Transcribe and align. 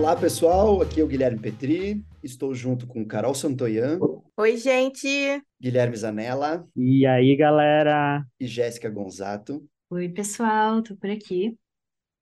Olá, 0.00 0.16
pessoal. 0.16 0.80
Aqui 0.80 0.98
é 0.98 1.04
o 1.04 1.06
Guilherme 1.06 1.38
Petri. 1.38 2.02
Estou 2.22 2.54
junto 2.54 2.86
com 2.86 3.04
Carol 3.04 3.34
Santoyan. 3.34 3.98
Oi, 4.34 4.56
gente. 4.56 5.06
Guilherme 5.60 5.94
Zanella. 5.94 6.66
E 6.74 7.04
aí, 7.04 7.36
galera? 7.36 8.24
E 8.40 8.46
Jéssica 8.46 8.88
Gonzato. 8.88 9.62
Oi, 9.90 10.08
pessoal. 10.08 10.82
Tô 10.82 10.96
por 10.96 11.10
aqui. 11.10 11.54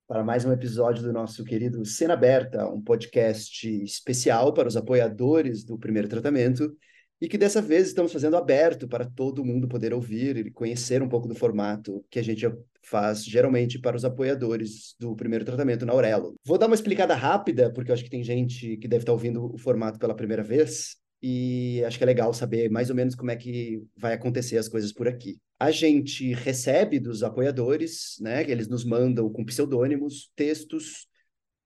Para 0.09 0.25
mais 0.25 0.43
um 0.43 0.51
episódio 0.51 1.01
do 1.03 1.13
nosso 1.13 1.45
querido 1.45 1.85
Cena 1.85 2.15
Aberta, 2.15 2.67
um 2.67 2.81
podcast 2.81 3.65
especial 3.81 4.53
para 4.53 4.67
os 4.67 4.75
apoiadores 4.75 5.63
do 5.63 5.79
primeiro 5.79 6.09
tratamento 6.09 6.75
e 7.21 7.27
que 7.27 7.37
dessa 7.37 7.61
vez 7.61 7.87
estamos 7.87 8.13
fazendo 8.13 8.37
aberto 8.37 8.87
para 8.87 9.05
todo 9.05 9.43
mundo 9.43 9.67
poder 9.67 9.93
ouvir 9.93 10.37
e 10.37 10.51
conhecer 10.51 11.01
um 11.01 11.09
pouco 11.09 11.27
do 11.27 11.35
formato 11.35 12.03
que 12.09 12.19
a 12.19 12.23
gente 12.23 12.49
faz 12.81 13.25
geralmente 13.25 13.77
para 13.77 13.97
os 13.97 14.05
apoiadores 14.05 14.95
do 14.99 15.15
primeiro 15.15 15.43
tratamento 15.43 15.85
na 15.85 15.93
Aurelo. 15.93 16.35
Vou 16.45 16.57
dar 16.57 16.67
uma 16.67 16.75
explicada 16.75 17.15
rápida, 17.15 17.71
porque 17.71 17.91
eu 17.91 17.93
acho 17.93 18.03
que 18.03 18.09
tem 18.09 18.23
gente 18.23 18.77
que 18.77 18.87
deve 18.87 19.03
estar 19.03 19.11
ouvindo 19.11 19.53
o 19.53 19.57
formato 19.57 19.99
pela 19.99 20.15
primeira 20.15 20.43
vez, 20.43 20.95
e 21.21 21.83
acho 21.85 21.97
que 21.97 22.03
é 22.03 22.07
legal 22.07 22.33
saber 22.33 22.69
mais 22.69 22.89
ou 22.89 22.95
menos 22.95 23.13
como 23.13 23.29
é 23.29 23.35
que 23.35 23.83
vai 23.97 24.13
acontecer 24.13 24.57
as 24.57 24.69
coisas 24.69 24.93
por 24.93 25.07
aqui. 25.07 25.37
A 25.59 25.69
gente 25.69 26.33
recebe 26.33 26.99
dos 26.99 27.23
apoiadores, 27.23 28.15
né, 28.21 28.43
que 28.45 28.51
eles 28.51 28.69
nos 28.69 28.85
mandam 28.85 29.29
com 29.29 29.43
pseudônimos, 29.43 30.31
textos 30.35 31.07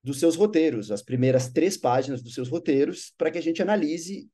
dos 0.03 0.19
seus 0.19 0.35
roteiros, 0.35 0.91
as 0.91 1.03
primeiras 1.03 1.49
três 1.49 1.77
páginas 1.77 2.21
dos 2.21 2.33
seus 2.33 2.49
roteiros, 2.49 3.13
para 3.17 3.29
que 3.29 3.37
a 3.37 3.41
gente 3.41 3.61
analise 3.61 4.27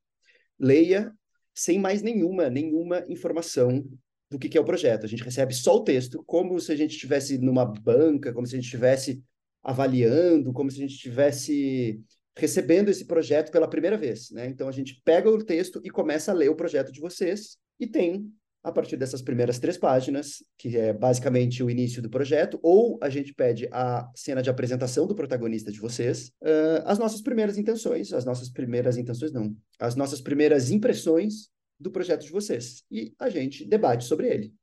leia 0.59 1.13
sem 1.53 1.79
mais 1.79 2.01
nenhuma, 2.01 2.49
nenhuma 2.49 3.03
informação 3.07 3.83
do 4.29 4.37
que, 4.37 4.47
que 4.47 4.57
é 4.57 4.61
o 4.61 4.65
projeto. 4.65 5.05
A 5.05 5.09
gente 5.09 5.23
recebe 5.23 5.53
só 5.53 5.75
o 5.75 5.83
texto, 5.83 6.23
como 6.25 6.59
se 6.59 6.71
a 6.71 6.75
gente 6.75 6.91
estivesse 6.91 7.37
numa 7.37 7.65
banca, 7.65 8.31
como 8.31 8.45
se 8.45 8.55
a 8.55 8.57
gente 8.57 8.65
estivesse 8.65 9.21
avaliando, 9.63 10.53
como 10.53 10.69
se 10.69 10.77
a 10.77 10.81
gente 10.81 10.95
estivesse 10.95 11.99
recebendo 12.37 12.89
esse 12.89 13.05
projeto 13.05 13.51
pela 13.51 13.69
primeira 13.69 13.97
vez, 13.97 14.31
né? 14.31 14.47
Então 14.47 14.67
a 14.67 14.71
gente 14.71 15.01
pega 15.03 15.29
o 15.29 15.43
texto 15.43 15.81
e 15.83 15.89
começa 15.89 16.31
a 16.31 16.35
ler 16.35 16.49
o 16.49 16.55
projeto 16.55 16.91
de 16.91 17.01
vocês 17.01 17.57
e 17.79 17.85
tem 17.85 18.31
a 18.63 18.71
partir 18.71 18.97
dessas 18.97 19.21
primeiras 19.21 19.59
três 19.59 19.77
páginas, 19.77 20.43
que 20.57 20.77
é 20.77 20.91
basicamente 20.91 21.63
o 21.63 21.69
início 21.69 22.01
do 22.01 22.09
projeto, 22.09 22.59
ou 22.61 22.99
a 23.01 23.09
gente 23.09 23.33
pede 23.33 23.69
a 23.71 24.09
cena 24.15 24.41
de 24.41 24.49
apresentação 24.49 25.07
do 25.07 25.15
protagonista 25.15 25.71
de 25.71 25.79
vocês, 25.79 26.29
uh, 26.41 26.83
as 26.85 26.99
nossas 26.99 27.21
primeiras 27.21 27.57
intenções, 27.57 28.11
as 28.11 28.25
nossas 28.25 28.49
primeiras 28.49 28.97
intenções 28.97 29.31
não, 29.31 29.55
as 29.79 29.95
nossas 29.95 30.21
primeiras 30.21 30.69
impressões 30.71 31.49
do 31.79 31.89
projeto 31.89 32.23
de 32.23 32.31
vocês. 32.31 32.83
E 32.91 33.13
a 33.17 33.29
gente 33.29 33.65
debate 33.65 34.03
sobre 34.03 34.27
ele. 34.27 34.53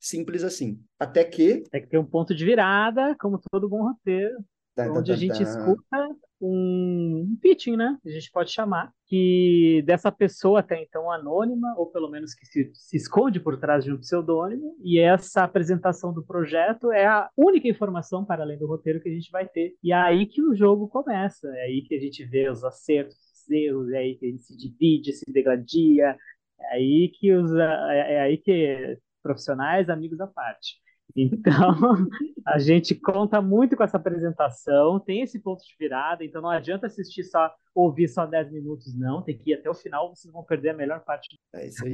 Simples 0.00 0.42
assim. 0.42 0.80
Até 0.98 1.24
que. 1.24 1.62
É 1.72 1.80
que 1.80 1.88
tem 1.88 1.98
um 1.98 2.04
ponto 2.04 2.34
de 2.34 2.44
virada, 2.44 3.16
como 3.20 3.40
todo 3.50 3.68
bom 3.68 3.82
roteiro, 3.82 4.36
tá, 4.74 4.90
onde 4.92 5.10
tá, 5.10 5.14
a 5.14 5.16
gente 5.16 5.42
escuta 5.42 6.08
um 6.40 7.36
pitching, 7.40 7.76
né? 7.76 7.96
A 8.04 8.10
gente 8.10 8.30
pode 8.30 8.50
chamar, 8.50 8.92
que 9.06 9.82
dessa 9.86 10.12
pessoa 10.12 10.60
até 10.60 10.82
então 10.82 11.10
anônima, 11.10 11.74
ou 11.76 11.86
pelo 11.86 12.10
menos 12.10 12.34
que 12.34 12.44
se, 12.46 12.70
se 12.74 12.96
esconde 12.96 13.40
por 13.40 13.58
trás 13.58 13.84
de 13.84 13.92
um 13.92 13.98
pseudônimo, 13.98 14.76
e 14.82 14.98
essa 14.98 15.44
apresentação 15.44 16.12
do 16.12 16.24
projeto 16.24 16.92
é 16.92 17.06
a 17.06 17.30
única 17.36 17.68
informação 17.68 18.24
para 18.24 18.42
além 18.42 18.58
do 18.58 18.66
roteiro 18.66 19.00
que 19.00 19.08
a 19.08 19.12
gente 19.12 19.30
vai 19.30 19.46
ter. 19.46 19.74
E 19.82 19.92
é 19.92 19.96
aí 19.96 20.26
que 20.26 20.42
o 20.42 20.54
jogo 20.54 20.88
começa, 20.88 21.48
é 21.48 21.62
aí 21.62 21.82
que 21.82 21.94
a 21.94 22.00
gente 22.00 22.24
vê 22.24 22.48
os 22.50 22.62
acertos, 22.64 23.16
os 23.16 23.50
erros, 23.50 23.92
é 23.92 23.98
aí 23.98 24.16
que 24.16 24.26
a 24.26 24.30
gente 24.30 24.42
se 24.42 24.56
divide, 24.56 25.12
se 25.12 25.24
degradia, 25.30 26.16
é 26.60 26.74
aí 26.74 27.10
que 27.14 27.32
os 27.32 27.52
é, 27.54 28.14
é 28.14 28.20
aí 28.20 28.38
que 28.38 28.98
profissionais, 29.22 29.88
amigos 29.88 30.20
à 30.20 30.26
parte. 30.26 30.76
Então, 31.16 31.52
a 32.46 32.58
gente 32.58 32.94
conta 32.94 33.40
muito 33.40 33.74
com 33.74 33.82
essa 33.82 33.96
apresentação, 33.96 35.00
tem 35.00 35.22
esse 35.22 35.38
ponto 35.38 35.64
de 35.64 35.74
virada, 35.80 36.22
então 36.22 36.42
não 36.42 36.50
adianta 36.50 36.86
assistir 36.86 37.24
só, 37.24 37.50
ouvir 37.74 38.08
só 38.08 38.26
10 38.26 38.52
minutos, 38.52 38.94
não, 38.94 39.22
tem 39.22 39.36
que 39.36 39.50
ir 39.50 39.54
até 39.54 39.70
o 39.70 39.74
final, 39.74 40.14
vocês 40.14 40.32
vão 40.32 40.44
perder 40.44 40.70
a 40.70 40.74
melhor 40.74 41.02
parte. 41.04 41.38
É 41.54 41.66
isso 41.66 41.84
aí. 41.84 41.92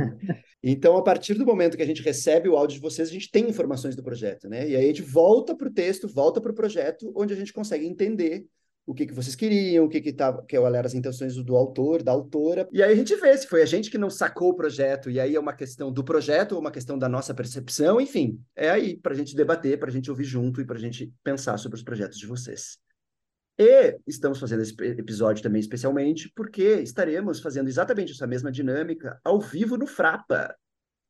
Então, 0.63 0.97
a 0.97 1.03
partir 1.03 1.35
do 1.35 1.47
momento 1.47 1.77
que 1.77 1.83
a 1.83 1.87
gente 1.87 2.03
recebe 2.03 2.49
o 2.49 2.57
áudio 2.57 2.77
de 2.77 2.83
vocês, 2.83 3.09
a 3.09 3.13
gente 3.13 3.31
tem 3.31 3.49
informações 3.49 3.95
do 3.95 4.03
projeto, 4.03 4.49
né? 4.49 4.69
E 4.69 4.77
aí 4.77 4.85
a 4.85 4.89
gente 4.89 5.03
volta 5.03 5.55
para 5.55 5.69
o 5.69 5.73
texto, 5.73 6.09
volta 6.09 6.41
para 6.41 6.53
o 6.53 6.55
projeto, 6.55 7.13
onde 7.17 7.33
a 7.33 7.37
gente 7.37 7.53
consegue 7.53 7.87
entender 7.87 8.47
o 8.85 8.95
que, 8.95 9.07
que 9.07 9.15
vocês 9.15 9.37
queriam, 9.37 9.85
o 9.85 9.89
que 9.89 10.01
que 10.01 10.13
tava, 10.13 10.45
que 10.45 10.57
eram 10.57 10.81
as 10.81 10.95
intenções 10.95 11.35
do, 11.35 11.45
do, 11.45 11.57
autor, 11.57 12.03
da 12.03 12.13
autora. 12.13 12.69
E 12.73 12.83
aí 12.83 12.93
a 12.93 12.97
gente 12.97 13.15
vê 13.17 13.37
se 13.37 13.47
foi 13.47 13.63
a 13.63 13.67
gente 13.67 13.91
que 13.91 13.99
não 13.99 14.11
sacou 14.11 14.51
o 14.51 14.57
projeto, 14.57 15.11
e 15.11 15.21
aí 15.21 15.35
é 15.35 15.41
uma 15.41 15.53
questão 15.53 15.93
do 15.93 16.03
projeto 16.05 16.53
ou 16.53 16.61
uma 16.61 16.71
questão 16.71 16.99
da 16.99 17.09
nossa 17.09 17.35
percepção, 17.35 18.01
enfim, 18.01 18.41
é 18.57 18.71
aí 18.71 18.97
para 18.97 19.13
a 19.13 19.17
gente 19.17 19.37
debater, 19.37 19.79
para 19.79 19.89
a 19.89 19.93
gente 19.93 20.11
ouvir 20.11 20.25
junto 20.25 20.61
e 20.61 20.65
para 20.65 20.77
a 20.77 20.81
gente 20.81 21.13
pensar 21.23 21.57
sobre 21.59 21.77
os 21.77 21.83
projetos 21.85 22.19
de 22.19 22.27
vocês. 22.27 22.79
E 23.59 23.99
estamos 24.07 24.41
fazendo 24.41 24.63
esse 24.63 24.75
episódio 24.83 25.43
também 25.43 25.61
especialmente 25.61 26.33
porque 26.35 26.81
estaremos 26.81 27.39
fazendo 27.39 27.69
exatamente 27.69 28.13
essa 28.13 28.27
mesma 28.27 28.51
dinâmica 28.51 29.21
ao 29.23 29.41
vivo 29.41 29.77
no 29.77 29.87
Frapa, 29.87 30.57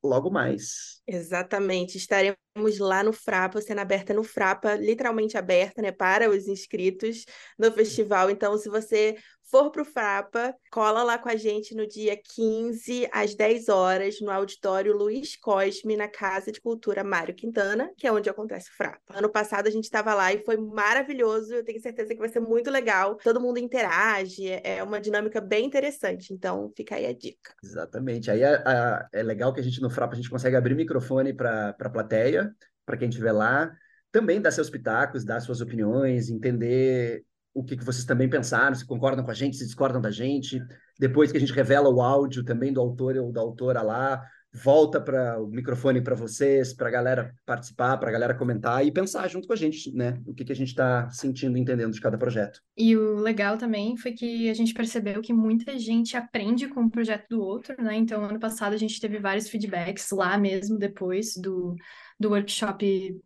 logo 0.03 0.29
mais. 0.29 1.01
Exatamente, 1.07 1.97
estaremos 1.97 2.37
lá 2.79 3.03
no 3.03 3.11
Frapa, 3.13 3.61
cena 3.61 3.81
aberta 3.81 4.13
no 4.13 4.23
Frapa, 4.23 4.75
literalmente 4.75 5.37
aberta, 5.37 5.81
né, 5.81 5.91
para 5.91 6.29
os 6.29 6.47
inscritos 6.47 7.25
no 7.57 7.71
festival. 7.71 8.29
Então, 8.29 8.57
se 8.57 8.69
você 8.69 9.15
for 9.53 9.69
para 9.69 9.83
o 9.83 9.85
Frapa, 9.85 10.55
cola 10.71 11.03
lá 11.03 11.15
com 11.19 11.29
a 11.29 11.35
gente 11.35 11.75
no 11.75 11.87
dia 11.87 12.17
15, 12.17 13.07
às 13.11 13.35
10 13.35 13.69
horas, 13.69 14.19
no 14.19 14.31
auditório 14.31 14.97
Luiz 14.97 15.35
Cosme, 15.35 15.95
na 15.95 16.07
Casa 16.07 16.51
de 16.51 16.59
Cultura 16.59 17.03
Mário 17.03 17.35
Quintana, 17.35 17.91
que 17.95 18.07
é 18.07 18.11
onde 18.11 18.27
acontece 18.27 18.71
o 18.71 18.75
Frapa. 18.75 19.15
Ano 19.15 19.29
passado 19.29 19.67
a 19.67 19.69
gente 19.69 19.83
estava 19.83 20.15
lá 20.15 20.33
e 20.33 20.43
foi 20.43 20.57
maravilhoso, 20.57 21.53
eu 21.53 21.63
tenho 21.63 21.79
certeza 21.79 22.15
que 22.15 22.19
vai 22.19 22.29
ser 22.29 22.39
muito 22.39 22.71
legal. 22.71 23.15
Todo 23.17 23.39
mundo 23.39 23.59
interage, 23.59 24.49
é 24.63 24.81
uma 24.81 24.99
dinâmica 24.99 25.39
bem 25.39 25.67
interessante, 25.67 26.33
então 26.33 26.73
fica 26.75 26.95
aí 26.95 27.05
a 27.05 27.13
dica. 27.13 27.53
Exatamente, 27.63 28.31
aí 28.31 28.43
a, 28.43 28.55
a, 28.55 29.09
é 29.13 29.21
legal 29.21 29.53
que 29.53 29.59
a 29.59 29.63
gente 29.63 29.79
no 29.83 29.89
Frapa 29.91 30.13
a 30.13 30.15
gente 30.15 30.31
consegue 30.31 30.55
abrir 30.55 30.73
microfone 30.73 31.31
para 31.31 31.75
a 31.79 31.89
plateia, 31.91 32.51
para 32.83 32.97
quem 32.97 33.09
estiver 33.09 33.33
lá, 33.33 33.71
também 34.11 34.41
dar 34.41 34.49
seus 34.49 34.71
pitacos, 34.71 35.23
dar 35.23 35.39
suas 35.41 35.61
opiniões, 35.61 36.31
entender 36.31 37.23
o 37.53 37.63
que, 37.63 37.77
que 37.77 37.85
vocês 37.85 38.05
também 38.05 38.29
pensaram, 38.29 38.75
se 38.75 38.85
concordam 38.85 39.23
com 39.23 39.31
a 39.31 39.35
gente, 39.35 39.57
se 39.57 39.65
discordam 39.65 40.01
da 40.01 40.11
gente. 40.11 40.59
Depois 40.99 41.31
que 41.31 41.37
a 41.37 41.39
gente 41.39 41.53
revela 41.53 41.89
o 41.89 42.01
áudio 42.01 42.43
também 42.43 42.73
do 42.73 42.81
autor 42.81 43.15
ou 43.17 43.31
da 43.31 43.41
autora 43.41 43.81
lá, 43.81 44.23
volta 44.53 45.01
para 45.01 45.41
o 45.41 45.47
microfone 45.47 46.01
para 46.01 46.15
vocês, 46.15 46.73
para 46.73 46.87
a 46.87 46.91
galera 46.91 47.33
participar, 47.45 47.97
para 47.97 48.09
a 48.09 48.11
galera 48.11 48.35
comentar 48.35 48.85
e 48.85 48.91
pensar 48.91 49.27
junto 49.27 49.47
com 49.47 49.53
a 49.53 49.55
gente, 49.57 49.91
né? 49.91 50.19
O 50.25 50.33
que, 50.33 50.45
que 50.45 50.51
a 50.51 50.55
gente 50.55 50.69
está 50.69 51.09
sentindo 51.09 51.57
e 51.57 51.61
entendendo 51.61 51.93
de 51.93 52.01
cada 52.01 52.17
projeto. 52.17 52.59
E 52.77 52.95
o 52.95 53.15
legal 53.15 53.57
também 53.57 53.97
foi 53.97 54.11
que 54.11 54.49
a 54.49 54.53
gente 54.53 54.73
percebeu 54.73 55.21
que 55.21 55.33
muita 55.33 55.77
gente 55.79 56.15
aprende 56.15 56.67
com 56.67 56.83
o 56.83 56.89
projeto 56.89 57.27
do 57.29 57.41
outro, 57.41 57.75
né? 57.81 57.95
Então, 57.95 58.23
ano 58.23 58.39
passado 58.39 58.73
a 58.73 58.77
gente 58.77 58.99
teve 59.01 59.17
vários 59.17 59.49
feedbacks 59.49 60.11
lá 60.11 60.37
mesmo, 60.37 60.77
depois 60.77 61.35
do, 61.35 61.75
do 62.19 62.29
workshop 62.29 63.19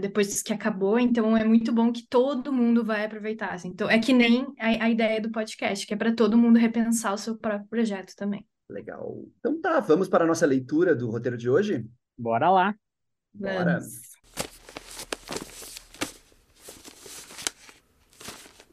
depois 0.00 0.42
que 0.42 0.52
acabou, 0.52 0.98
então 0.98 1.36
é 1.36 1.44
muito 1.44 1.72
bom 1.72 1.92
que 1.92 2.06
todo 2.08 2.52
mundo 2.52 2.84
vai 2.84 3.04
aproveitar. 3.04 3.52
Assim. 3.52 3.68
Então, 3.68 3.90
é 3.90 3.98
que 3.98 4.12
nem 4.12 4.46
a, 4.58 4.84
a 4.84 4.90
ideia 4.90 5.20
do 5.20 5.30
podcast, 5.30 5.86
que 5.86 5.94
é 5.94 5.96
para 5.96 6.14
todo 6.14 6.38
mundo 6.38 6.58
repensar 6.58 7.12
o 7.12 7.18
seu 7.18 7.36
próprio 7.36 7.68
projeto 7.68 8.14
também. 8.14 8.46
Legal. 8.68 9.24
Então 9.38 9.60
tá, 9.60 9.80
vamos 9.80 10.08
para 10.08 10.24
a 10.24 10.26
nossa 10.26 10.46
leitura 10.46 10.94
do 10.94 11.10
roteiro 11.10 11.36
de 11.36 11.50
hoje? 11.50 11.86
Bora 12.16 12.50
lá. 12.50 12.74
Bora. 13.32 13.80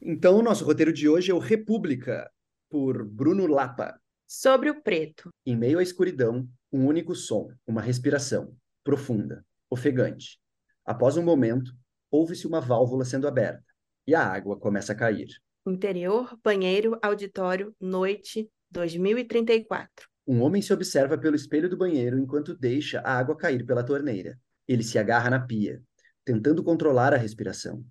Então, 0.02 0.40
o 0.40 0.42
nosso 0.42 0.66
roteiro 0.66 0.94
de 0.94 1.08
hoje 1.08 1.32
é 1.32 1.34
o 1.34 1.40
República, 1.40 2.30
por 2.70 3.04
Bruno 3.06 3.46
Lapa. 3.48 4.00
Sobre 4.28 4.70
o 4.70 4.82
preto. 4.82 5.30
Em 5.46 5.58
meio 5.58 5.78
à 5.78 5.84
escuridão, 5.84 6.48
um 6.72 6.86
único 6.86 7.14
som, 7.14 7.52
uma 7.68 7.82
respiração, 7.82 8.56
profunda, 8.84 9.46
ofegante 9.70 10.41
Após 10.86 11.18
um 11.18 11.24
momento, 11.24 11.72
ouve-se 12.10 12.48
uma 12.48 12.60
válvula 12.60 13.06
sendo 13.06 13.28
aberta 13.28 13.64
e 14.08 14.16
a 14.16 14.24
água 14.24 14.58
começa 14.58 14.94
a 14.94 14.96
cair. 14.96 15.28
Interior, 15.66 16.38
banheiro, 16.44 16.98
auditório, 17.02 17.76
noite, 17.80 18.50
2034. 18.72 20.10
Um 20.28 20.42
homem 20.42 20.62
se 20.62 20.74
observa 20.74 21.18
pelo 21.18 21.36
espelho 21.36 21.70
do 21.70 21.78
banheiro 21.78 22.18
enquanto 22.18 22.56
deixa 22.56 23.00
a 23.02 23.18
água 23.18 23.38
cair 23.38 23.66
pela 23.66 23.84
torneira. 23.84 24.40
Ele 24.68 24.84
se 24.84 24.98
agarra 24.98 25.30
na 25.30 25.40
pia, 25.40 25.82
tentando 26.26 26.64
controlar 26.64 27.14
a 27.14 27.18
respiração, 27.18 27.84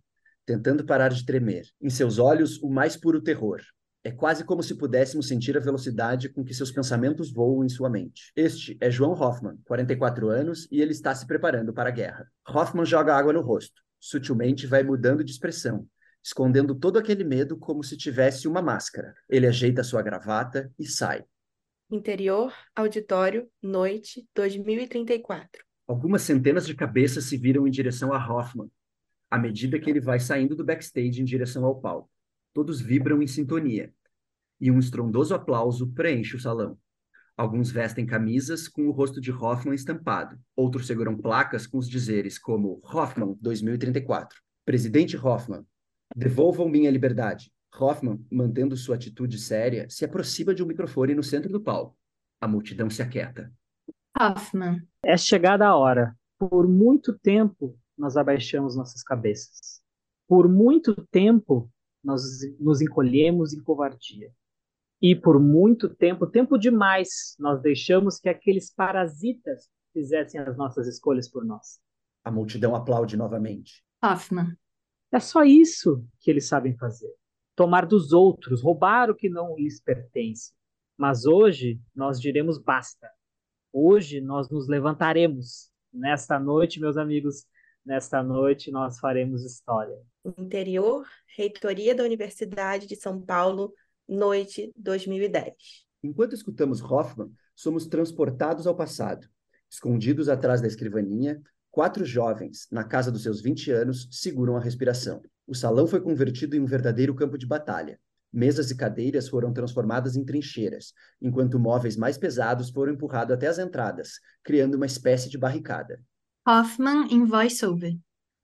tentando 0.45 0.85
parar 0.85 1.11
de 1.11 1.25
tremer. 1.25 1.67
Em 1.81 1.91
seus 1.91 2.19
olhos, 2.19 2.61
o 2.63 2.69
mais 2.69 2.97
puro 2.97 3.23
terror. 3.23 3.61
É 4.03 4.11
quase 4.11 4.45
como 4.45 4.63
se 4.63 4.77
pudéssemos 4.77 5.29
sentir 5.29 5.59
a 5.59 5.61
velocidade 5.61 6.31
com 6.31 6.43
que 6.43 6.55
seus 6.55 6.73
pensamentos 6.73 7.31
voam 7.31 7.63
em 7.63 7.69
sua 7.69 7.91
mente. 7.91 8.33
Este 8.35 8.79
é 8.81 8.91
João 8.91 9.13
Hoffman, 9.13 9.59
44 9.65 10.31
anos, 10.31 10.67
e 10.71 10.81
ele 10.81 10.93
está 10.93 11.15
se 11.15 11.27
preparando 11.27 11.71
para 11.75 11.91
a 11.91 11.93
guerra. 11.93 12.27
Hoffman 12.49 12.87
joga 12.87 13.15
água 13.15 13.31
no 13.31 13.43
rosto. 13.43 13.83
Sutilmente 14.01 14.67
vai 14.67 14.83
mudando 14.83 15.23
de 15.23 15.31
expressão, 15.31 15.87
escondendo 16.25 16.75
todo 16.75 16.99
aquele 16.99 17.25
medo 17.25 17.59
como 17.59 17.85
se 17.85 17.95
tivesse 17.95 18.49
uma 18.49 18.63
máscara. 18.63 19.15
Ele 19.29 19.47
ajeita 19.47 19.85
sua 19.85 20.01
gravata 20.01 20.73
e 20.79 20.87
sai. 20.87 21.23
Interior, 21.91 22.55
auditório, 22.75 23.51
noite, 23.63 24.27
2034. 24.35 25.63
Algumas 25.87 26.23
centenas 26.23 26.67
de 26.67 26.75
cabeças 26.75 27.25
se 27.25 27.37
viram 27.37 27.67
em 27.67 27.71
direção 27.71 28.15
a 28.15 28.19
Hoffman, 28.19 28.71
à 29.31 29.37
medida 29.37 29.79
que 29.79 29.91
ele 29.91 30.01
vai 30.01 30.19
saindo 30.19 30.57
do 30.57 30.65
backstage 30.65 31.21
em 31.21 31.25
direção 31.25 31.67
ao 31.67 31.79
palco. 31.79 32.09
Todos 32.53 32.81
vibram 32.81 33.23
em 33.23 33.27
sintonia. 33.27 33.93
E 34.61 34.71
um 34.71 34.79
estrondoso 34.79 35.35
aplauso 35.35 35.93
preenche 35.93 36.37
o 36.37 36.41
salão. 36.41 36.79
Alguns 37.37 37.71
vestem 37.71 38.05
camisas 38.05 38.69
com 38.69 38.87
o 38.87 38.91
rosto 38.91 39.21
de 39.21 39.33
Hoffman 39.33 39.75
estampado. 39.75 40.39
Outros 40.55 40.87
seguram 40.87 41.17
placas 41.17 41.67
com 41.67 41.79
os 41.79 41.89
dizeres 41.89 42.39
como 42.39 42.81
Hoffman 42.85 43.35
2034. 43.41 44.39
Presidente 44.67 45.17
Hoffman, 45.17 45.65
devolvam 46.15 46.69
minha 46.69 46.91
liberdade. 46.91 47.51
Hoffman, 47.75 48.23
mantendo 48.31 48.77
sua 48.77 48.97
atitude 48.97 49.39
séria, 49.39 49.89
se 49.89 50.05
aproxima 50.05 50.55
de 50.55 50.63
um 50.63 50.67
microfone 50.67 51.15
no 51.15 51.23
centro 51.23 51.51
do 51.51 51.63
palco. 51.63 51.97
A 52.41 52.49
multidão 52.49 52.91
se 52.91 53.01
aquieta. 53.01 53.51
Hoffman. 54.19 54.87
É 55.03 55.17
chegada 55.17 55.67
a 55.67 55.77
hora. 55.77 56.15
Por 56.39 56.69
muito 56.69 57.19
tempo, 57.19 57.79
nós 57.97 58.17
abaixamos 58.17 58.77
nossas 58.77 59.03
cabeças. 59.03 59.81
Por 60.29 60.49
muito 60.49 60.95
tempo, 61.11 61.71
nós 62.03 62.23
nos 62.59 62.81
encolhemos 62.81 63.53
em 63.53 63.63
covardia. 63.63 64.33
E 65.01 65.15
por 65.15 65.41
muito 65.41 65.89
tempo, 65.89 66.27
tempo 66.27 66.59
demais, 66.59 67.35
nós 67.39 67.61
deixamos 67.63 68.19
que 68.19 68.29
aqueles 68.29 68.73
parasitas 68.73 69.69
fizessem 69.93 70.41
as 70.41 70.57
nossas 70.57 70.87
escolhas 70.87 71.29
por 71.29 71.45
nós. 71.45 71.81
A 72.23 72.31
multidão 72.31 72.77
aplaude 72.77 73.17
novamente. 73.17 73.83
Hoffman. 74.03 74.57
É 75.13 75.19
só 75.19 75.43
isso 75.43 76.05
que 76.21 76.31
eles 76.31 76.47
sabem 76.47 76.77
fazer. 76.77 77.13
Tomar 77.57 77.87
dos 77.87 78.13
outros, 78.13 78.63
roubar 78.63 79.11
o 79.11 79.15
que 79.15 79.29
não 79.29 79.57
lhes 79.57 79.81
pertence. 79.81 80.53
Mas 80.97 81.25
hoje 81.25 81.81
nós 81.95 82.21
diremos 82.21 82.59
basta. 82.59 83.11
Hoje 83.73 84.21
nós 84.21 84.51
nos 84.51 84.69
levantaremos. 84.69 85.71
Nesta 85.93 86.39
noite, 86.39 86.79
meus 86.79 86.97
amigos, 86.97 87.47
nesta 87.85 88.23
noite 88.23 88.71
nós 88.71 88.99
faremos 88.99 89.45
história. 89.45 89.99
Interior, 90.39 91.07
Reitoria 91.37 91.95
da 91.95 92.05
Universidade 92.05 92.87
de 92.87 92.97
São 92.97 93.21
Paulo, 93.21 93.73
noite 94.09 94.73
2010. 94.77 95.55
Enquanto 96.03 96.35
escutamos 96.35 96.83
Hoffman, 96.83 97.31
somos 97.55 97.87
transportados 97.87 98.67
ao 98.67 98.75
passado. 98.75 99.29
Escondidos 99.71 100.29
atrás 100.29 100.61
da 100.61 100.67
escrivaninha, 100.67 101.41
quatro 101.71 102.05
jovens, 102.05 102.67
na 102.71 102.85
casa 102.85 103.13
dos 103.13 103.23
seus 103.23 103.41
20 103.41 103.71
anos, 103.71 104.09
seguram 104.11 104.57
a 104.57 104.61
respiração. 104.61 105.23
O 105.47 105.55
salão 105.55 105.87
foi 105.87 106.01
convertido 106.01 106.57
em 106.57 106.61
um 106.61 106.67
verdadeiro 106.67 107.15
campo 107.15 107.37
de 107.37 107.47
batalha. 107.47 108.01
Mesas 108.33 108.71
e 108.71 108.77
cadeiras 108.77 109.29
foram 109.29 109.53
transformadas 109.53 110.17
em 110.17 110.25
trincheiras, 110.25 110.93
enquanto 111.21 111.59
móveis 111.59 111.97
mais 111.97 112.17
pesados 112.17 112.71
foram 112.71 112.93
empurrados 112.93 113.35
até 113.35 113.49
as 113.49 113.59
entradas, 113.59 114.21
criando 114.45 114.77
uma 114.77 114.87
espécie 114.87 115.29
de 115.29 115.37
barricada. 115.37 116.01
Hoffman 116.47 117.07
em 117.11 117.27
voiceover. 117.27 117.99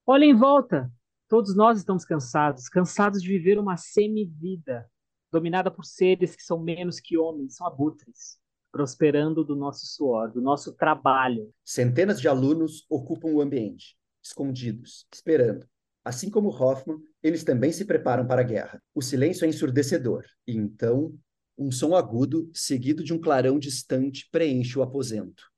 Olha 0.07 0.27
em 0.27 0.35
volta! 0.35 0.93
Todos 1.29 1.57
nós 1.57 1.79
estamos 1.79 2.05
cansados, 2.05 2.69
cansados 2.69 3.23
de 3.23 3.29
viver 3.29 3.59
uma 3.59 3.79
semi-vida, 3.79 4.87
dominada 5.33 5.71
por 5.71 5.87
seres 5.87 6.37
que 6.37 6.43
são 6.43 6.61
menos 6.61 7.01
que 7.01 7.17
homens, 7.17 7.57
são 7.57 7.67
abutres, 7.67 8.37
prosperando 8.71 9.43
do 9.43 9.57
nosso 9.57 9.87
suor, 9.87 10.31
do 10.31 10.43
nosso 10.43 10.75
trabalho. 10.75 11.51
Centenas 11.65 12.21
de 12.21 12.29
alunos 12.29 12.85
ocupam 12.91 13.29
o 13.29 13.41
ambiente, 13.41 13.97
escondidos, 14.23 15.07
esperando. 15.13 15.67
Assim 16.05 16.31
como 16.31 16.51
Hoffman, 16.51 16.99
eles 17.23 17.45
também 17.45 17.73
se 17.73 17.87
preparam 17.87 18.27
para 18.27 18.43
a 18.43 18.45
guerra. 18.45 18.81
O 18.95 19.01
silêncio 19.01 19.47
é 19.47 19.49
ensurdecedor, 19.49 20.23
e 20.47 20.55
então 20.55 21.19
um 21.57 21.73
som 21.73 21.97
agudo, 21.97 22.51
seguido 22.53 23.03
de 23.03 23.15
um 23.15 23.19
clarão 23.19 23.59
distante, 23.59 24.29
preenche 24.31 24.79
o 24.79 24.83
aposento. 24.83 25.51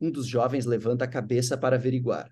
Um 0.00 0.10
dos 0.10 0.26
jovens 0.26 0.66
levanta 0.66 1.04
a 1.04 1.08
cabeça 1.08 1.56
para 1.56 1.76
averiguar. 1.76 2.30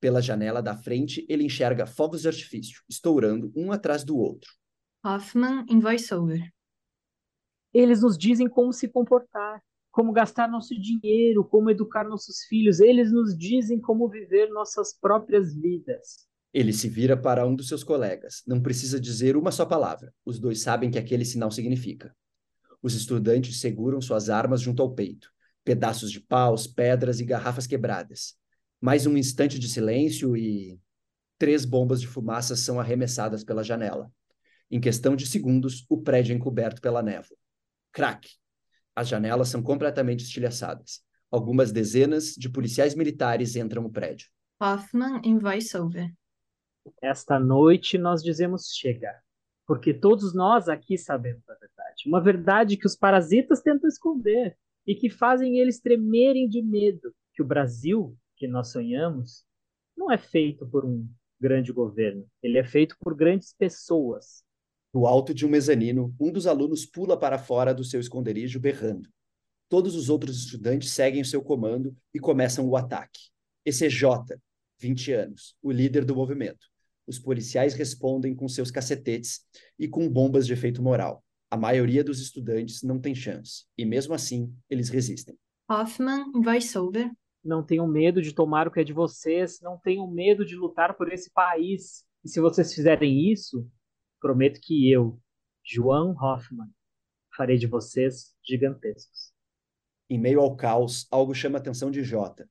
Pela 0.00 0.20
janela 0.20 0.62
da 0.62 0.76
frente, 0.76 1.24
ele 1.28 1.44
enxerga 1.44 1.86
fogos 1.86 2.22
de 2.22 2.28
artifício, 2.28 2.82
estourando 2.88 3.52
um 3.54 3.70
atrás 3.70 4.02
do 4.02 4.16
outro. 4.16 4.50
Hoffman 5.04 5.64
em 5.68 5.78
voiceover. 5.78 6.50
Eles 7.72 8.02
nos 8.02 8.18
dizem 8.18 8.48
como 8.48 8.72
se 8.72 8.88
comportar, 8.88 9.62
como 9.90 10.12
gastar 10.12 10.48
nosso 10.48 10.74
dinheiro, 10.74 11.44
como 11.44 11.70
educar 11.70 12.04
nossos 12.04 12.44
filhos. 12.48 12.80
Eles 12.80 13.12
nos 13.12 13.36
dizem 13.36 13.80
como 13.80 14.08
viver 14.08 14.48
nossas 14.50 14.98
próprias 14.98 15.54
vidas. 15.54 16.26
Ele 16.52 16.72
se 16.72 16.88
vira 16.88 17.16
para 17.16 17.46
um 17.46 17.54
dos 17.54 17.68
seus 17.68 17.84
colegas. 17.84 18.42
Não 18.46 18.60
precisa 18.60 19.00
dizer 19.00 19.36
uma 19.36 19.50
só 19.50 19.64
palavra. 19.64 20.12
Os 20.24 20.38
dois 20.38 20.60
sabem 20.60 20.90
que 20.90 20.98
aquele 20.98 21.24
sinal 21.24 21.50
significa. 21.50 22.14
Os 22.82 22.94
estudantes 22.94 23.60
seguram 23.60 24.00
suas 24.00 24.28
armas 24.28 24.60
junto 24.60 24.82
ao 24.82 24.94
peito. 24.94 25.30
Pedaços 25.64 26.10
de 26.10 26.20
paus, 26.20 26.66
pedras 26.66 27.20
e 27.20 27.24
garrafas 27.24 27.66
quebradas. 27.66 28.34
Mais 28.80 29.06
um 29.06 29.16
instante 29.16 29.58
de 29.58 29.68
silêncio 29.68 30.36
e. 30.36 30.80
Três 31.38 31.64
bombas 31.64 32.00
de 32.00 32.06
fumaça 32.06 32.54
são 32.54 32.78
arremessadas 32.78 33.42
pela 33.42 33.64
janela. 33.64 34.10
Em 34.70 34.80
questão 34.80 35.16
de 35.16 35.26
segundos, 35.26 35.84
o 35.88 36.00
prédio 36.00 36.32
é 36.32 36.36
encoberto 36.36 36.80
pela 36.80 37.02
névoa. 37.02 37.36
Crack! 37.92 38.28
As 38.94 39.08
janelas 39.08 39.48
são 39.48 39.62
completamente 39.62 40.24
estilhaçadas. 40.24 41.02
Algumas 41.30 41.72
dezenas 41.72 42.34
de 42.36 42.48
policiais 42.48 42.94
militares 42.94 43.56
entram 43.56 43.82
no 43.82 43.90
prédio. 43.90 44.28
Hoffman 44.60 45.20
em 45.24 45.38
voiceover. 45.38 46.12
Esta 47.00 47.38
noite 47.38 47.96
nós 47.98 48.22
dizemos 48.22 48.72
chega, 48.74 49.14
porque 49.66 49.94
todos 49.94 50.34
nós 50.34 50.68
aqui 50.68 50.98
sabemos 50.98 51.48
a 51.48 51.54
verdade. 51.54 52.02
Uma 52.06 52.20
verdade 52.20 52.76
que 52.76 52.86
os 52.86 52.96
parasitas 52.96 53.60
tentam 53.60 53.88
esconder 53.88 54.56
e 54.86 54.94
que 54.94 55.10
fazem 55.10 55.58
eles 55.58 55.80
tremerem 55.80 56.48
de 56.48 56.62
medo. 56.62 57.14
Que 57.34 57.42
o 57.42 57.46
Brasil, 57.46 58.16
que 58.36 58.46
nós 58.46 58.72
sonhamos, 58.72 59.44
não 59.96 60.10
é 60.10 60.18
feito 60.18 60.66
por 60.66 60.84
um 60.84 61.08
grande 61.40 61.72
governo, 61.72 62.26
ele 62.42 62.58
é 62.58 62.64
feito 62.64 62.96
por 63.00 63.16
grandes 63.16 63.52
pessoas 63.52 64.44
no 64.92 65.06
alto 65.06 65.32
de 65.32 65.46
um 65.46 65.48
mezanino, 65.48 66.14
um 66.20 66.30
dos 66.30 66.46
alunos 66.46 66.84
pula 66.84 67.18
para 67.18 67.38
fora 67.38 67.72
do 67.72 67.82
seu 67.82 67.98
esconderijo 67.98 68.60
berrando. 68.60 69.08
Todos 69.68 69.94
os 69.94 70.10
outros 70.10 70.44
estudantes 70.44 70.90
seguem 70.90 71.22
o 71.22 71.24
seu 71.24 71.42
comando 71.42 71.96
e 72.12 72.20
começam 72.20 72.68
o 72.68 72.76
ataque. 72.76 73.30
Esse 73.64 73.86
é 73.86 73.90
Jota, 73.90 74.38
20 74.78 75.12
anos, 75.12 75.56
o 75.62 75.70
líder 75.70 76.04
do 76.04 76.14
movimento. 76.14 76.66
Os 77.06 77.18
policiais 77.18 77.72
respondem 77.72 78.34
com 78.34 78.46
seus 78.48 78.70
cacetetes 78.70 79.40
e 79.78 79.88
com 79.88 80.08
bombas 80.08 80.46
de 80.46 80.52
efeito 80.52 80.82
moral. 80.82 81.24
A 81.52 81.56
maioria 81.56 82.02
dos 82.02 82.18
estudantes 82.20 82.82
não 82.82 82.98
tem 82.98 83.14
chance, 83.14 83.66
e 83.76 83.84
mesmo 83.84 84.14
assim, 84.14 84.50
eles 84.70 84.88
resistem. 84.88 85.36
Hoffman, 85.70 86.32
voiceover. 86.42 87.10
Não 87.44 87.62
tenham 87.62 87.86
medo 87.86 88.22
de 88.22 88.32
tomar 88.32 88.66
o 88.66 88.70
que 88.70 88.80
é 88.80 88.84
de 88.84 88.92
vocês, 88.92 89.60
não 89.60 89.76
tenham 89.76 90.10
medo 90.10 90.46
de 90.46 90.56
lutar 90.56 90.96
por 90.96 91.12
esse 91.12 91.30
país. 91.30 92.04
E 92.24 92.28
se 92.28 92.40
vocês 92.40 92.72
fizerem 92.72 93.30
isso, 93.30 93.68
Prometo 94.22 94.60
que 94.62 94.88
eu, 94.88 95.20
João 95.64 96.12
Hoffman, 96.12 96.68
farei 97.36 97.58
de 97.58 97.66
vocês 97.66 98.36
gigantescos. 98.40 99.32
Em 100.08 100.16
meio 100.16 100.38
ao 100.38 100.54
caos, 100.54 101.08
algo 101.10 101.34
chama 101.34 101.58
a 101.58 101.60
atenção 101.60 101.90
de 101.90 102.04
Jota. 102.04 102.48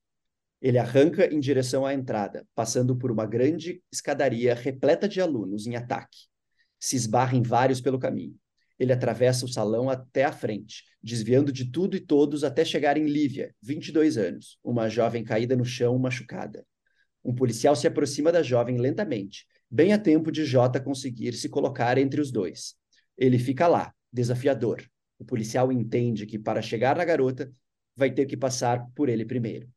Ele 0.61 0.77
arranca 0.77 1.33
em 1.33 1.39
direção 1.39 1.85
à 1.85 1.93
entrada, 1.93 2.45
passando 2.53 2.93
por 2.97 3.09
uma 3.09 3.25
grande 3.25 3.81
escadaria 3.89 4.53
repleta 4.53 5.07
de 5.07 5.21
alunos 5.21 5.65
em 5.65 5.77
ataque. 5.77 6.27
Se 6.77 6.97
esbarra 6.97 7.37
em 7.37 7.41
vários 7.41 7.79
pelo 7.79 7.97
caminho. 7.97 8.37
Ele 8.79 8.93
atravessa 8.93 9.45
o 9.45 9.47
salão 9.47 9.89
até 9.89 10.23
a 10.23 10.31
frente, 10.31 10.83
desviando 11.01 11.51
de 11.51 11.71
tudo 11.71 11.95
e 11.95 11.99
todos 11.99 12.43
até 12.43 12.65
chegar 12.65 12.97
em 12.97 13.05
Lívia, 13.05 13.53
22 13.61 14.17
anos, 14.17 14.57
uma 14.63 14.89
jovem 14.89 15.23
caída 15.23 15.55
no 15.55 15.65
chão 15.65 15.97
machucada. 15.97 16.65
Um 17.23 17.33
policial 17.33 17.75
se 17.75 17.87
aproxima 17.87 18.31
da 18.31 18.41
jovem 18.41 18.77
lentamente, 18.77 19.45
bem 19.69 19.93
a 19.93 19.97
tempo 19.99 20.31
de 20.31 20.43
Jota 20.43 20.79
conseguir 20.79 21.33
se 21.33 21.47
colocar 21.47 21.97
entre 21.97 22.19
os 22.19 22.31
dois. 22.31 22.75
Ele 23.17 23.37
fica 23.37 23.67
lá, 23.67 23.93
desafiador. 24.11 24.83
O 25.19 25.25
policial 25.25 25.71
entende 25.71 26.25
que 26.25 26.39
para 26.39 26.61
chegar 26.61 26.97
na 26.97 27.05
garota, 27.05 27.51
vai 27.95 28.11
ter 28.11 28.25
que 28.25 28.35
passar 28.35 28.87
por 28.95 29.09
ele 29.09 29.25
primeiro. 29.25 29.69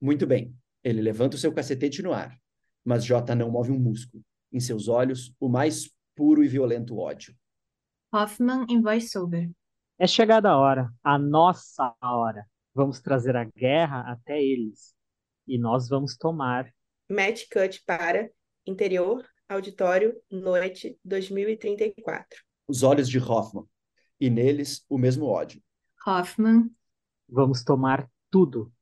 Muito 0.00 0.26
bem, 0.26 0.54
ele 0.84 1.00
levanta 1.00 1.36
o 1.36 1.38
seu 1.38 1.52
cacetete 1.52 2.02
no 2.02 2.12
ar, 2.12 2.38
mas 2.84 3.04
Jota 3.04 3.34
não 3.34 3.50
move 3.50 3.72
um 3.72 3.78
músculo. 3.78 4.22
Em 4.52 4.60
seus 4.60 4.88
olhos, 4.88 5.34
o 5.40 5.48
mais 5.48 5.90
puro 6.14 6.44
e 6.44 6.48
violento 6.48 6.98
ódio. 6.98 7.34
Hoffman 8.12 8.66
em 8.68 8.80
voiceover. 8.80 9.50
É 9.98 10.06
chegada 10.06 10.50
a 10.50 10.58
hora, 10.58 10.92
a 11.02 11.18
nossa 11.18 11.94
hora. 12.02 12.46
Vamos 12.74 13.00
trazer 13.00 13.34
a 13.36 13.44
guerra 13.44 14.00
até 14.00 14.42
eles. 14.42 14.94
E 15.46 15.58
nós 15.58 15.88
vamos 15.88 16.16
tomar. 16.16 16.70
Match 17.08 17.44
cut 17.50 17.82
para 17.86 18.30
interior 18.66 19.24
Auditório, 19.48 20.14
noite 20.30 20.98
2034. 21.04 22.42
Os 22.66 22.82
olhos 22.82 23.08
de 23.08 23.18
Hoffman. 23.18 23.66
E 24.18 24.30
neles 24.30 24.84
o 24.88 24.96
mesmo 24.96 25.26
ódio. 25.26 25.62
Hoffman. 26.06 26.70
Vamos 27.28 27.62
tomar 27.62 28.10
tudo. 28.30 28.72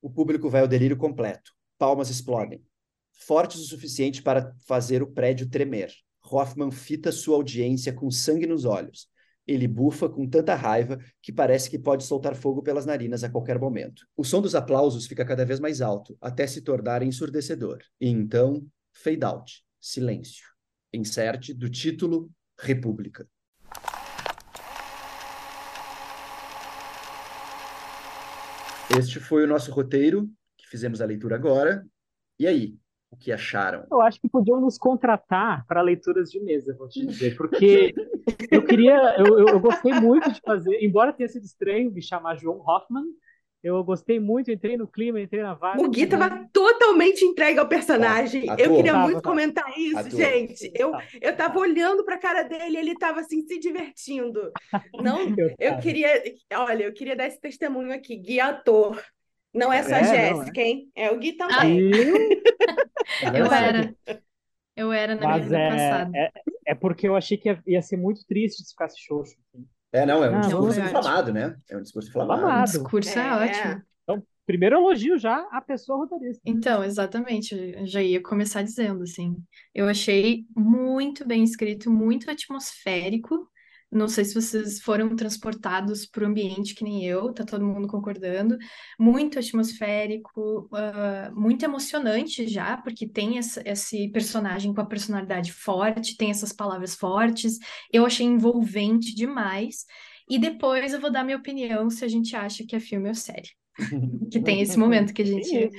O 0.00 0.08
público 0.08 0.48
vai 0.48 0.60
ao 0.60 0.68
delírio 0.68 0.96
completo. 0.96 1.52
Palmas 1.76 2.10
explodem. 2.10 2.64
Fortes 3.12 3.60
o 3.60 3.64
suficiente 3.64 4.22
para 4.22 4.54
fazer 4.66 5.02
o 5.02 5.12
prédio 5.12 5.48
tremer. 5.48 5.92
Hoffman 6.30 6.70
fita 6.70 7.10
sua 7.10 7.36
audiência 7.36 7.92
com 7.92 8.10
sangue 8.10 8.46
nos 8.46 8.64
olhos. 8.64 9.08
Ele 9.46 9.66
bufa 9.66 10.08
com 10.08 10.28
tanta 10.28 10.54
raiva 10.54 10.98
que 11.22 11.32
parece 11.32 11.70
que 11.70 11.78
pode 11.78 12.04
soltar 12.04 12.34
fogo 12.34 12.62
pelas 12.62 12.84
narinas 12.84 13.24
a 13.24 13.30
qualquer 13.30 13.58
momento. 13.58 14.06
O 14.16 14.22
som 14.22 14.42
dos 14.42 14.54
aplausos 14.54 15.06
fica 15.06 15.24
cada 15.24 15.44
vez 15.44 15.58
mais 15.58 15.80
alto, 15.80 16.16
até 16.20 16.46
se 16.46 16.60
tornar 16.60 17.02
ensurdecedor. 17.02 17.78
E 17.98 18.08
então, 18.08 18.66
fade 18.92 19.24
out 19.24 19.64
silêncio. 19.80 20.44
Inserte 20.92 21.54
do 21.54 21.70
título 21.70 22.30
República. 22.58 23.26
Este 28.98 29.20
foi 29.20 29.44
o 29.44 29.46
nosso 29.46 29.70
roteiro, 29.70 30.30
que 30.56 30.66
fizemos 30.66 31.00
a 31.00 31.04
leitura 31.04 31.36
agora. 31.36 31.86
E 32.38 32.46
aí, 32.46 32.76
o 33.10 33.16
que 33.16 33.32
acharam? 33.32 33.86
Eu 33.90 34.00
acho 34.00 34.20
que 34.20 34.28
podiam 34.28 34.60
nos 34.60 34.76
contratar 34.76 35.66
para 35.66 35.82
leituras 35.82 36.30
de 36.30 36.40
mesa, 36.40 36.76
vou 36.76 36.88
te 36.88 37.04
dizer, 37.06 37.36
porque 37.36 37.94
eu 38.50 38.62
queria, 38.64 39.16
eu, 39.18 39.38
eu, 39.38 39.48
eu, 39.48 39.60
gostei 39.60 39.92
muito 39.94 40.30
de 40.30 40.40
fazer, 40.40 40.82
embora 40.82 41.12
tenha 41.12 41.28
sido 41.28 41.44
estranho 41.44 41.90
me 41.90 42.02
chamar 42.02 42.36
João 42.36 42.60
Hoffman, 42.60 43.04
eu 43.62 43.82
gostei 43.82 44.20
muito, 44.20 44.52
entrei 44.52 44.76
no 44.76 44.86
clima, 44.86 45.20
entrei 45.20 45.42
na 45.42 45.52
vaga. 45.52 45.82
O 45.82 45.88
Gui 45.88 46.02
estava 46.02 46.48
totalmente 46.52 47.24
entregue 47.24 47.58
ao 47.58 47.66
personagem. 47.66 48.46
Tá, 48.46 48.54
eu 48.56 48.76
queria 48.76 48.94
muito 48.94 49.20
comentar 49.20 49.76
isso, 49.76 50.16
gente. 50.16 50.70
Eu, 50.74 50.92
eu 51.20 51.36
tava 51.36 51.58
olhando 51.58 52.04
para 52.04 52.14
a 52.14 52.18
cara 52.18 52.42
dele, 52.44 52.76
ele 52.76 52.92
estava 52.92 53.18
assim 53.18 53.42
se 53.42 53.58
divertindo. 53.58 54.52
Não, 55.02 55.18
eu 55.58 55.76
queria, 55.78 56.22
olha, 56.54 56.84
eu 56.84 56.92
queria 56.92 57.16
dar 57.16 57.26
esse 57.26 57.40
testemunho 57.40 57.92
aqui, 57.92 58.16
Gui 58.16 58.38
ator. 58.38 59.02
Não 59.52 59.72
é 59.72 59.82
só 59.82 59.96
é, 59.96 60.04
Jéssica, 60.04 60.60
é. 60.60 60.64
hein? 60.64 60.90
É 60.94 61.10
o 61.10 61.18
Gui 61.18 61.32
também. 61.32 61.90
eu 63.34 63.52
era. 63.52 63.94
Eu 64.76 64.92
era 64.92 65.16
na 65.16 65.26
Mas 65.26 65.36
minha 65.36 65.44
vida 65.44 65.58
é, 65.58 65.70
passada. 65.70 66.10
É, 66.16 66.32
é 66.68 66.74
porque 66.74 67.08
eu 67.08 67.16
achei 67.16 67.36
que 67.36 67.48
ia, 67.48 67.60
ia 67.66 67.82
ser 67.82 67.96
muito 67.96 68.24
triste 68.24 68.62
se 68.62 68.70
ficasse 68.70 68.96
xoxo. 69.00 69.34
Assim. 69.52 69.66
É, 69.92 70.06
não, 70.06 70.22
é 70.22 70.28
um 70.28 70.34
não, 70.34 70.40
discurso 70.40 70.80
inflamado, 70.80 71.32
né? 71.32 71.56
É 71.68 71.76
um 71.76 71.82
discurso 71.82 72.08
inflamado. 72.10 72.46
O 72.46 72.64
discurso 72.64 73.18
é, 73.18 73.26
é 73.26 73.32
ótimo. 73.32 73.82
Então, 74.04 74.22
primeiro 74.46 74.76
elogio 74.76 75.18
já 75.18 75.48
à 75.50 75.60
pessoa 75.60 75.98
roteirista. 75.98 76.42
Então, 76.46 76.84
exatamente, 76.84 77.54
eu 77.54 77.86
já 77.86 78.00
ia 78.00 78.22
começar 78.22 78.62
dizendo, 78.62 79.02
assim, 79.02 79.36
eu 79.74 79.88
achei 79.88 80.44
muito 80.56 81.26
bem 81.26 81.42
escrito, 81.42 81.90
muito 81.90 82.30
atmosférico, 82.30 83.50
não 83.90 84.06
sei 84.06 84.24
se 84.24 84.34
vocês 84.34 84.80
foram 84.80 85.16
transportados 85.16 86.04
para 86.04 86.24
o 86.24 86.26
ambiente 86.26 86.74
que 86.74 86.84
nem 86.84 87.04
eu, 87.04 87.32
tá 87.32 87.44
todo 87.44 87.64
mundo 87.64 87.88
concordando. 87.88 88.58
Muito 88.98 89.38
atmosférico, 89.38 90.68
uh, 90.72 91.34
muito 91.34 91.64
emocionante 91.64 92.46
já, 92.46 92.76
porque 92.76 93.08
tem 93.08 93.38
essa, 93.38 93.62
esse 93.64 94.08
personagem 94.08 94.74
com 94.74 94.80
a 94.80 94.86
personalidade 94.86 95.52
forte, 95.52 96.16
tem 96.16 96.30
essas 96.30 96.52
palavras 96.52 96.94
fortes. 96.94 97.58
Eu 97.92 98.04
achei 98.04 98.26
envolvente 98.26 99.14
demais. 99.14 99.86
E 100.28 100.38
depois 100.38 100.92
eu 100.92 101.00
vou 101.00 101.10
dar 101.10 101.24
minha 101.24 101.38
opinião 101.38 101.88
se 101.88 102.04
a 102.04 102.08
gente 102.08 102.36
acha 102.36 102.64
que 102.66 102.76
é 102.76 102.80
filme 102.80 103.08
ou 103.08 103.14
série. 103.14 103.48
que 104.30 104.40
tem 104.40 104.60
esse 104.60 104.78
momento 104.78 105.14
que 105.14 105.22
a 105.22 105.26
gente 105.26 105.70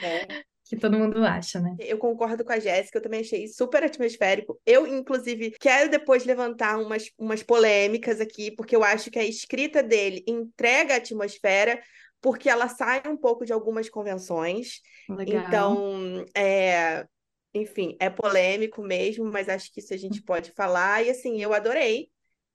que 0.69 0.77
todo 0.77 0.99
mundo 0.99 1.25
acha, 1.25 1.59
né? 1.59 1.75
Eu 1.79 1.97
concordo 1.97 2.45
com 2.45 2.53
a 2.53 2.59
Jéssica, 2.59 2.99
eu 2.99 3.01
também 3.01 3.21
achei 3.21 3.47
super 3.47 3.83
atmosférico. 3.83 4.61
Eu, 4.63 4.85
inclusive, 4.85 5.55
quero 5.59 5.89
depois 5.89 6.25
levantar 6.25 6.77
umas, 6.77 7.09
umas 7.17 7.41
polêmicas 7.41 8.21
aqui, 8.21 8.51
porque 8.51 8.75
eu 8.75 8.83
acho 8.83 9.09
que 9.09 9.17
a 9.17 9.25
escrita 9.25 9.81
dele 9.81 10.23
entrega 10.27 10.93
a 10.93 10.97
atmosfera, 10.97 11.81
porque 12.21 12.47
ela 12.47 12.67
sai 12.67 13.01
um 13.07 13.17
pouco 13.17 13.45
de 13.45 13.51
algumas 13.51 13.89
convenções. 13.89 14.79
Legal. 15.09 15.43
Então, 15.47 16.25
é, 16.37 17.03
enfim, 17.51 17.97
é 17.99 18.07
polêmico 18.07 18.83
mesmo, 18.83 19.25
mas 19.25 19.49
acho 19.49 19.73
que 19.73 19.79
isso 19.79 19.95
a 19.95 19.97
gente 19.97 20.21
pode 20.21 20.51
falar. 20.51 21.03
E 21.03 21.09
assim, 21.09 21.41
eu 21.41 21.51
adorei. 21.51 22.11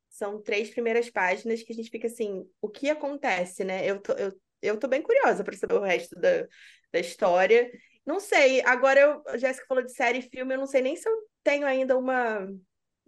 São 0.09 0.41
três 0.41 0.71
primeiras 0.71 1.11
páginas 1.11 1.65
que 1.65 1.73
a 1.73 1.75
gente 1.75 1.91
fica 1.91 2.07
assim, 2.07 2.49
o 2.63 2.69
que 2.69 2.89
acontece, 2.89 3.65
né? 3.65 3.85
Eu 3.85 4.01
tô, 4.01 4.13
eu, 4.13 4.33
eu 4.63 4.79
tô 4.79 4.87
bem 4.87 5.03
curiosa 5.03 5.43
para 5.43 5.57
saber 5.57 5.75
o 5.75 5.81
resto 5.81 6.15
da, 6.15 6.47
da 6.93 7.01
história. 7.01 7.69
Não 8.07 8.21
sei. 8.21 8.63
Agora, 8.63 9.01
eu, 9.01 9.23
a 9.27 9.37
Jéssica 9.37 9.67
falou 9.67 9.85
de 9.85 9.93
série 9.93 10.19
e 10.19 10.23
filme, 10.23 10.55
eu 10.55 10.59
não 10.59 10.67
sei 10.67 10.83
nem 10.83 10.97
se 10.97 11.09
eu 11.09 11.15
tenho 11.43 11.67
ainda 11.67 11.97
uma, 11.97 12.49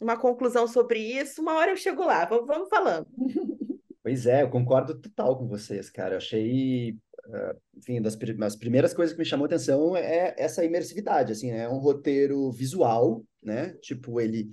uma 0.00 0.17
conclusão 0.17 0.67
sobre 0.67 0.99
isso. 0.99 1.41
Uma 1.43 1.55
hora 1.55 1.71
eu 1.71 1.76
chego 1.76 2.05
lá. 2.05 2.25
Vamos, 2.25 2.47
vamos 2.47 2.69
falando. 2.69 3.07
Pois 4.07 4.25
é, 4.25 4.43
eu 4.43 4.49
concordo 4.49 4.97
total 5.00 5.37
com 5.37 5.49
vocês, 5.49 5.91
cara. 5.91 6.15
Eu 6.15 6.19
achei, 6.19 6.93
uh, 6.93 7.61
enfim, 7.76 8.00
das, 8.00 8.15
das 8.15 8.55
primeiras 8.55 8.95
coisas 8.95 9.12
que 9.12 9.19
me 9.19 9.25
chamou 9.25 9.47
atenção 9.47 9.97
é 9.97 10.33
essa 10.38 10.65
imersividade, 10.65 11.33
assim, 11.33 11.50
é 11.50 11.69
um 11.69 11.79
roteiro 11.79 12.53
visual, 12.53 13.25
né? 13.43 13.71
Tipo, 13.83 14.21
ele 14.21 14.49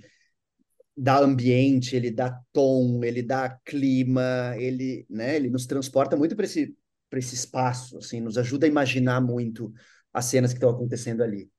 dá 0.96 1.20
ambiente, 1.20 1.94
ele 1.94 2.10
dá 2.10 2.36
tom, 2.52 3.04
ele 3.04 3.22
dá 3.22 3.56
clima, 3.64 4.56
ele, 4.58 5.06
né, 5.08 5.36
ele 5.36 5.48
nos 5.48 5.66
transporta 5.66 6.16
muito 6.16 6.34
para 6.34 6.46
esse 6.46 6.76
para 7.08 7.20
esse 7.20 7.36
espaço, 7.36 7.98
assim, 7.98 8.20
nos 8.20 8.36
ajuda 8.36 8.66
a 8.66 8.68
imaginar 8.68 9.20
muito 9.20 9.72
as 10.14 10.26
cenas 10.26 10.52
que 10.52 10.58
estão 10.58 10.70
acontecendo 10.70 11.22
ali. 11.22 11.50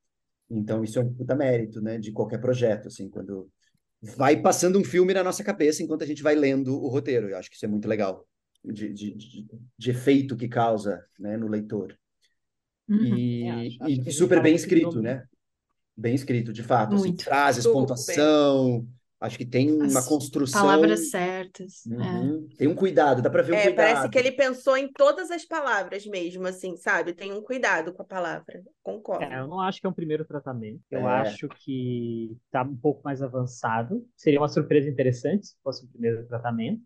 Então, 0.49 0.83
isso 0.83 0.97
é 0.97 1.03
um 1.03 1.13
puta 1.13 1.35
mérito, 1.35 1.81
né, 1.81 1.97
de 1.97 2.11
qualquer 2.11 2.39
projeto, 2.39 2.87
assim, 2.87 3.09
quando 3.09 3.49
vai 4.01 4.39
passando 4.39 4.79
um 4.79 4.83
filme 4.83 5.13
na 5.13 5.23
nossa 5.23 5.43
cabeça 5.43 5.83
enquanto 5.83 6.03
a 6.03 6.07
gente 6.07 6.23
vai 6.23 6.35
lendo 6.35 6.73
o 6.73 6.87
roteiro. 6.87 7.29
Eu 7.29 7.37
acho 7.37 7.49
que 7.49 7.55
isso 7.55 7.65
é 7.65 7.67
muito 7.67 7.87
legal, 7.87 8.25
de, 8.63 8.93
de, 8.93 9.13
de, 9.13 9.47
de 9.77 9.91
efeito 9.91 10.37
que 10.37 10.47
causa, 10.47 11.03
né, 11.19 11.35
no 11.35 11.47
leitor. 11.47 11.97
Uhum. 12.87 13.17
E, 13.17 13.43
é, 13.43 13.51
acho, 13.51 13.83
acho 13.83 14.09
e 14.09 14.11
super 14.11 14.41
bem 14.41 14.55
escrito, 14.55 15.01
né? 15.01 15.25
Bem 15.97 16.13
escrito, 16.13 16.53
de 16.53 16.61
fato. 16.61 16.95
Assim, 16.95 17.17
frases, 17.17 17.65
pontuação, 17.65 18.81
bem. 18.81 18.89
Acho 19.19 19.37
que 19.37 19.45
tem 19.45 19.81
As 19.81 19.91
uma 19.91 20.05
construção. 20.05 20.61
Palavras 20.61 21.09
certas. 21.09 21.85
É. 21.87 21.95
Uhum. 21.95 22.47
É. 22.51 22.55
Tem 22.57 22.67
um 22.67 22.75
cuidado, 22.75 23.21
dá 23.21 23.29
para 23.29 23.41
ver 23.41 23.53
um 23.53 23.55
é, 23.55 23.63
cuidado. 23.63 23.75
Parece 23.75 24.09
que 24.09 24.19
ele 24.19 24.31
pensou 24.31 24.75
em 24.75 24.91
todas 24.91 25.31
as 25.31 25.45
palavras 25.45 26.05
mesmo, 26.05 26.45
assim, 26.45 26.75
sabe? 26.75 27.13
Tem 27.13 27.31
um 27.31 27.41
cuidado 27.41 27.93
com 27.93 28.01
a 28.01 28.05
palavra. 28.05 28.61
Concordo. 28.83 29.23
É, 29.23 29.39
eu 29.39 29.47
não 29.47 29.61
acho 29.61 29.79
que 29.79 29.87
é 29.87 29.89
um 29.89 29.93
primeiro 29.93 30.25
tratamento. 30.25 30.81
Eu 30.91 31.07
é. 31.07 31.21
acho 31.21 31.47
que 31.47 32.37
está 32.45 32.63
um 32.63 32.75
pouco 32.75 33.01
mais 33.03 33.21
avançado. 33.21 34.05
Seria 34.17 34.39
uma 34.39 34.49
surpresa 34.49 34.89
interessante 34.89 35.47
se 35.47 35.55
fosse 35.63 35.85
um 35.85 35.89
primeiro 35.89 36.27
tratamento. 36.27 36.81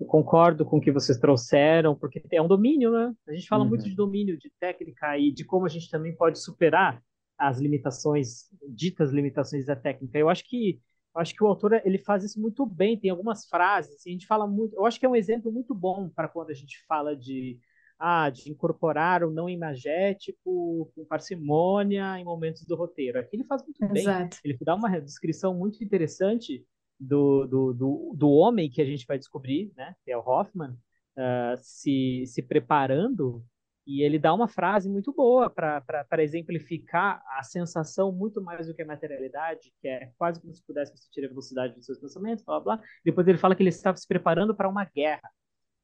Eu 0.00 0.06
concordo 0.06 0.64
com 0.64 0.78
o 0.78 0.80
que 0.80 0.92
vocês 0.92 1.18
trouxeram, 1.18 1.94
porque 1.94 2.22
é 2.30 2.42
um 2.42 2.48
domínio, 2.48 2.90
né? 2.90 3.12
A 3.28 3.32
gente 3.32 3.46
fala 3.46 3.62
uhum. 3.62 3.70
muito 3.70 3.84
de 3.84 3.94
domínio, 3.94 4.38
de 4.38 4.50
técnica 4.58 5.18
e 5.18 5.32
de 5.32 5.44
como 5.44 5.66
a 5.66 5.70
gente 5.70 5.90
também 5.90 6.14
pode 6.14 6.38
superar 6.38 7.02
as 7.38 7.58
limitações, 7.58 8.44
ditas 8.68 9.10
limitações 9.10 9.66
da 9.66 9.76
técnica. 9.76 10.18
Eu 10.18 10.28
acho 10.28 10.44
que 10.48 10.80
acho 11.18 11.34
que 11.34 11.42
o 11.42 11.46
autor 11.46 11.80
ele 11.84 11.98
faz 11.98 12.24
isso 12.24 12.40
muito 12.40 12.64
bem. 12.66 12.98
Tem 12.98 13.10
algumas 13.10 13.46
frases, 13.46 13.94
assim, 13.94 14.10
a 14.10 14.12
gente 14.12 14.26
fala 14.26 14.46
muito. 14.46 14.76
Eu 14.76 14.84
acho 14.86 14.98
que 14.98 15.06
é 15.06 15.08
um 15.08 15.16
exemplo 15.16 15.50
muito 15.50 15.74
bom 15.74 16.08
para 16.08 16.28
quando 16.28 16.50
a 16.50 16.54
gente 16.54 16.84
fala 16.86 17.16
de 17.16 17.58
ah, 17.98 18.28
de 18.28 18.50
incorporar 18.50 19.24
o 19.24 19.30
não 19.30 19.48
imagético 19.48 20.90
com 20.94 21.04
parcimônia 21.06 22.18
em 22.18 22.24
momentos 22.24 22.64
do 22.64 22.76
roteiro. 22.76 23.18
Aqui 23.18 23.36
ele 23.36 23.44
faz 23.44 23.62
muito 23.62 23.82
Exato. 23.96 24.36
bem. 24.42 24.52
Ele 24.52 24.58
dá 24.60 24.74
uma 24.74 25.00
descrição 25.00 25.54
muito 25.54 25.82
interessante 25.82 26.64
do, 27.00 27.46
do, 27.46 27.72
do, 27.72 28.12
do 28.14 28.30
homem 28.30 28.70
que 28.70 28.82
a 28.82 28.84
gente 28.84 29.06
vai 29.06 29.18
descobrir, 29.18 29.72
né, 29.76 29.94
que 30.04 30.10
é 30.10 30.16
o 30.16 30.20
Hoffman, 30.20 30.70
uh, 30.70 31.56
se, 31.60 32.24
se 32.26 32.42
preparando 32.42 33.42
e 33.86 34.02
ele 34.02 34.18
dá 34.18 34.34
uma 34.34 34.48
frase 34.48 34.88
muito 34.88 35.12
boa 35.12 35.48
para 35.48 36.22
exemplificar 36.22 37.22
a 37.38 37.42
sensação 37.44 38.10
muito 38.10 38.42
mais 38.42 38.66
do 38.66 38.74
que 38.74 38.82
a 38.82 38.86
materialidade, 38.86 39.72
que 39.80 39.86
é 39.86 40.12
quase 40.18 40.40
como 40.40 40.52
se 40.52 40.64
pudesse 40.66 40.96
sentir 40.96 41.24
a 41.24 41.28
velocidade 41.28 41.74
dos 41.74 41.86
seus 41.86 42.00
pensamentos, 42.00 42.44
blá, 42.44 42.58
blá. 42.58 42.82
Depois 43.04 43.28
ele 43.28 43.38
fala 43.38 43.54
que 43.54 43.62
ele 43.62 43.70
estava 43.70 43.96
se 43.96 44.06
preparando 44.06 44.56
para 44.56 44.68
uma 44.68 44.84
guerra. 44.84 45.30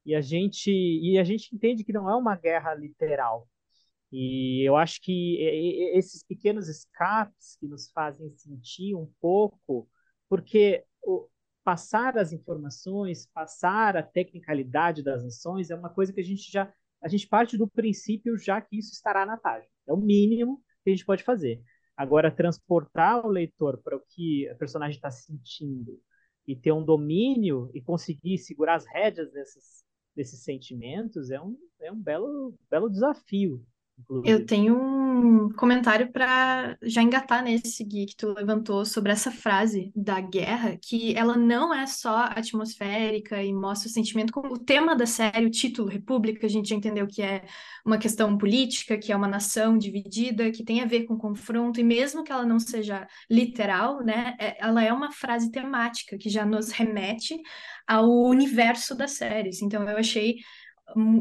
E 0.04 0.14
a 0.16 0.20
gente 0.20 0.70
e 0.70 1.16
a 1.18 1.24
gente 1.24 1.54
entende 1.54 1.84
que 1.84 1.92
não 1.92 2.10
é 2.10 2.16
uma 2.16 2.34
guerra 2.36 2.74
literal. 2.74 3.48
E 4.10 4.68
eu 4.68 4.76
acho 4.76 5.00
que 5.00 5.38
esses 5.94 6.24
pequenos 6.24 6.68
escapes 6.68 7.56
que 7.60 7.66
nos 7.68 7.90
fazem 7.92 8.30
sentir 8.36 8.94
um 8.94 9.10
pouco, 9.20 9.88
porque 10.28 10.84
o, 11.02 11.28
passar 11.64 12.18
as 12.18 12.32
informações, 12.32 13.26
passar 13.32 13.96
a 13.96 14.02
tecnicalidade 14.02 15.02
das 15.02 15.24
ações 15.24 15.70
é 15.70 15.76
uma 15.76 15.88
coisa 15.88 16.12
que 16.12 16.20
a 16.20 16.24
gente 16.24 16.50
já 16.50 16.72
a 17.02 17.08
gente 17.08 17.26
parte 17.26 17.58
do 17.58 17.68
princípio 17.68 18.36
já 18.38 18.60
que 18.60 18.78
isso 18.78 18.92
estará 18.92 19.26
na 19.26 19.36
página. 19.36 19.70
É 19.86 19.92
o 19.92 19.96
mínimo 19.96 20.62
que 20.82 20.90
a 20.90 20.92
gente 20.92 21.04
pode 21.04 21.22
fazer. 21.22 21.60
Agora, 21.96 22.30
transportar 22.30 23.26
o 23.26 23.28
leitor 23.28 23.78
para 23.82 23.96
o 23.96 24.00
que 24.00 24.48
a 24.48 24.54
personagem 24.54 24.96
está 24.96 25.10
sentindo 25.10 26.00
e 26.46 26.56
ter 26.56 26.72
um 26.72 26.84
domínio 26.84 27.70
e 27.74 27.80
conseguir 27.80 28.38
segurar 28.38 28.74
as 28.74 28.86
rédeas 28.86 29.30
desses, 29.32 29.84
desses 30.14 30.42
sentimentos 30.42 31.30
é 31.30 31.40
um, 31.40 31.56
é 31.80 31.92
um 31.92 32.00
belo, 32.00 32.54
belo 32.70 32.88
desafio. 32.88 33.64
Inclusive. 34.02 34.30
Eu 34.30 34.46
tenho 34.46 34.76
um 34.76 35.50
comentário 35.52 36.10
para 36.10 36.76
já 36.82 37.02
engatar 37.02 37.42
nesse 37.42 37.84
Gui 37.84 38.06
que 38.06 38.16
tu 38.16 38.32
levantou 38.32 38.84
sobre 38.84 39.12
essa 39.12 39.30
frase 39.30 39.92
da 39.94 40.20
guerra, 40.20 40.76
que 40.80 41.16
ela 41.16 41.36
não 41.36 41.72
é 41.72 41.86
só 41.86 42.24
atmosférica 42.24 43.42
e 43.42 43.52
mostra 43.52 43.88
o 43.88 43.92
sentimento, 43.92 44.32
como 44.32 44.54
o 44.54 44.58
tema 44.58 44.96
da 44.96 45.06
série, 45.06 45.46
o 45.46 45.50
título 45.50 45.88
República, 45.88 46.46
a 46.46 46.50
gente 46.50 46.68
já 46.68 46.76
entendeu 46.76 47.06
que 47.06 47.22
é 47.22 47.44
uma 47.84 47.98
questão 47.98 48.36
política, 48.36 48.98
que 48.98 49.12
é 49.12 49.16
uma 49.16 49.28
nação 49.28 49.78
dividida, 49.78 50.50
que 50.50 50.64
tem 50.64 50.80
a 50.80 50.86
ver 50.86 51.04
com 51.04 51.16
confronto, 51.16 51.80
e 51.80 51.84
mesmo 51.84 52.24
que 52.24 52.32
ela 52.32 52.44
não 52.44 52.58
seja 52.58 53.06
literal, 53.30 54.02
né, 54.04 54.34
é, 54.38 54.56
ela 54.60 54.82
é 54.82 54.92
uma 54.92 55.12
frase 55.12 55.50
temática 55.50 56.18
que 56.18 56.28
já 56.28 56.44
nos 56.44 56.70
remete 56.70 57.40
ao 57.86 58.08
universo 58.08 58.94
das 58.94 59.12
séries. 59.12 59.62
Então 59.62 59.88
eu 59.88 59.96
achei 59.96 60.36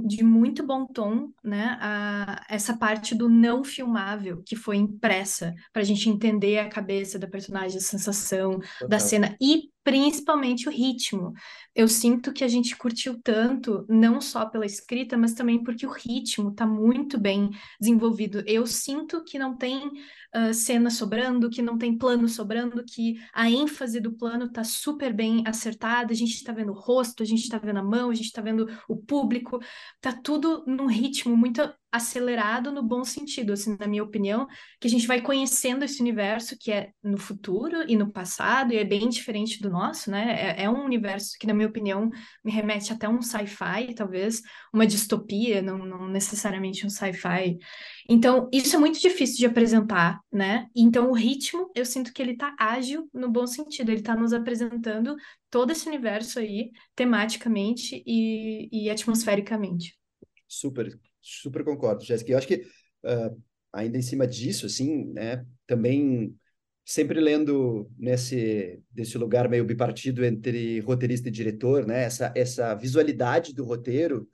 de 0.06 0.24
muito 0.24 0.66
bom 0.66 0.86
tom, 0.86 1.30
né, 1.44 1.78
a, 1.80 2.46
essa 2.50 2.76
parte 2.76 3.16
do 3.16 3.30
não 3.30 3.64
filmável 3.64 4.42
que 4.46 4.56
foi 4.56 4.78
impressa 4.78 5.54
para 5.72 5.82
a 5.82 5.86
gente 5.86 6.10
entender 6.10 6.60
a 6.60 6.70
cabeça 6.70 7.18
da 7.18 7.28
personagem, 7.28 7.78
a 7.78 7.82
sensação 7.82 8.60
Total. 8.60 8.90
da 8.90 9.00
cena 9.00 9.36
e 9.40 9.70
principalmente 9.84 10.68
o 10.68 10.72
ritmo. 10.72 11.34
Eu 11.74 11.88
sinto 11.88 12.32
que 12.34 12.44
a 12.44 12.48
gente 12.48 12.76
curtiu 12.76 13.20
tanto, 13.24 13.86
não 13.90 14.22
só 14.22 14.46
pela 14.46 14.66
escrita, 14.66 15.18
mas 15.18 15.34
também 15.34 15.64
porque 15.64 15.86
o 15.86 15.92
ritmo 15.92 16.50
está 16.50 16.66
muito 16.66 17.20
bem 17.20 17.50
desenvolvido. 17.80 18.44
Eu 18.46 18.68
sinto 18.68 19.24
que 19.24 19.40
não 19.40 19.56
tem 19.56 19.88
uh, 19.88 20.54
cena 20.54 20.90
sobrando, 20.90 21.50
que 21.50 21.62
não 21.62 21.78
tem 21.78 21.98
plano 21.98 22.28
sobrando, 22.28 22.84
que 22.84 23.16
a 23.34 23.50
ênfase 23.50 24.00
do 24.00 24.14
plano 24.14 24.46
está 24.46 24.64
super 24.64 25.14
bem 25.14 25.44
acertada. 25.48 26.12
A 26.12 26.16
gente 26.16 26.36
está 26.36 26.52
vendo 26.54 26.72
o 26.72 26.80
rosto, 26.80 27.24
a 27.24 27.26
gente 27.26 27.44
está 27.44 27.58
vendo 27.58 27.80
a 27.80 27.84
mão, 27.84 28.10
a 28.10 28.16
gente 28.16 28.28
está 28.28 28.42
vendo 28.42 28.68
o 28.88 28.98
público. 28.98 29.60
Tá 30.00 30.14
tudo 30.14 30.64
num 30.68 30.88
ritmo 30.88 31.36
muito 31.36 31.62
acelerado 31.92 32.72
no 32.72 32.82
bom 32.82 33.04
sentido, 33.04 33.54
assim, 33.54 33.76
na 33.78 33.88
minha 33.88 34.04
opinião, 34.04 34.48
que 34.80 34.88
a 34.88 34.90
gente 34.90 35.06
vai 35.06 35.22
conhecendo 35.22 35.84
esse 35.84 36.02
universo 36.02 36.58
que 36.58 36.72
é 36.72 36.92
no 37.04 37.18
futuro 37.18 37.84
e 37.88 37.96
no 37.96 38.12
passado, 38.12 38.74
e 38.74 38.78
é 38.78 38.84
bem 38.84 39.10
diferente 39.10 39.62
do 39.62 39.70
nosso, 39.70 40.10
né? 40.10 40.56
É, 40.58 40.64
é 40.64 40.70
um 40.70 40.86
universo 40.86 41.38
que, 41.40 41.46
na 41.46 41.54
minha 41.54 41.68
opinião, 41.68 42.10
me 42.44 42.52
remete 42.52 42.94
até 42.94 43.10
um 43.10 43.22
sci-fi, 43.22 43.94
talvez, 43.94 44.42
uma 44.74 44.88
distopia, 44.88 45.62
não, 45.62 45.80
não 45.80 46.08
necessariamente 46.08 46.86
um 46.86 46.90
sci-fi. 46.90 47.58
Então, 48.10 48.50
isso 48.52 48.76
é 48.76 48.80
muito 48.80 49.00
difícil 49.00 49.38
de 49.38 49.46
apresentar, 49.46 50.20
né? 50.32 50.68
Então, 50.76 51.10
o 51.10 51.14
ritmo, 51.14 51.70
eu 51.76 51.86
sinto 51.86 52.14
que 52.14 52.22
ele 52.22 52.38
tá 52.38 52.56
ágil 52.58 53.10
no 53.14 53.30
bom 53.30 53.46
sentido, 53.46 53.90
ele 53.92 54.02
tá 54.02 54.16
nos 54.16 54.34
apresentando 54.34 55.16
todo 55.50 55.72
esse 55.72 55.88
universo 55.88 56.40
aí, 56.40 56.72
tematicamente 56.96 58.02
e, 58.06 58.70
e 58.72 58.90
atmosfericamente. 58.90 59.98
Super, 60.48 60.98
super 61.22 61.64
concordo, 61.64 62.04
Jéssica. 62.04 62.32
Eu 62.32 62.38
acho 62.38 62.48
que, 62.48 62.66
uh, 63.06 63.42
ainda 63.72 63.98
em 63.98 64.02
cima 64.02 64.28
disso, 64.28 64.66
assim, 64.66 65.06
né, 65.14 65.46
também 65.68 66.36
sempre 66.84 67.20
lendo 67.20 67.90
nesse 67.98 68.82
desse 68.92 69.18
lugar 69.18 69.48
meio 69.50 69.64
bipartido 69.64 70.26
entre 70.26 70.80
roteirista 70.82 71.30
e 71.30 71.32
diretor, 71.32 71.86
né, 71.86 72.04
essa, 72.04 72.34
essa 72.36 72.74
visualidade 72.76 73.54
do 73.54 73.64
roteiro, 73.64 74.28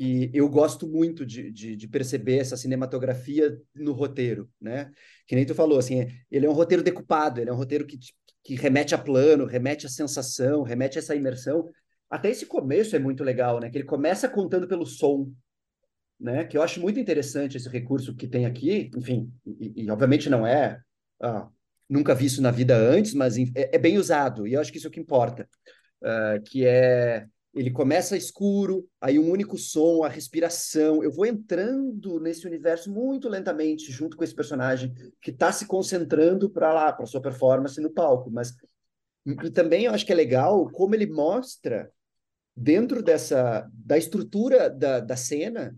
e 0.00 0.30
eu 0.32 0.48
gosto 0.48 0.88
muito 0.88 1.26
de, 1.26 1.50
de, 1.52 1.76
de, 1.76 1.86
perceber 1.86 2.38
essa 2.38 2.56
cinematografia 2.56 3.60
no 3.74 3.92
roteiro, 3.92 4.50
né? 4.58 4.90
Que 5.26 5.36
nem 5.36 5.44
tu 5.44 5.54
falou, 5.54 5.78
assim, 5.78 6.08
ele 6.30 6.46
é 6.46 6.48
um 6.48 6.54
roteiro 6.54 6.82
decupado, 6.82 7.38
ele 7.38 7.50
é 7.50 7.52
um 7.52 7.56
roteiro 7.56 7.86
que, 7.86 7.98
que 8.42 8.54
remete 8.54 8.94
a 8.94 8.98
plano, 8.98 9.44
remete 9.44 9.84
a 9.84 9.90
sensação, 9.90 10.62
remete 10.62 10.96
a 10.96 11.00
essa 11.02 11.14
imersão. 11.14 11.68
Até 12.08 12.30
esse 12.30 12.46
começo 12.46 12.96
é 12.96 12.98
muito 12.98 13.22
legal, 13.22 13.60
né? 13.60 13.68
Que 13.68 13.76
ele 13.76 13.84
começa 13.84 14.26
contando 14.26 14.66
pelo 14.66 14.86
som, 14.86 15.30
né? 16.20 16.44
Que 16.44 16.56
eu 16.56 16.62
acho 16.62 16.80
muito 16.80 17.00
interessante 17.00 17.56
esse 17.56 17.68
recurso 17.68 18.14
que 18.14 18.28
tem 18.28 18.44
aqui, 18.44 18.90
enfim, 18.96 19.32
e, 19.46 19.84
e 19.84 19.90
obviamente 19.90 20.28
não 20.28 20.46
é, 20.46 20.80
ah, 21.20 21.48
nunca 21.88 22.14
vi 22.14 22.26
isso 22.26 22.42
na 22.42 22.50
vida 22.50 22.76
antes, 22.76 23.14
mas 23.14 23.38
é, 23.38 23.70
é, 23.74 23.78
bem 23.78 23.98
usado, 23.98 24.46
e 24.46 24.52
eu 24.52 24.60
acho 24.60 24.70
que 24.70 24.78
isso 24.78 24.86
é 24.86 24.90
o 24.90 24.92
que 24.92 25.00
importa, 25.00 25.48
uh, 26.02 26.42
que 26.44 26.66
é 26.66 27.26
ele 27.52 27.70
começa 27.70 28.16
escuro, 28.16 28.88
aí 29.00 29.18
um 29.18 29.28
único 29.28 29.58
som, 29.58 30.04
a 30.04 30.08
respiração. 30.08 31.02
Eu 31.02 31.10
vou 31.10 31.26
entrando 31.26 32.20
nesse 32.20 32.46
universo 32.46 32.88
muito 32.92 33.28
lentamente, 33.28 33.90
junto 33.90 34.16
com 34.16 34.22
esse 34.22 34.34
personagem 34.34 34.94
que 35.20 35.32
está 35.32 35.50
se 35.50 35.66
concentrando 35.66 36.48
para 36.48 36.72
lá, 36.72 36.92
para 36.92 37.06
sua 37.06 37.20
performance 37.20 37.80
no 37.80 37.90
palco. 37.90 38.30
Mas 38.30 38.54
e 39.26 39.50
também 39.50 39.84
eu 39.84 39.92
acho 39.92 40.06
que 40.06 40.12
é 40.12 40.14
legal 40.14 40.70
como 40.70 40.94
ele 40.94 41.06
mostra 41.06 41.90
dentro 42.56 43.02
dessa 43.02 43.68
da 43.72 43.98
estrutura 43.98 44.70
da, 44.70 45.00
da 45.00 45.16
cena 45.16 45.76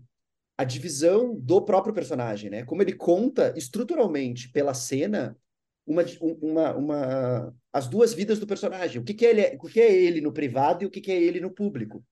a 0.57 0.63
divisão 0.63 1.35
do 1.35 1.61
próprio 1.61 1.93
personagem, 1.93 2.49
né? 2.49 2.63
Como 2.63 2.81
ele 2.81 2.93
conta 2.93 3.53
estruturalmente 3.57 4.49
pela 4.49 4.73
cena 4.73 5.37
uma, 5.85 6.03
uma, 6.21 6.75
uma 6.75 7.55
as 7.71 7.87
duas 7.87 8.13
vidas 8.13 8.39
do 8.39 8.47
personagem. 8.47 9.01
O 9.01 9.03
que, 9.03 9.13
que, 9.13 9.25
ele 9.25 9.41
é, 9.41 9.57
o 9.59 9.67
que 9.67 9.81
é 9.81 9.91
ele 9.91 10.21
no 10.21 10.31
privado 10.31 10.83
e 10.83 10.85
o 10.85 10.89
que, 10.89 11.01
que 11.01 11.11
é 11.11 11.21
ele 11.21 11.39
no 11.39 11.51
público. 11.51 12.03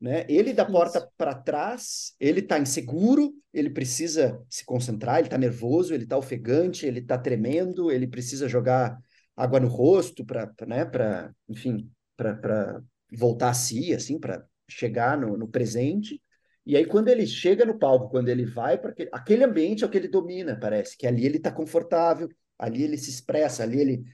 Né? 0.00 0.24
Ele 0.28 0.52
da 0.52 0.64
porta 0.64 1.08
para 1.16 1.34
trás, 1.34 2.14
ele 2.20 2.40
está 2.40 2.58
inseguro, 2.58 3.34
ele 3.52 3.70
precisa 3.70 4.40
se 4.48 4.64
concentrar, 4.64 5.18
ele 5.18 5.26
está 5.26 5.38
nervoso, 5.38 5.92
ele 5.92 6.04
está 6.04 6.16
ofegante, 6.16 6.86
ele 6.86 7.00
está 7.00 7.18
tremendo, 7.18 7.90
ele 7.90 8.06
precisa 8.06 8.48
jogar 8.48 8.96
água 9.36 9.58
no 9.58 9.68
rosto 9.68 10.24
para, 10.24 10.52
né, 10.66 10.84
para, 10.84 11.32
enfim, 11.48 11.90
para 12.16 12.80
voltar 13.12 13.50
a 13.50 13.54
si, 13.54 13.92
assim, 13.92 14.18
para 14.18 14.44
chegar 14.68 15.18
no, 15.18 15.36
no 15.36 15.48
presente. 15.48 16.20
E 16.68 16.76
aí, 16.76 16.84
quando 16.84 17.08
ele 17.08 17.26
chega 17.26 17.64
no 17.64 17.78
palco, 17.78 18.10
quando 18.10 18.28
ele 18.28 18.44
vai 18.44 18.76
para 18.76 18.90
aquele, 18.90 19.08
aquele 19.10 19.42
ambiente 19.42 19.82
é 19.82 19.86
o 19.86 19.90
que 19.90 19.96
ele 19.96 20.06
domina, 20.06 20.54
parece, 20.54 20.98
que 20.98 21.06
ali 21.06 21.24
ele 21.24 21.38
está 21.38 21.50
confortável, 21.50 22.28
ali 22.58 22.82
ele 22.82 22.98
se 22.98 23.08
expressa, 23.08 23.62
ali 23.62 23.80
ele, 23.80 24.04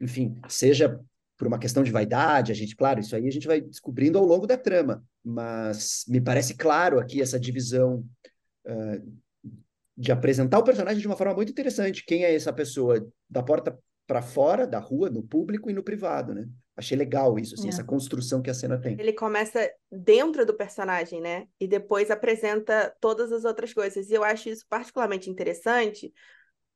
enfim, 0.00 0.40
seja 0.48 0.98
por 1.36 1.46
uma 1.46 1.58
questão 1.58 1.82
de 1.82 1.90
vaidade, 1.90 2.52
a 2.52 2.54
gente, 2.54 2.74
claro, 2.74 3.00
isso 3.00 3.14
aí 3.14 3.28
a 3.28 3.30
gente 3.30 3.46
vai 3.46 3.60
descobrindo 3.60 4.16
ao 4.16 4.24
longo 4.24 4.46
da 4.46 4.56
trama, 4.56 5.04
mas 5.22 6.06
me 6.08 6.22
parece 6.22 6.54
claro 6.54 6.98
aqui 6.98 7.20
essa 7.20 7.38
divisão 7.38 8.02
uh, 8.66 9.20
de 9.94 10.10
apresentar 10.10 10.58
o 10.58 10.64
personagem 10.64 11.02
de 11.02 11.06
uma 11.06 11.18
forma 11.18 11.34
muito 11.34 11.52
interessante. 11.52 12.06
Quem 12.06 12.24
é 12.24 12.34
essa 12.34 12.50
pessoa 12.50 13.06
da 13.28 13.42
porta 13.42 13.78
para 14.06 14.22
fora, 14.22 14.66
da 14.66 14.78
rua, 14.78 15.10
no 15.10 15.22
público 15.22 15.68
e 15.68 15.74
no 15.74 15.82
privado, 15.82 16.32
né? 16.32 16.48
Achei 16.80 16.96
legal 16.96 17.38
isso, 17.38 17.54
assim, 17.54 17.66
é. 17.66 17.68
essa 17.68 17.84
construção 17.84 18.40
que 18.40 18.48
a 18.48 18.54
cena 18.54 18.80
tem. 18.80 18.98
Ele 18.98 19.12
começa 19.12 19.70
dentro 19.92 20.46
do 20.46 20.54
personagem, 20.54 21.20
né? 21.20 21.46
E 21.60 21.68
depois 21.68 22.10
apresenta 22.10 22.90
todas 22.98 23.30
as 23.32 23.44
outras 23.44 23.74
coisas. 23.74 24.08
E 24.08 24.14
eu 24.14 24.24
acho 24.24 24.48
isso 24.48 24.64
particularmente 24.66 25.28
interessante, 25.28 26.10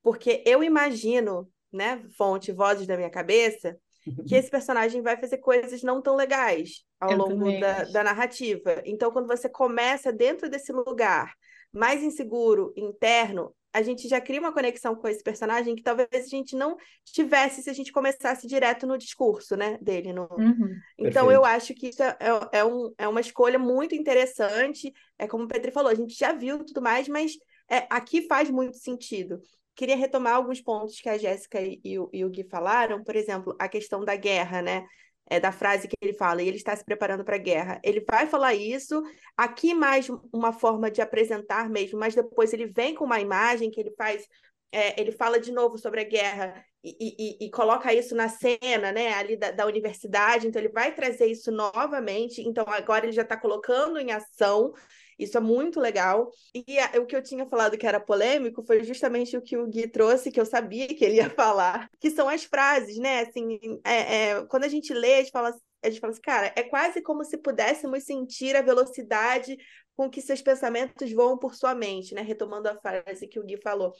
porque 0.02 0.42
eu 0.44 0.62
imagino, 0.62 1.50
né, 1.72 2.04
fonte, 2.18 2.52
vozes 2.52 2.86
da 2.86 2.98
minha 2.98 3.08
cabeça, 3.08 3.78
que 4.28 4.34
esse 4.34 4.50
personagem 4.50 5.00
vai 5.00 5.16
fazer 5.16 5.38
coisas 5.38 5.82
não 5.82 6.02
tão 6.02 6.16
legais 6.16 6.84
ao 7.00 7.12
eu 7.12 7.16
longo 7.16 7.58
da, 7.58 7.84
da 7.84 8.04
narrativa. 8.04 8.82
Então, 8.84 9.10
quando 9.10 9.26
você 9.26 9.48
começa 9.48 10.12
dentro 10.12 10.50
desse 10.50 10.70
lugar 10.70 11.32
mais 11.72 12.02
inseguro, 12.02 12.74
interno, 12.76 13.56
a 13.74 13.82
gente 13.82 14.06
já 14.06 14.20
cria 14.20 14.38
uma 14.38 14.52
conexão 14.52 14.94
com 14.94 15.08
esse 15.08 15.20
personagem 15.20 15.74
que 15.74 15.82
talvez 15.82 16.08
a 16.12 16.28
gente 16.28 16.54
não 16.54 16.76
tivesse 17.04 17.60
se 17.60 17.68
a 17.68 17.72
gente 17.72 17.90
começasse 17.90 18.46
direto 18.46 18.86
no 18.86 18.96
discurso, 18.96 19.56
né, 19.56 19.76
dele. 19.82 20.12
No... 20.12 20.28
Uhum. 20.30 20.76
Então, 20.96 21.26
Perfeito. 21.26 21.32
eu 21.32 21.44
acho 21.44 21.74
que 21.74 21.88
isso 21.88 22.00
é, 22.00 22.16
é, 22.20 22.58
é, 22.60 22.64
um, 22.64 22.94
é 22.96 23.08
uma 23.08 23.20
escolha 23.20 23.58
muito 23.58 23.92
interessante. 23.92 24.92
É 25.18 25.26
como 25.26 25.42
o 25.42 25.48
Petri 25.48 25.72
falou, 25.72 25.90
a 25.90 25.94
gente 25.94 26.16
já 26.16 26.32
viu 26.32 26.64
tudo 26.64 26.80
mais, 26.80 27.08
mas 27.08 27.32
é, 27.68 27.84
aqui 27.90 28.22
faz 28.28 28.48
muito 28.48 28.76
sentido. 28.76 29.40
Queria 29.74 29.96
retomar 29.96 30.36
alguns 30.36 30.60
pontos 30.60 31.00
que 31.00 31.08
a 31.08 31.18
Jéssica 31.18 31.60
e, 31.60 31.80
e, 31.84 31.94
e 32.12 32.24
o 32.24 32.30
Gui 32.30 32.44
falaram, 32.44 33.02
por 33.02 33.16
exemplo, 33.16 33.56
a 33.58 33.68
questão 33.68 34.04
da 34.04 34.14
guerra, 34.14 34.62
né? 34.62 34.86
É, 35.28 35.40
da 35.40 35.50
frase 35.50 35.88
que 35.88 35.96
ele 36.00 36.12
fala, 36.12 36.42
e 36.42 36.48
ele 36.48 36.56
está 36.56 36.74
se 36.76 36.84
preparando 36.84 37.24
para 37.24 37.36
a 37.36 37.38
guerra. 37.38 37.80
Ele 37.82 38.04
vai 38.08 38.26
falar 38.26 38.54
isso, 38.54 39.02
aqui 39.36 39.74
mais 39.74 40.08
uma 40.32 40.52
forma 40.52 40.90
de 40.90 41.00
apresentar 41.00 41.68
mesmo, 41.68 41.98
mas 41.98 42.14
depois 42.14 42.52
ele 42.52 42.66
vem 42.66 42.94
com 42.94 43.04
uma 43.04 43.20
imagem 43.20 43.70
que 43.70 43.80
ele 43.80 43.94
faz, 43.96 44.26
é, 44.70 45.00
ele 45.00 45.12
fala 45.12 45.40
de 45.40 45.52
novo 45.52 45.78
sobre 45.78 46.00
a 46.00 46.04
guerra 46.04 46.64
e, 46.82 47.38
e, 47.40 47.46
e 47.46 47.50
coloca 47.50 47.92
isso 47.94 48.14
na 48.14 48.28
cena, 48.28 48.92
né, 48.92 49.14
ali 49.14 49.36
da, 49.36 49.50
da, 49.50 49.66
universidade, 49.66 50.46
então 50.46 50.60
ele 50.60 50.70
vai 50.70 50.94
trazer 50.94 51.26
isso 51.26 51.50
novamente, 51.50 52.42
então 52.42 52.64
agora 52.68 53.06
ele 53.06 53.12
já 53.12 53.22
está 53.22 53.36
colocando 53.36 53.98
em 53.98 54.12
ação 54.12 54.72
isso 55.18 55.36
é 55.36 55.40
muito 55.40 55.80
legal. 55.80 56.30
E 56.54 56.78
a, 56.78 57.00
o 57.00 57.06
que 57.06 57.16
eu 57.16 57.22
tinha 57.22 57.46
falado 57.46 57.78
que 57.78 57.86
era 57.86 58.00
polêmico 58.00 58.62
foi 58.62 58.82
justamente 58.84 59.36
o 59.36 59.42
que 59.42 59.56
o 59.56 59.66
Gui 59.66 59.88
trouxe, 59.88 60.30
que 60.30 60.40
eu 60.40 60.46
sabia 60.46 60.88
que 60.88 61.04
ele 61.04 61.16
ia 61.16 61.30
falar, 61.30 61.88
que 62.00 62.10
são 62.10 62.28
as 62.28 62.44
frases, 62.44 62.98
né? 62.98 63.20
Assim, 63.20 63.58
é, 63.84 64.30
é, 64.30 64.44
quando 64.46 64.64
a 64.64 64.68
gente 64.68 64.92
lê, 64.92 65.14
a 65.14 65.18
gente 65.22 65.30
fala, 65.30 65.54
a 65.82 65.90
gente 65.90 66.00
fala 66.00 66.12
assim, 66.12 66.22
cara, 66.22 66.52
é 66.56 66.62
quase 66.62 67.02
como 67.02 67.24
se 67.24 67.38
pudéssemos 67.38 68.04
sentir 68.04 68.56
a 68.56 68.62
velocidade 68.62 69.56
com 69.96 70.10
que 70.10 70.20
seus 70.20 70.42
pensamentos 70.42 71.12
voam 71.12 71.38
por 71.38 71.54
sua 71.54 71.74
mente, 71.74 72.14
né? 72.14 72.22
Retomando 72.22 72.68
a 72.68 72.76
frase 72.76 73.28
que 73.28 73.38
o 73.38 73.44
Gui 73.44 73.56
falou. 73.62 73.92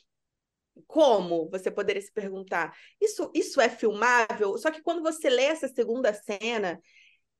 Como? 0.86 1.48
Você 1.50 1.70
poderia 1.70 2.02
se 2.02 2.12
perguntar. 2.12 2.76
Isso, 3.00 3.30
isso 3.34 3.60
é 3.60 3.68
filmável? 3.68 4.58
Só 4.58 4.70
que 4.70 4.82
quando 4.82 5.02
você 5.02 5.30
lê 5.30 5.44
essa 5.44 5.68
segunda 5.68 6.12
cena, 6.12 6.80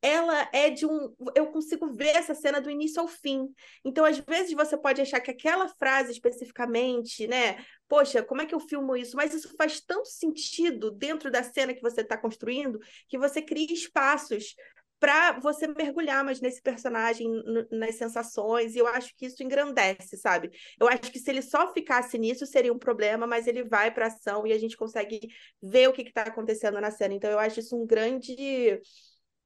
ela 0.05 0.51
é 0.53 0.69
de 0.69 0.85
um. 0.85 1.15
Eu 1.35 1.47
consigo 1.47 1.91
ver 1.95 2.15
essa 2.15 2.35
cena 2.35 2.61
do 2.61 2.71
início 2.71 3.01
ao 3.01 3.09
fim. 3.09 3.49
Então, 3.83 4.05
às 4.05 4.19
vezes, 4.19 4.53
você 4.53 4.77
pode 4.77 5.01
achar 5.01 5.19
que 5.19 5.31
aquela 5.31 5.67
frase 5.67 6.13
especificamente, 6.13 7.27
né? 7.27 7.65
Poxa, 7.89 8.23
como 8.23 8.43
é 8.43 8.47
que 8.47 8.55
eu 8.55 8.61
filmo 8.61 8.95
isso? 8.95 9.17
Mas 9.17 9.33
isso 9.33 9.57
faz 9.57 9.81
tanto 9.81 10.07
sentido 10.07 10.91
dentro 10.91 11.31
da 11.31 11.43
cena 11.43 11.73
que 11.73 11.81
você 11.81 12.03
está 12.03 12.19
construindo 12.19 12.79
que 13.09 13.17
você 13.17 13.41
cria 13.41 13.73
espaços 13.73 14.55
para 15.01 15.39
você 15.41 15.67
mergulhar 15.67 16.23
mais 16.23 16.41
nesse 16.41 16.61
personagem, 16.63 17.29
nas 17.71 17.97
sensações, 17.97 18.75
e 18.75 18.79
eu 18.79 18.87
acho 18.87 19.15
que 19.17 19.27
isso 19.27 19.43
engrandece, 19.43 20.17
sabe? 20.17 20.51
Eu 20.79 20.89
acho 20.89 21.13
que 21.13 21.19
se 21.19 21.31
ele 21.31 21.43
só 21.43 21.73
ficasse 21.73 22.17
nisso 22.19 22.47
seria 22.47 22.73
um 22.73 22.79
problema, 22.79 23.27
mas 23.27 23.47
ele 23.47 23.65
vai 23.65 23.93
para 23.93 24.07
ação 24.07 24.47
e 24.47 24.53
a 24.53 24.59
gente 24.59 24.77
consegue 24.77 25.29
ver 25.63 25.89
o 25.89 25.93
que 25.93 26.03
está 26.03 26.23
acontecendo 26.23 26.81
na 26.81 26.91
cena. 26.91 27.15
Então 27.15 27.31
eu 27.31 27.39
acho 27.39 27.61
isso 27.61 27.77
um 27.77 27.87
grande 27.87 28.81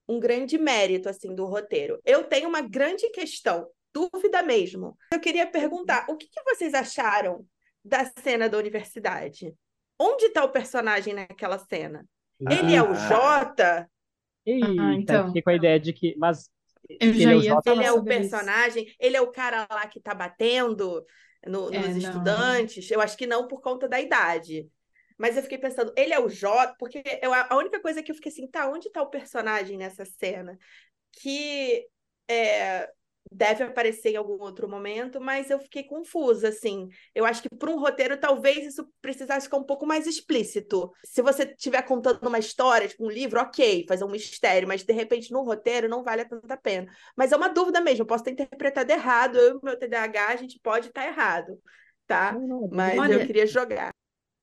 um 0.09 0.19
grande 0.19 0.57
mérito 0.57 1.09
assim 1.09 1.35
do 1.35 1.45
roteiro. 1.45 2.01
Eu 2.05 2.25
tenho 2.25 2.49
uma 2.49 2.63
grande 2.63 3.09
questão, 3.11 3.69
dúvida 3.93 4.43
mesmo. 4.43 4.97
Eu 5.13 5.21
queria 5.21 5.47
perguntar, 5.47 6.07
o 6.09 6.17
que, 6.17 6.29
que 6.29 6.43
vocês 6.45 6.73
acharam 6.73 7.45
da 7.85 8.05
cena 8.05 8.49
da 8.49 8.57
universidade? 8.57 9.55
Onde 9.99 10.27
está 10.27 10.45
o 10.45 10.53
personagem 10.53 11.13
naquela 11.13 11.59
cena? 11.59 12.07
Ele 12.41 12.75
é 12.75 12.83
o 12.83 12.95
Jota? 12.95 13.91
Eita, 14.47 14.67
ah, 14.81 14.95
então. 14.95 15.27
fiquei 15.27 15.43
com 15.43 15.51
a 15.51 15.55
ideia 15.55 15.79
de 15.79 15.93
que. 15.93 16.15
Mas. 16.17 16.49
Eu 16.89 17.13
já 17.13 17.35
ele, 17.35 17.49
é 17.49 17.51
ia 17.51 17.59
ele 17.67 17.85
é 17.85 17.93
o 17.93 18.03
personagem, 18.03 18.85
isso. 18.85 18.97
ele 18.99 19.17
é 19.17 19.21
o 19.21 19.31
cara 19.31 19.67
lá 19.71 19.87
que 19.87 20.01
tá 20.01 20.15
batendo 20.15 21.05
no, 21.47 21.75
é, 21.75 21.79
nos 21.81 21.91
não. 21.91 21.99
estudantes. 21.99 22.91
Eu 22.91 23.01
acho 23.01 23.17
que 23.17 23.27
não 23.27 23.47
por 23.47 23.61
conta 23.61 23.87
da 23.87 24.01
idade. 24.01 24.67
Mas 25.19 25.37
eu 25.37 25.43
fiquei 25.43 25.59
pensando, 25.59 25.93
ele 25.97 26.15
é 26.15 26.21
o 26.21 26.29
Jota, 26.29 26.75
porque 26.79 27.03
eu, 27.21 27.35
a 27.35 27.57
única 27.57 27.81
coisa 27.81 28.03
que 28.03 28.11
eu 28.11 28.15
fiquei 28.15 28.31
assim, 28.31 28.47
tá, 28.47 28.71
onde 28.71 28.91
tá 28.91 29.03
o 29.03 29.11
personagem 29.11 29.77
nessa 29.77 30.05
cena? 30.05 30.57
Que 31.13 31.87
é, 32.29 32.89
deve 33.31 33.65
aparecer 33.65 34.13
em 34.13 34.17
algum 34.17 34.41
outro 34.41 34.69
momento, 34.69 35.21
mas 35.21 35.51
eu 35.51 35.59
fiquei 35.59 35.85
confusa, 35.85 36.49
assim. 36.49 36.89
Eu 37.15 37.25
acho 37.25 37.43
que 37.43 37.49
para 37.49 37.71
um 37.71 37.79
roteiro, 37.79 38.19
talvez 38.19 38.67
isso 38.67 38.89
precisasse 39.01 39.47
ficar 39.47 39.59
um 39.59 39.65
pouco 39.65 39.87
mais 39.87 40.07
explícito. 40.07 40.91
Se 41.05 41.21
você 41.21 41.45
estiver 41.45 41.83
contando 41.83 42.27
uma 42.27 42.39
história, 42.39 42.89
tipo 42.89 43.05
um 43.05 43.11
livro, 43.11 43.41
ok, 43.41 43.85
fazer 43.89 44.05
um 44.05 44.11
mistério, 44.11 44.69
mas 44.69 44.83
de 44.83 44.93
repente 44.93 45.33
no 45.33 45.43
roteiro 45.43 45.89
não 45.89 46.03
vale 46.03 46.23
a 46.23 46.29
tanta 46.29 46.57
pena. 46.57 46.91
Mas 47.17 47.33
é 47.33 47.37
uma 47.37 47.49
dúvida 47.49 47.81
mesmo, 47.81 48.03
eu 48.03 48.07
posso 48.07 48.25
ter 48.25 48.33
interpretado 48.33 48.91
errado, 48.91 49.37
eu 49.37 49.59
e 49.59 49.65
meu 49.65 49.79
TDAH, 49.79 50.29
a 50.29 50.37
gente 50.37 50.59
pode 50.61 50.89
estar 50.89 51.07
errado, 51.07 51.61
tá? 52.07 52.37
Mas 52.71 52.99
Olha, 52.99 53.15
eu 53.15 53.27
queria 53.27 53.47
jogar. 53.47 53.93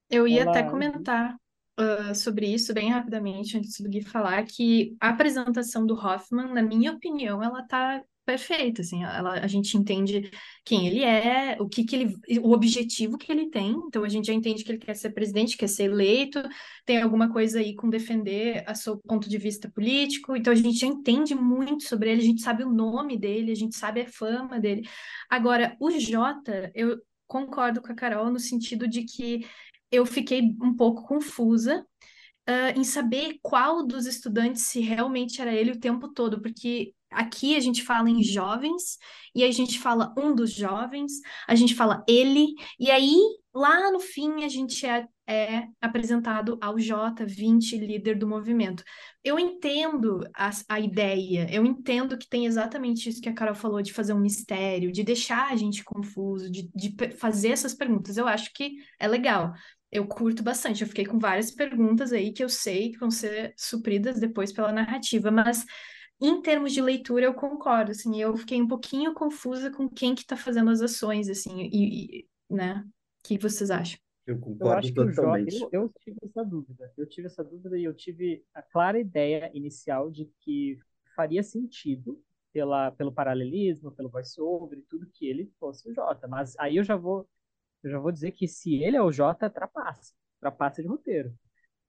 Eu 0.09 0.27
ia 0.27 0.43
Olá. 0.43 0.51
até 0.51 0.63
comentar 0.63 1.35
Uh, 1.77 2.15
sobre 2.15 2.47
isso 2.47 2.73
bem 2.73 2.89
rapidamente, 2.89 3.57
antes 3.57 3.81
do 3.81 3.89
Gui 3.89 4.01
falar, 4.01 4.45
que 4.45 4.95
a 4.97 5.09
apresentação 5.09 5.85
do 5.85 5.93
Hoffman, 5.93 6.53
na 6.53 6.61
minha 6.61 6.93
opinião, 6.93 7.43
ela 7.43 7.63
tá 7.63 8.01
perfeita, 8.25 8.81
assim, 8.81 9.03
ela, 9.03 9.33
a 9.33 9.47
gente 9.47 9.77
entende 9.77 10.31
quem 10.63 10.87
ele 10.87 11.03
é, 11.03 11.57
o 11.59 11.67
que 11.67 11.83
que 11.83 11.95
ele, 11.95 12.15
o 12.39 12.53
objetivo 12.53 13.17
que 13.17 13.29
ele 13.29 13.49
tem, 13.49 13.71
então 13.87 14.05
a 14.05 14.09
gente 14.09 14.27
já 14.27 14.33
entende 14.33 14.63
que 14.63 14.71
ele 14.71 14.79
quer 14.79 14.95
ser 14.95 15.09
presidente, 15.09 15.57
quer 15.57 15.67
ser 15.67 15.83
eleito, 15.83 16.41
tem 16.85 17.01
alguma 17.01 17.29
coisa 17.29 17.59
aí 17.59 17.75
com 17.75 17.89
defender 17.89 18.63
a 18.65 18.73
seu 18.73 18.97
ponto 18.97 19.29
de 19.29 19.37
vista 19.37 19.69
político, 19.69 20.33
então 20.33 20.53
a 20.53 20.55
gente 20.55 20.79
já 20.79 20.87
entende 20.87 21.35
muito 21.35 21.83
sobre 21.83 22.09
ele, 22.09 22.21
a 22.21 22.25
gente 22.25 22.41
sabe 22.41 22.63
o 22.63 22.71
nome 22.71 23.17
dele, 23.17 23.51
a 23.51 23.55
gente 23.55 23.75
sabe 23.75 23.99
a 23.99 24.07
fama 24.07 24.61
dele. 24.61 24.87
Agora, 25.29 25.75
o 25.77 25.91
Jota, 25.91 26.71
eu 26.73 26.99
concordo 27.27 27.81
com 27.81 27.91
a 27.91 27.95
Carol 27.95 28.31
no 28.31 28.39
sentido 28.39 28.87
de 28.87 29.03
que 29.03 29.45
eu 29.95 30.05
fiquei 30.05 30.41
um 30.61 30.75
pouco 30.75 31.03
confusa 31.07 31.85
uh, 32.49 32.79
em 32.79 32.83
saber 32.83 33.39
qual 33.41 33.85
dos 33.85 34.05
estudantes 34.05 34.67
se 34.67 34.79
realmente 34.81 35.41
era 35.41 35.53
ele 35.53 35.71
o 35.71 35.79
tempo 35.79 36.13
todo, 36.13 36.41
porque 36.41 36.93
Aqui 37.15 37.55
a 37.55 37.59
gente 37.61 37.81
fala 37.81 38.09
em 38.09 38.21
jovens, 38.21 38.97
e 39.33 39.43
a 39.43 39.51
gente 39.51 39.79
fala 39.79 40.13
um 40.17 40.35
dos 40.35 40.51
jovens, 40.51 41.13
a 41.47 41.55
gente 41.55 41.73
fala 41.73 42.03
ele, 42.07 42.53
e 42.77 42.91
aí 42.91 43.15
lá 43.53 43.89
no 43.89 44.01
fim 44.01 44.43
a 44.43 44.49
gente 44.49 44.85
é, 44.85 45.07
é 45.25 45.67
apresentado 45.79 46.57
ao 46.61 46.75
J20, 46.75 47.79
líder 47.79 48.17
do 48.17 48.27
movimento. 48.27 48.83
Eu 49.23 49.39
entendo 49.39 50.27
a, 50.35 50.49
a 50.67 50.79
ideia, 50.79 51.47
eu 51.49 51.65
entendo 51.65 52.17
que 52.17 52.27
tem 52.27 52.45
exatamente 52.45 53.07
isso 53.07 53.21
que 53.21 53.29
a 53.29 53.33
Carol 53.33 53.55
falou, 53.55 53.81
de 53.81 53.93
fazer 53.93 54.11
um 54.11 54.19
mistério, 54.19 54.91
de 54.91 55.01
deixar 55.01 55.53
a 55.53 55.55
gente 55.55 55.85
confuso, 55.85 56.51
de, 56.51 56.69
de 56.75 56.95
fazer 57.17 57.49
essas 57.49 57.73
perguntas. 57.73 58.17
Eu 58.17 58.27
acho 58.27 58.51
que 58.53 58.73
é 58.99 59.07
legal 59.07 59.53
eu 59.95 60.05
curto 60.07 60.43
bastante. 60.43 60.81
Eu 60.81 60.87
fiquei 60.87 61.05
com 61.05 61.17
várias 61.17 61.51
perguntas 61.51 62.11
aí 62.11 62.33
que 62.33 62.43
eu 62.43 62.49
sei 62.49 62.91
que 62.91 62.99
vão 62.99 63.09
ser 63.09 63.53
supridas 63.57 64.19
depois 64.19 64.51
pela 64.51 64.71
narrativa, 64.71 65.31
mas 65.31 65.65
em 66.21 66.41
termos 66.41 66.73
de 66.73 66.81
leitura, 66.81 67.25
eu 67.25 67.33
concordo, 67.33 67.91
assim, 67.91 68.21
eu 68.21 68.35
fiquei 68.37 68.61
um 68.61 68.67
pouquinho 68.67 69.13
confusa 69.13 69.69
com 69.69 69.89
quem 69.89 70.15
que 70.15 70.21
está 70.21 70.37
fazendo 70.37 70.69
as 70.69 70.81
ações, 70.81 71.29
assim, 71.29 71.69
e, 71.71 72.19
e 72.19 72.27
né? 72.49 72.83
O 72.85 73.27
que 73.27 73.37
vocês 73.37 73.71
acham? 73.71 73.99
Eu 74.25 74.39
concordo 74.39 74.87
eu 74.87 74.93
totalmente. 74.93 75.61
Eu, 75.61 75.69
eu, 75.71 75.93
tive 75.99 76.17
essa 76.23 76.43
dúvida. 76.43 76.93
Eu 76.97 77.07
tive 77.07 77.27
essa 77.27 77.43
dúvida 77.43 77.77
e 77.77 77.83
eu 77.83 77.93
tive 77.93 78.43
a 78.53 78.61
clara 78.61 78.99
ideia 78.99 79.51
inicial 79.53 80.09
de 80.09 80.29
que 80.41 80.79
faria 81.15 81.43
sentido 81.43 82.19
pela, 82.51 82.91
pelo 82.91 83.11
paralelismo, 83.11 83.91
pelo 83.91 84.09
voice-over 84.09 84.79
e 84.79 84.83
tudo 84.83 85.09
que 85.13 85.27
ele 85.27 85.51
fosse 85.59 85.89
o 85.89 85.93
Jota. 85.93 86.27
Mas 86.27 86.55
aí 86.57 86.77
eu 86.77 86.83
já 86.83 86.95
vou 86.95 87.27
eu 87.87 87.91
já 87.91 87.99
vou 87.99 88.11
dizer 88.11 88.31
que 88.31 88.47
se 88.47 88.83
ele 88.83 88.97
é 88.97 89.01
o 89.01 89.11
Jota, 89.11 89.49
trapaça. 89.49 90.13
Trapaça 90.39 90.81
de 90.81 90.87
roteiro. 90.87 91.33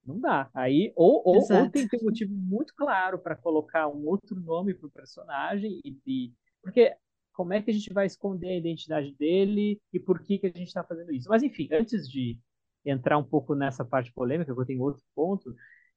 Não 0.04 0.20
dá. 0.20 0.48
Aí, 0.54 0.92
ou, 0.94 1.22
ou, 1.24 1.38
ou 1.38 1.70
tem 1.70 1.88
que 1.88 1.96
ter 1.96 2.02
um 2.02 2.04
motivo 2.04 2.32
muito 2.32 2.74
claro 2.74 3.18
para 3.18 3.35
colocar 3.35 3.88
um 3.88 4.06
outro 4.06 4.38
nome 4.40 4.72
para 4.72 4.87
o 4.87 4.90
personagem, 4.90 5.80
e, 5.85 5.98
e, 6.06 6.32
porque 6.62 6.96
como 7.32 7.52
é 7.52 7.61
que 7.61 7.70
a 7.70 7.74
gente 7.74 7.92
vai 7.92 8.06
esconder 8.06 8.48
a 8.48 8.56
identidade 8.56 9.14
dele 9.14 9.80
e 9.92 10.00
por 10.00 10.20
que, 10.20 10.38
que 10.38 10.46
a 10.46 10.50
gente 10.50 10.68
está 10.68 10.82
fazendo 10.82 11.12
isso? 11.12 11.28
Mas, 11.28 11.42
enfim, 11.42 11.68
antes 11.72 12.09
de 12.09 12.38
entrar 12.85 13.18
um 13.18 13.24
pouco 13.24 13.54
nessa 13.54 13.85
parte 13.85 14.12
polêmica, 14.12 14.54
que 14.54 14.61
eu 14.61 14.64
tenho 14.64 14.80
outro 14.80 15.02
ponto, 15.14 15.54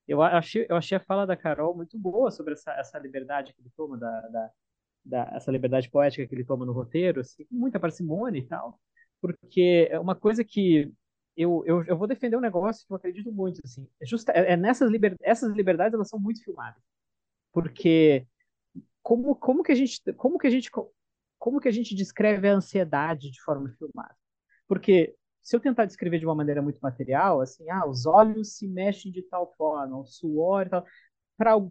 eu 0.07 0.21
achei, 0.21 0.65
eu 0.67 0.75
achei 0.75 0.97
a 0.97 0.99
fala 0.99 1.25
da 1.25 1.37
Carol 1.37 1.75
muito 1.75 1.97
boa 1.97 2.31
sobre 2.31 2.53
essa, 2.53 2.71
essa 2.73 2.97
liberdade 2.97 3.53
que 3.53 3.61
ele 3.61 3.71
toma, 3.77 3.97
da, 3.97 4.21
da, 4.27 4.51
da, 5.05 5.31
essa 5.35 5.51
liberdade 5.51 5.89
poética 5.89 6.27
que 6.27 6.33
ele 6.35 6.43
toma 6.43 6.65
no 6.65 6.73
roteiro, 6.73 7.21
assim, 7.21 7.45
com 7.45 7.55
muita 7.55 7.79
parcimônia 7.79 8.39
e 8.39 8.45
tal, 8.45 8.79
porque 9.21 9.87
é 9.91 9.99
uma 9.99 10.15
coisa 10.15 10.43
que 10.43 10.91
eu, 11.35 11.63
eu, 11.65 11.83
eu 11.85 11.97
vou 11.97 12.07
defender 12.07 12.35
um 12.35 12.41
negócio 12.41 12.85
que 12.85 12.91
eu 12.91 12.97
acredito 12.97 13.31
muito, 13.31 13.61
assim. 13.63 13.87
É, 14.01 14.05
justa, 14.05 14.31
é, 14.33 14.53
é 14.53 14.57
nessas 14.57 14.91
liber, 14.91 15.15
essas 15.21 15.53
liberdades, 15.53 15.93
elas 15.93 16.09
são 16.09 16.19
muito 16.19 16.43
filmadas. 16.43 16.81
Porque 17.51 18.27
como, 19.01 19.35
como 19.35 19.63
que 19.63 19.71
a 19.71 19.75
gente 19.75 20.01
como 20.13 20.37
que 20.37 20.47
a 20.47 20.49
gente 20.49 20.69
como 21.37 21.59
que 21.59 21.67
a 21.69 21.71
gente 21.71 21.95
descreve 21.95 22.49
a 22.49 22.53
ansiedade 22.53 23.31
de 23.31 23.41
forma 23.41 23.69
filmada? 23.77 24.15
Porque 24.67 25.15
se 25.41 25.55
eu 25.55 25.59
tentar 25.59 25.85
descrever 25.85 26.19
de 26.19 26.25
uma 26.25 26.35
maneira 26.35 26.61
muito 26.61 26.79
material, 26.79 27.41
assim, 27.41 27.69
ah, 27.69 27.87
os 27.87 28.05
olhos 28.05 28.57
se 28.57 28.67
mexem 28.67 29.11
de 29.11 29.23
tal 29.23 29.53
forma, 29.55 29.97
o 29.97 30.05
suor 30.05 30.67
e 30.67 30.69
tal, 30.69 30.85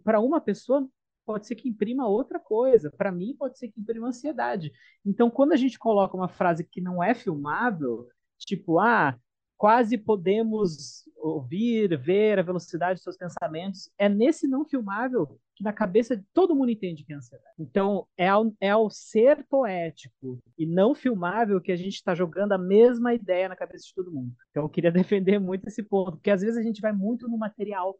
para 0.03 0.19
uma 0.19 0.41
pessoa 0.41 0.89
pode 1.29 1.45
ser 1.45 1.53
que 1.53 1.69
imprima 1.69 2.07
outra 2.07 2.39
coisa, 2.39 2.89
para 2.89 3.11
mim 3.11 3.35
pode 3.37 3.59
ser 3.59 3.67
que 3.67 3.79
imprima 3.79 4.07
ansiedade. 4.07 4.71
Então, 5.05 5.29
quando 5.29 5.51
a 5.51 5.55
gente 5.55 5.77
coloca 5.77 6.17
uma 6.17 6.27
frase 6.27 6.63
que 6.63 6.81
não 6.81 7.03
é 7.03 7.13
filmável, 7.13 8.07
tipo, 8.39 8.79
ah, 8.79 9.15
quase 9.55 9.95
podemos 9.95 11.03
ouvir, 11.17 11.95
ver 11.99 12.39
a 12.39 12.41
velocidade 12.41 12.95
dos 12.95 13.03
seus 13.03 13.15
pensamentos. 13.15 13.91
É 13.95 14.09
nesse 14.09 14.47
não 14.47 14.65
filmável 14.65 15.39
que 15.55 15.63
na 15.63 15.71
cabeça 15.71 16.17
de 16.17 16.23
todo 16.33 16.55
mundo 16.55 16.71
entende 16.71 17.03
que 17.03 17.13
é 17.13 17.15
ansiedade. 17.17 17.53
Então, 17.59 18.07
é 18.17 18.27
ao, 18.27 18.51
é 18.59 18.71
ao 18.71 18.89
ser 18.89 19.45
poético 19.47 20.41
e 20.57 20.65
não 20.65 20.95
filmável 20.95 21.61
que 21.61 21.71
a 21.71 21.75
gente 21.75 21.93
está 21.93 22.15
jogando 22.15 22.53
a 22.53 22.57
mesma 22.57 23.13
ideia 23.13 23.49
na 23.49 23.55
cabeça 23.55 23.85
de 23.85 23.93
todo 23.93 24.11
mundo. 24.11 24.33
Então, 24.49 24.63
eu 24.63 24.69
queria 24.69 24.91
defender 24.91 25.37
muito 25.37 25.67
esse 25.67 25.83
ponto, 25.83 26.13
porque 26.13 26.31
às 26.31 26.41
vezes 26.41 26.57
a 26.57 26.63
gente 26.63 26.81
vai 26.81 26.91
muito 26.91 27.27
no 27.27 27.37
material 27.37 27.95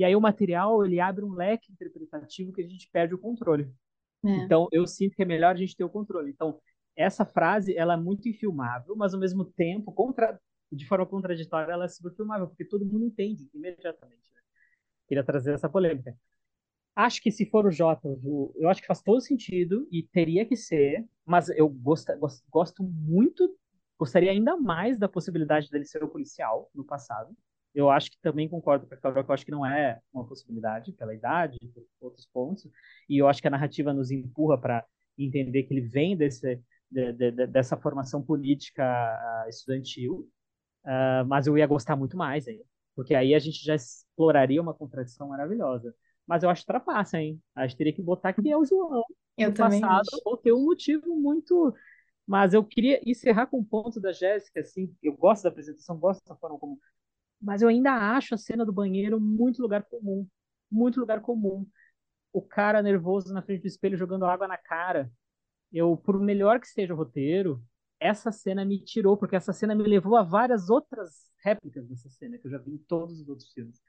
e 0.00 0.04
aí 0.04 0.16
o 0.16 0.20
material 0.20 0.82
ele 0.82 0.98
abre 0.98 1.22
um 1.22 1.34
leque 1.34 1.70
interpretativo 1.70 2.54
que 2.54 2.62
a 2.62 2.66
gente 2.66 2.88
perde 2.90 3.14
o 3.14 3.18
controle. 3.18 3.70
É. 4.24 4.30
Então, 4.30 4.66
eu 4.72 4.86
sinto 4.86 5.14
que 5.14 5.20
é 5.20 5.26
melhor 5.26 5.54
a 5.54 5.58
gente 5.58 5.76
ter 5.76 5.84
o 5.84 5.90
controle. 5.90 6.30
Então, 6.30 6.58
essa 6.96 7.22
frase 7.22 7.76
ela 7.76 7.92
é 7.92 7.96
muito 7.98 8.26
infilmável, 8.26 8.96
mas 8.96 9.12
ao 9.12 9.20
mesmo 9.20 9.44
tempo 9.44 9.92
contra, 9.92 10.40
de 10.72 10.86
forma 10.86 11.04
contraditória, 11.04 11.70
ela 11.70 11.84
é 11.84 11.88
superfilmável, 11.88 12.46
porque 12.46 12.64
todo 12.64 12.86
mundo 12.86 13.04
entende 13.04 13.46
imediatamente. 13.52 14.32
Né? 14.32 14.40
Queria 15.06 15.22
trazer 15.22 15.52
essa 15.52 15.68
polêmica. 15.68 16.16
Acho 16.96 17.20
que 17.20 17.30
se 17.30 17.44
for 17.44 17.66
o 17.66 17.70
Jota, 17.70 18.08
eu 18.56 18.70
acho 18.70 18.80
que 18.80 18.86
faz 18.86 19.02
todo 19.02 19.20
sentido 19.20 19.86
e 19.92 20.02
teria 20.02 20.46
que 20.46 20.56
ser, 20.56 21.06
mas 21.26 21.50
eu 21.50 21.68
gosto, 21.68 22.10
gosto, 22.18 22.42
gosto 22.50 22.82
muito, 22.82 23.54
gostaria 23.98 24.30
ainda 24.30 24.56
mais 24.56 24.98
da 24.98 25.10
possibilidade 25.10 25.68
dele 25.68 25.84
ser 25.84 26.02
o 26.02 26.08
policial 26.08 26.70
no 26.74 26.84
passado. 26.84 27.36
Eu 27.74 27.90
acho 27.90 28.10
que 28.10 28.18
também 28.20 28.48
concordo 28.48 28.86
com 28.86 28.94
a 28.94 28.96
Carol, 28.96 29.24
que 29.24 29.30
eu 29.30 29.34
acho 29.34 29.44
que 29.44 29.50
não 29.50 29.64
é 29.64 30.00
uma 30.12 30.26
possibilidade 30.26 30.92
pela 30.92 31.14
idade, 31.14 31.56
por 31.72 31.84
outros 32.00 32.26
pontos, 32.26 32.68
e 33.08 33.18
eu 33.18 33.28
acho 33.28 33.40
que 33.40 33.48
a 33.48 33.50
narrativa 33.50 33.92
nos 33.92 34.10
empurra 34.10 34.58
para 34.58 34.84
entender 35.16 35.62
que 35.64 35.74
ele 35.74 35.82
vem 35.88 36.16
desse, 36.16 36.60
de, 36.90 37.12
de, 37.12 37.46
dessa 37.46 37.76
formação 37.76 38.22
política 38.22 38.84
ah, 38.84 39.46
estudantil, 39.48 40.28
Uh, 40.84 41.24
mas 41.26 41.46
eu 41.46 41.56
ia 41.58 41.66
gostar 41.66 41.96
muito 41.96 42.16
mais 42.16 42.46
aí. 42.48 42.62
Porque 42.94 43.14
aí 43.14 43.34
a 43.34 43.38
gente 43.38 43.64
já 43.64 43.74
exploraria 43.74 44.60
uma 44.60 44.74
contradição 44.74 45.28
maravilhosa. 45.28 45.94
Mas 46.26 46.42
eu 46.42 46.50
acho 46.50 46.62
que 46.62 46.66
trapaça, 46.66 47.20
hein? 47.20 47.40
Acho 47.54 47.74
que 47.74 47.78
teria 47.78 47.92
que 47.92 48.02
botar 48.02 48.32
que 48.32 48.48
é 48.50 48.56
o 48.56 48.64
João 48.64 49.04
eu 49.36 49.52
também 49.52 49.80
passado, 49.80 50.08
acho. 50.12 50.22
ou 50.24 50.36
ter 50.36 50.52
um 50.52 50.64
motivo 50.64 51.16
muito. 51.16 51.74
Mas 52.26 52.54
eu 52.54 52.64
queria 52.64 53.00
encerrar 53.04 53.46
com 53.46 53.58
o 53.58 53.60
um 53.60 53.64
ponto 53.64 54.00
da 54.00 54.12
Jéssica, 54.12 54.60
assim, 54.60 54.94
eu 55.02 55.16
gosto 55.16 55.44
da 55.44 55.48
apresentação, 55.48 55.98
gosto 55.98 56.24
da 56.26 56.36
forma 56.36 56.58
como. 56.58 56.78
Mas 57.40 57.62
eu 57.62 57.68
ainda 57.68 57.92
acho 57.92 58.34
a 58.34 58.38
cena 58.38 58.64
do 58.64 58.72
banheiro 58.72 59.20
muito 59.20 59.62
lugar 59.62 59.82
comum. 59.84 60.26
Muito 60.70 61.00
lugar 61.00 61.20
comum. 61.20 61.66
O 62.32 62.42
cara 62.42 62.82
nervoso 62.82 63.32
na 63.32 63.42
frente 63.42 63.62
do 63.62 63.66
espelho 63.68 63.96
jogando 63.96 64.24
água 64.26 64.46
na 64.48 64.56
cara. 64.58 65.10
Eu, 65.72 65.96
por 65.96 66.20
melhor 66.20 66.60
que 66.60 66.68
seja 66.68 66.94
o 66.94 66.96
roteiro, 66.96 67.62
essa 68.00 68.32
cena 68.32 68.64
me 68.64 68.82
tirou, 68.82 69.16
porque 69.16 69.36
essa 69.36 69.52
cena 69.52 69.74
me 69.74 69.84
levou 69.84 70.16
a 70.16 70.22
várias 70.22 70.70
outras 70.70 71.30
réplicas 71.42 71.86
dessa 71.86 72.08
cena, 72.10 72.38
que 72.38 72.46
eu 72.46 72.50
já 72.50 72.58
vi 72.58 72.72
em 72.72 72.78
todos 72.78 73.20
os 73.20 73.28
outros 73.28 73.52
filmes. 73.52 73.80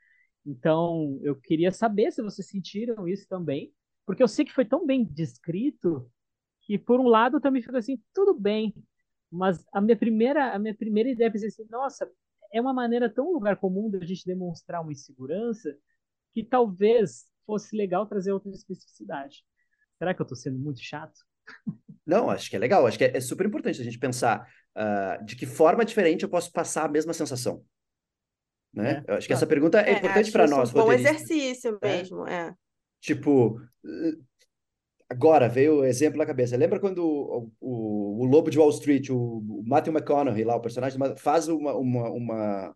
Então, 0.46 1.20
eu 1.24 1.36
queria 1.36 1.72
saber 1.72 2.12
se 2.12 2.22
vocês 2.22 2.48
sentiram 2.48 3.08
isso 3.08 3.28
também, 3.28 3.74
porque 4.06 4.24
eu 4.24 4.28
sei 4.28 4.46
que 4.46 4.54
foi 4.54 4.66
tão 4.66 4.86
bem 4.86 5.04
descrito 5.04 6.12
que, 6.64 6.78
por 6.78 7.00
um 7.00 7.08
lado, 7.08 7.40
também 7.40 7.62
fica 7.62 7.78
assim, 7.78 8.02
tudo 8.14 8.34
bem, 8.34 8.74
mas 9.30 9.66
a 9.74 9.80
minha 9.82 9.98
primeira, 9.98 10.54
a 10.54 10.60
minha 10.60 10.76
primeira 10.76 11.10
ideia 11.10 11.32
é 11.34 11.46
assim, 11.48 11.66
nossa, 11.70 12.10
é 12.52 12.60
uma 12.60 12.74
maneira 12.74 13.10
tão 13.10 13.32
lugar 13.32 13.58
comum 13.58 13.90
da 13.90 14.04
gente 14.06 14.26
demonstrar 14.26 14.82
uma 14.82 14.92
insegurança 14.92 15.76
que 16.34 16.44
talvez 16.44 17.26
fosse 17.46 17.76
legal 17.76 18.06
trazer 18.06 18.32
outra 18.32 18.52
especificidade. 18.52 19.44
Será 19.98 20.14
que 20.14 20.22
eu 20.22 20.24
estou 20.24 20.38
sendo 20.38 20.58
muito 20.58 20.82
chato? 20.82 21.20
Não, 22.06 22.30
acho 22.30 22.50
que 22.50 22.56
é 22.56 22.60
legal. 22.60 22.86
Acho 22.88 22.98
que 22.98 23.06
é, 23.06 23.18
é 23.18 23.22
super 23.22 23.46
importante 23.46 23.82
a 23.82 23.84
gente 23.84 24.00
pensar 24.00 24.48
uh, 24.76 25.24
de 25.24 25.36
que 25.36 25.46
forma 25.46 25.86
diferente 25.86 26.24
eu 26.24 26.30
posso 26.30 26.52
passar 26.52 26.86
a 26.86 26.92
mesma 26.92 27.14
sensação. 27.14 27.64
Né? 28.74 29.04
É. 29.08 29.12
Eu 29.12 29.18
acho 29.18 29.28
que 29.28 29.34
essa 29.34 29.46
pergunta 29.46 29.80
é, 29.80 29.92
é 29.92 29.98
importante 29.98 30.32
para 30.32 30.48
nós. 30.48 30.72
Um 30.72 30.74
bom 30.74 30.92
exercício 30.92 31.78
é. 31.82 31.88
mesmo, 31.88 32.28
é. 32.28 32.54
Tipo, 33.00 33.60
agora 35.12 35.50
veio 35.50 35.80
o 35.80 35.86
exemplo 35.86 36.18
na 36.18 36.26
cabeça. 36.26 36.56
Lembra 36.56 36.80
quando 36.80 37.06
o, 37.06 37.52
o, 37.60 38.22
o 38.22 38.26
Lobo 38.26 38.50
de 38.50 38.58
Wall 38.58 38.70
Street, 38.70 39.10
o, 39.10 39.16
o 39.18 39.64
Matthew 39.66 39.94
McConaughey 39.94 40.46
lá, 40.46 40.56
o 40.56 40.62
personagem, 40.62 40.98
faz 41.18 41.50
uma, 41.50 41.76
uma, 41.76 42.10
uma 42.10 42.76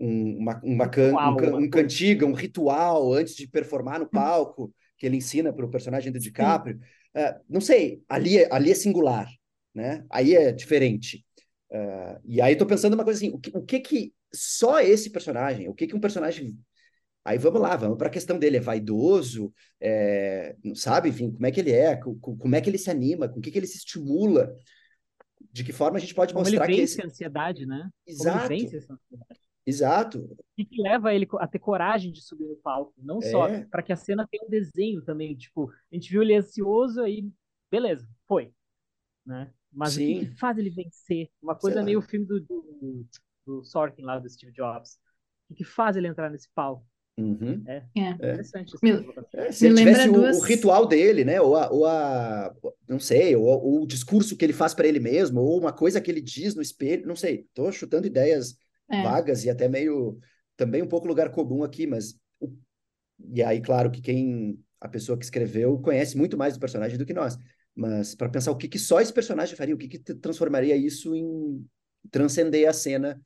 um, 0.00 0.38
uma, 0.38 0.60
uma 0.62 0.88
can, 0.88 1.14
um, 1.14 1.56
um 1.58 1.70
cantiga, 1.70 2.26
um 2.26 2.32
ritual 2.32 3.12
antes 3.12 3.36
de 3.36 3.46
performar 3.46 4.00
no 4.00 4.06
hum. 4.06 4.10
palco, 4.12 4.74
que 4.96 5.06
ele 5.06 5.16
ensina 5.16 5.52
para 5.52 5.64
o 5.64 5.70
personagem 5.70 6.12
do 6.12 6.18
DiCaprio. 6.18 6.80
Uh, 7.16 7.40
não 7.48 7.60
sei, 7.60 8.02
ali 8.08 8.38
é, 8.38 8.48
ali 8.52 8.72
é 8.72 8.74
singular, 8.74 9.28
né? 9.72 10.04
Aí 10.10 10.34
é 10.34 10.50
diferente. 10.50 11.24
Uh, 11.70 12.20
e 12.24 12.40
aí 12.40 12.52
estou 12.52 12.66
pensando 12.66 12.94
uma 12.94 13.04
coisa 13.04 13.18
assim, 13.18 13.32
o 13.32 13.38
que, 13.38 13.50
o 13.54 13.62
que 13.62 13.78
que 13.78 14.12
só 14.32 14.80
esse 14.80 15.10
personagem, 15.10 15.68
o 15.68 15.74
que 15.74 15.86
que 15.86 15.94
um 15.94 16.00
personagem 16.00 16.58
Aí 17.24 17.36
vamos 17.36 17.60
lá, 17.60 17.76
vamos 17.76 17.98
para 17.98 18.08
a 18.08 18.10
questão 18.10 18.38
dele. 18.38 18.56
É 18.56 18.60
vaidoso, 18.60 19.52
é, 19.80 20.56
sabe? 20.74 21.10
Enfim, 21.10 21.30
como 21.30 21.46
é 21.46 21.50
que 21.50 21.60
ele 21.60 21.72
é, 21.72 21.96
como 21.96 22.54
é 22.54 22.60
que 22.60 22.70
ele 22.70 22.78
se 22.78 22.90
anima, 22.90 23.28
com 23.28 23.38
o 23.38 23.42
que, 23.42 23.50
que 23.50 23.58
ele 23.58 23.66
se 23.66 23.78
estimula, 23.78 24.54
de 25.52 25.64
que 25.64 25.72
forma 25.72 25.98
a 25.98 26.00
gente 26.00 26.14
pode 26.14 26.32
como 26.32 26.44
mostrar 26.44 26.64
ele 26.64 26.80
vence 26.80 26.96
que 26.96 27.00
esse... 27.00 27.02
a 27.02 27.06
ansiedade, 27.06 27.66
né? 27.66 27.88
Exato. 28.06 28.38
Como 28.38 28.52
ele 28.52 28.62
vence 28.62 28.76
essa 28.78 28.92
ansiedade. 28.94 29.40
Exato. 29.68 30.20
O 30.58 30.64
que 30.64 30.80
leva 30.80 31.12
ele 31.14 31.28
a 31.38 31.46
ter 31.46 31.58
coragem 31.58 32.10
de 32.10 32.22
subir 32.22 32.46
no 32.46 32.56
palco? 32.56 32.94
Não 32.96 33.18
é. 33.18 33.30
só 33.30 33.46
para 33.70 33.82
que 33.82 33.92
a 33.92 33.96
cena 33.96 34.26
tenha 34.26 34.46
um 34.46 34.48
desenho 34.48 35.02
também. 35.02 35.36
Tipo, 35.36 35.70
a 35.70 35.94
gente 35.94 36.10
viu 36.10 36.22
ele 36.22 36.34
ansioso, 36.34 37.02
aí, 37.02 37.30
beleza, 37.70 38.08
foi. 38.26 38.50
Né? 39.26 39.52
Mas 39.70 39.92
Sim. 39.92 40.16
o 40.16 40.20
que, 40.20 40.26
que, 40.30 40.38
faz 40.38 40.56
ele 40.56 40.70
vencer? 40.70 41.28
Uma 41.42 41.54
coisa 41.54 41.82
meio 41.82 41.98
o 41.98 42.02
filme 42.02 42.24
do, 42.24 42.40
do, 42.40 43.06
do 43.44 43.62
Sorkin 43.62 44.00
lá, 44.00 44.18
do 44.18 44.30
Steve 44.30 44.52
Jobs. 44.52 44.98
O 45.44 45.48
que, 45.48 45.56
que 45.56 45.64
faz 45.64 45.96
ele 45.96 46.08
entrar 46.08 46.30
nesse 46.30 46.48
palco? 46.54 46.86
Uhum. 47.18 47.64
É, 47.66 47.82
é, 47.96 48.10
interessante. 48.10 48.74
Me, 48.80 48.92
é, 49.34 49.50
se 49.50 49.66
ele 49.66 49.74
tivesse 49.74 50.08
o, 50.08 50.12
duas... 50.12 50.38
o, 50.38 50.40
ritual 50.40 50.86
dele, 50.86 51.24
né? 51.24 51.40
Ou 51.40 51.56
a, 51.56 51.68
ou 51.70 51.84
a 51.84 52.54
não 52.88 53.00
sei, 53.00 53.34
ou, 53.34 53.44
ou, 53.44 53.82
o 53.82 53.86
discurso 53.86 54.36
que 54.36 54.44
ele 54.44 54.52
faz 54.52 54.72
para 54.72 54.86
ele 54.86 55.00
mesmo, 55.00 55.40
ou 55.40 55.58
uma 55.58 55.72
coisa 55.72 56.00
que 56.00 56.08
ele 56.08 56.20
diz 56.20 56.54
no 56.54 56.62
espelho, 56.62 57.08
não 57.08 57.16
sei. 57.16 57.40
Estou 57.40 57.72
chutando 57.72 58.06
ideias 58.06 58.56
é. 58.88 59.02
vagas 59.02 59.44
e 59.44 59.50
até 59.50 59.68
meio 59.68 60.18
também 60.56 60.80
um 60.80 60.88
pouco 60.88 61.08
lugar 61.08 61.30
comum 61.30 61.64
aqui, 61.64 61.86
mas 61.88 62.14
e 63.34 63.42
aí 63.42 63.60
claro 63.60 63.90
que 63.90 64.00
quem 64.00 64.58
a 64.80 64.88
pessoa 64.88 65.18
que 65.18 65.24
escreveu 65.24 65.76
conhece 65.80 66.16
muito 66.16 66.36
mais 66.36 66.54
do 66.54 66.60
personagem 66.60 66.96
do 66.96 67.04
que 67.04 67.12
nós, 67.12 67.36
mas 67.74 68.14
para 68.14 68.28
pensar 68.28 68.52
o 68.52 68.56
que, 68.56 68.68
que 68.68 68.78
só 68.78 69.00
esse 69.00 69.12
personagem 69.12 69.56
faria, 69.56 69.74
o 69.74 69.78
que, 69.78 69.88
que 69.88 69.98
transformaria 69.98 70.76
isso 70.76 71.16
em 71.16 71.66
transcender 72.12 72.68
a 72.68 72.72
cena 72.72 73.20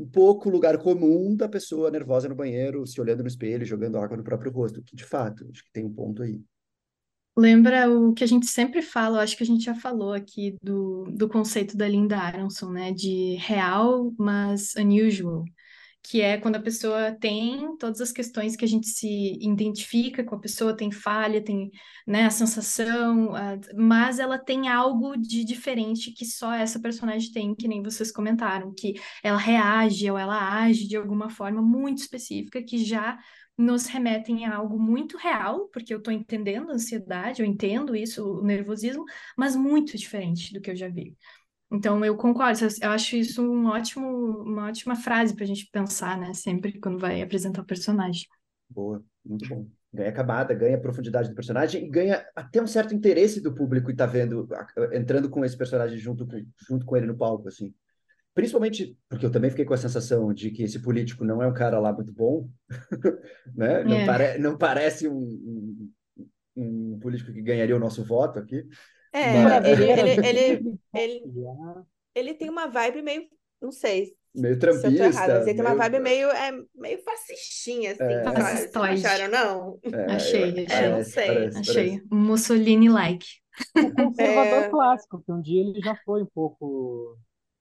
um 0.00 0.08
pouco 0.08 0.48
lugar 0.48 0.78
comum 0.78 1.36
da 1.36 1.48
pessoa 1.48 1.90
nervosa 1.90 2.28
no 2.28 2.34
banheiro, 2.34 2.86
se 2.86 3.00
olhando 3.00 3.22
no 3.22 3.28
espelho, 3.28 3.66
jogando 3.66 3.98
água 3.98 4.16
no 4.16 4.24
próprio 4.24 4.50
rosto, 4.50 4.82
que 4.82 4.96
de 4.96 5.04
fato, 5.04 5.46
acho 5.52 5.62
que 5.62 5.70
tem 5.72 5.84
um 5.84 5.92
ponto 5.92 6.22
aí. 6.22 6.40
Lembra 7.36 7.88
o 7.88 8.12
que 8.12 8.24
a 8.24 8.26
gente 8.26 8.46
sempre 8.46 8.82
fala, 8.82 9.22
acho 9.22 9.36
que 9.36 9.42
a 9.42 9.46
gente 9.46 9.64
já 9.64 9.74
falou 9.74 10.12
aqui 10.12 10.56
do, 10.62 11.04
do 11.12 11.28
conceito 11.28 11.76
da 11.76 11.86
Linda 11.86 12.16
Aronson, 12.18 12.70
né? 12.70 12.92
De 12.92 13.36
real, 13.36 14.12
mas 14.18 14.74
unusual. 14.74 15.44
Que 16.02 16.22
é 16.22 16.38
quando 16.38 16.56
a 16.56 16.62
pessoa 16.62 17.12
tem 17.12 17.76
todas 17.76 18.00
as 18.00 18.10
questões 18.10 18.56
que 18.56 18.64
a 18.64 18.68
gente 18.68 18.88
se 18.88 19.38
identifica 19.40 20.24
com 20.24 20.34
a 20.34 20.40
pessoa, 20.40 20.76
tem 20.76 20.90
falha, 20.90 21.44
tem 21.44 21.70
né, 22.06 22.24
a 22.24 22.30
sensação, 22.30 23.34
a, 23.34 23.58
mas 23.76 24.18
ela 24.18 24.38
tem 24.38 24.68
algo 24.68 25.16
de 25.16 25.44
diferente 25.44 26.12
que 26.12 26.24
só 26.24 26.52
essa 26.52 26.80
personagem 26.80 27.30
tem, 27.32 27.54
que 27.54 27.68
nem 27.68 27.82
vocês 27.82 28.10
comentaram, 28.10 28.72
que 28.76 28.94
ela 29.22 29.38
reage 29.38 30.10
ou 30.10 30.18
ela 30.18 30.62
age 30.62 30.88
de 30.88 30.96
alguma 30.96 31.28
forma 31.28 31.60
muito 31.60 31.98
específica 31.98 32.62
que 32.62 32.78
já 32.82 33.18
nos 33.60 33.86
remetem 33.86 34.46
a 34.46 34.56
algo 34.56 34.78
muito 34.78 35.18
real, 35.18 35.68
porque 35.68 35.92
eu 35.92 35.98
estou 35.98 36.12
entendendo 36.12 36.70
a 36.70 36.74
ansiedade, 36.74 37.42
eu 37.42 37.46
entendo 37.46 37.94
isso, 37.94 38.24
o 38.24 38.42
nervosismo, 38.42 39.04
mas 39.36 39.54
muito 39.54 39.98
diferente 39.98 40.52
do 40.54 40.60
que 40.62 40.70
eu 40.70 40.76
já 40.76 40.88
vi. 40.88 41.14
Então, 41.72 42.04
eu 42.04 42.16
concordo, 42.16 42.58
eu 42.82 42.90
acho 42.90 43.16
isso 43.16 43.42
um 43.42 43.66
ótimo, 43.66 44.42
uma 44.42 44.66
ótima 44.66 44.96
frase 44.96 45.34
para 45.34 45.44
a 45.44 45.46
gente 45.46 45.68
pensar, 45.70 46.18
né? 46.18 46.34
Sempre 46.34 46.80
quando 46.80 46.98
vai 46.98 47.22
apresentar 47.22 47.62
o 47.62 47.66
personagem. 47.66 48.26
Boa, 48.68 49.04
muito 49.24 49.48
bom. 49.48 49.66
Ganha 49.92 50.12
camada, 50.12 50.54
ganha 50.54 50.80
profundidade 50.80 51.28
do 51.28 51.34
personagem 51.34 51.84
e 51.84 51.88
ganha 51.88 52.24
até 52.34 52.62
um 52.62 52.66
certo 52.66 52.94
interesse 52.94 53.40
do 53.40 53.54
público 53.54 53.86
que 53.86 53.92
está 53.92 54.06
vendo, 54.06 54.48
entrando 54.92 55.28
com 55.28 55.44
esse 55.44 55.56
personagem 55.56 55.98
junto 55.98 56.26
com, 56.26 56.44
junto 56.68 56.86
com 56.86 56.96
ele 56.96 57.06
no 57.06 57.16
palco, 57.16 57.48
assim. 57.48 57.74
Principalmente 58.32 58.96
porque 59.08 59.26
eu 59.26 59.30
também 59.30 59.50
fiquei 59.50 59.64
com 59.64 59.74
a 59.74 59.78
sensação 59.78 60.32
de 60.32 60.50
que 60.50 60.62
esse 60.62 60.80
político 60.80 61.24
não 61.24 61.42
é 61.42 61.46
um 61.46 61.52
cara 61.52 61.80
lá 61.80 61.92
muito 61.92 62.12
bom, 62.12 62.48
né? 63.54 63.82
Não, 63.82 63.96
é. 63.96 64.06
pare, 64.06 64.38
não 64.38 64.56
parece 64.56 65.08
um, 65.08 65.18
um, 65.18 65.90
um, 66.56 66.98
político 67.00 67.32
que 67.32 67.42
ganharia 67.42 67.76
o 67.76 67.80
nosso 67.80 68.04
voto 68.04 68.38
aqui. 68.38 68.64
É, 69.12 69.70
ele, 69.70 69.90
ele, 69.90 70.10
ele, 70.10 70.80
ele, 70.94 71.88
ele, 72.14 72.34
tem 72.34 72.48
uma 72.48 72.68
vibe 72.68 73.02
meio, 73.02 73.22
não 73.60 73.72
sei. 73.72 74.14
Meio 74.34 74.58
trampista. 74.58 74.88
Se 74.88 74.94
eu 74.94 74.98
tô 74.98 75.04
errado, 75.04 75.30
ele 75.48 75.54
tem 75.54 75.60
uma 75.60 75.74
vibe 75.74 75.98
meio, 75.98 76.28
é, 76.28 76.52
meio 76.76 77.02
fascistinha, 77.02 77.92
assim. 77.92 78.04
É. 78.04 78.22
Fascistoide. 78.22 79.06
acharam, 79.06 79.28
não? 79.28 79.78
É, 79.82 80.12
achei, 80.12 80.64
achei. 80.64 80.88
não 80.88 81.04
sei. 81.04 81.26
Parece, 81.26 81.58
achei. 81.58 82.02
Mussolini-like. 82.10 83.26
O 83.76 83.94
conservador 83.94 84.62
é... 84.62 84.68
clássico, 84.68 85.22
que 85.24 85.32
um 85.32 85.40
dia 85.40 85.60
ele 85.60 85.80
já 85.80 85.96
foi 86.04 86.22
um 86.22 86.28
pouco 86.32 87.18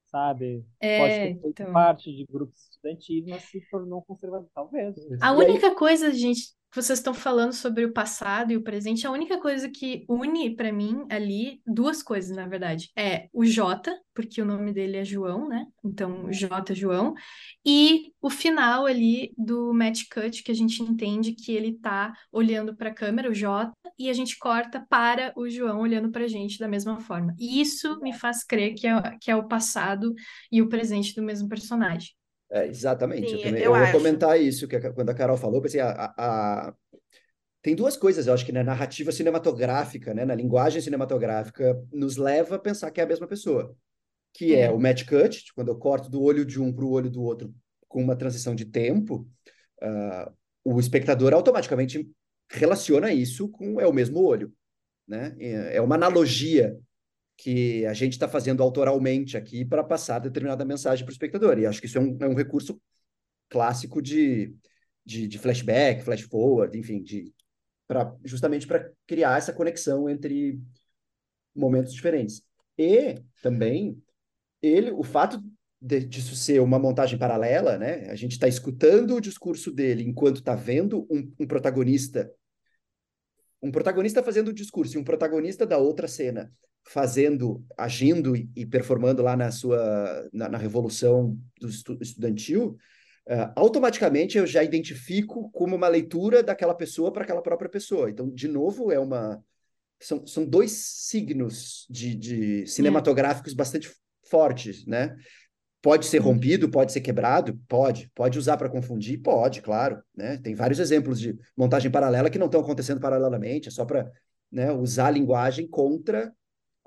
sabe? 0.10 0.66
É, 0.80 1.00
Pode 1.00 1.14
ter 1.14 1.42
feito 1.42 1.62
então... 1.62 1.74
parte 1.74 2.12
de 2.12 2.26
grupos 2.26 2.60
estudantis, 2.72 3.26
mas 3.28 3.44
se 3.44 3.62
tornou 3.70 4.02
conservador, 4.04 4.50
talvez. 4.54 4.96
A 5.22 5.32
única 5.32 5.76
coisa, 5.76 6.12
gente, 6.12 6.54
vocês 6.74 7.00
estão 7.00 7.14
falando 7.14 7.54
sobre 7.54 7.84
o 7.86 7.92
passado 7.92 8.52
e 8.52 8.58
o 8.58 8.64
presente, 8.64 9.08
a 9.08 9.12
única 9.12 9.40
coisa 9.40 9.70
que 9.70 10.06
une 10.08 10.56
para 10.56 10.72
mim 10.72 11.06
ali, 11.10 11.62
duas 11.66 12.04
coisas, 12.04 12.36
na 12.36 12.48
verdade, 12.48 12.92
é 12.96 13.28
o 13.34 13.44
Jota, 13.46 14.00
porque 14.14 14.42
o 14.42 14.46
nome 14.46 14.72
dele 14.72 14.98
é 14.98 15.06
João, 15.06 15.48
né? 15.48 15.66
Então, 15.84 16.32
J 16.32 16.76
João, 16.76 17.14
e 17.66 18.14
o 18.22 18.30
final 18.30 18.86
ali 18.86 19.34
do 19.38 19.74
match 19.74 20.04
cut, 20.12 20.44
que 20.44 20.52
a 20.52 20.56
gente 20.56 20.84
entende 20.84 21.34
que 21.34 21.52
ele 21.52 21.74
tá 21.80 22.14
olhando 22.32 22.76
para 22.76 22.90
a 22.90 22.94
câmera, 22.94 23.30
o 23.30 23.34
J, 23.34 23.72
e 23.98 24.10
a 24.10 24.14
gente 24.14 24.38
corta 24.38 24.86
para 24.90 25.34
o 25.36 25.50
João 25.50 25.80
olhando 25.80 26.12
para 26.12 26.26
a 26.26 26.28
gente 26.28 26.60
da 26.60 26.68
mesma 26.68 27.00
forma. 27.00 27.34
E 27.40 27.60
isso 27.62 28.00
me 28.02 28.14
faz 28.14 28.44
crer 28.44 28.76
que 28.76 28.88
é, 28.88 29.18
que 29.20 29.32
é 29.32 29.36
o 29.36 29.48
passado 29.48 30.14
e 30.52 30.62
o 30.62 30.70
presente 30.70 31.16
do 31.16 31.24
mesmo 31.24 31.50
personagem. 31.50 32.19
É, 32.52 32.68
exatamente. 32.68 33.30
Sim, 33.30 33.36
eu, 33.36 33.44
também, 33.44 33.62
eu, 33.62 33.76
eu 33.76 33.86
ia 33.86 33.92
comentar 33.92 34.42
isso, 34.42 34.68
que 34.68 34.76
a, 34.76 34.92
quando 34.92 35.10
a 35.10 35.14
Carol 35.14 35.38
falou, 35.38 35.62
pensei, 35.62 35.80
a, 35.80 35.90
a, 35.90 36.14
a, 36.18 36.74
tem 37.62 37.76
duas 37.76 37.96
coisas, 37.96 38.26
eu 38.26 38.34
acho 38.34 38.46
que 38.46 38.52
na 38.52 38.64
narrativa 38.64 39.12
cinematográfica, 39.12 40.14
né, 40.14 40.26
na 40.26 40.34
linguagem 40.34 40.82
cinematográfica, 40.82 41.80
nos 41.92 42.18
leva 42.18 42.56
a 42.56 42.60
pensar 42.60 42.90
que 42.92 43.00
é 43.00 43.04
a 43.04 43.08
mesma 43.08 43.28
pessoa, 43.28 43.76
que 44.34 44.56
é, 44.56 44.62
é 44.62 44.72
o 44.72 44.80
match 44.80 45.06
cut, 45.06 45.54
quando 45.54 45.70
eu 45.70 45.78
corto 45.78 46.10
do 46.10 46.22
olho 46.22 46.46
de 46.46 46.60
um 46.60 46.74
para 46.74 46.86
o 46.86 46.92
olho 46.92 47.10
do 47.10 47.22
outro 47.22 47.54
com 47.88 48.02
uma 48.02 48.16
transição 48.16 48.56
de 48.56 48.66
tempo, 48.66 49.28
uh, 49.82 50.32
o 50.64 50.80
espectador 50.80 51.34
automaticamente 51.34 52.10
relaciona 52.52 53.12
isso 53.12 53.50
com 53.50 53.80
é 53.82 53.88
o 53.88 53.94
mesmo 53.94 54.24
olho, 54.24 54.54
né? 55.08 55.36
É 55.40 55.82
uma 55.82 55.96
analogia 55.96 56.78
que 57.40 57.86
a 57.86 57.94
gente 57.94 58.14
está 58.14 58.28
fazendo 58.28 58.62
autoralmente 58.62 59.38
aqui 59.38 59.64
para 59.64 59.82
passar 59.82 60.20
determinada 60.20 60.66
mensagem 60.66 61.06
para 61.06 61.12
o 61.12 61.14
espectador. 61.14 61.58
E 61.58 61.66
acho 61.66 61.80
que 61.80 61.88
isso 61.88 61.98
é 61.98 62.02
um, 62.02 62.18
é 62.20 62.28
um 62.28 62.36
recurso 62.36 62.82
clássico 63.48 64.02
de, 64.02 64.54
de, 65.06 65.26
de, 65.26 65.40
flashback, 65.40 66.04
flash 66.04 66.24
forward, 66.24 66.78
enfim, 66.78 67.02
de, 67.02 67.34
pra, 67.88 68.14
justamente 68.26 68.68
para 68.68 68.92
criar 69.08 69.38
essa 69.38 69.54
conexão 69.54 70.10
entre 70.10 70.60
momentos 71.56 71.94
diferentes. 71.94 72.44
E 72.78 73.16
também 73.42 73.98
ele, 74.62 74.92
o 74.92 75.02
fato 75.02 75.42
de, 75.80 76.02
disso 76.02 76.36
ser 76.36 76.60
uma 76.60 76.78
montagem 76.78 77.18
paralela, 77.18 77.78
né? 77.78 78.10
A 78.10 78.16
gente 78.16 78.34
está 78.34 78.50
escutando 78.50 79.16
o 79.16 79.22
discurso 79.22 79.72
dele 79.72 80.04
enquanto 80.04 80.40
está 80.40 80.56
vendo 80.56 81.08
um, 81.10 81.34
um 81.40 81.48
protagonista 81.48 82.30
um 83.62 83.72
protagonista 83.72 84.24
fazendo 84.24 84.50
o 84.50 84.54
discurso 84.54 84.96
e 84.96 85.00
um 85.00 85.04
protagonista 85.04 85.66
da 85.66 85.78
outra 85.78 86.08
cena 86.08 86.52
fazendo, 86.88 87.64
agindo 87.78 88.36
e 88.36 88.66
performando 88.66 89.22
lá 89.22 89.38
na 89.38 89.52
sua 89.52 90.28
na, 90.34 90.50
na 90.50 90.58
revolução 90.58 91.38
estu, 91.62 91.98
estudantil, 92.02 92.78
uh, 93.28 93.52
automaticamente 93.56 94.38
eu 94.38 94.48
já 94.48 94.64
identifico 94.64 95.52
como 95.52 95.76
uma 95.76 95.88
leitura 95.88 96.42
daquela 96.42 96.74
pessoa 96.74 97.12
para 97.12 97.24
aquela 97.24 97.44
própria 97.44 97.70
pessoa. 97.70 98.10
Então, 98.10 98.30
de 98.30 98.48
novo, 98.48 98.92
é 98.92 99.00
uma 99.00 99.44
são, 100.00 100.26
são 100.26 100.46
dois 100.46 100.72
signos 100.72 101.86
de, 101.90 102.16
de 102.16 102.68
cinematográficos 102.68 103.54
é. 103.54 103.56
bastante 103.56 103.92
fortes, 104.24 104.86
né? 104.86 105.16
Pode 105.82 106.06
ser 106.06 106.18
rompido, 106.18 106.70
pode 106.70 106.92
ser 106.92 107.02
quebrado? 107.02 107.58
Pode. 107.68 108.12
Pode 108.14 108.38
usar 108.38 108.58
para 108.58 108.70
confundir? 108.70 109.22
Pode, 109.22 109.62
claro. 109.62 110.04
Né? 110.16 110.38
Tem 110.38 110.54
vários 110.54 110.80
exemplos 110.80 111.20
de 111.20 111.38
montagem 111.56 111.90
paralela 111.90 112.30
que 112.30 112.38
não 112.38 112.48
estão 112.48 112.62
acontecendo 112.62 113.00
paralelamente, 113.00 113.70
é 113.70 113.72
só 113.72 113.86
para 113.86 114.12
né, 114.52 114.72
usar 114.72 115.08
a 115.08 115.12
linguagem 115.12 115.68
contra 115.68 116.34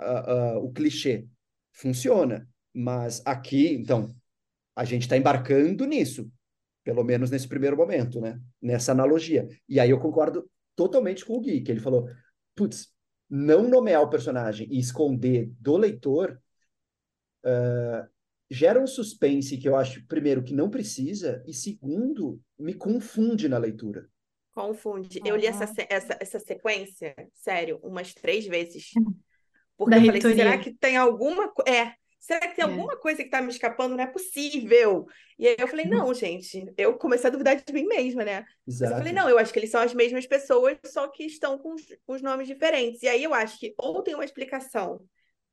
uh, 0.01 0.59
uh, 0.59 0.65
o 0.65 0.73
clichê. 0.73 1.27
Funciona. 1.73 2.47
Mas 2.75 3.23
aqui, 3.25 3.73
então, 3.75 4.15
a 4.77 4.85
gente 4.85 5.03
está 5.03 5.17
embarcando 5.17 5.87
nisso, 5.87 6.31
pelo 6.85 7.05
menos 7.05 7.31
nesse 7.31 7.49
primeiro 7.49 7.77
momento, 7.77 8.21
né? 8.21 8.41
Nessa 8.61 8.93
analogia. 8.93 9.49
E 9.69 9.79
aí 9.79 9.91
eu 9.91 10.01
concordo 10.01 10.49
totalmente 10.75 11.25
com 11.25 11.35
o 11.35 11.41
Gui, 11.41 11.61
que 11.61 11.71
ele 11.71 11.81
falou: 11.81 12.09
putz, 12.55 12.89
não 13.29 13.69
nomear 13.69 14.03
o 14.03 14.11
personagem 14.11 14.67
e 14.71 14.79
esconder 14.79 15.51
do 15.59 15.77
leitor 15.77 16.41
uh, 17.45 18.12
gera 18.53 18.81
um 18.81 18.87
suspense 18.87 19.57
que 19.57 19.69
eu 19.69 19.75
acho, 19.75 20.07
primeiro, 20.07 20.43
que 20.43 20.53
não 20.53 20.69
precisa, 20.69 21.43
e 21.47 21.55
segundo, 21.55 22.41
me 22.59 22.75
confunde 22.75 23.49
na 23.49 23.57
leitura. 23.57 24.09
Confunde. 24.55 25.21
Eu 25.25 25.37
li 25.37 25.47
essa, 25.47 25.65
essa, 25.89 26.19
essa 26.21 26.39
sequência, 26.39 27.15
sério, 27.33 27.81
umas 27.83 28.13
três 28.13 28.47
vezes. 28.47 28.91
Porque 29.77 29.99
da 29.99 30.05
eu 30.05 30.07
falei, 30.07 30.21
será 30.21 30.59
que 30.59 30.75
tem 30.75 30.97
alguma 30.99 31.49
coisa. 31.49 31.71
É, 31.71 31.95
será 32.21 32.41
que 32.47 32.55
tem 32.55 32.65
é. 32.65 32.69
alguma 32.69 32.95
coisa 32.97 33.19
que 33.19 33.29
está 33.29 33.41
me 33.41 33.49
escapando? 33.49 33.97
Não 33.97 34.05
é 34.05 34.07
possível. 34.07 35.07
E 35.39 35.49
aí 35.49 35.57
eu 35.59 35.67
falei, 35.67 35.87
não, 35.87 36.13
gente, 36.13 36.71
eu 36.77 36.95
comecei 36.99 37.29
a 37.29 37.31
duvidar 37.31 37.57
de 37.57 37.73
mim 37.73 37.87
mesma, 37.87 38.25
né? 38.25 38.45
Exato. 38.69 38.93
eu 38.93 38.99
falei, 38.99 39.13
não, 39.15 39.29
eu 39.31 39.39
acho 39.39 39.53
que 39.53 39.59
eles 39.59 39.71
são 39.71 39.81
as 39.81 39.95
mesmas 39.95 40.27
pessoas, 40.27 40.77
só 40.85 41.09
que 41.09 41.25
estão 41.25 41.59
com 41.59 41.73
os, 41.73 41.83
com 42.07 42.13
os 42.13 42.21
nomes 42.21 42.47
diferentes. 42.47 43.03
E 43.03 43.09
aí 43.09 43.25
eu 43.25 43.33
acho 43.33 43.59
que 43.59 43.75
ou 43.79 44.03
tem 44.03 44.15
uma 44.15 44.25
explicação 44.27 45.01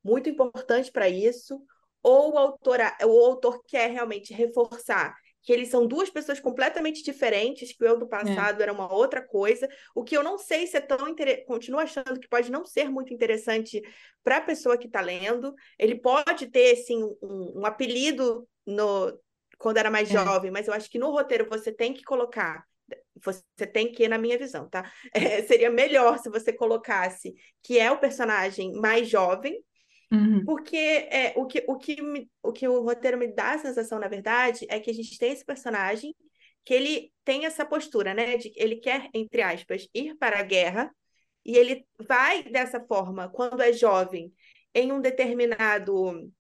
muito 0.04 0.30
importante 0.30 0.92
para 0.92 1.08
isso, 1.10 1.62
ou 2.02 2.34
o 2.34 2.38
autor, 2.38 2.80
o 3.04 3.26
autor 3.26 3.64
quer 3.68 3.92
realmente 3.92 4.34
reforçar 4.34 5.14
que 5.42 5.54
eles 5.54 5.70
são 5.70 5.88
duas 5.88 6.10
pessoas 6.10 6.40
completamente 6.40 7.04
diferentes, 7.04 7.74
que 7.74 7.84
o 7.84 7.88
eu 7.88 7.98
do 7.98 8.06
é. 8.06 8.10
passado 8.10 8.60
é. 8.60 8.64
era 8.64 8.74
uma 8.74 8.94
outra 8.94 9.22
coisa, 9.26 9.68
o 9.96 10.04
que 10.04 10.16
eu 10.16 10.24
não 10.24 10.38
sei 10.38 10.68
se 10.68 10.78
é 10.78 10.82
tão 10.82 11.08
interessante, 11.08 11.46
continuo 11.46 11.80
achando 11.80 12.20
que 12.20 12.28
pode 12.28 12.52
não 12.52 12.66
ser 12.66 12.90
muito 12.90 13.14
interessante 13.14 13.82
para 14.24 14.38
a 14.38 14.42
pessoa 14.42 14.78
que 14.78 14.88
está 14.88 15.02
lendo. 15.02 15.54
Ele 15.78 15.96
pode 15.96 16.48
ter, 16.48 16.74
assim, 16.74 17.04
um, 17.04 17.60
um 17.62 17.66
apelido 17.66 18.48
no 18.66 19.18
quando 19.58 19.78
era 19.78 19.92
mais 19.92 20.10
é. 20.10 20.14
jovem, 20.14 20.52
mas 20.52 20.68
eu 20.68 20.74
acho 20.74 20.90
que 20.90 21.00
no 21.00 21.12
roteiro 21.12 21.48
você 21.50 21.72
tem 21.72 21.94
que 21.94 22.04
colocar 22.04 22.64
você 23.24 23.68
tem 23.68 23.92
que, 23.92 24.08
na 24.08 24.18
minha 24.18 24.38
visão, 24.38 24.70
tá? 24.70 24.90
É, 25.14 25.44
seria 25.44 25.70
melhor 25.70 26.18
se 26.20 26.30
você 26.30 26.54
colocasse 26.54 27.34
que 27.62 27.78
é 27.78 27.92
o 27.92 28.00
personagem 28.00 28.72
mais 28.74 29.10
jovem, 29.10 29.62
Uhum. 30.12 30.44
Porque 30.44 30.76
é, 30.76 31.34
o, 31.36 31.46
que, 31.46 31.64
o, 31.68 31.78
que 31.78 32.02
me, 32.02 32.30
o 32.42 32.52
que 32.52 32.68
o 32.68 32.82
roteiro 32.82 33.18
me 33.18 33.28
dá 33.28 33.54
a 33.54 33.60
sensação, 33.60 34.00
na 34.00 34.08
verdade, 34.08 34.66
é 34.70 34.80
que 34.80 34.90
a 34.90 34.94
gente 34.94 35.18
tem 35.18 35.32
esse 35.32 35.46
personagem 35.46 36.16
que 36.66 36.74
ele 36.74 37.12
tem 37.24 37.46
essa 37.46 37.66
postura, 37.66 38.14
né? 38.14 38.38
De 38.38 38.52
ele 38.56 38.78
quer, 38.78 39.10
entre 39.14 39.42
aspas, 39.42 39.88
ir 39.94 40.16
para 40.18 40.40
a 40.40 40.44
guerra, 40.44 40.94
e 41.46 41.56
ele 41.58 41.86
vai 42.08 42.44
dessa 42.44 42.80
forma, 42.80 43.30
quando 43.30 43.62
é 43.62 43.72
jovem, 43.72 44.34
em 44.74 44.92
um 44.92 45.02
determinado. 45.02 46.32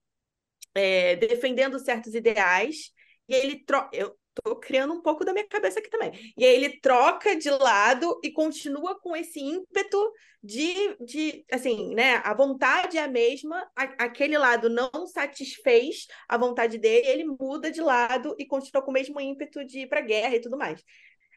É, 0.75 1.15
defendendo 1.15 1.79
certos 1.79 2.13
ideais, 2.13 2.91
e 3.27 3.33
ele. 3.33 3.63
Tro... 3.65 3.89
Eu, 3.91 4.15
tô 4.41 4.55
criando 4.55 4.93
um 4.93 5.01
pouco 5.01 5.25
da 5.25 5.33
minha 5.33 5.47
cabeça 5.47 5.79
aqui 5.79 5.89
também. 5.89 6.11
E 6.37 6.45
aí 6.45 6.55
ele 6.55 6.79
troca 6.79 7.35
de 7.35 7.49
lado 7.49 8.19
e 8.23 8.31
continua 8.31 8.99
com 8.99 9.15
esse 9.15 9.39
ímpeto 9.39 9.97
de, 10.43 10.95
de 11.03 11.45
assim, 11.51 11.93
né? 11.93 12.21
A 12.23 12.33
vontade 12.33 12.97
é 12.97 13.03
a 13.03 13.07
mesma, 13.07 13.69
a, 13.75 13.83
aquele 14.05 14.37
lado 14.37 14.69
não 14.69 15.05
satisfez 15.07 16.07
a 16.27 16.37
vontade 16.37 16.77
dele, 16.77 17.07
ele 17.07 17.25
muda 17.25 17.71
de 17.71 17.81
lado 17.81 18.35
e 18.37 18.45
continua 18.45 18.81
com 18.83 18.91
o 18.91 18.93
mesmo 18.93 19.19
ímpeto 19.19 19.65
de 19.65 19.81
ir 19.81 19.87
para 19.87 20.01
guerra 20.01 20.35
e 20.35 20.41
tudo 20.41 20.57
mais. 20.57 20.83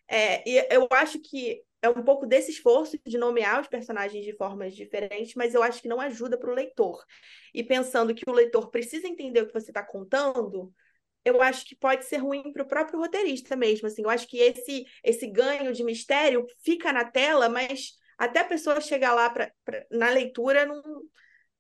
É, 0.08 0.48
e 0.48 0.66
eu 0.70 0.86
acho 0.90 1.20
que 1.20 1.62
é 1.82 1.88
um 1.88 2.02
pouco 2.04 2.26
desse 2.26 2.52
esforço 2.52 2.96
de 3.04 3.18
nomear 3.18 3.60
os 3.60 3.66
personagens 3.66 4.24
de 4.24 4.36
formas 4.36 4.74
diferentes, 4.74 5.34
mas 5.34 5.52
eu 5.52 5.62
acho 5.62 5.82
que 5.82 5.88
não 5.88 6.00
ajuda 6.00 6.38
para 6.38 6.50
o 6.50 6.54
leitor. 6.54 7.04
E 7.52 7.64
pensando 7.64 8.14
que 8.14 8.22
o 8.28 8.32
leitor 8.32 8.70
precisa 8.70 9.08
entender 9.08 9.42
o 9.42 9.46
que 9.48 9.52
você 9.52 9.70
está 9.70 9.82
contando, 9.82 10.72
eu 11.24 11.40
acho 11.42 11.64
que 11.64 11.76
pode 11.76 12.04
ser 12.04 12.18
ruim 12.18 12.52
para 12.52 12.62
o 12.62 12.68
próprio 12.68 12.98
roteirista 12.98 13.56
mesmo. 13.56 13.86
Assim, 13.86 14.02
eu 14.02 14.10
acho 14.10 14.26
que 14.26 14.38
esse, 14.38 14.84
esse 15.04 15.26
ganho 15.26 15.72
de 15.72 15.84
mistério 15.84 16.46
fica 16.64 16.92
na 16.92 17.04
tela, 17.04 17.48
mas 17.48 17.92
até 18.18 18.40
a 18.40 18.44
pessoa 18.44 18.80
chegar 18.80 19.14
lá 19.14 19.30
pra, 19.30 19.50
pra 19.64 19.84
na 19.90 20.10
leitura 20.10 20.66
não. 20.66 20.82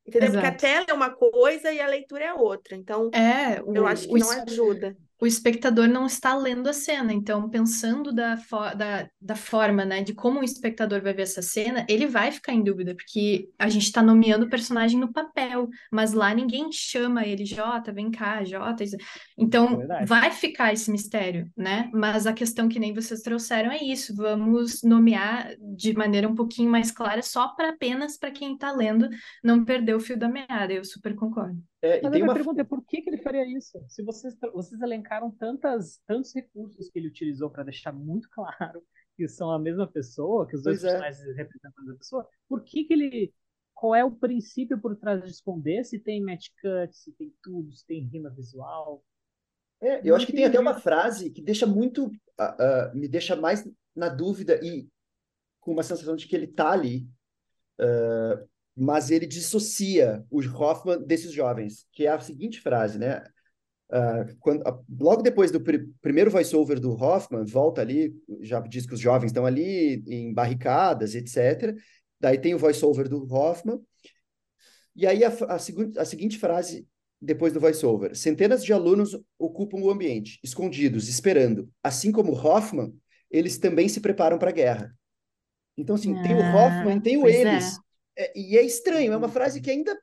Entendeu? 0.06 0.30
Exato. 0.30 0.46
Porque 0.46 0.46
a 0.46 0.68
tela 0.70 0.86
é 0.88 0.92
uma 0.92 1.10
coisa 1.10 1.70
e 1.72 1.80
a 1.80 1.86
leitura 1.86 2.24
é 2.24 2.34
outra. 2.34 2.76
Então, 2.76 3.08
é, 3.14 3.62
o, 3.62 3.74
eu 3.74 3.86
acho 3.86 4.08
que 4.08 4.18
não 4.18 4.30
ajuda 4.30 4.96
o 5.22 5.26
espectador 5.26 5.86
não 5.86 6.04
está 6.04 6.36
lendo 6.36 6.68
a 6.68 6.72
cena. 6.72 7.12
Então, 7.12 7.48
pensando 7.48 8.12
da, 8.12 8.34
da, 8.76 9.08
da 9.20 9.36
forma, 9.36 9.84
né, 9.84 10.02
de 10.02 10.12
como 10.12 10.40
o 10.40 10.42
espectador 10.42 11.00
vai 11.00 11.14
ver 11.14 11.22
essa 11.22 11.40
cena, 11.40 11.86
ele 11.88 12.08
vai 12.08 12.32
ficar 12.32 12.52
em 12.52 12.64
dúvida, 12.64 12.92
porque 12.92 13.48
a 13.56 13.68
gente 13.68 13.84
está 13.84 14.02
nomeando 14.02 14.46
o 14.46 14.50
personagem 14.50 14.98
no 14.98 15.12
papel, 15.12 15.68
mas 15.92 16.12
lá 16.12 16.34
ninguém 16.34 16.72
chama 16.72 17.24
ele 17.24 17.44
Jota, 17.44 17.92
vem 17.92 18.10
cá, 18.10 18.42
Jota. 18.42 18.82
Então, 19.38 19.80
é 19.82 20.04
vai 20.04 20.32
ficar 20.32 20.72
esse 20.72 20.90
mistério, 20.90 21.48
né? 21.56 21.88
Mas 21.94 22.26
a 22.26 22.32
questão 22.32 22.68
que 22.68 22.80
nem 22.80 22.92
vocês 22.92 23.20
trouxeram 23.20 23.70
é 23.70 23.80
isso: 23.80 24.16
vamos 24.16 24.82
nomear 24.82 25.54
de 25.76 25.94
maneira 25.94 26.28
um 26.28 26.34
pouquinho 26.34 26.68
mais 26.68 26.90
clara, 26.90 27.22
só 27.22 27.46
para 27.54 27.68
apenas 27.68 28.18
para 28.18 28.32
quem 28.32 28.54
está 28.54 28.72
lendo 28.72 29.08
não 29.44 29.64
perder 29.64 29.94
o 29.94 30.00
fio 30.00 30.18
da 30.18 30.28
meada. 30.28 30.72
Eu 30.72 30.84
super 30.84 31.14
concordo. 31.14 31.62
É, 31.82 32.00
Mas 32.00 32.04
a 32.04 32.10
minha 32.10 32.24
uma... 32.24 32.34
pergunta 32.34 32.60
é 32.60 32.64
por 32.64 32.84
que, 32.84 33.02
que 33.02 33.10
ele 33.10 33.18
faria 33.18 33.44
isso? 33.44 33.76
Se 33.88 34.04
vocês, 34.04 34.36
vocês 34.54 34.80
elencaram 34.80 35.32
tantas, 35.32 36.00
tantos 36.06 36.32
recursos 36.32 36.88
que 36.88 36.98
ele 36.98 37.08
utilizou 37.08 37.50
para 37.50 37.64
deixar 37.64 37.92
muito 37.92 38.30
claro 38.30 38.80
que 39.16 39.26
são 39.26 39.50
a 39.50 39.58
mesma 39.58 39.86
pessoa, 39.86 40.46
que 40.46 40.54
os 40.54 40.62
dois 40.62 40.80
pois 40.80 40.84
é. 40.84 40.98
personagens 41.00 41.36
representam 41.36 41.72
a 41.76 41.82
mesma 41.82 41.98
pessoa, 41.98 42.28
por 42.48 42.62
que, 42.62 42.84
que 42.84 42.92
ele. 42.92 43.34
Qual 43.74 43.96
é 43.96 44.04
o 44.04 44.12
princípio 44.12 44.80
por 44.80 44.94
trás 44.94 45.24
de 45.24 45.30
esconder 45.30 45.84
se 45.84 45.98
tem 45.98 46.22
match 46.22 46.50
cut, 46.60 46.96
se 46.96 47.10
tem 47.12 47.34
tudo, 47.42 47.72
se 47.72 47.84
tem 47.84 48.06
rima 48.06 48.30
visual? 48.30 49.04
É, 49.80 50.08
eu 50.08 50.14
acho 50.14 50.24
que 50.24 50.32
tem 50.32 50.44
até 50.44 50.60
uma 50.60 50.78
frase 50.78 51.30
que 51.30 51.42
deixa 51.42 51.66
muito. 51.66 52.06
Uh, 52.06 52.92
uh, 52.92 52.96
me 52.96 53.08
deixa 53.08 53.34
mais 53.34 53.68
na 53.94 54.08
dúvida 54.08 54.60
e 54.62 54.88
com 55.58 55.72
uma 55.72 55.82
sensação 55.82 56.14
de 56.14 56.28
que 56.28 56.36
ele 56.36 56.46
tá 56.46 56.70
ali. 56.70 57.08
Uh, 57.80 58.48
mas 58.76 59.10
ele 59.10 59.26
dissocia 59.26 60.24
o 60.30 60.40
Hoffman 60.40 61.02
desses 61.04 61.32
jovens, 61.32 61.86
que 61.92 62.06
é 62.06 62.10
a 62.10 62.20
seguinte 62.20 62.60
frase, 62.60 62.98
né? 62.98 63.22
Uh, 63.90 64.36
quando, 64.40 64.62
uh, 64.62 64.84
logo 64.98 65.20
depois 65.20 65.50
do 65.50 65.60
pr 65.60 65.76
primeiro 66.00 66.30
voice-over 66.30 66.80
do 66.80 66.92
Hoffman, 66.92 67.44
volta 67.44 67.82
ali, 67.82 68.14
já 68.40 68.58
diz 68.60 68.86
que 68.86 68.94
os 68.94 69.00
jovens 69.00 69.28
estão 69.28 69.44
ali 69.44 70.02
em 70.06 70.32
barricadas, 70.32 71.14
etc. 71.14 71.76
Daí 72.18 72.38
tem 72.38 72.54
o 72.54 72.58
voice-over 72.58 73.08
do 73.08 73.22
Hoffman. 73.30 73.78
E 74.96 75.06
aí 75.06 75.22
a, 75.24 75.28
a, 75.28 75.56
a 75.56 76.04
seguinte 76.04 76.38
frase 76.38 76.86
depois 77.20 77.52
do 77.52 77.60
voice-over: 77.60 78.16
centenas 78.16 78.64
de 78.64 78.72
alunos 78.72 79.18
ocupam 79.38 79.78
o 79.78 79.90
ambiente, 79.90 80.40
escondidos, 80.42 81.08
esperando. 81.08 81.70
Assim 81.82 82.10
como 82.10 82.32
Hoffman, 82.32 82.94
eles 83.30 83.58
também 83.58 83.88
se 83.88 84.00
preparam 84.00 84.38
para 84.38 84.48
a 84.48 84.54
guerra. 84.54 84.94
Então, 85.76 85.96
assim, 85.96 86.16
ah, 86.16 86.22
tem 86.22 86.34
o 86.34 86.42
ah, 86.42 86.54
Hoffman, 86.54 87.00
tem 87.00 87.16
o 87.16 87.28
eles. 87.28 87.76
É. 87.76 87.91
É, 88.16 88.38
e 88.38 88.58
é 88.58 88.62
estranho, 88.62 89.12
é 89.12 89.16
uma 89.16 89.28
frase 89.28 89.60
que 89.60 89.70
ainda 89.70 89.98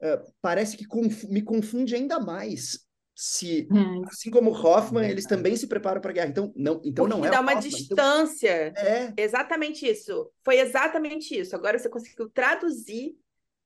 é, 0.00 0.20
parece 0.40 0.76
que 0.76 0.84
conf 0.84 1.24
me 1.24 1.42
confunde 1.42 1.94
ainda 1.94 2.18
mais. 2.18 2.80
Se, 3.14 3.68
hum. 3.70 4.02
assim 4.06 4.30
como 4.30 4.50
Hoffman, 4.50 5.08
eles 5.08 5.26
também 5.26 5.54
se 5.54 5.68
preparam 5.68 6.00
para 6.00 6.10
a 6.10 6.14
guerra. 6.14 6.28
Então, 6.28 6.52
não, 6.56 6.80
então 6.84 7.06
não 7.06 7.24
é. 7.24 7.30
dá 7.30 7.40
uma 7.40 7.52
Hoffman, 7.52 7.70
então 7.70 7.78
distância. 7.78 8.68
Então... 8.68 8.84
É. 8.84 9.14
Exatamente 9.16 9.88
isso. 9.88 10.30
Foi 10.42 10.58
exatamente 10.58 11.38
isso. 11.38 11.54
Agora 11.54 11.78
você 11.78 11.88
conseguiu 11.88 12.28
traduzir 12.30 13.14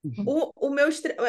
uhum. 0.05 0.25
o, 0.27 0.67
o, 0.67 0.71
meu, 0.71 0.89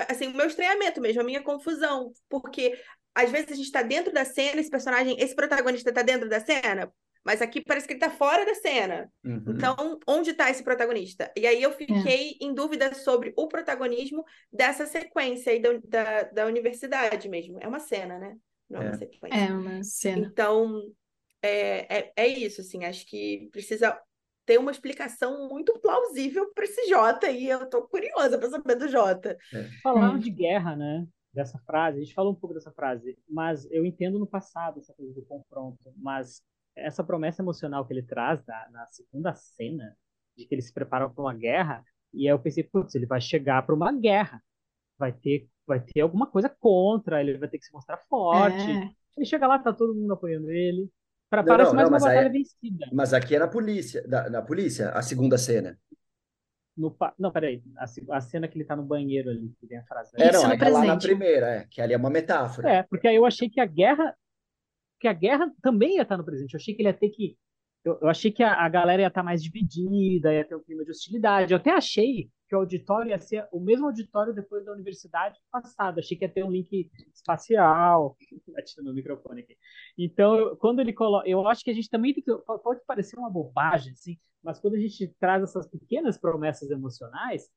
assim, 0.10 0.28
o 0.28 0.36
meu 0.36 0.48
estranhamento 0.48 1.00
mesmo, 1.00 1.22
a 1.22 1.26
minha 1.26 1.44
confusão. 1.44 2.12
Porque 2.28 2.78
às 3.16 3.32
vezes 3.32 3.52
a 3.52 3.56
gente 3.56 3.66
está 3.66 3.82
dentro 3.82 4.12
da 4.12 4.26
cena, 4.26 4.60
esse 4.60 4.70
personagem, 4.70 5.16
esse 5.20 5.36
protagonista 5.36 5.90
está 5.90 6.02
dentro 6.02 6.28
da 6.28 6.40
cena, 6.40 6.92
mas 7.28 7.42
aqui 7.42 7.62
parece 7.62 7.86
que 7.86 7.92
ele 7.92 8.00
tá 8.00 8.10
fora 8.10 8.46
da 8.46 8.56
cena. 8.56 9.12
Uhum. 9.22 9.44
Então, 9.50 10.00
onde 10.08 10.30
está 10.30 10.50
esse 10.50 10.64
protagonista? 10.64 11.30
E 11.36 11.46
aí 11.46 11.62
eu 11.62 11.74
fiquei 11.74 12.38
é. 12.42 12.46
em 12.46 12.54
dúvida 12.54 12.94
sobre 12.94 13.34
o 13.36 13.50
protagonismo 13.50 14.24
dessa 14.50 14.86
sequência 14.86 15.52
aí 15.52 15.62
da, 15.62 15.74
da, 15.84 16.24
da, 16.24 16.46
universidade 16.46 17.28
mesmo. 17.28 17.60
É 17.60 17.68
uma 17.68 17.82
cena, 17.82 18.18
né? 18.18 18.38
Não 18.70 18.82
é, 18.82 18.86
é 18.86 18.88
uma 18.88 18.98
sequência. 18.98 19.38
É 19.38 19.52
uma 19.52 19.84
cena. 19.84 20.26
Então, 20.26 20.82
é, 21.42 21.98
é, 21.98 22.14
é 22.16 22.28
isso, 22.30 22.62
assim, 22.62 22.86
acho 22.86 23.06
que 23.06 23.50
precisa 23.52 24.00
ter 24.46 24.58
uma 24.58 24.72
explicação 24.72 25.50
muito 25.50 25.78
plausível 25.82 26.54
para 26.54 26.64
esse 26.64 26.88
Jota 26.88 27.30
e 27.30 27.50
eu 27.50 27.70
tô 27.70 27.90
curiosa 27.90 28.38
para 28.38 28.50
saber 28.50 28.76
do 28.76 28.88
Jota. 28.88 29.38
É. 29.54 29.70
Falaram 29.84 30.18
de 30.18 30.30
guerra, 30.30 30.78
né? 30.78 31.06
Dessa 31.34 31.60
frase, 31.66 31.98
a 31.98 32.04
gente 32.04 32.16
falou 32.16 32.32
um 32.32 32.36
pouco 32.36 32.56
dessa 32.56 32.72
frase, 32.72 33.18
mas 33.30 33.70
eu 33.70 33.86
entendo 33.86 34.18
no 34.18 34.26
passado 34.26 34.80
essa 34.80 34.94
coisa 34.94 35.14
do 35.14 35.24
confronto, 35.24 35.78
mas 35.98 36.42
essa 36.78 37.04
promessa 37.04 37.42
emocional 37.42 37.86
que 37.86 37.94
ele 37.94 38.04
traz 38.04 38.46
na, 38.46 38.70
na 38.72 38.86
segunda 38.88 39.34
cena, 39.34 39.96
de 40.38 40.46
que 40.46 40.56
eles 40.56 40.68
se 40.68 40.74
preparam 40.74 41.12
para 41.12 41.24
uma 41.24 41.34
guerra, 41.34 41.84
e 42.14 42.28
aí 42.28 42.34
eu 42.34 42.40
pensei, 42.40 42.64
putz, 42.64 42.96
ele 42.96 43.06
vai 43.06 43.20
chegar 43.20 43.66
para 43.66 43.76
uma 43.76 43.92
guerra, 43.92 44.42
vai 44.98 45.12
ter 45.12 45.48
vai 45.68 45.82
ter 45.82 46.00
alguma 46.00 46.26
coisa 46.26 46.50
contra, 46.50 47.20
ele 47.20 47.38
vai 47.38 47.50
ter 47.50 47.60
que 47.60 47.66
se 47.66 47.74
mostrar 47.74 47.98
forte. 48.10 48.72
É. 48.72 48.90
Ele 49.18 49.26
chega 49.26 49.46
lá, 49.46 49.60
tá 49.60 49.74
todo 49.74 49.94
mundo 49.94 50.14
apoiando 50.14 50.50
ele. 50.50 50.90
Pra, 51.30 51.42
não, 51.42 51.48
parece 51.48 51.72
não, 51.72 51.76
mais 51.76 51.90
não, 51.90 51.98
uma 51.98 52.00
batalha 52.00 52.28
aí, 52.28 52.32
vencida. 52.32 52.88
Mas 52.94 53.14
aqui 53.14 53.36
é 53.36 53.40
na 53.40 53.48
polícia, 53.50 54.08
da, 54.08 54.30
na 54.30 54.42
polícia, 54.42 54.92
a 54.92 55.02
segunda 55.02 55.38
cena. 55.38 55.78
No, 56.78 56.96
não, 57.20 57.32
peraí. 57.32 57.62
A, 57.78 58.16
a 58.16 58.22
cena 58.22 58.48
que 58.48 58.58
ele 58.58 58.64
tá 58.64 58.76
no 58.76 58.84
banheiro 58.84 59.30
ali, 59.30 59.54
que 59.60 59.68
tem 59.68 59.80
a 59.80 59.84
frase. 59.84 60.12
É, 60.16 60.32
não, 60.32 60.50
é, 60.50 60.56
é 60.56 60.70
lá 60.70 60.86
na 60.86 60.98
primeira, 60.98 61.48
é, 61.48 61.68
que 61.70 61.82
ali 61.82 61.94
é 61.94 61.98
uma 61.98 62.10
metáfora. 62.10 62.70
É, 62.70 62.84
porque 62.84 63.08
aí 63.08 63.16
eu 63.16 63.26
achei 63.26 63.50
que 63.50 63.60
a 63.60 63.66
guerra. 63.66 64.16
Que 65.00 65.08
a 65.08 65.14
guerra 65.14 65.52
também 65.62 65.96
ia 65.96 66.02
estar 66.04 66.18
no 66.18 66.26
presente. 66.26 66.54
Eu 66.54 66.60
achei 66.60 66.74
que 66.74 66.82
ele 66.82 66.90
ia 66.90 66.94
ter 66.94 67.10
que. 67.10 67.38
Eu, 67.84 68.00
eu 68.02 68.10
achei 68.10 68.32
que 68.32 68.44
a, 68.44 68.54
a 68.66 68.70
galera 68.70 69.02
ia 69.02 69.08
estar 69.08 69.24
mais 69.24 69.42
dividida, 69.44 70.34
ia 70.34 70.46
ter 70.46 70.56
um 70.56 70.64
clima 70.64 70.84
de 70.84 70.92
hostilidade. 70.92 71.54
Eu 71.54 71.58
até 71.58 71.72
achei 71.72 72.30
que 72.48 72.56
o 72.56 72.60
auditório 72.60 73.10
ia 73.10 73.20
ser 73.20 73.48
o 73.52 73.60
mesmo 73.60 73.86
auditório 73.88 74.34
depois 74.34 74.66
da 74.66 74.72
universidade 74.72 75.40
passada. 75.52 76.00
Achei 76.00 76.18
que 76.18 76.26
ia 76.26 76.30
ter 76.30 76.44
um 76.44 76.52
link 76.52 76.90
espacial. 77.14 78.18
Batendo 78.48 78.90
no 78.90 78.94
microfone 78.94 79.42
aqui. 79.42 79.58
Então, 79.98 80.56
quando 80.58 80.80
ele 80.80 80.94
coloca. 80.94 81.28
Eu 81.28 81.48
acho 81.48 81.64
que 81.64 81.72
a 81.72 81.74
gente 81.74 81.90
também 81.90 82.14
tem 82.14 82.24
que. 82.24 82.34
Pode 82.64 82.82
parecer 82.86 83.18
uma 83.18 83.30
bobagem, 83.30 83.94
assim, 83.94 84.18
mas 84.44 84.60
quando 84.60 84.76
a 84.76 84.80
gente 84.80 85.08
traz 85.20 85.44
essas 85.44 85.68
pequenas 85.68 86.18
promessas 86.18 86.70
emocionais, 86.72 87.50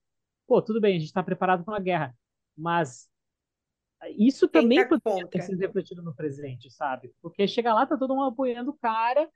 pô, 0.46 0.60
tudo 0.60 0.80
bem, 0.80 0.96
a 0.96 0.98
gente 0.98 1.08
está 1.08 1.22
preparado 1.22 1.64
para 1.64 1.74
uma 1.74 1.80
guerra. 1.80 2.14
Mas 2.56 3.08
isso 4.16 4.48
também 4.48 4.86
tá 4.88 4.98
pode 4.98 5.44
ser 5.44 5.56
refletido 5.56 6.02
no 6.02 6.14
presente, 6.14 6.70
sabe? 6.70 7.12
Porque 7.20 7.46
chega 7.46 7.74
lá, 7.74 7.86
tá 7.86 7.96
todo 7.96 8.14
mundo 8.14 8.28
apoiando 8.28 8.70
o 8.70 8.78
cara. 8.78 9.28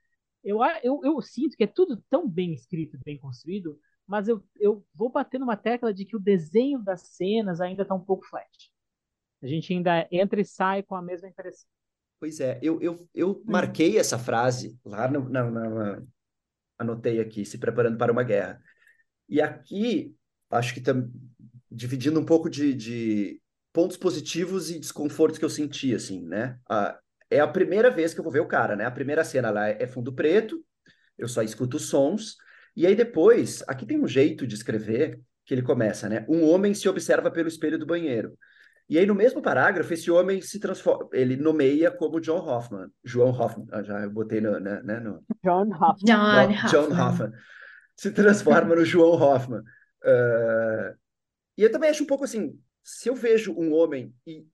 Eu, 0.43 0.59
eu, 0.83 1.01
eu 1.03 1.21
sinto 1.21 1.55
que 1.55 1.63
é 1.63 1.67
tudo 1.67 2.03
tão 2.09 2.27
bem 2.27 2.53
escrito, 2.53 2.99
bem 3.03 3.17
construído, 3.17 3.79
mas 4.07 4.27
eu, 4.27 4.43
eu 4.57 4.85
vou 4.93 5.09
bater 5.09 5.39
numa 5.39 5.57
tecla 5.57 5.93
de 5.93 6.05
que 6.05 6.15
o 6.15 6.19
desenho 6.19 6.79
das 6.79 7.01
cenas 7.01 7.61
ainda 7.61 7.81
está 7.81 7.95
um 7.95 8.03
pouco 8.03 8.25
flat. 8.25 8.71
A 9.41 9.47
gente 9.47 9.73
ainda 9.73 10.07
entra 10.11 10.41
e 10.41 10.45
sai 10.45 10.83
com 10.83 10.95
a 10.95 11.01
mesma 11.01 11.27
impressão. 11.27 11.67
Pois 12.19 12.39
é, 12.39 12.59
eu, 12.61 12.81
eu, 12.81 13.07
eu 13.13 13.31
hum. 13.31 13.43
marquei 13.45 13.97
essa 13.97 14.17
frase 14.17 14.79
lá 14.83 15.07
no, 15.07 15.27
na, 15.29 15.49
na, 15.49 16.03
anotei 16.77 17.19
aqui, 17.19 17.45
se 17.45 17.57
preparando 17.57 17.97
para 17.97 18.11
uma 18.11 18.23
guerra. 18.23 18.61
E 19.27 19.41
aqui, 19.41 20.15
acho 20.49 20.73
que 20.73 20.81
tam, 20.81 21.11
dividindo 21.71 22.19
um 22.19 22.25
pouco 22.25 22.49
de, 22.49 22.73
de 22.73 23.41
pontos 23.75 23.97
positivos 23.97 24.71
e 24.71 24.79
desconfortos 24.79 25.37
que 25.37 25.43
eu 25.43 25.49
senti, 25.49 25.93
assim, 25.93 26.25
né? 26.25 26.57
Ah, 26.69 26.97
é 27.29 27.41
a 27.41 27.47
primeira 27.47 27.91
vez 27.91 28.13
que 28.13 28.21
eu 28.21 28.23
vou 28.23 28.31
ver 28.31 28.39
o 28.39 28.47
cara, 28.47 28.73
né? 28.73 28.85
A 28.85 28.91
primeira 28.91 29.21
cena 29.25 29.49
lá 29.51 29.67
é 29.67 29.85
fundo 29.85 30.13
preto, 30.13 30.63
eu 31.17 31.27
só 31.27 31.43
escuto 31.43 31.77
sons, 31.77 32.37
e 32.73 32.87
aí 32.87 32.95
depois, 32.95 33.61
aqui 33.67 33.85
tem 33.85 34.01
um 34.01 34.07
jeito 34.07 34.47
de 34.47 34.55
escrever 34.55 35.19
que 35.45 35.53
ele 35.53 35.61
começa, 35.61 36.07
né? 36.07 36.25
Um 36.29 36.49
homem 36.49 36.73
se 36.73 36.87
observa 36.87 37.29
pelo 37.29 37.49
espelho 37.49 37.77
do 37.77 37.85
banheiro. 37.85 38.37
E 38.87 38.97
aí, 38.97 39.05
no 39.05 39.13
mesmo 39.13 39.41
parágrafo, 39.41 39.93
esse 39.93 40.09
homem 40.09 40.41
se 40.41 40.57
transforma, 40.57 41.09
ele 41.11 41.35
nomeia 41.35 41.91
como 41.91 42.21
John 42.21 42.47
Hoffman. 42.47 42.87
João 43.03 43.31
Hoffman, 43.31 43.67
ah, 43.71 43.83
já 43.83 43.99
eu 43.99 44.09
botei 44.09 44.39
no, 44.39 44.57
né, 44.57 44.81
né 44.83 45.01
no... 45.01 45.21
John 45.43 45.69
Hoffman. 45.69 46.05
John, 46.05 46.69
John 46.69 46.83
Hoffman. 46.83 47.07
Hoffman. 47.07 47.31
Se 47.97 48.11
transforma 48.11 48.73
no 48.73 48.85
João 48.85 49.21
Hoffman. 49.21 49.59
Uh... 49.59 50.95
E 51.57 51.63
eu 51.63 51.71
também 51.71 51.89
acho 51.89 52.03
um 52.03 52.07
pouco 52.07 52.23
assim, 52.23 52.57
se 52.85 53.09
eu 53.09 53.15
vejo 53.15 53.51
um 53.53 53.73
homem 53.73 54.13
e 54.25 54.45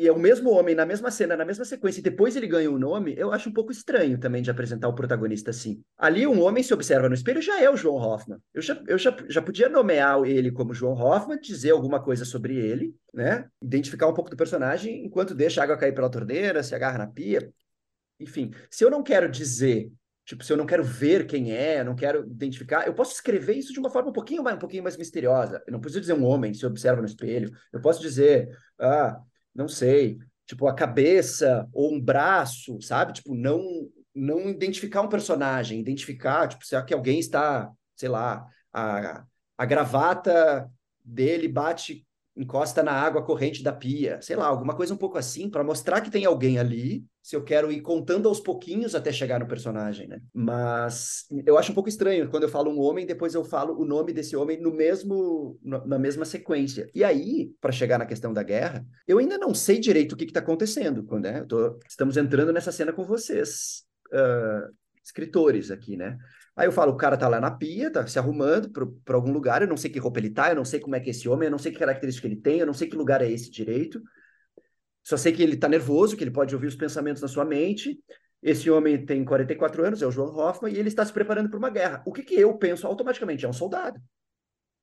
e 0.00 0.08
é 0.08 0.12
o 0.12 0.18
mesmo 0.18 0.48
homem 0.48 0.74
na 0.74 0.86
mesma 0.86 1.10
cena, 1.10 1.36
na 1.36 1.44
mesma 1.44 1.62
sequência, 1.62 2.00
e 2.00 2.02
depois 2.02 2.34
ele 2.34 2.46
ganha 2.46 2.70
o 2.70 2.76
um 2.76 2.78
nome, 2.78 3.14
eu 3.18 3.34
acho 3.34 3.50
um 3.50 3.52
pouco 3.52 3.70
estranho 3.70 4.16
também 4.18 4.40
de 4.40 4.50
apresentar 4.50 4.88
o 4.88 4.94
protagonista 4.94 5.50
assim. 5.50 5.82
Ali, 5.98 6.26
um 6.26 6.40
homem 6.40 6.62
se 6.62 6.72
observa 6.72 7.06
no 7.06 7.14
espelho 7.14 7.42
já 7.42 7.60
é 7.60 7.68
o 7.68 7.76
João 7.76 7.96
Hoffman. 7.96 8.38
Eu 8.54 8.62
já, 8.62 8.82
eu 8.88 8.96
já, 8.96 9.14
já 9.28 9.42
podia 9.42 9.68
nomear 9.68 10.24
ele 10.24 10.50
como 10.50 10.72
João 10.72 10.94
Hoffman, 10.94 11.38
dizer 11.38 11.72
alguma 11.72 12.02
coisa 12.02 12.24
sobre 12.24 12.56
ele, 12.56 12.94
né? 13.12 13.46
Identificar 13.62 14.08
um 14.08 14.14
pouco 14.14 14.30
do 14.30 14.38
personagem, 14.38 15.04
enquanto 15.04 15.34
deixa 15.34 15.60
a 15.60 15.64
água 15.64 15.76
cair 15.76 15.92
pela 15.92 16.10
torneira, 16.10 16.62
se 16.62 16.74
agarra 16.74 16.96
na 16.96 17.06
pia. 17.06 17.52
Enfim, 18.18 18.52
se 18.70 18.82
eu 18.82 18.88
não 18.88 19.02
quero 19.02 19.30
dizer 19.30 19.92
Tipo, 20.30 20.44
se 20.44 20.52
eu 20.52 20.56
não 20.56 20.64
quero 20.64 20.84
ver 20.84 21.26
quem 21.26 21.50
é, 21.50 21.82
não 21.82 21.96
quero 21.96 22.24
identificar, 22.24 22.86
eu 22.86 22.94
posso 22.94 23.14
escrever 23.14 23.54
isso 23.54 23.72
de 23.72 23.80
uma 23.80 23.90
forma 23.90 24.10
um 24.10 24.12
pouquinho 24.12 24.44
mais, 24.44 24.54
um 24.54 24.60
pouquinho 24.60 24.84
mais 24.84 24.96
misteriosa. 24.96 25.60
Eu 25.66 25.72
não 25.72 25.80
preciso 25.80 26.02
dizer 26.02 26.12
um 26.12 26.24
homem 26.24 26.54
se 26.54 26.64
observa 26.64 27.00
no 27.00 27.06
espelho. 27.08 27.50
Eu 27.72 27.80
posso 27.80 28.00
dizer, 28.00 28.56
ah, 28.78 29.20
não 29.52 29.66
sei, 29.66 30.20
tipo 30.46 30.68
a 30.68 30.72
cabeça 30.72 31.68
ou 31.72 31.92
um 31.92 32.00
braço, 32.00 32.80
sabe? 32.80 33.14
Tipo, 33.14 33.34
não 33.34 33.90
não 34.14 34.48
identificar 34.48 35.00
um 35.02 35.08
personagem, 35.08 35.80
identificar, 35.80 36.46
tipo, 36.46 36.64
será 36.64 36.84
que 36.84 36.94
alguém 36.94 37.18
está, 37.18 37.68
sei 37.96 38.08
lá, 38.08 38.46
a, 38.72 39.24
a 39.58 39.66
gravata 39.66 40.70
dele 41.04 41.48
bate 41.48 42.06
encosta 42.36 42.82
na 42.82 42.92
água 42.92 43.24
corrente 43.24 43.62
da 43.62 43.72
pia, 43.72 44.20
sei 44.22 44.36
lá, 44.36 44.46
alguma 44.46 44.74
coisa 44.74 44.94
um 44.94 44.96
pouco 44.96 45.18
assim, 45.18 45.50
para 45.50 45.64
mostrar 45.64 46.00
que 46.00 46.10
tem 46.10 46.24
alguém 46.24 46.58
ali, 46.58 47.04
se 47.22 47.36
eu 47.36 47.42
quero 47.42 47.70
ir 47.70 47.80
contando 47.80 48.28
aos 48.28 48.40
pouquinhos 48.40 48.94
até 48.94 49.12
chegar 49.12 49.38
no 49.38 49.46
personagem, 49.46 50.08
né? 50.08 50.20
Mas 50.32 51.26
eu 51.44 51.58
acho 51.58 51.72
um 51.72 51.74
pouco 51.74 51.88
estranho 51.88 52.30
quando 52.30 52.44
eu 52.44 52.48
falo 52.48 52.70
um 52.70 52.80
homem, 52.80 53.04
depois 53.04 53.34
eu 53.34 53.44
falo 53.44 53.78
o 53.78 53.84
nome 53.84 54.12
desse 54.12 54.36
homem 54.36 54.60
no 54.60 54.72
mesmo 54.72 55.58
na 55.62 55.98
mesma 55.98 56.24
sequência. 56.24 56.88
E 56.94 57.04
aí, 57.04 57.52
para 57.60 57.72
chegar 57.72 57.98
na 57.98 58.06
questão 58.06 58.32
da 58.32 58.42
guerra, 58.42 58.86
eu 59.06 59.18
ainda 59.18 59.36
não 59.36 59.54
sei 59.54 59.78
direito 59.78 60.12
o 60.12 60.16
que 60.16 60.24
está 60.24 60.40
acontecendo, 60.40 61.06
né? 61.20 61.44
Tô, 61.44 61.78
estamos 61.86 62.16
entrando 62.16 62.52
nessa 62.52 62.72
cena 62.72 62.92
com 62.92 63.04
vocês, 63.04 63.84
uh, 64.12 64.72
escritores 65.04 65.70
aqui, 65.70 65.96
né? 65.96 66.16
Aí 66.56 66.66
eu 66.66 66.72
falo, 66.72 66.92
o 66.92 66.96
cara 66.96 67.16
tá 67.16 67.28
lá 67.28 67.40
na 67.40 67.50
pia, 67.50 67.90
tá 67.90 68.06
se 68.06 68.18
arrumando 68.18 68.70
para 69.04 69.16
algum 69.16 69.32
lugar, 69.32 69.62
eu 69.62 69.68
não 69.68 69.76
sei 69.76 69.90
que 69.90 69.98
roupa 69.98 70.18
ele 70.18 70.30
tá, 70.30 70.50
eu 70.50 70.56
não 70.56 70.64
sei 70.64 70.80
como 70.80 70.96
é 70.96 71.00
que 71.00 71.08
é 71.08 71.12
esse 71.12 71.28
homem, 71.28 71.46
eu 71.46 71.50
não 71.50 71.58
sei 71.58 71.72
que 71.72 71.78
característica 71.78 72.26
ele 72.26 72.36
tem, 72.36 72.58
eu 72.58 72.66
não 72.66 72.74
sei 72.74 72.88
que 72.88 72.96
lugar 72.96 73.22
é 73.22 73.30
esse 73.30 73.50
direito. 73.50 74.02
Só 75.02 75.16
sei 75.16 75.32
que 75.32 75.42
ele 75.42 75.56
tá 75.56 75.68
nervoso, 75.68 76.16
que 76.16 76.24
ele 76.24 76.30
pode 76.30 76.54
ouvir 76.54 76.66
os 76.66 76.76
pensamentos 76.76 77.22
na 77.22 77.28
sua 77.28 77.44
mente. 77.44 77.98
Esse 78.42 78.70
homem 78.70 79.04
tem 79.04 79.24
44 79.24 79.84
anos, 79.84 80.02
é 80.02 80.06
o 80.06 80.10
João 80.10 80.34
Hoffman, 80.36 80.72
e 80.72 80.78
ele 80.78 80.88
está 80.88 81.04
se 81.04 81.12
preparando 81.12 81.48
para 81.48 81.58
uma 81.58 81.70
guerra. 81.70 82.02
O 82.06 82.12
que, 82.12 82.22
que 82.22 82.34
eu 82.34 82.56
penso 82.56 82.86
automaticamente? 82.86 83.44
É 83.44 83.48
um 83.48 83.52
soldado. 83.52 84.00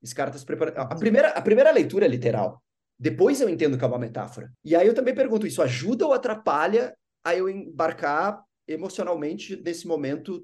Esse 0.01 0.13
cara 0.13 0.29
está 0.29 0.39
se 0.39 0.45
preparando. 0.45 0.77
A 0.77 0.95
primeira, 0.95 1.29
a 1.29 1.41
primeira 1.41 1.71
leitura 1.71 2.05
é 2.05 2.09
literal. 2.09 2.63
Depois 2.99 3.41
eu 3.41 3.49
entendo 3.49 3.77
que 3.77 3.83
é 3.83 3.87
uma 3.87 3.99
metáfora. 3.99 4.51
E 4.63 4.75
aí 4.75 4.87
eu 4.87 4.93
também 4.93 5.13
pergunto: 5.13 5.45
isso 5.45 5.61
ajuda 5.61 6.05
ou 6.05 6.13
atrapalha 6.13 6.95
a 7.23 7.35
eu 7.35 7.49
embarcar 7.49 8.41
emocionalmente 8.67 9.55
nesse 9.63 9.87
momento 9.87 10.43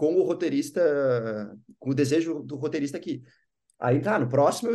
com 0.00 0.14
o 0.14 0.22
roteirista, 0.22 1.54
com 1.78 1.90
o 1.90 1.94
desejo 1.94 2.42
do 2.42 2.56
roteirista 2.56 2.96
aqui. 2.96 3.22
Aí 3.78 4.00
tá, 4.00 4.18
no 4.18 4.30
próximo 4.30 4.70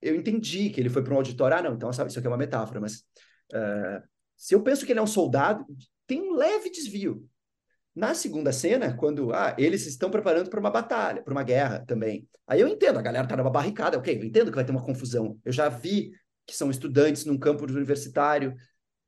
eu, 0.00 0.14
entendi 0.14 0.70
que 0.70 0.80
ele 0.80 0.88
foi 0.88 1.02
para 1.02 1.12
um 1.12 1.16
auditório. 1.16 1.56
Ah, 1.56 1.60
não, 1.60 1.74
então 1.74 1.92
sabe, 1.92 2.08
isso 2.08 2.20
aqui 2.20 2.28
é 2.28 2.30
uma 2.30 2.36
metáfora, 2.36 2.80
mas 2.80 2.98
uh, 3.52 4.00
se 4.36 4.54
eu 4.54 4.62
penso 4.62 4.86
que 4.86 4.92
ele 4.92 5.00
é 5.00 5.02
um 5.02 5.08
soldado, 5.08 5.66
tem 6.06 6.22
um 6.22 6.36
leve 6.36 6.70
desvio. 6.70 7.28
Na 7.92 8.14
segunda 8.14 8.52
cena, 8.52 8.96
quando 8.96 9.32
ah, 9.32 9.56
eles 9.58 9.84
estão 9.88 10.08
preparando 10.08 10.48
para 10.48 10.60
uma 10.60 10.70
batalha, 10.70 11.20
para 11.20 11.32
uma 11.32 11.42
guerra 11.42 11.84
também. 11.84 12.28
Aí 12.46 12.60
eu 12.60 12.68
entendo, 12.68 13.00
a 13.00 13.02
galera 13.02 13.26
tá 13.26 13.36
numa 13.36 13.50
barricada, 13.50 13.98
ok, 13.98 14.18
eu 14.20 14.24
entendo 14.24 14.50
que 14.50 14.56
vai 14.56 14.64
ter 14.64 14.70
uma 14.70 14.84
confusão. 14.84 15.36
Eu 15.44 15.50
já 15.50 15.68
vi 15.68 16.12
que 16.46 16.56
são 16.56 16.70
estudantes 16.70 17.24
num 17.24 17.36
campo 17.36 17.64
universitário, 17.64 18.54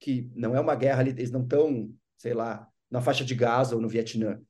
que 0.00 0.28
não 0.34 0.56
é 0.56 0.60
uma 0.60 0.74
guerra, 0.74 1.02
eles 1.08 1.30
não 1.30 1.42
estão, 1.42 1.88
sei 2.16 2.34
lá, 2.34 2.66
na 2.90 3.00
faixa 3.00 3.24
de 3.24 3.36
Gaza 3.36 3.76
ou 3.76 3.80
no 3.80 3.88
Vietnã. 3.88 4.40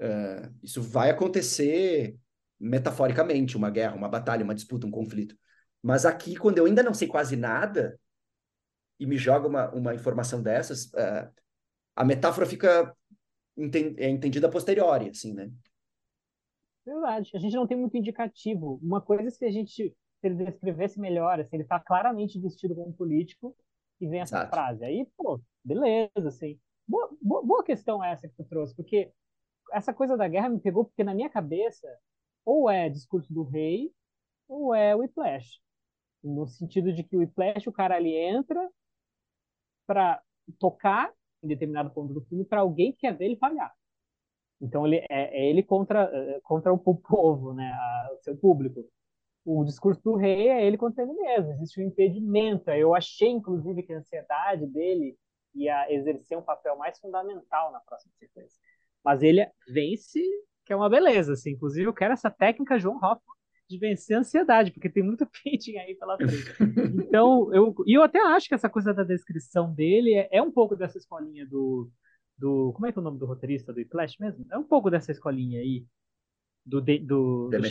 Uh, 0.00 0.52
isso 0.62 0.82
vai 0.82 1.10
acontecer 1.10 2.16
metaforicamente, 2.58 3.56
uma 3.56 3.70
guerra, 3.70 3.94
uma 3.94 4.08
batalha, 4.08 4.44
uma 4.44 4.54
disputa, 4.54 4.86
um 4.86 4.90
conflito. 4.90 5.36
Mas 5.82 6.06
aqui, 6.06 6.36
quando 6.36 6.58
eu 6.58 6.66
ainda 6.66 6.82
não 6.82 6.94
sei 6.94 7.06
quase 7.06 7.36
nada 7.36 7.98
e 8.98 9.06
me 9.06 9.16
joga 9.16 9.46
uma, 9.46 9.70
uma 9.70 9.94
informação 9.94 10.42
dessas, 10.42 10.86
uh, 10.86 11.30
a 11.96 12.04
metáfora 12.04 12.46
fica 12.46 12.94
enten 13.56 13.94
é 13.98 14.08
entendida 14.08 14.46
a 14.46 14.50
posteriori, 14.50 15.10
assim, 15.10 15.34
né? 15.34 15.50
Verdade. 16.84 17.30
A 17.34 17.38
gente 17.38 17.54
não 17.54 17.66
tem 17.66 17.76
muito 17.76 17.96
indicativo. 17.96 18.80
Uma 18.82 19.00
coisa 19.00 19.28
é 19.28 19.30
se 19.30 19.44
a 19.44 19.50
gente 19.50 19.94
se 20.20 20.26
ele 20.26 20.44
descrevesse 20.44 21.00
melhor, 21.00 21.36
se 21.36 21.42
assim, 21.42 21.56
ele 21.56 21.62
está 21.62 21.80
claramente 21.80 22.38
vestido 22.38 22.74
como 22.74 22.92
político 22.92 23.56
e 24.00 24.06
vem 24.06 24.20
essa 24.20 24.36
Exato. 24.36 24.50
frase. 24.50 24.84
Aí, 24.84 25.06
pô, 25.16 25.40
beleza, 25.64 26.28
assim. 26.28 26.58
Boa, 26.86 27.10
boa, 27.22 27.42
boa 27.42 27.64
questão 27.64 28.04
essa 28.04 28.28
que 28.28 28.34
tu 28.34 28.44
trouxe, 28.44 28.74
porque 28.74 29.12
essa 29.72 29.92
coisa 29.92 30.16
da 30.16 30.28
guerra 30.28 30.48
me 30.48 30.60
pegou 30.60 30.84
porque 30.84 31.04
na 31.04 31.14
minha 31.14 31.30
cabeça 31.30 31.86
ou 32.44 32.70
é 32.70 32.88
discurso 32.88 33.32
do 33.32 33.42
rei 33.42 33.92
ou 34.48 34.74
é 34.74 34.94
Whiplash. 34.94 35.60
No 36.22 36.46
sentido 36.46 36.92
de 36.92 37.02
que 37.02 37.16
o 37.16 37.20
Whiplash, 37.20 37.68
o 37.68 37.72
cara 37.72 37.96
ali 37.96 38.14
entra 38.14 38.68
para 39.86 40.22
tocar 40.58 41.12
em 41.42 41.48
determinado 41.48 41.90
ponto 41.90 42.12
do 42.12 42.22
filme 42.22 42.44
para 42.44 42.60
alguém 42.60 42.92
que 42.92 42.98
quer 42.98 43.16
ver 43.16 43.26
ele 43.26 43.36
falhar. 43.36 43.72
Então 44.60 44.86
ele 44.86 44.96
é, 44.96 45.06
é 45.10 45.48
ele 45.48 45.62
contra 45.62 46.02
é, 46.02 46.40
contra 46.42 46.72
o 46.72 46.78
povo, 46.78 47.54
né, 47.54 47.70
a, 47.72 48.10
o 48.14 48.22
seu 48.22 48.36
público. 48.36 48.84
O 49.44 49.64
discurso 49.64 50.02
do 50.02 50.16
rei 50.16 50.48
é 50.48 50.66
ele 50.66 50.76
contra 50.76 51.02
ele 51.02 51.14
mesmo. 51.14 51.52
Existe 51.52 51.80
um 51.80 51.86
impedimento. 51.86 52.70
Eu 52.70 52.94
achei 52.94 53.28
inclusive 53.28 53.82
que 53.82 53.92
a 53.92 53.98
ansiedade 53.98 54.66
dele 54.66 55.16
ia 55.54 55.90
exercer 55.92 56.36
um 56.36 56.42
papel 56.42 56.76
mais 56.76 56.98
fundamental 56.98 57.72
na 57.72 57.80
próxima 57.80 58.12
sequência. 58.18 58.60
Mas 59.04 59.22
ele 59.22 59.46
vence, 59.68 60.20
que 60.64 60.72
é 60.72 60.76
uma 60.76 60.88
beleza, 60.88 61.32
assim. 61.32 61.52
Inclusive, 61.52 61.86
eu 61.86 61.94
quero 61.94 62.12
essa 62.12 62.30
técnica 62.30 62.78
João 62.78 62.96
Hoffman 62.96 63.40
de 63.68 63.78
vencer 63.78 64.16
a 64.16 64.20
ansiedade, 64.20 64.72
porque 64.72 64.90
tem 64.90 65.02
muito 65.02 65.24
painting 65.44 65.76
aí 65.76 65.94
pela 65.94 66.16
frente. 66.16 66.54
Então, 67.06 67.54
eu, 67.54 67.74
e 67.86 67.96
eu 67.96 68.02
até 68.02 68.20
acho 68.20 68.48
que 68.48 68.54
essa 68.54 68.68
coisa 68.68 68.92
da 68.92 69.04
descrição 69.04 69.72
dele 69.72 70.14
é, 70.14 70.28
é 70.32 70.42
um 70.42 70.50
pouco 70.50 70.74
dessa 70.74 70.98
escolinha 70.98 71.46
do, 71.46 71.88
do. 72.36 72.72
Como 72.72 72.86
é 72.86 72.92
que 72.92 72.98
é 72.98 73.00
o 73.00 73.04
nome 73.04 73.18
do 73.18 73.26
roteirista 73.26 73.72
do 73.72 73.84
Flash 73.86 74.18
mesmo? 74.18 74.44
É 74.50 74.58
um 74.58 74.64
pouco 74.64 74.90
dessa 74.90 75.12
escolinha 75.12 75.60
aí 75.60 75.86
do, 76.66 76.80
do, 76.80 76.98
do, 76.98 77.48
do 77.48 77.64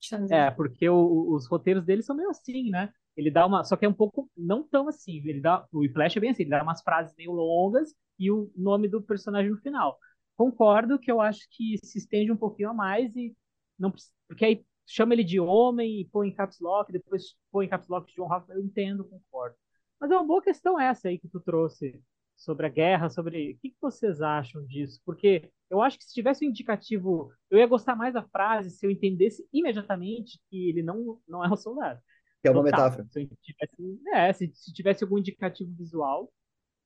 Chazelle. 0.00 0.34
É, 0.34 0.50
porque 0.50 0.88
o, 0.88 1.32
os 1.34 1.46
roteiros 1.46 1.84
dele 1.84 2.02
são 2.02 2.16
meio 2.16 2.28
assim, 2.28 2.70
né? 2.70 2.92
Ele 3.16 3.30
dá 3.30 3.46
uma. 3.46 3.64
Só 3.64 3.76
que 3.76 3.86
é 3.86 3.88
um 3.88 3.94
pouco. 3.94 4.30
Não 4.36 4.62
tão 4.62 4.88
assim. 4.88 5.22
Ele 5.26 5.40
dá, 5.40 5.66
o 5.72 5.88
Flash 5.90 6.16
é 6.16 6.20
bem 6.20 6.30
assim, 6.30 6.42
ele 6.42 6.50
dá 6.50 6.62
umas 6.62 6.82
frases 6.82 7.14
meio 7.16 7.32
longas 7.32 7.94
e 8.18 8.30
o 8.30 8.50
nome 8.56 8.88
do 8.88 9.02
personagem 9.02 9.50
no 9.50 9.58
final. 9.58 9.98
Concordo 10.40 10.98
que 10.98 11.12
eu 11.12 11.20
acho 11.20 11.46
que 11.50 11.76
se 11.84 11.98
estende 11.98 12.32
um 12.32 12.36
pouquinho 12.36 12.70
a 12.70 12.72
mais 12.72 13.14
e 13.14 13.36
não 13.78 13.92
porque 14.26 14.42
aí 14.42 14.64
chama 14.86 15.12
ele 15.12 15.22
de 15.22 15.38
homem 15.38 16.00
e 16.00 16.06
põe 16.06 16.28
em 16.28 16.34
caps 16.34 16.58
lock, 16.60 16.90
depois 16.90 17.36
põe 17.52 17.66
em 17.66 17.68
caps 17.68 17.88
lock 17.88 18.08
de 18.08 18.14
John 18.14 18.32
Hoffman, 18.32 18.56
eu 18.56 18.64
entendo, 18.64 19.04
concordo. 19.04 19.54
Mas 20.00 20.10
é 20.10 20.16
uma 20.16 20.26
boa 20.26 20.40
questão 20.40 20.80
essa 20.80 21.08
aí 21.08 21.18
que 21.18 21.28
tu 21.28 21.40
trouxe 21.40 22.02
sobre 22.34 22.64
a 22.64 22.70
guerra, 22.70 23.10
sobre 23.10 23.52
o 23.52 23.58
que, 23.58 23.68
que 23.68 23.76
vocês 23.82 24.22
acham 24.22 24.64
disso? 24.64 24.98
Porque 25.04 25.52
eu 25.68 25.82
acho 25.82 25.98
que 25.98 26.04
se 26.04 26.14
tivesse 26.14 26.42
um 26.42 26.48
indicativo, 26.48 27.30
eu 27.50 27.58
ia 27.58 27.66
gostar 27.66 27.94
mais 27.94 28.14
da 28.14 28.22
frase 28.22 28.70
se 28.70 28.86
eu 28.86 28.90
entendesse 28.90 29.46
imediatamente 29.52 30.40
que 30.48 30.70
ele 30.70 30.82
não, 30.82 31.20
não 31.28 31.44
é 31.44 31.52
um 31.52 31.56
soldado. 31.56 32.00
Que 32.40 32.48
é 32.48 32.50
uma 32.50 32.64
Total. 32.64 32.84
metáfora. 32.86 33.06
Se 33.10 33.28
tivesse, 33.42 34.00
é, 34.14 34.32
se, 34.32 34.50
se, 34.54 34.72
tivesse 34.72 35.04
algum 35.04 35.18
indicativo 35.18 35.70
visual, 35.74 36.32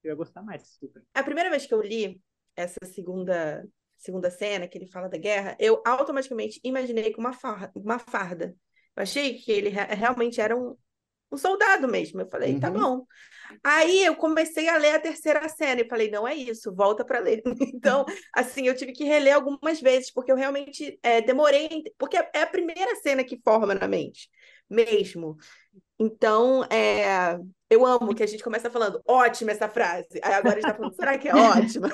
eu 0.02 0.11
ia 0.11 0.16
gostar 0.16 0.42
mais. 0.42 0.66
Super. 0.76 1.05
A 1.14 1.22
primeira 1.22 1.48
vez 1.50 1.66
que 1.66 1.72
eu 1.72 1.80
li 1.80 2.20
essa 2.57 2.78
segunda 2.84 3.64
segunda 4.05 4.30
cena, 4.30 4.68
que 4.68 4.76
ele 4.76 4.86
fala 4.86 5.09
da 5.09 5.16
guerra, 5.16 5.57
eu 5.59 5.82
automaticamente 5.84 6.61
imaginei 6.62 7.11
com 7.12 7.20
uma 7.20 7.32
farda. 7.32 7.72
Uma 7.74 7.98
farda. 7.98 8.55
Eu 8.94 9.02
achei 9.02 9.34
que 9.34 9.50
ele 9.50 9.70
realmente 9.70 10.40
era 10.40 10.55
um, 10.55 10.76
um 11.32 11.36
soldado 11.38 11.88
mesmo. 11.88 12.20
Eu 12.20 12.28
falei, 12.28 12.59
tá 12.61 12.68
uhum. 12.68 12.74
tá 12.74 12.80
bom. 12.80 13.07
Aí 13.62 14.05
eu 14.05 14.14
comecei 14.14 14.68
a 14.68 14.76
ler 14.76 14.94
a 14.94 15.00
terceira 15.00 15.48
cena 15.48 15.80
e 15.80 15.88
falei, 15.88 16.11
não 16.11 16.28
é 16.28 16.34
isso, 16.34 16.74
volta 16.74 17.05
para 17.05 17.18
ler. 17.18 17.42
então, 17.74 18.05
assim, 18.34 18.66
eu 18.68 18.76
tive 18.76 18.92
que 18.92 19.05
reler 19.05 19.34
algumas 19.34 19.80
vezes, 19.80 20.12
porque 20.12 20.30
eu 20.30 20.36
realmente 20.36 20.98
é, 21.02 21.22
demorei, 21.22 21.82
porque 21.98 22.16
é 22.16 22.42
a 22.42 22.46
primeira 22.46 22.94
cena 22.96 23.24
que 23.24 23.40
forma 23.42 23.74
na 23.74 23.88
mente, 23.88 24.28
mesmo. 24.68 25.36
Então, 25.98 26.64
é, 26.64 27.38
eu 27.70 27.86
amo 27.86 28.14
que 28.14 28.22
a 28.22 28.26
gente 28.26 28.44
começa 28.44 28.70
falando, 28.70 29.00
ótima 29.07 29.50
essa 29.50 29.68
frase. 29.68 30.20
Aí 30.22 30.34
agora 30.34 30.59
a 30.59 30.61
gente 30.61 30.70
tá 30.70 30.74
falando, 30.74 30.94
será 30.94 31.16
que 31.16 31.28
é 31.28 31.34
ótima? 31.34 31.88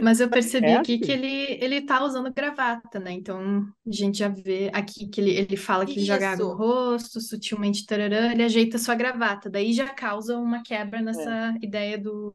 Mas 0.00 0.20
eu 0.20 0.28
percebi 0.30 0.68
é 0.68 0.76
aqui 0.76 0.94
assim. 0.94 1.02
que 1.02 1.12
ele, 1.12 1.58
ele 1.60 1.80
tá 1.82 2.02
usando 2.02 2.32
gravata, 2.32 2.98
né? 2.98 3.12
Então 3.12 3.66
a 3.86 3.92
gente 3.92 4.18
já 4.18 4.28
vê 4.28 4.70
aqui 4.72 5.06
que 5.08 5.20
ele, 5.20 5.30
ele 5.32 5.56
fala 5.56 5.84
que 5.84 6.02
joga 6.02 6.30
água 6.30 6.46
no 6.46 6.54
rosto, 6.54 7.20
sutilmente 7.20 7.84
tararã, 7.84 8.32
ele 8.32 8.42
ajeita 8.42 8.78
sua 8.78 8.94
gravata. 8.94 9.50
Daí 9.50 9.72
já 9.72 9.88
causa 9.88 10.38
uma 10.38 10.62
quebra 10.62 11.00
é. 11.00 11.02
nessa 11.02 11.30
é. 11.30 11.64
ideia 11.64 11.98
do. 11.98 12.32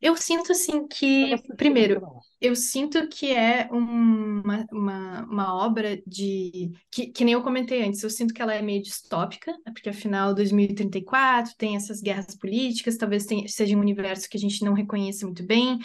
Eu 0.00 0.16
sinto 0.16 0.52
assim 0.52 0.86
que, 0.86 1.34
primeiro, 1.56 2.00
eu 2.40 2.54
sinto 2.54 3.08
que 3.08 3.32
é 3.32 3.68
uma, 3.72 4.64
uma, 4.70 5.24
uma 5.24 5.54
obra 5.56 6.00
de. 6.06 6.70
Que, 6.88 7.08
que 7.08 7.24
nem 7.24 7.34
eu 7.34 7.42
comentei 7.42 7.82
antes, 7.82 8.04
eu 8.04 8.10
sinto 8.10 8.32
que 8.32 8.40
ela 8.40 8.54
é 8.54 8.62
meio 8.62 8.80
distópica, 8.80 9.52
porque 9.64 9.88
afinal 9.88 10.32
2034 10.32 11.54
tem 11.58 11.74
essas 11.74 12.00
guerras 12.00 12.36
políticas, 12.36 12.96
talvez 12.96 13.26
tenha, 13.26 13.48
seja 13.48 13.76
um 13.76 13.80
universo 13.80 14.28
que 14.30 14.36
a 14.36 14.40
gente 14.40 14.64
não 14.64 14.72
reconhece 14.72 15.24
muito 15.24 15.42
bem. 15.42 15.80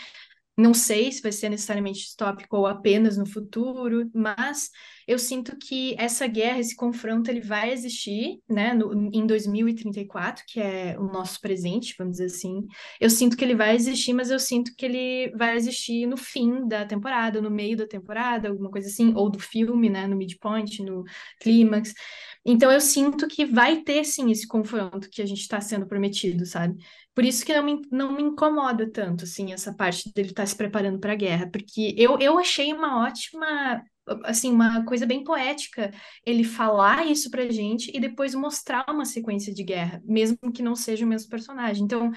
Não 0.55 0.71
sei 0.73 1.11
se 1.11 1.21
vai 1.21 1.31
ser 1.31 1.49
necessariamente 1.49 2.01
distópico 2.01 2.57
ou 2.57 2.67
apenas 2.67 3.17
no 3.17 3.25
futuro, 3.25 4.09
mas 4.13 4.69
eu 5.07 5.17
sinto 5.17 5.57
que 5.57 5.95
essa 5.97 6.27
guerra, 6.27 6.59
esse 6.59 6.75
confronto, 6.75 7.29
ele 7.31 7.41
vai 7.41 7.71
existir, 7.71 8.39
né, 8.47 8.71
no, 8.73 9.09
em 9.11 9.25
2034, 9.25 10.43
que 10.47 10.59
é 10.59 10.95
o 10.99 11.03
nosso 11.05 11.41
presente, 11.41 11.95
vamos 11.97 12.13
dizer 12.17 12.25
assim. 12.25 12.67
Eu 13.01 13.09
sinto 13.09 13.35
que 13.35 13.43
ele 13.43 13.55
vai 13.55 13.75
existir, 13.75 14.13
mas 14.13 14.29
eu 14.29 14.39
sinto 14.39 14.75
que 14.77 14.85
ele 14.85 15.31
vai 15.35 15.55
existir 15.55 16.05
no 16.05 16.17
fim 16.17 16.67
da 16.67 16.85
temporada, 16.85 17.41
no 17.41 17.49
meio 17.49 17.75
da 17.75 17.87
temporada, 17.87 18.47
alguma 18.49 18.69
coisa 18.69 18.87
assim, 18.87 19.11
ou 19.15 19.31
do 19.31 19.39
filme, 19.39 19.89
né, 19.89 20.05
no 20.05 20.15
midpoint, 20.15 20.83
no 20.83 21.03
clímax. 21.41 21.93
Então 22.45 22.71
eu 22.71 22.81
sinto 22.81 23.27
que 23.27 23.45
vai 23.45 23.81
ter 23.81 24.03
sim 24.03 24.29
esse 24.31 24.47
confronto 24.47 25.09
que 25.09 25.21
a 25.21 25.25
gente 25.25 25.41
está 25.41 25.61
sendo 25.61 25.87
prometido, 25.87 26.45
sabe? 26.45 26.75
Por 27.15 27.23
isso 27.25 27.45
que 27.45 27.53
não 27.53 27.63
me, 27.63 27.81
não 27.91 28.11
me 28.11 28.23
incomoda 28.23 28.89
tanto, 28.91 29.23
assim, 29.23 29.53
essa 29.53 29.73
parte 29.73 30.11
dele 30.13 30.29
estar 30.29 30.43
tá 30.43 30.47
se 30.47 30.55
preparando 30.55 30.99
para 30.99 31.13
a 31.13 31.15
guerra, 31.15 31.49
porque 31.51 31.93
eu, 31.97 32.17
eu 32.19 32.39
achei 32.39 32.73
uma 32.73 33.03
ótima 33.05 33.83
assim, 34.23 34.51
uma 34.51 34.83
coisa 34.85 35.05
bem 35.05 35.23
poética 35.23 35.91
ele 36.25 36.43
falar 36.43 37.05
isso 37.07 37.29
pra 37.29 37.49
gente 37.49 37.91
e 37.95 37.99
depois 37.99 38.35
mostrar 38.35 38.85
uma 38.89 39.05
sequência 39.05 39.53
de 39.53 39.63
guerra, 39.63 40.01
mesmo 40.05 40.37
que 40.53 40.61
não 40.61 40.75
seja 40.75 41.05
o 41.05 41.07
mesmo 41.07 41.29
personagem. 41.29 41.83
Então, 41.83 42.11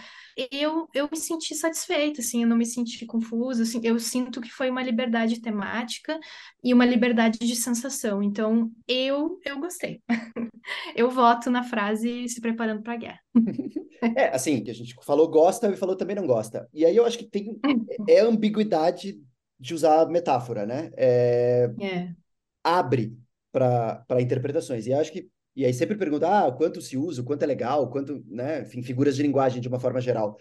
eu, 0.50 0.88
eu 0.94 1.08
me 1.10 1.16
senti 1.16 1.54
satisfeita, 1.54 2.20
assim, 2.20 2.42
eu 2.42 2.48
não 2.48 2.56
me 2.56 2.66
senti 2.66 3.06
confusa, 3.06 3.62
assim, 3.62 3.80
eu 3.84 3.98
sinto 3.98 4.40
que 4.40 4.50
foi 4.50 4.70
uma 4.70 4.82
liberdade 4.82 5.40
temática 5.40 6.18
e 6.62 6.74
uma 6.74 6.84
liberdade 6.84 7.38
de 7.38 7.56
sensação. 7.56 8.22
Então, 8.22 8.70
eu, 8.88 9.40
eu 9.44 9.58
gostei. 9.58 10.00
eu 10.96 11.10
voto 11.10 11.50
na 11.50 11.62
frase 11.62 12.28
se 12.28 12.40
preparando 12.40 12.82
para 12.82 12.94
a 12.94 12.96
guerra. 12.96 13.20
É, 14.14 14.28
assim, 14.28 14.62
que 14.62 14.70
a 14.70 14.74
gente 14.74 14.94
falou 15.04 15.26
gosta 15.26 15.68
e 15.70 15.76
falou 15.76 15.96
também 15.96 16.14
não 16.14 16.26
gosta. 16.26 16.68
E 16.72 16.84
aí 16.84 16.94
eu 16.94 17.06
acho 17.06 17.16
que 17.16 17.24
tem 17.24 17.58
é 18.08 18.20
ambiguidade 18.20 19.18
de 19.58 19.74
usar 19.74 20.06
metáfora, 20.08 20.66
né? 20.66 20.90
É, 20.96 21.70
é. 21.80 22.14
Abre 22.62 23.16
para 23.52 24.20
interpretações. 24.20 24.86
E 24.86 24.92
acho 24.92 25.12
que 25.12 25.30
e 25.56 25.64
aí 25.64 25.72
sempre 25.72 25.96
pergunta, 25.96 26.28
ah, 26.28 26.52
quanto 26.52 26.82
se 26.82 26.98
usa, 26.98 27.22
quanto 27.22 27.42
é 27.42 27.46
legal, 27.46 27.88
quanto, 27.88 28.22
né, 28.26 28.60
enfim, 28.60 28.82
figuras 28.82 29.16
de 29.16 29.22
linguagem 29.22 29.58
de 29.58 29.68
uma 29.68 29.80
forma 29.80 30.02
geral. 30.02 30.38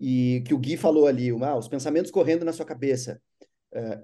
E 0.00 0.42
que 0.46 0.54
o 0.54 0.58
Gui 0.58 0.78
falou 0.78 1.06
ali, 1.06 1.28
ah, 1.30 1.56
os 1.56 1.68
pensamentos 1.68 2.10
correndo 2.10 2.46
na 2.46 2.52
sua 2.52 2.64
cabeça. 2.64 3.20
É, 3.70 4.00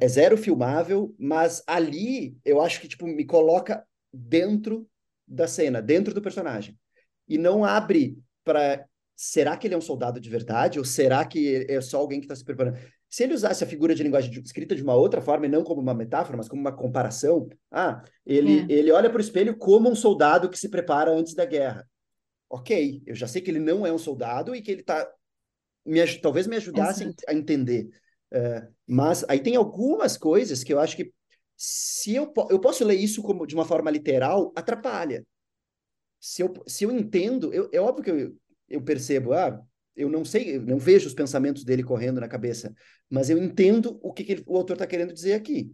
é 0.00 0.08
zero 0.08 0.36
filmável, 0.36 1.12
mas 1.18 1.64
ali 1.66 2.38
eu 2.44 2.60
acho 2.60 2.80
que, 2.80 2.86
tipo, 2.86 3.04
me 3.06 3.24
coloca 3.24 3.84
dentro 4.12 4.88
da 5.26 5.48
cena, 5.48 5.82
dentro 5.82 6.14
do 6.14 6.22
personagem. 6.22 6.78
E 7.26 7.36
não 7.36 7.64
abre 7.64 8.16
para 8.44 8.86
será 9.16 9.56
que 9.56 9.66
ele 9.66 9.74
é 9.74 9.78
um 9.78 9.80
soldado 9.80 10.20
de 10.20 10.30
verdade? 10.30 10.78
Ou 10.78 10.84
será 10.84 11.24
que 11.24 11.66
é 11.68 11.80
só 11.80 11.98
alguém 11.98 12.20
que 12.20 12.26
está 12.26 12.36
se 12.36 12.44
preparando? 12.44 12.78
Se 13.14 13.22
ele 13.22 13.34
usasse 13.34 13.62
a 13.62 13.66
figura 13.68 13.94
de 13.94 14.02
linguagem 14.02 14.28
de, 14.28 14.40
escrita 14.40 14.74
de 14.74 14.82
uma 14.82 14.96
outra 14.96 15.22
forma, 15.22 15.46
e 15.46 15.48
não 15.48 15.62
como 15.62 15.80
uma 15.80 15.94
metáfora, 15.94 16.36
mas 16.36 16.48
como 16.48 16.60
uma 16.60 16.74
comparação, 16.74 17.48
ah, 17.70 18.02
ele, 18.26 18.62
é. 18.62 18.66
ele 18.68 18.90
olha 18.90 19.08
para 19.08 19.18
o 19.18 19.20
espelho 19.20 19.56
como 19.56 19.88
um 19.88 19.94
soldado 19.94 20.50
que 20.50 20.58
se 20.58 20.68
prepara 20.68 21.12
antes 21.12 21.32
da 21.32 21.44
guerra. 21.44 21.88
Ok, 22.50 23.04
eu 23.06 23.14
já 23.14 23.28
sei 23.28 23.40
que 23.40 23.52
ele 23.52 23.60
não 23.60 23.86
é 23.86 23.92
um 23.92 23.98
soldado 23.98 24.52
e 24.52 24.60
que 24.60 24.68
ele 24.68 24.80
está. 24.80 25.08
Me, 25.86 26.04
talvez 26.18 26.48
me 26.48 26.56
ajudasse 26.56 27.04
Exato. 27.04 27.22
a 27.28 27.34
entender. 27.34 27.88
Uh, 28.32 28.74
mas 28.84 29.24
aí 29.28 29.38
tem 29.38 29.54
algumas 29.54 30.16
coisas 30.16 30.64
que 30.64 30.72
eu 30.72 30.80
acho 30.80 30.96
que 30.96 31.12
se 31.56 32.16
eu, 32.16 32.34
eu 32.50 32.58
posso 32.58 32.84
ler 32.84 32.96
isso 32.96 33.22
como 33.22 33.46
de 33.46 33.54
uma 33.54 33.64
forma 33.64 33.92
literal, 33.92 34.52
atrapalha. 34.56 35.24
Se 36.18 36.42
eu, 36.42 36.52
se 36.66 36.82
eu 36.82 36.90
entendo, 36.90 37.54
eu, 37.54 37.70
é 37.72 37.78
óbvio 37.78 38.02
que 38.02 38.10
eu, 38.10 38.36
eu 38.68 38.82
percebo, 38.82 39.32
ah, 39.34 39.64
eu 39.96 40.08
não 40.08 40.24
sei, 40.24 40.56
eu 40.56 40.62
não 40.62 40.78
vejo 40.78 41.06
os 41.06 41.14
pensamentos 41.14 41.64
dele 41.64 41.82
correndo 41.82 42.20
na 42.20 42.28
cabeça, 42.28 42.74
mas 43.08 43.30
eu 43.30 43.38
entendo 43.38 43.98
o 44.02 44.12
que, 44.12 44.24
que 44.24 44.32
ele, 44.32 44.44
o 44.46 44.56
autor 44.56 44.74
está 44.74 44.86
querendo 44.86 45.12
dizer 45.12 45.34
aqui. 45.34 45.72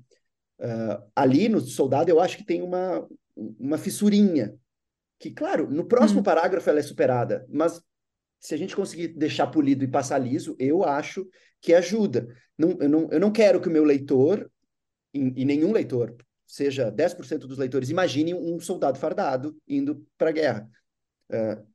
Uh, 0.58 1.02
ali 1.16 1.48
no 1.48 1.60
Soldado, 1.60 2.10
eu 2.10 2.20
acho 2.20 2.36
que 2.36 2.44
tem 2.44 2.60
uma, 2.60 3.08
uma 3.34 3.78
fissurinha, 3.78 4.54
que, 5.18 5.30
claro, 5.30 5.70
no 5.70 5.86
próximo 5.86 6.20
hum. 6.20 6.22
parágrafo 6.22 6.68
ela 6.68 6.80
é 6.80 6.82
superada, 6.82 7.46
mas 7.48 7.82
se 8.38 8.54
a 8.54 8.58
gente 8.58 8.74
conseguir 8.74 9.08
deixar 9.08 9.46
polido 9.48 9.84
e 9.84 9.88
passar 9.88 10.18
liso, 10.18 10.56
eu 10.58 10.82
acho 10.82 11.28
que 11.60 11.74
ajuda. 11.74 12.26
Não, 12.56 12.76
eu, 12.80 12.88
não, 12.88 13.08
eu 13.10 13.20
não 13.20 13.30
quero 13.30 13.60
que 13.60 13.68
o 13.68 13.72
meu 13.72 13.84
leitor, 13.84 14.50
e, 15.12 15.42
e 15.42 15.44
nenhum 15.44 15.72
leitor, 15.72 16.16
seja 16.46 16.90
10% 16.90 17.40
dos 17.40 17.58
leitores, 17.58 17.90
imagine 17.90 18.34
um 18.34 18.58
soldado 18.58 18.98
fardado 18.98 19.56
indo 19.68 20.06
para 20.16 20.30
a 20.30 20.32
guerra. 20.32 20.70
Uh, 21.30 21.66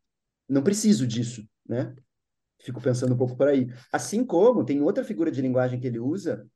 não 0.49 0.63
preciso 0.63 1.07
disso, 1.07 1.47
né? 1.67 1.95
Fico 2.65 2.81
pensando 2.81 3.13
um 3.13 3.17
pouco 3.17 3.37
por 3.37 3.47
aí. 3.47 3.67
Assim 3.91 4.25
como 4.25 4.65
tem 4.65 4.81
outra 4.81 5.03
figura 5.03 5.29
de 5.29 5.39
linguagem 5.39 5.79
que 5.79 5.85
ele 5.85 5.99
usa, 5.99 6.47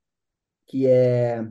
que 0.65 0.87
é 0.87 1.47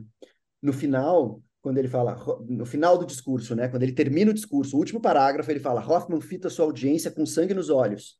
no 0.61 0.73
final, 0.73 1.41
quando 1.61 1.77
ele 1.77 1.87
fala, 1.87 2.17
no 2.45 2.65
final 2.65 2.97
do 2.97 3.05
discurso, 3.05 3.55
né? 3.55 3.69
Quando 3.69 3.83
ele 3.83 3.93
termina 3.93 4.31
o 4.31 4.33
discurso, 4.33 4.75
o 4.75 4.79
último 4.79 4.99
parágrafo, 4.99 5.49
ele 5.49 5.61
fala: 5.61 5.79
Hoffman 5.79 6.19
fita 6.19 6.49
sua 6.49 6.65
audiência 6.65 7.09
com 7.09 7.25
sangue 7.25 7.53
nos 7.53 7.69
olhos. 7.69 8.19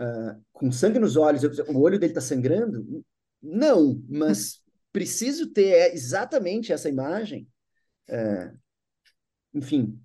Uh, 0.00 0.42
com 0.50 0.72
sangue 0.72 0.98
nos 0.98 1.14
olhos, 1.14 1.42
o 1.44 1.78
olho 1.78 1.98
dele 1.98 2.12
está 2.12 2.22
sangrando? 2.22 3.04
Não, 3.42 4.02
mas 4.08 4.62
preciso 4.90 5.52
ter 5.52 5.92
exatamente 5.92 6.72
essa 6.72 6.88
imagem. 6.88 7.46
Uh, 8.08 8.58
enfim, 9.52 10.00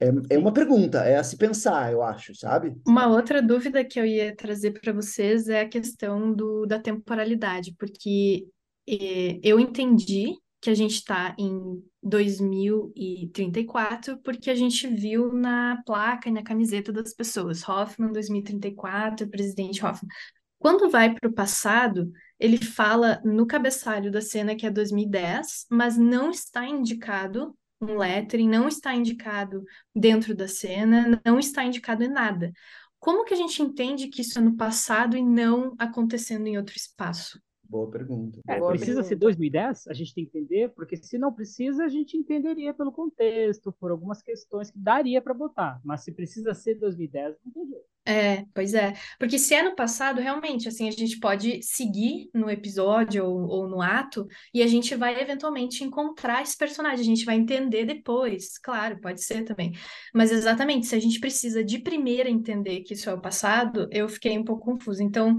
é, 0.00 0.34
é 0.34 0.38
uma 0.38 0.52
pergunta, 0.52 1.04
é 1.04 1.16
a 1.16 1.24
se 1.24 1.36
pensar, 1.36 1.92
eu 1.92 2.02
acho, 2.02 2.34
sabe? 2.34 2.74
Uma 2.86 3.06
outra 3.06 3.42
dúvida 3.42 3.84
que 3.84 4.00
eu 4.00 4.06
ia 4.06 4.34
trazer 4.34 4.72
para 4.72 4.92
vocês 4.92 5.48
é 5.48 5.60
a 5.60 5.68
questão 5.68 6.32
do, 6.32 6.64
da 6.64 6.78
temporalidade, 6.78 7.74
porque 7.78 8.46
eh, 8.88 9.38
eu 9.42 9.60
entendi 9.60 10.34
que 10.60 10.70
a 10.70 10.74
gente 10.74 10.94
está 10.94 11.34
em 11.38 11.82
2034, 12.02 14.18
porque 14.18 14.50
a 14.50 14.54
gente 14.54 14.86
viu 14.88 15.32
na 15.32 15.82
placa 15.86 16.28
e 16.28 16.32
na 16.32 16.42
camiseta 16.42 16.92
das 16.92 17.14
pessoas, 17.14 17.66
Hoffman 17.68 18.12
2034, 18.12 19.28
presidente 19.28 19.84
Hoffman. 19.84 20.10
Quando 20.58 20.90
vai 20.90 21.14
para 21.14 21.28
o 21.28 21.32
passado, 21.32 22.10
ele 22.38 22.58
fala 22.58 23.20
no 23.24 23.46
cabeçalho 23.46 24.10
da 24.10 24.20
cena 24.20 24.54
que 24.54 24.66
é 24.66 24.70
2010, 24.70 25.66
mas 25.70 25.96
não 25.96 26.30
está 26.30 26.66
indicado 26.66 27.56
um 27.80 27.96
lettering, 27.96 28.48
não 28.48 28.68
está 28.68 28.94
indicado 28.94 29.64
dentro 29.94 30.34
da 30.34 30.46
cena, 30.46 31.20
não 31.24 31.38
está 31.38 31.64
indicado 31.64 32.04
em 32.04 32.08
nada. 32.08 32.52
Como 32.98 33.24
que 33.24 33.32
a 33.32 33.36
gente 33.36 33.62
entende 33.62 34.08
que 34.08 34.20
isso 34.20 34.38
é 34.38 34.42
no 34.42 34.56
passado 34.56 35.16
e 35.16 35.22
não 35.22 35.74
acontecendo 35.78 36.46
em 36.46 36.58
outro 36.58 36.76
espaço? 36.76 37.40
Boa 37.70 37.88
pergunta. 37.88 38.40
É, 38.48 38.58
Boa 38.58 38.70
precisa 38.70 38.94
pergunta. 38.94 39.08
ser 39.08 39.16
2010? 39.16 39.86
A 39.86 39.94
gente 39.94 40.12
tem 40.12 40.26
que 40.26 40.36
entender, 40.36 40.70
porque 40.74 40.96
se 40.96 41.16
não 41.16 41.32
precisa, 41.32 41.84
a 41.84 41.88
gente 41.88 42.16
entenderia 42.16 42.74
pelo 42.74 42.90
contexto, 42.90 43.72
por 43.72 43.92
algumas 43.92 44.20
questões 44.20 44.72
que 44.72 44.78
daria 44.78 45.22
para 45.22 45.32
botar. 45.32 45.80
Mas 45.84 46.02
se 46.02 46.12
precisa 46.12 46.52
ser 46.52 46.74
2010, 46.74 47.36
não 47.44 47.52
tem 47.52 47.66
jeito. 47.68 47.84
É, 48.10 48.44
pois 48.52 48.74
é. 48.74 48.94
Porque 49.20 49.38
se 49.38 49.54
é 49.54 49.62
no 49.62 49.76
passado, 49.76 50.20
realmente, 50.20 50.66
assim, 50.66 50.88
a 50.88 50.90
gente 50.90 51.20
pode 51.20 51.62
seguir 51.62 52.28
no 52.34 52.50
episódio 52.50 53.24
ou, 53.24 53.46
ou 53.48 53.68
no 53.68 53.80
ato 53.80 54.26
e 54.52 54.64
a 54.64 54.66
gente 54.66 54.96
vai 54.96 55.20
eventualmente 55.20 55.84
encontrar 55.84 56.42
esse 56.42 56.56
personagem, 56.56 57.02
a 57.02 57.04
gente 57.04 57.24
vai 57.24 57.36
entender 57.36 57.84
depois, 57.84 58.58
claro, 58.58 59.00
pode 59.00 59.22
ser 59.22 59.44
também. 59.44 59.72
Mas 60.12 60.32
exatamente, 60.32 60.88
se 60.88 60.96
a 60.96 60.98
gente 60.98 61.20
precisa 61.20 61.62
de 61.62 61.78
primeira 61.78 62.28
entender 62.28 62.80
que 62.80 62.94
isso 62.94 63.08
é 63.08 63.14
o 63.14 63.20
passado, 63.20 63.88
eu 63.92 64.08
fiquei 64.08 64.36
um 64.36 64.44
pouco 64.44 64.64
confusa. 64.64 65.04
Então, 65.04 65.36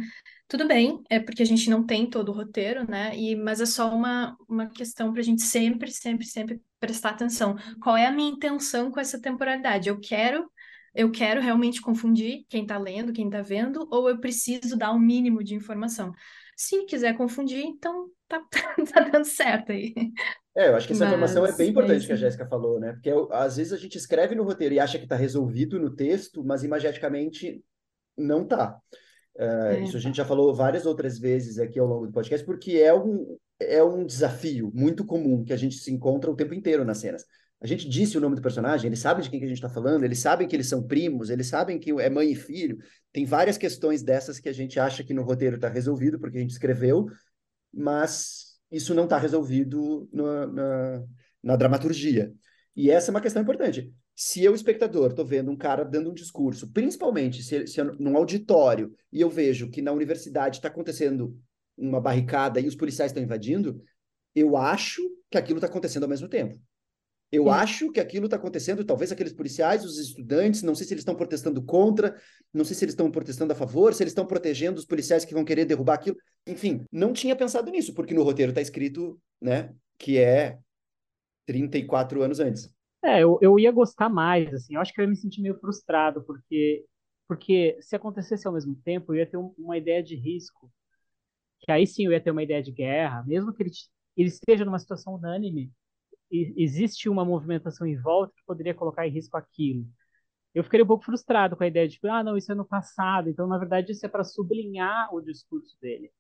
tudo 0.48 0.66
bem, 0.66 1.02
é 1.10 1.20
porque 1.20 1.44
a 1.44 1.46
gente 1.46 1.70
não 1.70 1.86
tem 1.86 2.10
todo 2.10 2.30
o 2.30 2.36
roteiro, 2.36 2.90
né? 2.90 3.14
E, 3.18 3.36
mas 3.36 3.60
é 3.60 3.66
só 3.66 3.94
uma, 3.94 4.38
uma 4.48 4.68
questão 4.68 5.12
para 5.12 5.20
a 5.20 5.26
gente 5.26 5.42
sempre, 5.42 5.92
sempre, 5.92 6.26
sempre 6.26 6.62
prestar 6.80 7.10
atenção. 7.10 7.58
Qual 7.82 7.98
é 7.98 8.06
a 8.06 8.12
minha 8.12 8.32
intenção 8.32 8.92
com 8.92 9.00
essa 9.00 9.20
temporalidade? 9.22 9.90
Eu 9.90 10.00
quero 10.00 10.50
eu 10.94 11.12
quero 11.12 11.42
realmente 11.42 11.82
confundir 11.82 12.46
quem 12.50 12.64
está 12.64 12.78
lendo, 12.78 13.14
quem 13.14 13.26
está 13.26 13.42
vendo, 13.42 13.88
ou 13.92 14.10
eu 14.10 14.20
preciso 14.20 14.78
dar 14.78 14.92
um 14.92 15.00
mínimo 15.00 15.44
de 15.44 15.56
informação. 15.56 16.12
Se 16.56 16.86
quiser 16.86 17.16
confundir, 17.16 17.64
então 17.64 18.10
tá, 18.28 18.42
tá 18.94 19.00
dando 19.12 19.26
certo 19.26 19.72
aí. 19.72 19.94
É, 20.56 20.68
eu 20.68 20.76
acho 20.76 20.86
que 20.86 20.94
essa 20.94 21.06
Mas, 21.06 21.14
informação 21.14 21.46
é 21.46 21.52
bem 21.54 21.70
importante 21.70 22.04
é 22.04 22.08
que 22.08 22.14
a 22.14 22.18
Jéssica 22.18 22.46
falou, 22.46 22.80
né? 22.80 22.94
Porque 22.94 23.10
às 23.32 23.56
vezes 23.58 23.72
a 23.72 23.78
gente 23.78 23.98
escreve 23.98 24.36
no 24.36 24.44
roteiro 24.44 24.76
e 24.76 24.80
acha 24.80 24.98
que 24.98 25.06
está 25.06 25.16
resolvido 25.16 25.80
no 25.80 25.96
texto, 25.96 26.44
mas 26.44 26.64
imageticamente 26.64 27.64
não 28.18 28.44
está. 28.44 28.78
É, 29.38 29.78
é. 29.78 29.84
Isso 29.84 29.96
a 29.96 30.00
gente 30.00 30.18
já 30.18 30.26
falou 30.26 30.54
várias 30.54 30.86
outras 30.86 31.18
vezes 31.18 31.58
aqui 31.58 31.80
ao 31.80 31.88
longo 31.88 32.06
do 32.06 32.12
podcast, 32.12 32.46
porque 32.46 32.74
é 32.74 32.94
um, 32.94 33.38
é 33.60 33.82
um 33.82 34.06
desafio 34.06 34.70
muito 34.74 35.06
comum 35.06 35.44
que 35.44 35.54
a 35.54 35.58
gente 35.58 35.76
se 35.76 35.92
encontra 35.92 36.30
o 36.30 36.36
tempo 36.36 36.54
inteiro 36.54 36.84
nas 36.84 36.98
cenas. 36.98 37.26
A 37.62 37.68
gente 37.68 37.88
disse 37.88 38.18
o 38.18 38.22
nome 38.22 38.36
do 38.36 38.42
personagem, 38.42 38.88
eles 38.88 39.00
sabem 39.00 39.24
de 39.24 39.30
quem 39.30 39.40
que 39.40 39.46
a 39.46 39.48
gente 39.48 39.58
está 39.58 39.70
falando, 39.70 40.04
eles 40.04 40.18
sabem 40.18 40.48
que 40.48 40.56
eles 40.56 40.68
são 40.68 40.82
primos, 40.82 41.30
eles 41.30 41.46
sabem 41.46 41.78
que 41.78 41.92
é 41.92 42.10
mãe 42.10 42.32
e 42.32 42.36
filho. 42.36 42.80
Tem 43.14 43.24
várias 43.24 43.56
questões 43.56 44.02
dessas 44.02 44.40
que 44.40 44.50
a 44.50 44.54
gente 44.54 44.80
acha 44.80 45.04
que 45.04 45.14
no 45.14 45.22
roteiro 45.22 45.58
está 45.58 45.70
resolvido, 45.70 46.20
porque 46.20 46.40
a 46.40 46.42
gente 46.42 46.50
escreveu, 46.50 47.08
mas 47.72 48.60
isso 48.72 48.96
não 48.96 49.04
está 49.04 49.20
resolvido 49.20 50.10
na, 50.12 50.48
na, 50.48 51.04
na, 51.44 51.56
dramaturgia. 51.56 52.34
E 52.76 52.90
essa 52.90 53.12
é 53.12 53.14
uma 53.14 53.22
questão 53.22 53.44
importante. 53.44 53.94
Se 54.16 54.44
eu, 54.44 54.56
espectador, 54.56 55.12
estou 55.12 55.26
vendo 55.26 55.52
um 55.52 55.58
cara 55.58 55.84
dando 55.84 56.10
um 56.10 56.16
discurso, 56.16 56.72
principalmente 56.72 57.44
se, 57.44 57.68
se 57.68 57.80
eu, 57.80 57.94
num 58.00 58.18
auditório, 58.18 58.92
e 59.12 59.22
eu 59.22 59.30
vejo 59.30 59.70
que 59.70 59.84
na 59.84 59.92
universidade 59.92 60.58
está 60.58 60.68
acontecendo 60.68 61.38
uma 61.78 62.02
barricada 62.02 62.60
e 62.60 62.68
os 62.68 62.76
policiais 62.76 63.12
estão 63.12 63.24
invadindo, 63.24 63.80
eu 64.34 64.58
acho 64.58 65.02
que 65.30 65.38
aquilo 65.38 65.58
está 65.58 65.68
acontecendo 65.68 66.04
ao 66.04 66.10
mesmo 66.10 66.28
tempo. 66.28 66.60
Eu 67.32 67.48
é. 67.48 67.52
acho 67.52 67.92
que 67.92 68.00
aquilo 68.00 68.26
está 68.26 68.36
acontecendo, 68.36 68.84
talvez 68.84 69.12
aqueles 69.12 69.32
policiais, 69.32 69.86
os 69.86 69.98
estudantes, 69.98 70.64
não 70.64 70.76
sei 70.76 70.86
se 70.86 70.94
eles 70.94 71.02
estão 71.02 71.16
protestando 71.16 71.64
contra, 71.64 72.16
não 72.54 72.66
sei 72.66 72.76
se 72.76 72.84
eles 72.84 72.94
estão 72.94 73.10
protestando 73.10 73.54
a 73.54 73.56
favor, 73.56 73.94
se 73.94 74.04
eles 74.04 74.12
estão 74.12 74.26
protegendo 74.26 74.78
os 74.78 74.86
policiais 74.86 75.24
que 75.24 75.34
vão 75.34 75.46
querer 75.46 75.64
derrubar 75.64 75.94
aquilo. 75.94 76.18
Enfim, 76.46 76.84
não 76.92 77.14
tinha 77.14 77.36
pensado 77.36 77.72
nisso, 77.72 77.94
porque 77.94 78.14
no 78.14 78.24
roteiro 78.24 78.52
está 78.52 78.62
escrito, 78.62 79.18
né, 79.42 79.74
que 79.98 80.18
é 80.18 80.60
34 81.46 82.22
anos 82.22 82.40
antes. 82.42 82.70
É, 83.04 83.24
eu, 83.24 83.40
eu 83.42 83.58
ia 83.58 83.72
gostar 83.72 84.10
mais, 84.10 84.54
assim, 84.54 84.76
eu 84.76 84.82
acho 84.82 84.94
que 84.94 85.00
eu 85.00 85.04
ia 85.04 85.10
me 85.10 85.16
sentir 85.16 85.42
meio 85.42 85.58
frustrado, 85.58 86.22
porque, 86.24 86.86
porque 87.28 87.78
se 87.82 87.96
acontecesse 87.96 88.46
ao 88.46 88.54
mesmo 88.54 88.76
tempo, 88.84 89.14
eu 89.14 89.20
ia 89.20 89.26
ter 89.26 89.38
um, 89.38 89.54
uma 89.58 89.78
ideia 89.78 90.04
de 90.04 90.16
risco, 90.16 90.72
que 91.62 91.72
aí 91.72 91.88
sim 91.88 92.06
eu 92.06 92.12
ia 92.12 92.22
ter 92.22 92.32
uma 92.32 92.44
ideia 92.44 92.62
de 92.62 92.72
guerra, 92.72 93.24
mesmo 93.26 93.54
que 93.54 93.64
ele, 93.64 93.72
ele 94.18 94.28
esteja 94.28 94.66
numa 94.66 94.78
situação 94.78 95.16
unânime, 95.16 95.72
existe 96.32 97.10
uma 97.10 97.26
movimentação 97.26 97.86
em 97.86 97.98
volta 97.98 98.34
que 98.36 98.46
poderia 98.46 98.74
colocar 98.74 99.08
em 99.08 99.12
risco 99.12 99.38
aquilo. 99.38 99.86
Eu 100.54 100.64
ficaria 100.64 100.84
um 100.84 100.88
pouco 100.88 101.06
frustrado 101.06 101.56
com 101.56 101.64
a 101.64 101.68
ideia 101.68 101.88
de, 101.88 102.00
ah, 102.04 102.24
não, 102.24 102.38
isso 102.38 102.52
é 102.52 102.56
no 102.56 102.66
passado. 102.66 103.30
Então, 103.30 103.48
na 103.48 103.58
verdade, 103.58 103.92
isso 103.92 104.06
é 104.06 104.10
para 104.10 104.24
sublinhar 104.24 105.14
o 105.14 105.22
discurso 105.22 105.78
dele. 105.82 106.12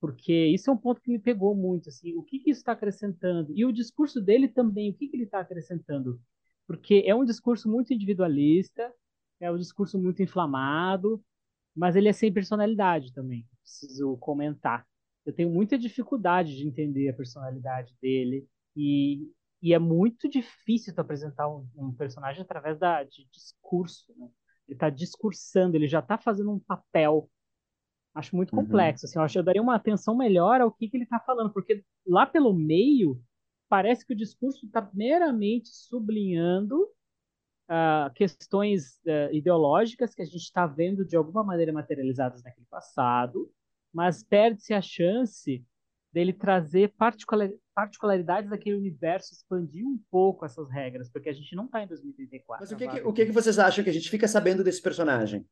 Porque 0.00 0.46
isso 0.46 0.70
é 0.70 0.72
um 0.72 0.76
ponto 0.76 1.00
que 1.00 1.10
me 1.10 1.18
pegou 1.18 1.54
muito, 1.54 1.88
assim, 1.88 2.14
o 2.16 2.22
que, 2.22 2.38
que 2.38 2.50
isso 2.50 2.60
está 2.60 2.72
acrescentando? 2.72 3.52
E 3.56 3.64
o 3.64 3.72
discurso 3.72 4.20
dele 4.20 4.48
também, 4.48 4.90
o 4.90 4.94
que, 4.94 5.08
que 5.08 5.16
ele 5.16 5.24
está 5.24 5.40
acrescentando? 5.40 6.20
Porque 6.66 7.02
é 7.06 7.14
um 7.14 7.24
discurso 7.24 7.68
muito 7.70 7.94
individualista, 7.94 8.92
é 9.40 9.50
um 9.50 9.56
discurso 9.56 9.98
muito 9.98 10.22
inflamado, 10.22 11.22
mas 11.74 11.96
ele 11.96 12.08
é 12.08 12.12
sem 12.12 12.32
personalidade 12.32 13.12
também, 13.12 13.46
preciso 13.62 14.16
comentar. 14.18 14.86
Eu 15.24 15.32
tenho 15.32 15.50
muita 15.50 15.78
dificuldade 15.78 16.56
de 16.56 16.66
entender 16.66 17.08
a 17.08 17.14
personalidade 17.14 17.94
dele, 18.00 18.46
e 18.76 19.32
e 19.62 19.72
é 19.72 19.78
muito 19.78 20.28
difícil 20.28 20.94
tu 20.94 21.00
apresentar 21.00 21.48
um, 21.48 21.66
um 21.76 21.92
personagem 21.92 22.42
através 22.42 22.78
da, 22.78 23.02
de 23.04 23.26
discurso. 23.32 24.12
Né? 24.16 24.28
Ele 24.68 24.76
está 24.76 24.90
discursando, 24.90 25.76
ele 25.76 25.86
já 25.88 26.00
está 26.00 26.18
fazendo 26.18 26.52
um 26.52 26.58
papel. 26.58 27.30
Acho 28.14 28.34
muito 28.36 28.54
uhum. 28.54 28.64
complexo. 28.64 29.06
Assim, 29.06 29.18
eu 29.18 29.22
acho 29.22 29.32
que 29.32 29.38
eu 29.38 29.44
daria 29.44 29.62
uma 29.62 29.76
atenção 29.76 30.16
melhor 30.16 30.60
ao 30.60 30.72
que, 30.72 30.88
que 30.88 30.96
ele 30.96 31.04
está 31.04 31.20
falando, 31.20 31.52
porque 31.52 31.84
lá 32.06 32.26
pelo 32.26 32.52
meio 32.52 33.20
parece 33.68 34.06
que 34.06 34.12
o 34.12 34.16
discurso 34.16 34.66
está 34.66 34.88
meramente 34.94 35.68
sublinhando 35.68 36.88
uh, 37.68 38.12
questões 38.14 39.00
uh, 39.04 39.32
ideológicas 39.32 40.14
que 40.14 40.22
a 40.22 40.24
gente 40.24 40.36
está 40.36 40.66
vendo 40.66 41.04
de 41.04 41.16
alguma 41.16 41.42
maneira 41.42 41.72
materializadas 41.72 42.42
naquele 42.42 42.66
passado, 42.66 43.50
mas 43.92 44.22
perde-se 44.22 44.72
a 44.72 44.80
chance 44.80 45.64
dele 46.12 46.32
trazer 46.32 46.94
particularidades 47.76 48.48
daquele 48.48 48.74
universo, 48.74 49.34
expandir 49.34 49.86
um 49.86 50.00
pouco 50.10 50.46
essas 50.46 50.70
regras, 50.70 51.10
porque 51.10 51.28
a 51.28 51.32
gente 51.34 51.54
não 51.54 51.66
está 51.66 51.82
em 51.82 51.86
2034. 51.86 52.64
Mas 52.64 52.72
o 52.72 52.76
que, 52.76 52.88
que, 52.88 53.06
o 53.06 53.12
que, 53.12 53.26
que 53.26 53.32
vocês 53.32 53.58
acham 53.58 53.84
que 53.84 53.90
a 53.90 53.92
gente 53.92 54.08
fica 54.08 54.26
sabendo 54.26 54.64
desse 54.64 54.80
personagem? 54.80 55.44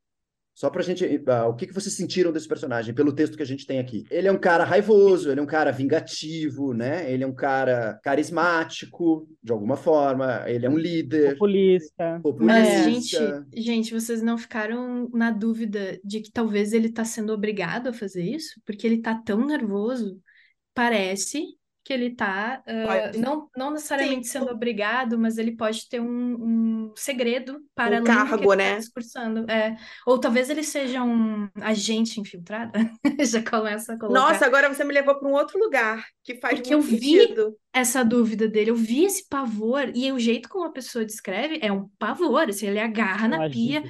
Só 0.55 0.71
pra 0.71 0.83
gente. 0.83 1.05
Uh, 1.05 1.49
o 1.49 1.55
que, 1.55 1.67
que 1.67 1.75
vocês 1.75 1.95
sentiram 1.95 2.33
desse 2.33 2.49
personagem, 2.49 2.95
pelo 2.95 3.13
texto 3.13 3.37
que 3.37 3.43
a 3.43 3.47
gente 3.47 3.67
tem 3.67 3.79
aqui? 3.79 4.05
Ele 4.11 4.27
é 4.27 4.33
um 4.33 4.39
cara 4.39 4.65
raivoso, 4.65 5.31
ele 5.31 5.41
é 5.41 5.43
um 5.43 5.47
cara 5.47 5.71
vingativo, 5.71 6.73
né? 6.73 7.13
Ele 7.13 7.25
é 7.25 7.27
um 7.27 7.35
cara 7.35 8.01
carismático, 8.03 9.29
de 9.43 9.53
alguma 9.53 9.77
forma, 9.77 10.49
ele 10.49 10.65
é 10.65 10.71
um 10.71 10.79
líder. 10.79 11.33
Populista. 11.33 12.21
populista. 12.23 12.55
Mas, 12.55 12.85
gente, 12.85 13.17
gente, 13.55 13.93
vocês 13.93 14.23
não 14.23 14.39
ficaram 14.39 15.11
na 15.13 15.31
dúvida 15.31 16.01
de 16.03 16.21
que 16.21 16.33
talvez 16.33 16.73
ele 16.73 16.91
tá 16.91 17.05
sendo 17.05 17.35
obrigado 17.35 17.89
a 17.89 17.93
fazer 17.93 18.23
isso? 18.23 18.59
Porque 18.65 18.87
ele 18.87 19.03
tá 19.03 19.15
tão 19.15 19.45
nervoso 19.45 20.19
parece 20.73 21.45
que 21.85 21.93
ele 21.93 22.07
está 22.07 22.63
uh, 22.67 23.21
não, 23.21 23.49
não 23.55 23.71
necessariamente 23.71 24.27
Sim. 24.27 24.39
sendo 24.39 24.51
obrigado, 24.51 25.19
mas 25.19 25.37
ele 25.37 25.53
pode 25.53 25.87
ter 25.87 26.01
um, 26.01 26.07
um 26.87 26.93
segredo 26.97 27.61
para 27.75 28.01
um 28.01 28.05
cargo, 28.05 28.49
tá 28.49 28.57
né? 28.57 28.73
Tá 28.73 28.79
discursando. 28.79 29.51
É. 29.51 29.77
Ou 30.07 30.19
talvez 30.19 30.49
ele 30.49 30.63
seja 30.63 31.03
um 31.03 31.49
agente 31.61 32.19
infiltrado. 32.19 32.73
Já 33.21 33.43
começa 33.43 33.93
a 33.93 33.99
colocar. 33.99 34.19
Nossa, 34.19 34.47
agora 34.47 34.73
você 34.73 34.83
me 34.83 34.95
levou 34.95 35.19
para 35.19 35.29
um 35.29 35.33
outro 35.33 35.59
lugar 35.59 36.05
que 36.23 36.37
faz 36.37 36.55
Porque 36.55 36.75
muito 36.75 36.89
eu 36.89 36.99
sentido. 36.99 37.51
vi 37.51 37.57
essa 37.73 38.03
dúvida 38.03 38.49
dele, 38.49 38.71
eu 38.71 38.77
vi 38.77 39.05
esse 39.05 39.29
pavor, 39.29 39.91
e 39.95 40.11
o 40.11 40.19
jeito 40.19 40.49
como 40.49 40.65
a 40.65 40.73
pessoa 40.73 41.05
descreve 41.05 41.59
é 41.61 41.71
um 41.71 41.89
pavor, 41.99 42.49
assim, 42.49 42.69
ele 42.69 42.81
agarra 42.81 43.29
na 43.29 43.51
pia 43.51 43.83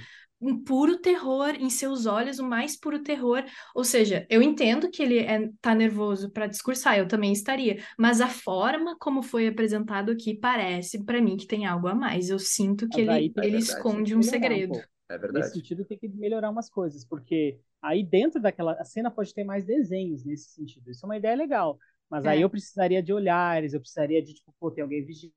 um 0.44 0.62
puro 0.62 0.98
terror 0.98 1.54
em 1.58 1.70
seus 1.70 2.04
olhos, 2.04 2.38
o 2.38 2.44
mais 2.44 2.76
puro 2.78 3.02
terror. 3.02 3.42
Ou 3.74 3.82
seja, 3.82 4.26
eu 4.28 4.42
entendo 4.42 4.90
que 4.90 5.02
ele 5.02 5.18
é, 5.18 5.48
tá 5.60 5.74
nervoso 5.74 6.30
para 6.30 6.46
discursar, 6.46 6.98
eu 6.98 7.08
também 7.08 7.32
estaria, 7.32 7.82
mas 7.98 8.20
a 8.20 8.28
forma 8.28 8.96
como 8.98 9.22
foi 9.22 9.48
apresentado 9.48 10.12
aqui 10.12 10.34
parece 10.34 11.02
para 11.02 11.20
mim 11.20 11.36
que 11.36 11.46
tem 11.46 11.64
algo 11.64 11.88
a 11.88 11.94
mais. 11.94 12.28
Eu 12.28 12.38
sinto 12.38 12.88
que 12.88 13.00
ele, 13.00 13.30
tá 13.30 13.44
ele 13.44 13.56
esconde 13.56 14.14
um 14.14 14.22
segredo. 14.22 14.74
Um 14.74 14.82
é 15.08 15.18
verdade. 15.18 15.44
Nesse 15.44 15.54
sentido, 15.54 15.84
tem 15.84 15.98
que 15.98 16.08
melhorar 16.08 16.50
umas 16.50 16.68
coisas, 16.68 17.04
porque 17.04 17.58
aí 17.82 18.02
dentro 18.02 18.40
daquela 18.40 18.72
a 18.72 18.84
cena 18.84 19.10
pode 19.10 19.32
ter 19.34 19.44
mais 19.44 19.64
desenhos 19.64 20.24
nesse 20.24 20.50
sentido. 20.50 20.90
Isso 20.90 21.04
é 21.04 21.08
uma 21.08 21.16
ideia 21.16 21.36
legal. 21.36 21.78
Mas 22.10 22.24
é. 22.24 22.30
aí 22.30 22.42
eu 22.42 22.50
precisaria 22.50 23.02
de 23.02 23.12
olhares, 23.12 23.72
eu 23.72 23.80
precisaria 23.80 24.22
de, 24.22 24.34
tipo, 24.34 24.54
pô, 24.60 24.70
tem 24.70 24.82
alguém 24.82 25.04
vigiando, 25.04 25.34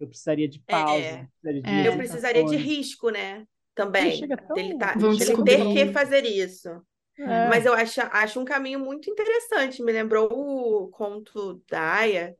eu 0.00 0.08
precisaria 0.08 0.48
de 0.48 0.60
pausa, 0.60 1.04
é. 1.04 1.22
eu 1.22 1.26
precisaria 1.26 1.62
de, 1.62 1.68
é. 1.68 1.88
eu 1.88 1.96
precisaria 1.96 2.44
de 2.44 2.56
risco, 2.56 3.10
né? 3.10 3.46
Também. 3.74 4.26
Tão... 4.28 4.56
Ele, 4.56 4.78
tá, 4.78 4.94
ele 4.96 5.44
ter 5.44 5.86
que 5.86 5.92
fazer 5.92 6.24
isso. 6.24 6.68
É. 7.16 7.48
Mas 7.48 7.64
eu 7.64 7.74
acho, 7.74 8.00
acho 8.00 8.40
um 8.40 8.44
caminho 8.44 8.80
muito 8.80 9.10
interessante. 9.10 9.82
Me 9.82 9.92
lembrou 9.92 10.28
o 10.32 10.88
conto 10.88 11.62
da 11.68 11.80
Aya, 11.80 12.36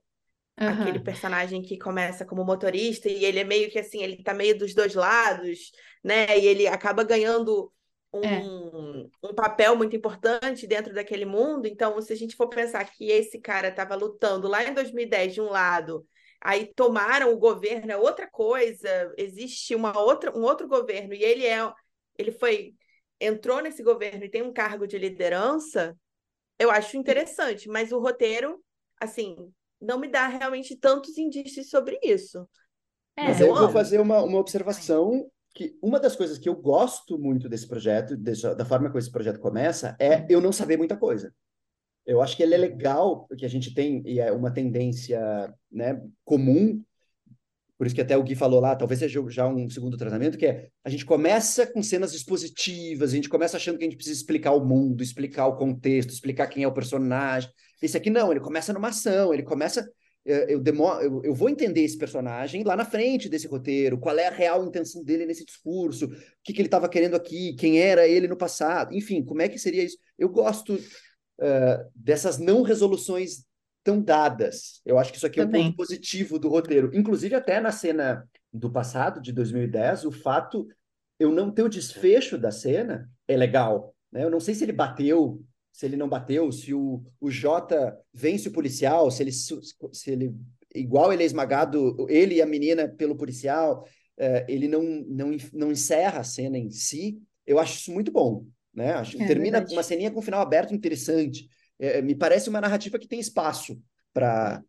Uhum. 0.60 0.68
Aquele 0.68 1.00
personagem 1.00 1.62
que 1.62 1.76
começa 1.76 2.24
como 2.24 2.44
motorista 2.44 3.08
e 3.08 3.24
ele 3.24 3.40
é 3.40 3.44
meio 3.44 3.68
que 3.70 3.78
assim, 3.78 4.02
ele 4.02 4.22
tá 4.22 4.32
meio 4.32 4.56
dos 4.56 4.72
dois 4.72 4.94
lados, 4.94 5.72
né? 6.02 6.38
E 6.38 6.46
ele 6.46 6.68
acaba 6.68 7.02
ganhando 7.02 7.72
um, 8.12 8.22
é. 8.22 8.40
um 9.24 9.34
papel 9.34 9.74
muito 9.74 9.96
importante 9.96 10.66
dentro 10.66 10.94
daquele 10.94 11.24
mundo. 11.24 11.66
Então, 11.66 12.00
se 12.00 12.12
a 12.12 12.16
gente 12.16 12.36
for 12.36 12.48
pensar 12.48 12.84
que 12.84 13.10
esse 13.10 13.40
cara 13.40 13.68
estava 13.68 13.96
lutando 13.96 14.46
lá 14.46 14.62
em 14.62 14.72
2010 14.72 15.34
de 15.34 15.40
um 15.40 15.50
lado, 15.50 16.06
aí 16.44 16.72
tomaram 16.74 17.32
o 17.32 17.38
governo 17.38 17.90
é 17.90 17.96
outra 17.96 18.30
coisa, 18.30 19.12
existe 19.16 19.74
uma 19.74 19.98
outra, 19.98 20.36
um 20.36 20.42
outro 20.42 20.68
governo 20.68 21.14
e 21.14 21.24
ele 21.24 21.46
é 21.46 21.72
ele 22.18 22.30
foi 22.30 22.74
entrou 23.20 23.62
nesse 23.62 23.82
governo 23.82 24.24
e 24.24 24.28
tem 24.28 24.42
um 24.42 24.52
cargo 24.52 24.86
de 24.86 24.98
liderança, 24.98 25.96
eu 26.58 26.70
acho 26.70 26.96
interessante, 26.96 27.68
mas 27.68 27.90
o 27.90 27.98
roteiro, 27.98 28.62
assim, 29.00 29.36
não 29.80 29.98
me 29.98 30.08
dá 30.08 30.28
realmente 30.28 30.76
tantos 30.76 31.16
indícios 31.16 31.68
sobre 31.68 31.98
isso. 32.02 32.46
É, 33.16 33.28
mas 33.28 33.40
eu 33.40 33.54
vou 33.54 33.70
fazer 33.70 34.00
uma, 34.00 34.22
uma 34.22 34.38
observação 34.38 35.30
que 35.54 35.78
uma 35.80 36.00
das 36.00 36.16
coisas 36.16 36.36
que 36.36 36.48
eu 36.48 36.54
gosto 36.54 37.16
muito 37.16 37.48
desse 37.48 37.66
projeto, 37.66 38.16
dessa, 38.16 38.54
da 38.54 38.64
forma 38.64 38.88
como 38.88 38.98
esse 38.98 39.10
projeto 39.10 39.38
começa, 39.38 39.96
é 40.00 40.26
eu 40.28 40.40
não 40.40 40.52
saber 40.52 40.76
muita 40.76 40.96
coisa. 40.96 41.32
Eu 42.06 42.20
acho 42.20 42.36
que 42.36 42.42
ele 42.42 42.54
é 42.54 42.58
legal, 42.58 43.26
porque 43.26 43.44
a 43.44 43.48
gente 43.48 43.72
tem, 43.74 44.02
e 44.04 44.20
é 44.20 44.30
uma 44.30 44.50
tendência 44.50 45.52
né, 45.72 46.00
comum, 46.24 46.82
por 47.76 47.86
isso 47.86 47.94
que 47.94 48.00
até 48.00 48.16
o 48.16 48.22
Gui 48.22 48.36
falou 48.36 48.60
lá, 48.60 48.76
talvez 48.76 49.00
seja 49.00 49.22
já 49.28 49.48
um 49.48 49.68
segundo 49.68 49.96
tratamento, 49.96 50.38
que 50.38 50.46
é 50.46 50.68
a 50.84 50.88
gente 50.88 51.04
começa 51.04 51.66
com 51.66 51.82
cenas 51.82 52.14
expositivas, 52.14 53.12
a 53.12 53.16
gente 53.16 53.28
começa 53.28 53.56
achando 53.56 53.78
que 53.78 53.84
a 53.84 53.86
gente 53.86 53.96
precisa 53.96 54.16
explicar 54.16 54.52
o 54.52 54.64
mundo, 54.64 55.02
explicar 55.02 55.46
o 55.48 55.56
contexto, 55.56 56.10
explicar 56.10 56.46
quem 56.46 56.62
é 56.62 56.68
o 56.68 56.72
personagem. 56.72 57.50
Esse 57.82 57.96
aqui 57.96 58.10
não, 58.10 58.30
ele 58.30 58.40
começa 58.40 58.72
numa 58.72 58.88
ação, 58.88 59.34
ele 59.34 59.42
começa. 59.42 59.86
Eh, 60.24 60.54
eu, 60.54 60.60
demoro, 60.60 61.02
eu, 61.02 61.22
eu 61.24 61.34
vou 61.34 61.48
entender 61.48 61.82
esse 61.82 61.98
personagem 61.98 62.62
lá 62.62 62.76
na 62.76 62.84
frente 62.84 63.28
desse 63.28 63.48
roteiro, 63.48 63.98
qual 63.98 64.16
é 64.16 64.28
a 64.28 64.30
real 64.30 64.64
intenção 64.64 65.02
dele 65.02 65.26
nesse 65.26 65.44
discurso, 65.44 66.06
o 66.06 66.10
que, 66.44 66.52
que 66.52 66.60
ele 66.60 66.68
estava 66.68 66.88
querendo 66.88 67.16
aqui, 67.16 67.54
quem 67.54 67.80
era 67.80 68.06
ele 68.06 68.28
no 68.28 68.36
passado, 68.36 68.94
enfim, 68.94 69.22
como 69.22 69.42
é 69.42 69.48
que 69.48 69.58
seria 69.58 69.82
isso? 69.82 69.98
Eu 70.18 70.28
gosto 70.28 70.78
uh, 71.40 71.90
dessas 71.94 72.38
não 72.38 72.62
resoluções 72.62 73.44
tão 73.82 74.00
dadas. 74.00 74.80
Eu 74.84 74.98
acho 74.98 75.12
que 75.12 75.18
isso 75.18 75.26
aqui 75.26 75.40
é 75.40 75.44
um 75.44 75.50
ponto 75.50 75.76
positivo 75.76 76.38
do 76.38 76.48
roteiro. 76.48 76.90
Inclusive, 76.94 77.34
até 77.34 77.60
na 77.60 77.70
cena 77.70 78.26
do 78.52 78.70
passado, 78.70 79.20
de 79.20 79.32
2010, 79.32 80.06
o 80.06 80.10
fato 80.10 80.66
eu 81.18 81.30
não 81.30 81.50
ter 81.50 81.62
o 81.62 81.68
desfecho 81.68 82.38
da 82.38 82.50
cena 82.50 83.08
é 83.28 83.36
legal. 83.36 83.94
Né? 84.10 84.24
Eu 84.24 84.30
não 84.30 84.40
sei 84.40 84.54
se 84.54 84.64
ele 84.64 84.72
bateu, 84.72 85.42
se 85.72 85.86
ele 85.86 85.96
não 85.96 86.08
bateu, 86.08 86.50
se 86.50 86.72
o, 86.72 87.04
o 87.20 87.30
Jota 87.30 87.96
vence 88.12 88.48
o 88.48 88.52
policial, 88.52 89.10
se 89.10 89.22
ele, 89.22 89.32
se 89.32 90.10
ele 90.10 90.34
igual 90.74 91.12
ele 91.12 91.22
é 91.22 91.26
esmagado, 91.26 92.06
ele 92.08 92.36
e 92.36 92.42
a 92.42 92.46
menina 92.46 92.88
pelo 92.88 93.16
policial, 93.16 93.86
uh, 94.18 94.44
ele 94.48 94.66
não, 94.66 94.82
não, 94.82 95.36
não 95.52 95.70
encerra 95.70 96.20
a 96.20 96.24
cena 96.24 96.58
em 96.58 96.70
si. 96.70 97.20
Eu 97.46 97.58
acho 97.58 97.76
isso 97.78 97.92
muito 97.92 98.10
bom. 98.10 98.46
Né? 98.74 98.92
Acho, 98.92 99.20
é, 99.20 99.26
termina 99.26 99.58
verdade. 99.58 99.74
uma 99.74 99.82
ceninha 99.82 100.10
com 100.10 100.18
um 100.18 100.22
final 100.22 100.40
aberto 100.40 100.74
interessante. 100.74 101.48
É, 101.78 102.02
me 102.02 102.14
parece 102.14 102.48
uma 102.48 102.60
narrativa 102.60 102.98
que 102.98 103.08
tem 103.08 103.20
espaço 103.20 103.80
para 104.12 104.62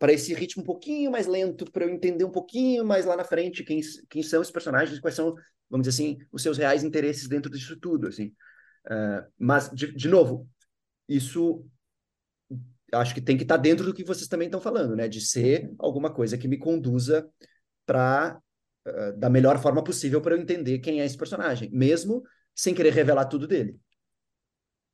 para 0.00 0.14
esse 0.14 0.32
ritmo 0.32 0.62
um 0.62 0.64
pouquinho 0.66 1.10
mais 1.10 1.26
lento, 1.26 1.70
para 1.70 1.84
eu 1.84 1.90
entender 1.90 2.24
um 2.24 2.30
pouquinho 2.30 2.82
mais 2.86 3.04
lá 3.04 3.14
na 3.14 3.22
frente 3.22 3.62
quem, 3.62 3.80
quem 4.08 4.22
são 4.22 4.40
os 4.40 4.50
personagens, 4.50 4.98
quais 4.98 5.14
são, 5.14 5.34
vamos 5.68 5.86
dizer 5.86 6.02
assim, 6.02 6.18
os 6.32 6.42
seus 6.42 6.56
reais 6.56 6.82
interesses 6.82 7.28
dentro 7.28 7.52
disso 7.52 7.78
tudo, 7.78 8.08
assim. 8.08 8.28
Uh, 8.86 9.30
mas, 9.38 9.70
de, 9.70 9.94
de 9.94 10.08
novo, 10.08 10.48
isso 11.06 11.66
acho 12.94 13.14
que 13.14 13.20
tem 13.20 13.36
que 13.36 13.42
estar 13.42 13.56
tá 13.56 13.60
dentro 13.60 13.84
do 13.84 13.92
que 13.92 14.02
vocês 14.02 14.26
também 14.26 14.46
estão 14.46 14.58
falando, 14.58 14.96
né? 14.96 15.06
De 15.06 15.20
ser 15.20 15.70
alguma 15.78 16.10
coisa 16.10 16.38
que 16.38 16.48
me 16.48 16.56
conduza 16.56 17.28
para 17.84 18.40
uh, 18.88 19.18
da 19.18 19.28
melhor 19.28 19.60
forma 19.60 19.84
possível 19.84 20.22
para 20.22 20.34
eu 20.34 20.40
entender 20.40 20.78
quem 20.78 21.02
é 21.02 21.04
esse 21.04 21.16
personagem, 21.16 21.70
mesmo 21.70 22.22
sem 22.54 22.74
querer 22.74 22.92
revelar 22.92 23.26
tudo 23.26 23.46
dele. 23.46 23.78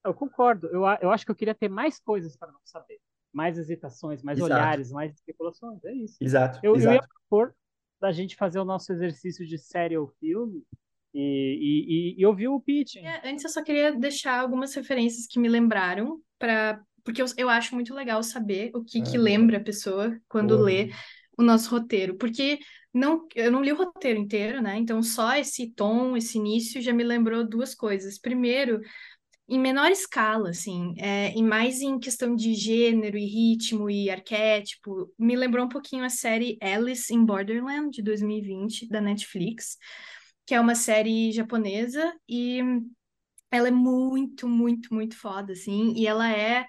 Eu 0.05 0.15
concordo. 0.15 0.69
Eu, 0.69 0.83
eu 1.01 1.11
acho 1.11 1.25
que 1.25 1.31
eu 1.31 1.37
queria 1.37 1.55
ter 1.55 1.69
mais 1.69 1.99
coisas 1.99 2.37
para 2.37 2.53
não 2.53 2.61
saber. 2.65 3.01
Mais 3.33 3.59
hesitações, 3.59 4.23
mais 4.23 4.39
exato. 4.39 4.55
olhares, 4.55 4.93
mais 4.93 5.13
especulações. 5.15 5.85
É 5.85 5.93
isso. 5.93 6.17
Exato. 6.21 6.61
Eu, 6.63 6.77
exato. 6.77 6.95
eu 6.95 7.03
ia 7.03 7.09
propor 7.09 7.55
da 8.01 8.13
gente 8.13 8.37
fazer 8.37 8.59
o 8.59 8.65
nosso 8.65 8.93
exercício 8.93 9.47
de 9.47 9.59
série 9.59 9.97
ou 9.97 10.07
filme 10.21 10.63
e, 11.13 12.15
e, 12.17 12.21
e 12.21 12.27
ouvir 12.27 12.49
o 12.49 12.61
pitching. 12.61 13.01
É, 13.01 13.29
antes 13.29 13.45
eu 13.45 13.51
só 13.51 13.63
queria 13.63 13.93
deixar 13.93 14.39
algumas 14.41 14.75
referências 14.75 15.27
que 15.27 15.39
me 15.39 15.49
lembraram 15.49 16.21
para 16.39 16.81
porque 17.03 17.23
eu, 17.23 17.27
eu 17.37 17.49
acho 17.49 17.73
muito 17.73 17.95
legal 17.95 18.21
saber 18.21 18.73
o 18.75 18.83
que, 18.83 19.01
que 19.01 19.17
lembra 19.17 19.59
a 19.59 19.63
pessoa 19.63 20.19
quando 20.29 20.59
lê 20.59 20.91
o 21.37 21.43
nosso 21.43 21.71
roteiro, 21.71 22.17
porque 22.17 22.59
não, 22.93 23.27
eu 23.35 23.51
não 23.51 23.63
li 23.63 23.73
o 23.73 23.77
roteiro 23.77 24.19
inteiro, 24.19 24.63
né? 24.63 24.77
Então 24.79 25.03
só 25.03 25.37
esse 25.37 25.71
tom, 25.73 26.17
esse 26.17 26.39
início 26.39 26.81
já 26.81 26.93
me 26.93 27.05
lembrou 27.05 27.47
duas 27.47 27.75
coisas. 27.75 28.19
Primeiro, 28.19 28.81
em 29.49 29.59
menor 29.61 29.91
escala, 29.91 30.51
assim, 30.51 30.95
é, 30.99 31.33
e 31.37 31.43
mais 31.43 31.81
em 31.81 31.99
questão 32.01 32.35
de 32.35 32.55
gênero 32.55 33.17
e 33.17 33.27
ritmo 33.27 33.89
e 33.89 34.11
arquétipo, 34.11 35.13
me 35.19 35.37
lembrou 35.37 35.67
um 35.67 35.69
pouquinho 35.69 36.05
a 36.05 36.09
série 36.09 36.59
Alice 36.61 37.15
in 37.15 37.25
Borderland, 37.25 37.91
de 37.91 38.03
2020, 38.03 38.89
da 38.89 39.01
Netflix, 39.01 39.77
que 40.45 40.55
é 40.55 40.61
uma 40.61 40.75
série 40.75 41.31
japonesa 41.33 42.13
e 42.29 42.61
ela 43.51 43.69
é 43.69 43.71
muito, 43.71 44.49
muito, 44.49 44.93
muito 44.93 45.17
foda, 45.17 45.53
assim, 45.53 45.93
e 45.97 46.07
ela 46.07 46.31
é 46.31 46.67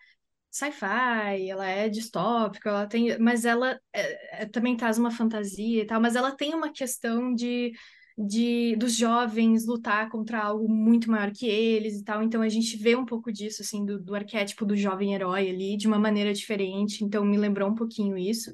sci-fi, 0.58 1.50
ela 1.50 1.68
é 1.68 1.90
distópica, 1.90 2.70
ela 2.70 2.88
tem, 2.88 3.18
mas 3.20 3.46
ela 3.46 3.80
é, 3.94 4.44
é, 4.44 4.46
também 4.46 4.76
traz 4.78 4.98
uma 4.98 5.12
fantasia 5.12 5.84
e 5.84 5.86
tal, 5.86 6.02
mas 6.02 6.16
ela 6.16 6.32
tem 6.32 6.54
uma 6.54 6.72
questão 6.72 7.34
de 7.34 7.72
de 8.20 8.76
dos 8.78 8.96
jovens 8.96 9.68
lutar 9.68 10.10
contra 10.10 10.42
algo 10.42 10.68
muito 10.68 11.12
maior 11.12 11.32
que 11.32 11.46
eles 11.48 12.00
e 12.00 12.04
tal. 12.04 12.24
Então 12.24 12.42
a 12.42 12.50
gente 12.50 12.76
vê 12.78 12.96
um 12.96 13.06
pouco 13.06 13.32
disso, 13.32 13.62
assim, 13.62 13.86
do, 13.86 14.00
do 14.00 14.16
arquétipo 14.16 14.66
do 14.66 14.76
jovem 14.76 15.14
herói 15.14 15.50
ali, 15.50 15.78
de 15.78 15.88
uma 15.88 16.00
maneira 16.00 16.34
diferente. 16.34 17.04
Então 17.04 17.24
me 17.24 17.38
lembrou 17.38 17.70
um 17.70 17.76
pouquinho 17.76 18.18
isso. 18.18 18.52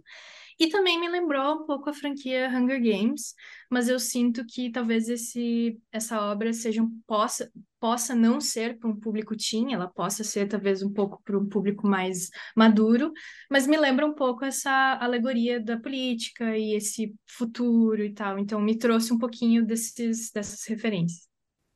E 0.60 0.68
também 0.68 1.00
me 1.00 1.10
lembrou 1.10 1.62
um 1.62 1.66
pouco 1.66 1.90
a 1.90 1.94
franquia 1.94 2.50
Hunger 2.50 2.82
Games, 2.82 3.34
mas 3.70 3.88
eu 3.88 4.00
sinto 4.00 4.46
que 4.46 4.72
talvez 4.72 5.10
esse, 5.10 5.80
essa 5.92 6.22
obra 6.22 6.54
seja 6.54 6.82
um, 6.82 7.02
possa, 7.08 7.52
possa 7.80 8.16
não 8.16 8.40
ser 8.40 8.78
para 8.78 8.90
um 8.90 8.96
público 8.96 9.36
teen, 9.36 9.74
ela 9.74 9.88
possa 9.88 10.24
ser 10.24 10.48
talvez 10.48 10.84
um 10.84 10.92
pouco 10.92 11.22
para 11.24 11.38
um 11.38 11.48
público 11.48 11.88
mais 11.88 12.30
maduro, 12.56 13.12
mas 13.50 13.68
me 13.68 13.78
lembra 13.78 14.06
um 14.06 14.14
pouco 14.14 14.46
essa 14.46 14.98
alegoria 15.02 15.60
da 15.60 15.78
política 15.78 16.58
e 16.58 16.76
esse 16.76 17.14
futuro 17.26 18.04
e 18.04 18.14
tal. 18.14 18.38
Então 18.38 18.62
me 18.62 18.78
trouxe 18.78 19.12
um 19.12 19.18
pouquinho 19.18 19.66
desses, 19.66 20.32
dessas 20.32 20.66
referências. 20.66 21.28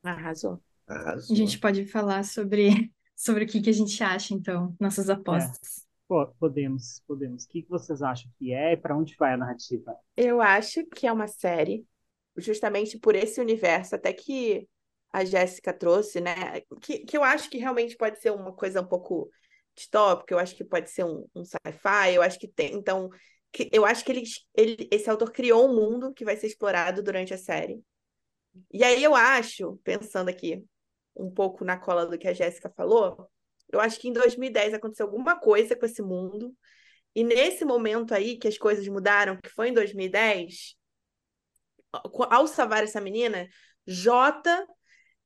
Arrasou. 0.04 0.62
Arrasou. 0.88 1.36
A 1.36 1.38
gente 1.38 1.60
pode 1.60 1.86
falar 1.86 2.24
sobre, 2.24 2.92
sobre 3.16 3.44
o 3.44 3.48
que, 3.48 3.62
que 3.62 3.70
a 3.70 3.74
gente 3.74 4.02
acha, 4.04 4.34
então, 4.34 4.76
nossas 4.80 5.10
apostas. 5.10 5.84
É. 5.84 5.87
Podemos, 6.08 7.04
podemos. 7.06 7.44
O 7.44 7.50
que 7.50 7.66
vocês 7.68 8.02
acham 8.02 8.32
que 8.38 8.54
é 8.54 8.74
e 8.74 8.78
para 8.78 8.96
onde 8.96 9.16
vai 9.18 9.34
a 9.34 9.38
narrativa? 9.38 9.94
Eu 10.16 10.42
acho 10.42 10.86
que 10.86 11.06
é 11.06 11.12
uma 11.12 11.28
série, 11.28 11.86
justamente 12.38 12.98
por 12.98 13.14
esse 13.16 13.42
universo, 13.42 13.96
até 13.96 14.14
que 14.14 14.68
a 15.12 15.26
Jéssica 15.26 15.74
trouxe, 15.74 16.22
né? 16.22 16.62
Que, 16.82 17.00
que 17.00 17.18
eu 17.18 17.24
acho 17.24 17.50
que 17.50 17.58
realmente 17.58 17.98
pode 17.98 18.20
ser 18.20 18.32
uma 18.32 18.54
coisa 18.54 18.82
um 18.82 18.88
pouco 18.88 19.30
distópica, 19.76 20.34
eu 20.34 20.40
acho 20.40 20.56
que 20.56 20.64
pode 20.64 20.90
ser 20.90 21.04
um, 21.04 21.28
um 21.36 21.44
sci-fi, 21.44 22.14
eu 22.14 22.22
acho 22.22 22.40
que 22.40 22.48
tem. 22.48 22.74
Então, 22.74 23.10
que, 23.52 23.70
eu 23.72 23.86
acho 23.86 24.06
que 24.06 24.12
ele, 24.12 24.24
ele, 24.56 24.88
esse 24.92 25.10
autor 25.10 25.32
criou 25.32 25.70
um 25.70 25.76
mundo 25.76 26.14
que 26.14 26.26
vai 26.26 26.38
ser 26.38 26.48
explorado 26.48 27.04
durante 27.04 27.34
a 27.34 27.38
série. 27.38 27.84
E 28.72 28.84
aí 28.84 29.04
eu 29.04 29.14
acho, 29.14 29.78
pensando 29.84 30.30
aqui 30.30 30.64
um 31.16 31.30
pouco 31.30 31.66
na 31.66 31.78
cola 31.78 32.06
do 32.06 32.18
que 32.18 32.28
a 32.28 32.34
Jéssica 32.34 32.70
falou, 32.70 33.30
eu 33.72 33.80
acho 33.80 34.00
que 34.00 34.08
em 34.08 34.14
2010 34.14 34.74
aconteceu 34.74 35.06
alguma 35.06 35.40
coisa 35.40 35.76
com 35.76 35.86
esse 35.86 36.02
mundo. 36.02 36.56
E 37.16 37.24
nesse 37.24 37.66
momento 37.66 38.14
aí 38.14 38.38
que 38.38 38.48
as 38.48 38.58
coisas 38.58 38.88
mudaram, 38.88 39.38
que 39.38 39.50
foi 39.50 39.70
em 39.70 39.74
2010, 39.74 40.76
ao 42.30 42.48
salvar 42.48 42.84
essa 42.84 43.02
menina, 43.02 43.48
Jota 43.86 44.66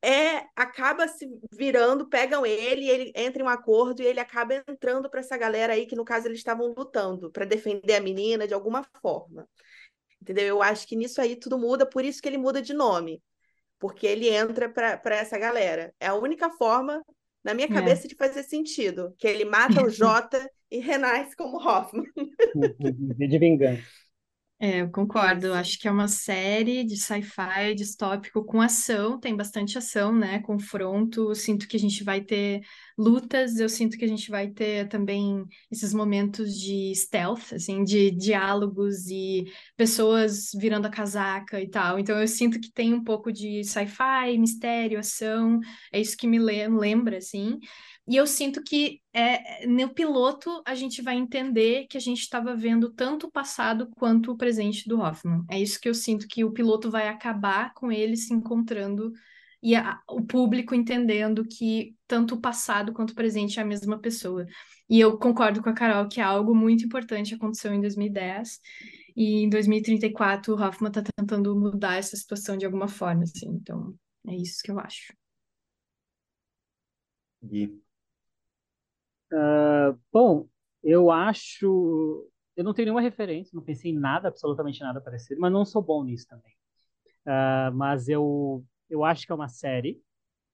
é 0.03 0.45
acaba 0.55 1.07
se 1.07 1.27
virando, 1.53 2.09
pegam 2.09 2.45
ele, 2.45 2.89
ele 2.89 3.11
entra 3.15 3.41
em 3.41 3.45
um 3.45 3.49
acordo 3.49 4.01
e 4.01 4.05
ele 4.05 4.19
acaba 4.19 4.55
entrando 4.67 5.09
para 5.09 5.19
essa 5.19 5.37
galera 5.37 5.73
aí 5.73 5.85
que 5.85 5.95
no 5.95 6.03
caso 6.03 6.27
eles 6.27 6.39
estavam 6.39 6.73
lutando 6.75 7.31
para 7.31 7.45
defender 7.45 7.95
a 7.95 8.01
menina 8.01 8.47
de 8.47 8.53
alguma 8.53 8.83
forma. 9.01 9.47
Entendeu? 10.21 10.45
Eu 10.45 10.61
acho 10.61 10.87
que 10.87 10.95
nisso 10.95 11.21
aí 11.21 11.35
tudo 11.35 11.57
muda, 11.57 11.85
por 11.85 12.05
isso 12.05 12.21
que 12.21 12.27
ele 12.29 12.37
muda 12.37 12.61
de 12.61 12.73
nome. 12.73 13.21
Porque 13.79 14.05
ele 14.05 14.29
entra 14.29 14.69
para 14.69 15.15
essa 15.15 15.37
galera. 15.37 15.93
É 15.99 16.07
a 16.07 16.13
única 16.15 16.49
forma 16.51 17.03
na 17.43 17.53
minha 17.53 17.67
é. 17.67 17.73
cabeça, 17.73 18.05
é. 18.05 18.09
de 18.09 18.15
fazer 18.15 18.43
sentido. 18.43 19.13
Que 19.17 19.27
ele 19.27 19.45
mata 19.45 19.83
o 19.83 19.89
Jota 19.91 20.49
e 20.69 20.79
renasce 20.79 21.35
como 21.35 21.57
Hoffman. 21.57 22.05
de 23.17 23.39
vingança. 23.39 23.83
É, 24.63 24.81
eu 24.81 24.91
concordo. 24.91 25.53
Acho 25.53 25.79
que 25.79 25.87
é 25.87 25.91
uma 25.91 26.07
série 26.07 26.83
de 26.83 26.95
sci-fi 26.95 27.73
distópico 27.75 28.45
com 28.45 28.61
ação, 28.61 29.19
tem 29.19 29.35
bastante 29.35 29.75
ação, 29.75 30.13
né? 30.15 30.39
Confronto. 30.43 31.33
Sinto 31.33 31.67
que 31.67 31.75
a 31.75 31.79
gente 31.79 32.03
vai 32.03 32.21
ter 32.21 32.61
lutas, 32.95 33.57
eu 33.59 33.67
sinto 33.67 33.97
que 33.97 34.05
a 34.05 34.07
gente 34.07 34.29
vai 34.29 34.51
ter 34.51 34.87
também 34.87 35.43
esses 35.71 35.95
momentos 35.95 36.53
de 36.59 36.93
stealth, 36.93 37.53
assim, 37.53 37.83
de 37.83 38.11
diálogos 38.11 39.07
e 39.07 39.45
pessoas 39.75 40.51
virando 40.53 40.85
a 40.85 40.91
casaca 40.91 41.59
e 41.59 41.67
tal. 41.67 41.97
Então 41.97 42.21
eu 42.21 42.27
sinto 42.27 42.59
que 42.59 42.71
tem 42.71 42.93
um 42.93 43.03
pouco 43.03 43.31
de 43.31 43.63
sci-fi, 43.63 44.37
mistério, 44.37 44.99
ação. 44.99 45.59
É 45.91 45.99
isso 45.99 46.15
que 46.15 46.27
me 46.27 46.37
lembra, 46.37 47.17
assim. 47.17 47.57
E 48.07 48.15
eu 48.15 48.25
sinto 48.25 48.63
que 48.63 48.99
é, 49.13 49.65
no 49.67 49.93
piloto 49.93 50.61
a 50.65 50.73
gente 50.73 51.01
vai 51.01 51.15
entender 51.15 51.85
que 51.87 51.97
a 51.97 52.01
gente 52.01 52.21
estava 52.21 52.55
vendo 52.55 52.91
tanto 52.91 53.27
o 53.27 53.31
passado 53.31 53.89
quanto 53.95 54.31
o 54.31 54.37
presente 54.37 54.87
do 54.87 54.99
Hoffman. 54.99 55.43
É 55.49 55.59
isso 55.59 55.79
que 55.79 55.87
eu 55.87 55.93
sinto 55.93 56.27
que 56.27 56.43
o 56.43 56.51
piloto 56.51 56.89
vai 56.89 57.07
acabar 57.07 57.73
com 57.73 57.91
ele 57.91 58.17
se 58.17 58.33
encontrando 58.33 59.11
e 59.63 59.75
a, 59.75 60.01
o 60.09 60.21
público 60.25 60.73
entendendo 60.73 61.45
que 61.45 61.95
tanto 62.07 62.35
o 62.35 62.41
passado 62.41 62.91
quanto 62.91 63.11
o 63.11 63.15
presente 63.15 63.59
é 63.59 63.61
a 63.61 63.65
mesma 63.65 63.99
pessoa. 63.99 64.45
E 64.89 64.99
eu 64.99 65.17
concordo 65.17 65.61
com 65.61 65.69
a 65.69 65.73
Carol 65.73 66.07
que 66.09 66.19
algo 66.19 66.55
muito 66.55 66.83
importante 66.83 67.35
aconteceu 67.35 67.73
em 67.73 67.79
2010 67.79 68.59
e 69.15 69.43
em 69.43 69.49
2034 69.49 70.53
o 70.53 70.61
Hoffman 70.61 70.89
está 70.89 71.03
tentando 71.15 71.55
mudar 71.55 71.95
essa 71.95 72.17
situação 72.17 72.57
de 72.57 72.65
alguma 72.65 72.87
forma, 72.87 73.23
assim. 73.23 73.49
Então, 73.49 73.95
é 74.27 74.35
isso 74.35 74.61
que 74.63 74.71
eu 74.71 74.79
acho. 74.79 75.13
Gui. 77.43 77.81
Uh, 79.31 79.97
bom, 80.11 80.47
eu 80.83 81.09
acho. 81.09 82.27
Eu 82.55 82.63
não 82.63 82.73
tenho 82.73 82.87
nenhuma 82.87 83.01
referência, 83.01 83.55
não 83.55 83.63
pensei 83.63 83.91
em 83.91 83.99
nada, 83.99 84.27
absolutamente 84.27 84.81
nada 84.81 84.99
parecido, 84.99 85.39
mas 85.39 85.51
não 85.51 85.63
sou 85.63 85.81
bom 85.81 86.03
nisso 86.03 86.27
também. 86.27 86.53
Uh, 87.25 87.73
mas 87.73 88.09
eu, 88.09 88.63
eu 88.89 89.05
acho 89.05 89.25
que 89.25 89.31
é 89.31 89.35
uma 89.35 89.47
série, 89.47 90.01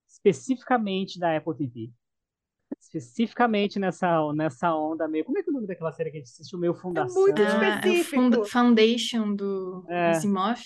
especificamente 0.08 1.20
da 1.20 1.36
Apple 1.36 1.56
TV. 1.56 1.92
Especificamente 2.80 3.80
nessa, 3.80 4.32
nessa 4.34 4.76
onda 4.76 5.08
meio. 5.08 5.26
Como 5.26 5.38
é 5.38 5.44
que 5.44 5.50
é 5.50 5.52
o 5.52 5.54
nome 5.54 5.68
daquela 5.68 5.92
série 5.92 6.12
que 6.12 6.18
a 6.18 6.20
gente 6.20 6.30
assistiu? 6.30 6.60
Meio 6.60 6.76
Fundação. 6.76 7.22
É 7.22 7.26
muito 7.26 7.42
específico. 7.42 8.22
Ah, 8.22 8.42
é 8.42 8.46
Foundation 8.46 9.36
do 9.36 9.86
é. 9.88 10.10
Asimov. 10.10 10.62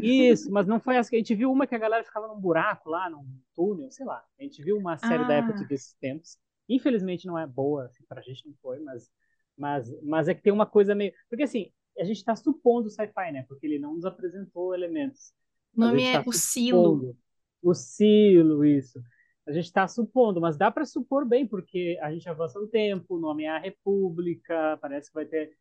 Isso, 0.00 0.50
mas 0.50 0.66
não 0.66 0.80
foi 0.80 0.96
essa 0.96 1.08
que 1.08 1.16
a 1.16 1.18
gente 1.18 1.34
viu 1.34 1.50
uma 1.50 1.66
que 1.66 1.74
a 1.74 1.78
galera 1.78 2.04
ficava 2.04 2.26
num 2.26 2.40
buraco 2.40 2.90
lá, 2.90 3.08
num 3.08 3.24
túnel, 3.54 3.90
sei 3.90 4.04
lá. 4.04 4.22
A 4.38 4.42
gente 4.42 4.62
viu 4.62 4.76
uma 4.76 4.98
série 4.98 5.22
ah. 5.24 5.26
da 5.26 5.38
Apple 5.38 5.54
TV 5.54 5.74
esses 5.74 5.94
tempos. 5.94 6.38
Infelizmente 6.70 7.26
não 7.26 7.36
é 7.36 7.46
boa, 7.46 7.86
assim, 7.86 8.04
pra 8.08 8.22
gente 8.22 8.46
não 8.46 8.54
foi, 8.62 8.78
mas, 8.78 9.10
mas, 9.58 10.02
mas 10.02 10.28
é 10.28 10.34
que 10.34 10.42
tem 10.42 10.52
uma 10.52 10.66
coisa 10.66 10.94
meio. 10.94 11.12
Porque 11.28 11.42
assim, 11.42 11.72
a 11.98 12.04
gente 12.04 12.18
está 12.18 12.36
supondo 12.36 12.86
o 12.86 12.90
sci-fi, 12.90 13.32
né? 13.32 13.44
Porque 13.48 13.66
ele 13.66 13.80
não 13.80 13.94
nos 13.94 14.04
apresentou 14.04 14.72
elementos. 14.72 15.32
O 15.76 15.80
nome 15.80 16.04
é 16.04 16.12
tá 16.14 16.24
o 16.24 16.32
Silo. 16.32 17.16
O 17.60 17.74
Silo, 17.74 18.64
isso. 18.64 19.02
A 19.46 19.52
gente 19.52 19.64
está 19.64 19.88
supondo, 19.88 20.40
mas 20.40 20.56
dá 20.56 20.70
para 20.70 20.84
supor 20.84 21.26
bem, 21.26 21.44
porque 21.44 21.98
a 22.00 22.12
gente 22.12 22.28
avança 22.28 22.60
no 22.60 22.68
tempo, 22.68 23.16
o 23.16 23.20
nome 23.20 23.44
é 23.44 23.48
a 23.48 23.58
República, 23.58 24.78
parece 24.80 25.08
que 25.08 25.14
vai 25.14 25.26
ter. 25.26 25.52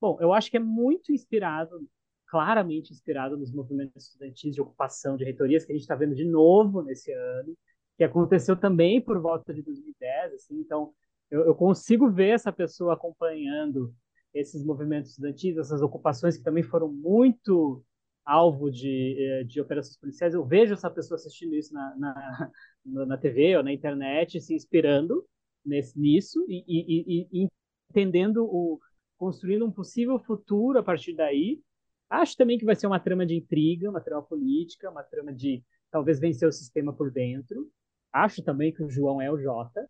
Bom, 0.00 0.16
eu 0.20 0.32
acho 0.32 0.50
que 0.50 0.56
é 0.56 0.60
muito 0.60 1.12
inspirado, 1.12 1.86
claramente 2.26 2.92
inspirado 2.92 3.36
nos 3.36 3.52
movimentos 3.52 4.06
estudantis 4.06 4.54
de 4.54 4.60
ocupação 4.62 5.18
de 5.18 5.24
reitorias 5.24 5.66
que 5.66 5.72
a 5.72 5.74
gente 5.74 5.82
está 5.82 5.94
vendo 5.94 6.14
de 6.14 6.24
novo 6.24 6.82
nesse 6.82 7.12
ano 7.12 7.54
que 7.96 8.04
aconteceu 8.04 8.56
também 8.56 9.00
por 9.00 9.20
volta 9.20 9.52
de 9.54 9.62
2010, 9.62 10.34
assim, 10.34 10.60
então 10.60 10.92
eu, 11.30 11.46
eu 11.46 11.54
consigo 11.54 12.10
ver 12.10 12.30
essa 12.30 12.52
pessoa 12.52 12.94
acompanhando 12.94 13.94
esses 14.34 14.64
movimentos 14.64 15.10
estudantis, 15.12 15.56
essas 15.56 15.82
ocupações 15.82 16.36
que 16.36 16.44
também 16.44 16.62
foram 16.62 16.92
muito 16.92 17.82
alvo 18.24 18.70
de, 18.70 19.16
eh, 19.18 19.44
de 19.44 19.60
operações 19.60 19.96
policiais. 19.96 20.34
Eu 20.34 20.44
vejo 20.44 20.74
essa 20.74 20.90
pessoa 20.90 21.16
assistindo 21.16 21.54
isso 21.54 21.72
na, 21.72 21.96
na, 21.96 22.50
na 23.06 23.16
TV 23.16 23.56
ou 23.56 23.62
na 23.62 23.72
internet, 23.72 24.40
se 24.40 24.54
inspirando 24.54 25.24
nesse, 25.64 25.98
nisso 25.98 26.44
e, 26.48 26.64
e, 26.66 27.26
e, 27.44 27.48
entendendo 27.90 28.44
o 28.44 28.80
construindo 29.16 29.64
um 29.64 29.72
possível 29.72 30.18
futuro 30.18 30.78
a 30.78 30.82
partir 30.82 31.14
daí. 31.14 31.60
Acho 32.10 32.36
também 32.36 32.58
que 32.58 32.64
vai 32.64 32.76
ser 32.76 32.86
uma 32.86 33.00
trama 33.00 33.24
de 33.24 33.34
intriga, 33.34 33.88
uma 33.88 34.00
trama 34.00 34.22
política, 34.22 34.90
uma 34.90 35.02
trama 35.02 35.32
de 35.32 35.62
talvez 35.90 36.20
vencer 36.20 36.46
o 36.46 36.52
sistema 36.52 36.92
por 36.92 37.10
dentro. 37.10 37.68
Acho 38.12 38.42
também 38.42 38.72
que 38.72 38.82
o 38.82 38.90
João 38.90 39.20
é 39.20 39.30
o 39.30 39.38
Jota. 39.38 39.88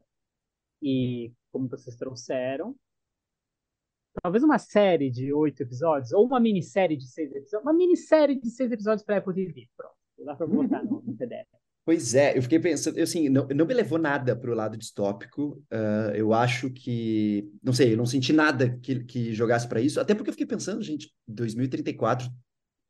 E 0.82 1.32
como 1.50 1.68
vocês 1.68 1.96
trouxeram, 1.96 2.76
talvez 4.22 4.42
uma 4.42 4.58
série 4.58 5.10
de 5.10 5.32
oito 5.32 5.62
episódios, 5.62 6.12
ou 6.12 6.26
uma 6.26 6.40
minissérie 6.40 6.96
de 6.96 7.06
seis 7.06 7.30
episódios, 7.30 7.62
uma 7.62 7.72
minissérie 7.72 8.38
de 8.38 8.50
seis 8.50 8.70
episódios 8.70 9.04
para 9.04 9.18
Apple 9.18 9.34
TV. 9.34 9.68
Pronto, 9.76 9.94
dá 10.24 10.34
para 10.34 10.46
botar 10.46 10.82
no, 10.82 11.02
no 11.02 11.16
PDF. 11.16 11.48
Pois 11.84 12.16
é, 12.16 12.36
eu 12.36 12.42
fiquei 12.42 12.58
pensando, 12.58 13.00
assim, 13.00 13.28
não, 13.28 13.46
não 13.46 13.64
me 13.64 13.72
levou 13.72 13.96
nada 13.96 14.34
para 14.34 14.50
o 14.50 14.54
lado 14.54 14.76
distópico. 14.76 15.62
Uh, 15.72 16.10
eu 16.16 16.34
acho 16.34 16.68
que, 16.68 17.48
não 17.62 17.72
sei, 17.72 17.92
eu 17.92 17.96
não 17.96 18.04
senti 18.06 18.32
nada 18.32 18.76
que, 18.82 19.04
que 19.04 19.32
jogasse 19.32 19.68
para 19.68 19.80
isso, 19.80 20.00
até 20.00 20.12
porque 20.12 20.30
eu 20.30 20.32
fiquei 20.32 20.46
pensando, 20.46 20.82
gente, 20.82 21.14
2034 21.28 22.28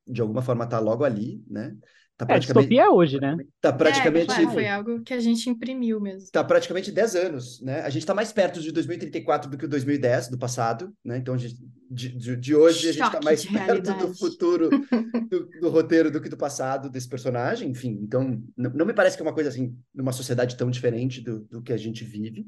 de 0.09 0.20
alguma 0.22 0.41
forma 0.41 0.66
tá 0.66 0.79
logo 0.79 1.05
ali, 1.05 1.45
né? 1.47 1.77
Tá 2.16 2.24
é, 2.24 2.28
praticamente... 2.28 2.66
É, 2.66 2.68
distopia 2.70 2.90
hoje, 2.90 3.20
né? 3.20 3.36
Tá 3.60 3.72
praticamente... 3.72 4.32
É, 4.32 4.48
foi 4.48 4.66
algo 4.66 5.02
que 5.02 5.12
a 5.12 5.20
gente 5.20 5.50
imprimiu 5.50 6.00
mesmo. 6.00 6.30
Tá 6.32 6.42
praticamente 6.42 6.90
10 6.90 7.14
anos, 7.14 7.60
né? 7.60 7.82
A 7.82 7.90
gente 7.90 8.06
tá 8.06 8.14
mais 8.14 8.32
perto 8.32 8.58
de 8.58 8.72
2034 8.72 9.50
do 9.50 9.58
que 9.58 9.66
o 9.66 9.68
2010, 9.68 10.28
do 10.28 10.38
passado, 10.38 10.90
né? 11.04 11.18
Então, 11.18 11.36
gente, 11.36 11.56
de, 11.90 12.08
de, 12.16 12.36
de, 12.36 12.54
hoje, 12.54 12.90
Choque 12.94 13.00
a 13.00 13.04
gente 13.04 13.12
tá 13.12 13.20
mais 13.22 13.44
perto 13.44 13.94
do 13.98 14.14
futuro 14.14 14.70
do, 15.28 15.46
do, 15.60 15.68
roteiro 15.68 16.10
do 16.10 16.20
que 16.20 16.30
do 16.30 16.38
passado 16.38 16.88
desse 16.88 17.08
personagem, 17.08 17.68
enfim. 17.68 17.98
Então, 18.02 18.42
não, 18.56 18.70
não, 18.70 18.86
me 18.86 18.94
parece 18.94 19.14
que 19.14 19.22
é 19.22 19.26
uma 19.26 19.34
coisa 19.34 19.50
assim, 19.50 19.76
numa 19.94 20.12
sociedade 20.12 20.56
tão 20.56 20.70
diferente 20.70 21.20
do, 21.20 21.40
do 21.40 21.62
que 21.62 21.72
a 21.72 21.76
gente 21.76 22.02
vive. 22.02 22.46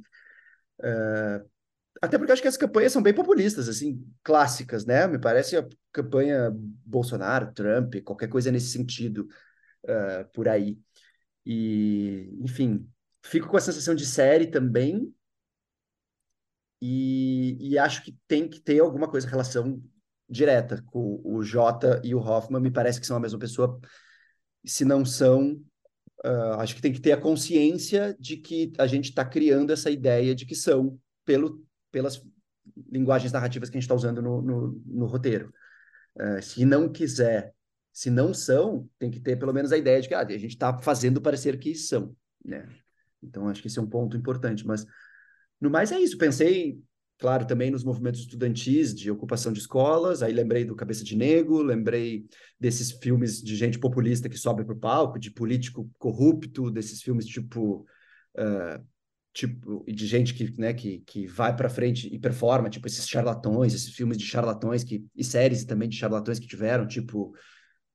Uh, 0.81 1.47
até 2.01 2.17
porque 2.17 2.33
acho 2.33 2.41
que 2.41 2.49
as 2.49 2.57
campanhas 2.57 2.93
são 2.93 3.03
bem 3.03 3.13
populistas, 3.13 3.69
assim, 3.69 4.03
clássicas, 4.23 4.87
né? 4.87 5.07
Me 5.07 5.19
parece 5.19 5.59
a 5.59 5.67
campanha 5.93 6.51
Bolsonaro, 6.87 7.53
Trump, 7.53 7.97
qualquer 8.03 8.29
coisa 8.29 8.51
nesse 8.51 8.69
sentido 8.69 9.29
uh, 9.85 10.29
por 10.33 10.49
aí. 10.49 10.79
E, 11.45 12.37
enfim, 12.41 12.89
fico 13.23 13.49
com 13.49 13.57
a 13.57 13.61
sensação 13.61 13.95
de 13.95 14.05
série 14.05 14.47
também. 14.47 15.13
E, 16.81 17.57
e 17.59 17.79
acho 17.79 18.05
que 18.05 18.17
tem 18.29 18.49
que 18.49 18.61
ter 18.61 18.81
alguma 18.81 19.09
coisa, 19.09 19.29
relação 19.29 19.83
direta 20.29 20.83
com 20.87 21.21
o 21.25 21.43
Jota 21.43 22.01
e 22.05 22.15
o 22.15 22.21
Hoffman. 22.21 22.61
Me 22.61 22.71
parece 22.71 23.01
que 23.01 23.07
são 23.07 23.17
a 23.17 23.21
mesma 23.21 23.39
pessoa. 23.39 23.81
Se 24.65 24.85
não 24.85 25.05
são, 25.05 25.53
uh, 26.25 26.55
acho 26.59 26.77
que 26.77 26.83
tem 26.83 26.93
que 26.93 27.01
ter 27.01 27.13
a 27.13 27.21
consciência 27.21 28.17
de 28.21 28.37
que 28.37 28.73
a 28.79 28.87
gente 28.87 29.09
está 29.09 29.25
criando 29.25 29.73
essa 29.73 29.91
ideia 29.91 30.35
de 30.35 30.45
que 30.45 30.55
são, 30.55 30.99
pelo, 31.25 31.65
pelas 31.91 32.23
linguagens 32.91 33.33
narrativas 33.33 33.71
que 33.71 33.77
a 33.77 33.81
gente 33.81 33.85
está 33.85 33.95
usando 33.95 34.21
no, 34.21 34.43
no, 34.43 34.83
no 34.87 35.07
roteiro. 35.07 35.53
Uh, 36.15 36.43
se 36.43 36.65
não 36.65 36.93
quiser 36.93 37.55
se 37.99 38.11
não 38.11 38.33
são, 38.33 38.89
tem 38.97 39.11
que 39.11 39.19
ter 39.19 39.35
pelo 39.35 39.53
menos 39.53 39.73
a 39.73 39.77
ideia 39.77 40.01
de 40.01 40.07
que 40.07 40.15
ah, 40.15 40.21
a 40.21 40.39
gente 40.39 40.53
está 40.53 40.79
fazendo 40.79 41.21
parecer 41.21 41.59
que 41.59 41.75
são, 41.75 42.15
né? 42.45 42.65
Então, 43.21 43.49
acho 43.49 43.61
que 43.61 43.67
esse 43.67 43.77
é 43.77 43.83
um 43.83 43.89
ponto 43.89 44.17
importante. 44.17 44.65
Mas, 44.65 44.87
no 45.61 45.69
mais, 45.69 45.91
é 45.91 45.99
isso. 45.99 46.17
Pensei, 46.17 46.81
claro, 47.19 47.45
também 47.45 47.73
nos 47.73 47.83
movimentos 47.83 48.21
estudantis 48.21 48.95
de 48.95 49.11
ocupação 49.11 49.53
de 49.53 49.59
escolas, 49.59 50.23
aí 50.23 50.33
lembrei 50.33 50.65
do 50.65 50.77
Cabeça 50.77 51.03
de 51.03 51.17
Negro, 51.17 51.61
lembrei 51.61 52.25
desses 52.61 52.93
filmes 52.93 53.43
de 53.43 53.57
gente 53.57 53.81
populista 53.81 54.29
que 54.29 54.39
sobe 54.39 54.65
para 54.65 54.77
o 54.77 54.79
palco, 54.79 55.19
de 55.19 55.33
político 55.33 55.91
corrupto, 55.99 56.71
desses 56.71 57.03
filmes 57.03 57.27
tipo... 57.27 57.85
Uh, 58.39 58.81
tipo, 59.35 59.85
de 59.87 60.07
gente 60.07 60.35
que, 60.35 60.55
né, 60.59 60.73
que, 60.73 61.01
que 61.01 61.27
vai 61.27 61.55
para 61.55 61.69
frente 61.69 62.09
e 62.13 62.19
performa, 62.19 62.71
tipo 62.71 62.87
esses 62.87 63.09
charlatões, 63.09 63.75
esses 63.75 63.93
filmes 63.93 64.17
de 64.17 64.25
charlatões 64.25 64.83
que, 64.85 65.05
e 65.15 65.23
séries 65.25 65.65
também 65.65 65.89
de 65.89 65.97
charlatões 65.97 66.39
que 66.39 66.47
tiveram, 66.47 66.87
tipo 66.87 67.35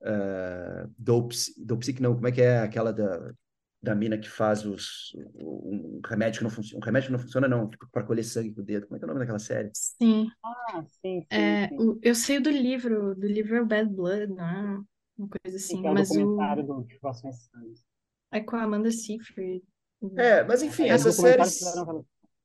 uh, 0.03 0.93
Dope, 0.97 1.35
Dope 1.57 2.01
não, 2.01 2.15
como 2.15 2.27
é 2.27 2.31
que 2.31 2.41
é 2.41 2.59
aquela 2.59 2.91
da, 2.91 3.33
da 3.81 3.95
mina 3.95 4.17
que 4.17 4.29
faz 4.29 4.65
os 4.65 5.15
um 5.35 5.99
remédio 6.05 6.39
que 6.39 6.43
não 6.43 6.49
funciona, 6.49 6.81
um 6.81 6.85
remédio 6.85 7.07
que 7.07 7.11
não 7.13 7.19
funciona 7.19 7.47
não, 7.47 7.69
tipo 7.69 7.87
para 7.91 8.03
colher 8.03 8.23
sangue 8.23 8.53
com 8.53 8.61
o 8.61 8.63
dedo. 8.63 8.87
Como 8.87 8.95
é 8.95 8.99
que 8.99 9.05
é 9.05 9.07
o 9.07 9.09
nome 9.09 9.19
daquela 9.19 9.39
série? 9.39 9.71
Sim. 9.73 10.29
Ah, 10.43 10.83
sim, 10.83 11.21
sim, 11.21 11.25
é, 11.29 11.67
sim. 11.67 11.77
O, 11.77 11.99
eu 12.01 12.15
sei 12.15 12.39
do 12.39 12.49
livro, 12.49 13.15
do 13.15 13.27
livro 13.27 13.55
é 13.55 13.63
Bad 13.65 13.89
Blood, 13.89 14.33
não 14.33 14.45
é? 14.45 14.81
Uma 15.17 15.27
coisa 15.27 15.57
assim, 15.57 15.77
sim, 15.77 15.87
é 15.87 15.91
mas 15.91 16.09
o 16.11 16.35
do 16.55 16.87
É 18.31 18.39
com 18.39 18.55
a 18.55 18.63
Amanda 18.63 18.91
Seyfried. 18.91 19.63
É, 20.17 20.43
mas 20.43 20.61
enfim, 20.63 20.83
é, 20.83 20.89
essas 20.89 21.15
séries 21.15 21.61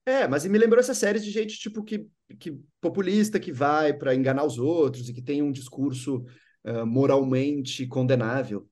é, 0.07 0.27
mas 0.27 0.47
me 0.47 0.57
lembrou 0.57 0.81
essas 0.81 0.97
séries 0.97 1.23
de 1.23 1.31
gente 1.31 1.59
tipo 1.59 1.85
que, 1.85 2.09
que 2.39 2.59
populista 2.81 3.39
que 3.39 3.53
vai 3.53 3.93
para 3.93 4.15
enganar 4.15 4.45
os 4.45 4.59
outros 4.59 5.07
e 5.09 5.13
que 5.13 5.21
tem 5.21 5.43
um 5.43 5.53
discurso 5.53 6.25
uh, 6.65 6.87
moralmente 6.87 7.87
condenável. 7.87 8.69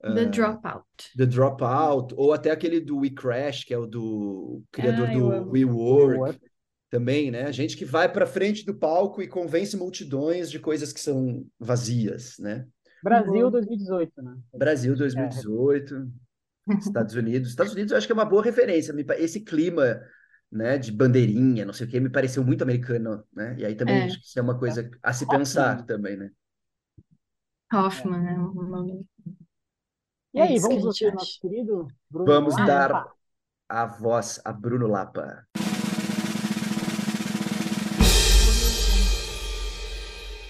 The 0.00 0.26
uh, 0.26 0.30
Dropout. 0.30 0.86
The 1.16 1.26
Dropout, 1.26 2.14
ou 2.16 2.32
até 2.32 2.50
aquele 2.50 2.80
do 2.80 2.98
We 2.98 3.10
Crash, 3.10 3.64
que 3.64 3.74
é 3.74 3.78
o 3.78 3.86
do 3.86 4.62
criador 4.70 5.08
ah, 5.08 5.40
do 5.40 5.50
We 5.50 5.64
Work. 5.64 6.40
também, 6.88 7.30
né? 7.30 7.52
Gente 7.52 7.76
que 7.76 7.84
vai 7.84 8.10
para 8.10 8.26
frente 8.26 8.64
do 8.64 8.74
palco 8.74 9.20
e 9.20 9.26
convence 9.26 9.76
multidões 9.76 10.50
de 10.50 10.58
coisas 10.58 10.92
que 10.92 11.00
são 11.00 11.44
vazias, 11.58 12.36
né? 12.38 12.66
Brasil 13.02 13.50
2018, 13.50 14.22
né? 14.22 14.36
Brasil 14.54 14.96
2018, 14.96 15.94
é. 15.94 16.74
Estados 16.78 17.14
Unidos. 17.14 17.48
Estados 17.48 17.72
Unidos 17.72 17.92
eu 17.92 17.98
acho 17.98 18.06
que 18.06 18.12
é 18.12 18.14
uma 18.14 18.24
boa 18.24 18.42
referência. 18.42 18.94
Esse 19.18 19.40
clima, 19.40 20.00
né, 20.50 20.78
de 20.78 20.92
bandeirinha, 20.92 21.64
não 21.64 21.72
sei 21.72 21.86
o 21.86 21.90
que, 21.90 22.00
me 22.00 22.10
pareceu 22.10 22.44
muito 22.44 22.62
americano, 22.62 23.24
né? 23.34 23.56
E 23.58 23.64
aí 23.64 23.74
também 23.74 23.96
é. 23.96 24.04
acho 24.04 24.20
que 24.20 24.26
isso 24.26 24.38
é 24.38 24.42
uma 24.42 24.58
coisa 24.58 24.88
a 25.02 25.12
se 25.12 25.26
pensar 25.26 25.84
também, 25.84 26.16
né? 26.16 26.30
Hoffman, 27.72 28.20
né? 28.20 28.36
E 30.34 30.40
aí, 30.40 30.56
é 30.56 30.60
vamos 30.60 30.84
ouvir 30.84 31.12
nosso 31.12 31.38
querido 31.40 31.86
Bruno 32.10 32.26
Vamos 32.26 32.54
Lapa. 32.54 32.66
dar 32.66 33.06
a 33.68 33.86
voz 33.86 34.40
a 34.44 34.52
Bruno 34.52 34.86
Lapa. 34.86 35.46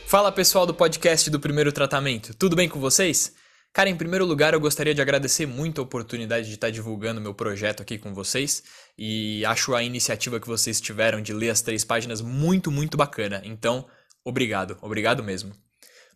Fala 0.06 0.32
pessoal 0.32 0.64
do 0.64 0.72
podcast 0.72 1.28
do 1.28 1.38
Primeiro 1.38 1.72
Tratamento, 1.72 2.34
tudo 2.34 2.56
bem 2.56 2.68
com 2.68 2.80
vocês? 2.80 3.34
Cara, 3.72 3.90
em 3.90 3.96
primeiro 3.96 4.24
lugar, 4.24 4.54
eu 4.54 4.60
gostaria 4.60 4.94
de 4.94 5.02
agradecer 5.02 5.44
muito 5.44 5.80
a 5.80 5.84
oportunidade 5.84 6.48
de 6.48 6.54
estar 6.54 6.70
divulgando 6.70 7.20
meu 7.20 7.34
projeto 7.34 7.82
aqui 7.82 7.98
com 7.98 8.14
vocês 8.14 8.62
e 8.96 9.44
acho 9.44 9.74
a 9.74 9.82
iniciativa 9.82 10.40
que 10.40 10.46
vocês 10.46 10.80
tiveram 10.80 11.20
de 11.20 11.34
ler 11.34 11.50
as 11.50 11.60
três 11.60 11.84
páginas 11.84 12.22
muito, 12.22 12.70
muito 12.70 12.96
bacana. 12.96 13.42
Então, 13.44 13.86
obrigado, 14.24 14.78
obrigado 14.80 15.22
mesmo. 15.22 15.52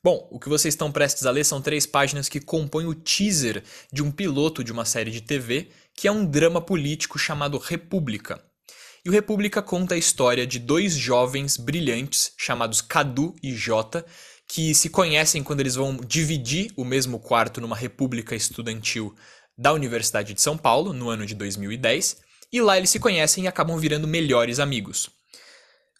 Bom, 0.04 0.26
o 0.32 0.40
que 0.40 0.48
vocês 0.48 0.74
estão 0.74 0.90
prestes 0.90 1.26
a 1.26 1.30
ler 1.30 1.44
são 1.44 1.62
três 1.62 1.86
páginas 1.86 2.28
que 2.28 2.40
compõem 2.40 2.86
o 2.86 2.94
teaser 2.94 3.62
de 3.92 4.02
um 4.02 4.10
piloto 4.10 4.64
de 4.64 4.72
uma 4.72 4.84
série 4.84 5.12
de 5.12 5.20
TV 5.20 5.68
que 5.94 6.08
é 6.08 6.12
um 6.12 6.26
drama 6.26 6.60
político 6.60 7.20
chamado 7.20 7.56
República. 7.56 8.42
E 9.04 9.08
o 9.08 9.12
República 9.12 9.62
conta 9.62 9.94
a 9.94 9.98
história 9.98 10.44
de 10.44 10.58
dois 10.58 10.94
jovens 10.94 11.56
brilhantes 11.56 12.32
chamados 12.36 12.80
Cadu 12.80 13.36
e 13.40 13.54
Jota, 13.54 14.04
que 14.48 14.74
se 14.74 14.90
conhecem 14.90 15.40
quando 15.40 15.60
eles 15.60 15.76
vão 15.76 15.96
dividir 15.96 16.72
o 16.76 16.84
mesmo 16.84 17.20
quarto 17.20 17.60
numa 17.60 17.76
república 17.76 18.34
estudantil 18.34 19.14
da 19.56 19.72
Universidade 19.72 20.34
de 20.34 20.42
São 20.42 20.58
Paulo, 20.58 20.92
no 20.92 21.10
ano 21.10 21.24
de 21.24 21.36
2010, 21.36 22.16
e 22.52 22.60
lá 22.60 22.76
eles 22.76 22.90
se 22.90 22.98
conhecem 22.98 23.44
e 23.44 23.46
acabam 23.46 23.78
virando 23.78 24.08
melhores 24.08 24.58
amigos. 24.58 25.08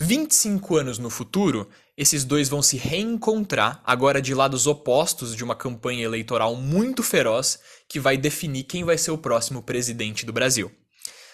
25 0.01 0.76
anos 0.76 0.99
no 0.99 1.11
futuro, 1.11 1.68
esses 1.97 2.24
dois 2.24 2.49
vão 2.49 2.62
se 2.62 2.76
reencontrar, 2.76 3.80
agora 3.84 4.20
de 4.20 4.34
lados 4.34 4.66
opostos 4.66 5.36
de 5.36 5.45
uma 5.45 5.55
campanha 5.55 6.05
eleitoral 6.05 6.57
muito 6.57 7.03
feroz 7.03 7.59
que 7.88 8.01
vai 8.01 8.16
definir 8.16 8.64
quem 8.64 8.84
vai 8.84 8.99
ser 8.99 9.11
o 9.11 9.18
próximo 9.18 9.62
presidente 9.62 10.26
do 10.26 10.32
Brasil. 10.32 10.72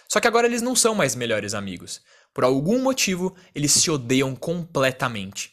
Só 0.08 0.20
que 0.20 0.26
agora 0.26 0.46
eles 0.46 0.62
não 0.62 0.74
são 0.74 0.94
mais 0.94 1.14
melhores 1.14 1.54
amigos. 1.54 2.00
Por 2.34 2.44
algum 2.44 2.80
motivo, 2.82 3.34
eles 3.54 3.72
se 3.72 3.90
odeiam 3.90 4.34
completamente. 4.34 5.52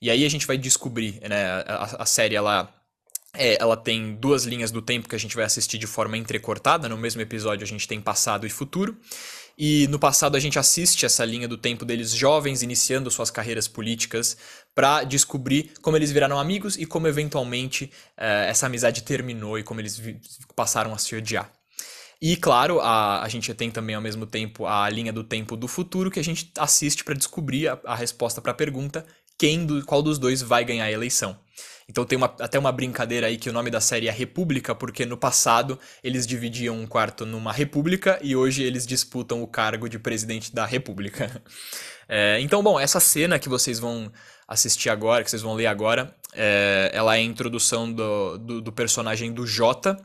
E 0.00 0.10
aí 0.10 0.24
a 0.24 0.28
gente 0.28 0.46
vai 0.46 0.58
descobrir, 0.58 1.20
né? 1.28 1.46
A, 1.66 2.02
a 2.02 2.06
série 2.06 2.34
ela 2.34 2.72
é, 3.38 3.60
ela 3.60 3.76
tem 3.76 4.14
duas 4.14 4.44
linhas 4.44 4.70
do 4.70 4.80
tempo 4.80 5.08
que 5.08 5.14
a 5.14 5.18
gente 5.18 5.36
vai 5.36 5.44
assistir 5.44 5.78
de 5.78 5.86
forma 5.86 6.16
entrecortada. 6.16 6.88
No 6.88 6.96
mesmo 6.96 7.20
episódio 7.20 7.64
a 7.64 7.68
gente 7.68 7.86
tem 7.86 8.00
passado 8.00 8.46
e 8.46 8.50
futuro. 8.50 8.96
E 9.58 9.86
no 9.88 9.98
passado 9.98 10.36
a 10.36 10.40
gente 10.40 10.58
assiste 10.58 11.06
essa 11.06 11.24
linha 11.24 11.48
do 11.48 11.56
tempo 11.56 11.84
deles 11.84 12.10
jovens 12.10 12.62
iniciando 12.62 13.10
suas 13.10 13.30
carreiras 13.30 13.66
políticas 13.66 14.36
para 14.74 15.02
descobrir 15.02 15.72
como 15.80 15.96
eles 15.96 16.12
viraram 16.12 16.38
amigos 16.38 16.76
e 16.76 16.84
como 16.84 17.08
eventualmente 17.08 17.90
é, 18.16 18.48
essa 18.50 18.66
amizade 18.66 19.02
terminou 19.02 19.58
e 19.58 19.62
como 19.62 19.80
eles 19.80 20.00
passaram 20.54 20.92
a 20.92 20.98
se 20.98 21.16
odiar. 21.16 21.50
E 22.20 22.36
claro, 22.36 22.80
a, 22.80 23.22
a 23.22 23.28
gente 23.28 23.52
tem 23.54 23.70
também 23.70 23.94
ao 23.94 24.02
mesmo 24.02 24.26
tempo 24.26 24.66
a 24.66 24.88
linha 24.90 25.12
do 25.12 25.24
tempo 25.24 25.56
do 25.56 25.68
futuro 25.68 26.10
que 26.10 26.20
a 26.20 26.24
gente 26.24 26.50
assiste 26.58 27.02
para 27.02 27.14
descobrir 27.14 27.68
a, 27.68 27.78
a 27.84 27.94
resposta 27.94 28.42
para 28.42 28.52
a 28.52 28.54
pergunta 28.54 29.06
quem 29.38 29.64
do, 29.64 29.84
qual 29.84 30.02
dos 30.02 30.18
dois 30.18 30.42
vai 30.42 30.64
ganhar 30.64 30.84
a 30.84 30.92
eleição. 30.92 31.38
Então 31.88 32.04
tem 32.04 32.16
uma, 32.16 32.26
até 32.40 32.58
uma 32.58 32.72
brincadeira 32.72 33.28
aí 33.28 33.36
que 33.36 33.48
o 33.48 33.52
nome 33.52 33.70
da 33.70 33.80
série 33.80 34.08
é 34.08 34.10
República, 34.10 34.74
porque 34.74 35.06
no 35.06 35.16
passado 35.16 35.78
eles 36.02 36.26
dividiam 36.26 36.76
um 36.76 36.86
quarto 36.86 37.24
numa 37.24 37.52
república 37.52 38.18
e 38.22 38.34
hoje 38.34 38.62
eles 38.62 38.86
disputam 38.86 39.42
o 39.42 39.46
cargo 39.46 39.88
de 39.88 39.98
presidente 39.98 40.54
da 40.54 40.66
república. 40.66 41.42
É, 42.08 42.38
então, 42.40 42.62
bom, 42.62 42.78
essa 42.78 43.00
cena 43.00 43.36
que 43.36 43.48
vocês 43.48 43.80
vão 43.80 44.12
assistir 44.46 44.90
agora, 44.90 45.24
que 45.24 45.30
vocês 45.30 45.42
vão 45.42 45.54
ler 45.54 45.66
agora, 45.66 46.14
é, 46.32 46.88
ela 46.92 47.16
é 47.16 47.18
a 47.18 47.22
introdução 47.22 47.92
do, 47.92 48.38
do, 48.38 48.60
do 48.60 48.72
personagem 48.72 49.32
do 49.32 49.44
Jota, 49.44 49.96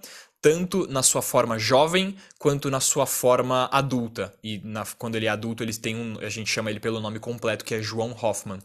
tanto 0.42 0.88
na 0.88 1.04
sua 1.04 1.22
forma 1.22 1.60
jovem 1.60 2.16
quanto 2.40 2.70
na 2.72 2.80
sua 2.80 3.06
forma 3.06 3.70
adulta. 3.72 4.34
E 4.44 4.60
na, 4.64 4.84
quando 4.98 5.16
ele 5.16 5.28
é 5.28 5.30
adulto, 5.30 5.64
eles 5.64 5.78
têm 5.78 5.96
um, 5.96 6.18
a 6.20 6.30
gente 6.30 6.50
chama 6.50 6.72
ele 6.72 6.80
pelo 6.80 7.00
nome 7.00 7.20
completo, 7.20 7.64
que 7.64 7.76
é 7.76 7.82
João 7.82 8.16
Hoffman. 8.20 8.60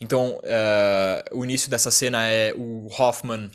Então, 0.00 0.38
uh, 0.38 1.38
o 1.38 1.44
início 1.44 1.68
dessa 1.68 1.90
cena 1.90 2.26
é 2.28 2.54
o 2.56 2.88
Hoffman 2.96 3.50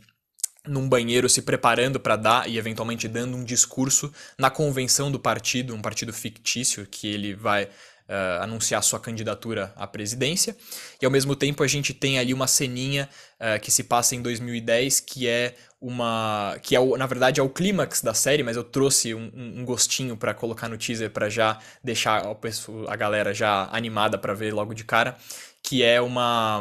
num 0.67 0.87
banheiro 0.87 1.27
se 1.27 1.41
preparando 1.41 1.99
para 1.99 2.15
dar 2.15 2.49
e 2.49 2.57
eventualmente 2.57 3.07
dando 3.07 3.35
um 3.35 3.43
discurso 3.43 4.13
na 4.37 4.49
convenção 4.49 5.11
do 5.11 5.19
partido, 5.19 5.73
um 5.73 5.81
partido 5.81 6.13
fictício 6.13 6.85
que 6.85 7.07
ele 7.07 7.33
vai 7.33 7.63
uh, 7.63 8.43
anunciar 8.43 8.83
sua 8.83 8.99
candidatura 8.99 9.73
à 9.75 9.87
presidência. 9.87 10.55
E 11.01 11.05
ao 11.05 11.11
mesmo 11.11 11.35
tempo 11.35 11.63
a 11.63 11.67
gente 11.67 11.93
tem 11.93 12.19
ali 12.19 12.33
uma 12.33 12.47
ceninha 12.47 13.09
uh, 13.41 13.59
que 13.59 13.71
se 13.71 13.83
passa 13.83 14.15
em 14.15 14.21
2010, 14.21 14.99
que 14.99 15.27
é 15.27 15.55
uma. 15.81 16.55
que 16.61 16.75
é 16.75 16.97
na 16.97 17.07
verdade 17.07 17.39
é 17.39 17.43
o 17.43 17.49
clímax 17.49 18.01
da 18.01 18.13
série, 18.13 18.43
mas 18.43 18.55
eu 18.55 18.63
trouxe 18.63 19.15
um, 19.15 19.31
um 19.33 19.65
gostinho 19.65 20.15
para 20.15 20.33
colocar 20.33 20.69
no 20.69 20.77
teaser 20.77 21.09
para 21.09 21.27
já 21.27 21.57
deixar 21.83 22.25
a, 22.25 22.35
pessoa, 22.35 22.91
a 22.93 22.95
galera 22.95 23.33
já 23.33 23.67
animada 23.71 24.17
para 24.17 24.33
ver 24.33 24.53
logo 24.53 24.73
de 24.73 24.83
cara. 24.83 25.17
Que 25.63 25.83
é 25.83 26.01
uma, 26.01 26.59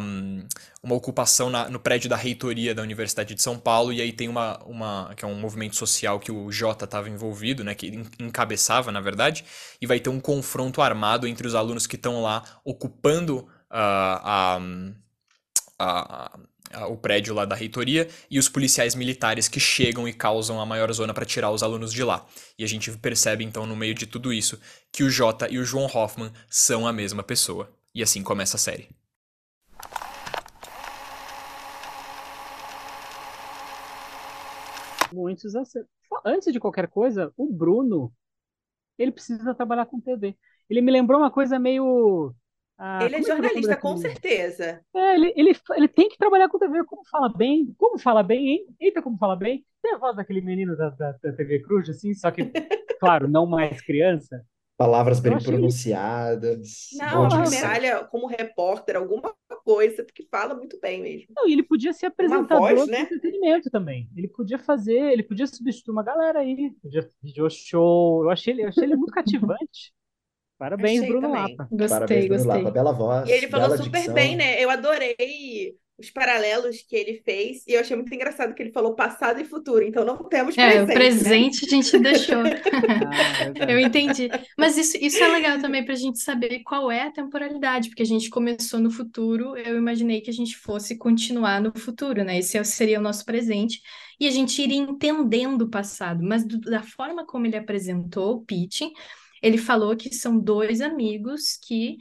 uma 0.82 0.94
ocupação 0.94 1.48
na, 1.48 1.70
no 1.70 1.80
prédio 1.80 2.10
da 2.10 2.16
reitoria 2.16 2.74
da 2.74 2.82
Universidade 2.82 3.34
de 3.34 3.40
São 3.40 3.58
Paulo, 3.58 3.94
e 3.94 4.02
aí 4.02 4.12
tem 4.12 4.28
uma, 4.28 4.58
uma 4.64 5.14
que 5.16 5.24
é 5.24 5.28
um 5.28 5.34
movimento 5.34 5.74
social 5.74 6.20
que 6.20 6.30
o 6.30 6.52
Jota 6.52 6.84
estava 6.84 7.08
envolvido, 7.08 7.64
né, 7.64 7.74
que 7.74 7.98
encabeçava, 8.18 8.92
na 8.92 9.00
verdade, 9.00 9.42
e 9.80 9.86
vai 9.86 10.00
ter 10.00 10.10
um 10.10 10.20
confronto 10.20 10.82
armado 10.82 11.26
entre 11.26 11.46
os 11.46 11.54
alunos 11.54 11.86
que 11.86 11.96
estão 11.96 12.20
lá 12.20 12.42
ocupando 12.62 13.38
uh, 13.38 13.48
a, 13.70 14.60
a, 15.78 16.38
o 16.88 16.96
prédio 16.96 17.34
lá 17.34 17.44
da 17.44 17.54
reitoria 17.54 18.08
e 18.30 18.38
os 18.38 18.48
policiais 18.48 18.94
militares 18.94 19.48
que 19.48 19.60
chegam 19.60 20.06
e 20.06 20.12
causam 20.12 20.60
a 20.60 20.66
maior 20.66 20.92
zona 20.92 21.12
para 21.12 21.26
tirar 21.26 21.50
os 21.50 21.62
alunos 21.62 21.92
de 21.92 22.02
lá. 22.04 22.26
E 22.58 22.64
a 22.64 22.66
gente 22.66 22.90
percebe 22.98 23.44
então 23.44 23.66
no 23.66 23.76
meio 23.76 23.94
de 23.94 24.06
tudo 24.06 24.32
isso 24.32 24.60
que 24.92 25.02
o 25.02 25.10
Jota 25.10 25.48
e 25.50 25.58
o 25.58 25.64
João 25.64 25.86
Hoffman 25.86 26.32
são 26.48 26.86
a 26.86 26.92
mesma 26.92 27.22
pessoa. 27.22 27.70
E 27.94 28.02
assim 28.02 28.22
começa 28.22 28.56
a 28.56 28.60
série. 28.60 28.88
Muitos 35.12 35.54
Antes 36.24 36.52
de 36.52 36.60
qualquer 36.60 36.88
coisa, 36.88 37.32
o 37.36 37.52
Bruno 37.52 38.12
ele 38.98 39.10
precisa 39.10 39.54
trabalhar 39.54 39.86
com 39.86 40.00
TV. 40.00 40.36
Ele 40.68 40.80
me 40.82 40.92
lembrou 40.92 41.20
uma 41.20 41.30
coisa 41.30 41.58
meio 41.58 42.34
ah, 42.82 43.04
ele 43.04 43.16
é, 43.16 43.18
é 43.18 43.22
jornalista, 43.22 43.76
com 43.76 43.94
certeza. 43.98 44.80
É, 44.96 45.14
ele, 45.14 45.34
ele, 45.36 45.52
ele 45.76 45.88
tem 45.88 46.08
que 46.08 46.16
trabalhar 46.16 46.48
com 46.48 46.58
TV. 46.58 46.82
Como 46.84 47.04
fala 47.04 47.28
bem? 47.28 47.74
Como 47.76 47.98
fala 47.98 48.22
bem, 48.22 48.48
hein? 48.48 48.66
Eita, 48.80 49.02
como 49.02 49.18
fala 49.18 49.36
bem. 49.36 49.62
Tem 49.82 49.92
a 49.92 49.98
voz 49.98 50.16
daquele 50.16 50.40
menino 50.40 50.74
da, 50.74 50.88
da, 50.88 51.12
da 51.12 51.32
TV 51.34 51.60
Cruz, 51.60 51.90
assim, 51.90 52.14
só 52.14 52.30
que, 52.30 52.42
claro, 52.98 53.28
não 53.28 53.44
mais 53.44 53.82
criança. 53.82 54.42
Palavras 54.78 55.20
bem 55.20 55.38
pronunciadas. 55.38 56.88
Não, 56.94 57.26
a 57.26 57.50
medalha 57.50 58.02
como 58.04 58.26
repórter, 58.26 58.96
alguma 58.96 59.34
coisa, 59.62 60.02
porque 60.02 60.26
fala 60.30 60.54
muito 60.54 60.80
bem 60.80 61.02
mesmo. 61.02 61.34
Não, 61.36 61.46
e 61.46 61.52
ele 61.52 61.62
podia 61.62 61.92
ser 61.92 62.06
apresentador 62.06 62.76
voz, 62.76 62.88
né? 62.88 62.96
de 62.96 63.14
entretenimento 63.14 63.70
também. 63.70 64.08
Ele 64.16 64.26
podia 64.26 64.58
fazer, 64.58 65.12
ele 65.12 65.22
podia 65.22 65.46
substituir 65.46 65.92
uma 65.92 66.02
galera 66.02 66.38
aí, 66.38 66.70
podia 66.80 67.02
fazer 67.02 67.50
show. 67.50 68.24
Eu 68.24 68.30
achei 68.30 68.54
ele, 68.54 68.62
eu 68.62 68.68
achei 68.68 68.84
ele 68.84 68.96
muito 68.96 69.12
cativante. 69.12 69.92
Parabéns, 70.60 70.98
Achei 70.98 71.08
Bruno 71.08 71.28
também. 71.28 71.56
Lapa. 71.56 71.68
Gostei, 71.70 71.88
Parabéns, 71.88 72.26
Bruno 72.26 72.44
gostei. 72.44 72.62
Lapa. 72.62 72.70
Bela 72.70 72.92
voz. 72.92 73.28
E 73.30 73.32
ele 73.32 73.48
falou 73.48 73.68
bela 73.70 73.82
super 73.82 73.98
dicção. 73.98 74.14
bem, 74.14 74.36
né? 74.36 74.62
Eu 74.62 74.68
adorei 74.68 75.74
os 75.98 76.10
paralelos 76.10 76.82
que 76.86 76.94
ele 76.94 77.22
fez 77.24 77.62
e 77.66 77.72
eu 77.72 77.80
achei 77.80 77.96
muito 77.96 78.12
engraçado 78.14 78.54
que 78.54 78.62
ele 78.62 78.70
falou 78.70 78.94
passado 78.94 79.40
e 79.40 79.44
futuro, 79.46 79.82
então 79.82 80.04
não 80.04 80.16
temos 80.28 80.54
presente. 80.54 80.76
É, 80.76 80.82
o 80.82 80.86
presente 80.86 81.62
né? 81.62 81.66
a 81.66 81.70
gente 81.70 81.98
deixou. 81.98 82.42
ah, 83.58 83.72
eu 83.72 83.78
entendi. 83.78 84.28
Mas 84.58 84.76
isso, 84.76 84.98
isso 85.00 85.22
é 85.22 85.28
legal 85.28 85.58
também 85.60 85.82
para 85.82 85.94
a 85.94 85.96
gente 85.96 86.18
saber 86.18 86.60
qual 86.62 86.90
é 86.90 87.04
a 87.04 87.10
temporalidade, 87.10 87.88
porque 87.88 88.02
a 88.02 88.06
gente 88.06 88.28
começou 88.28 88.80
no 88.80 88.90
futuro, 88.90 89.56
eu 89.56 89.78
imaginei 89.78 90.20
que 90.20 90.30
a 90.30 90.34
gente 90.34 90.58
fosse 90.58 90.98
continuar 90.98 91.58
no 91.58 91.72
futuro, 91.74 92.22
né? 92.22 92.38
Esse 92.38 92.62
seria 92.64 92.98
o 92.98 93.02
nosso 93.02 93.24
presente 93.24 93.80
e 94.18 94.26
a 94.26 94.30
gente 94.30 94.60
iria 94.60 94.76
entendendo 94.76 95.62
o 95.62 95.70
passado, 95.70 96.22
mas 96.22 96.46
do, 96.46 96.60
da 96.60 96.82
forma 96.82 97.24
como 97.24 97.46
ele 97.46 97.56
apresentou 97.56 98.36
o 98.36 98.44
pitching, 98.44 98.92
ele 99.42 99.58
falou 99.58 99.96
que 99.96 100.12
são 100.14 100.38
dois 100.38 100.80
amigos 100.80 101.56
que 101.62 101.96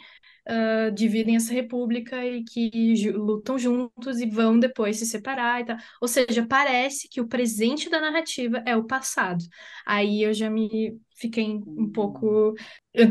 uh, 0.47 0.91
dividem 0.93 1.35
essa 1.35 1.53
república 1.53 2.25
e 2.25 2.43
que 2.43 3.11
lutam 3.11 3.57
juntos 3.57 4.19
e 4.19 4.29
vão 4.29 4.59
depois 4.59 4.97
se 4.97 5.05
separar 5.05 5.61
e 5.61 5.65
tal. 5.65 5.77
Ou 6.01 6.07
seja, 6.07 6.45
parece 6.47 7.07
que 7.09 7.21
o 7.21 7.27
presente 7.27 7.89
da 7.89 8.01
narrativa 8.01 8.63
é 8.65 8.75
o 8.75 8.85
passado. 8.85 9.43
Aí 9.85 10.23
eu 10.23 10.33
já 10.33 10.49
me 10.49 10.97
fiquei 11.15 11.45
um 11.45 11.91
pouco, 11.91 12.53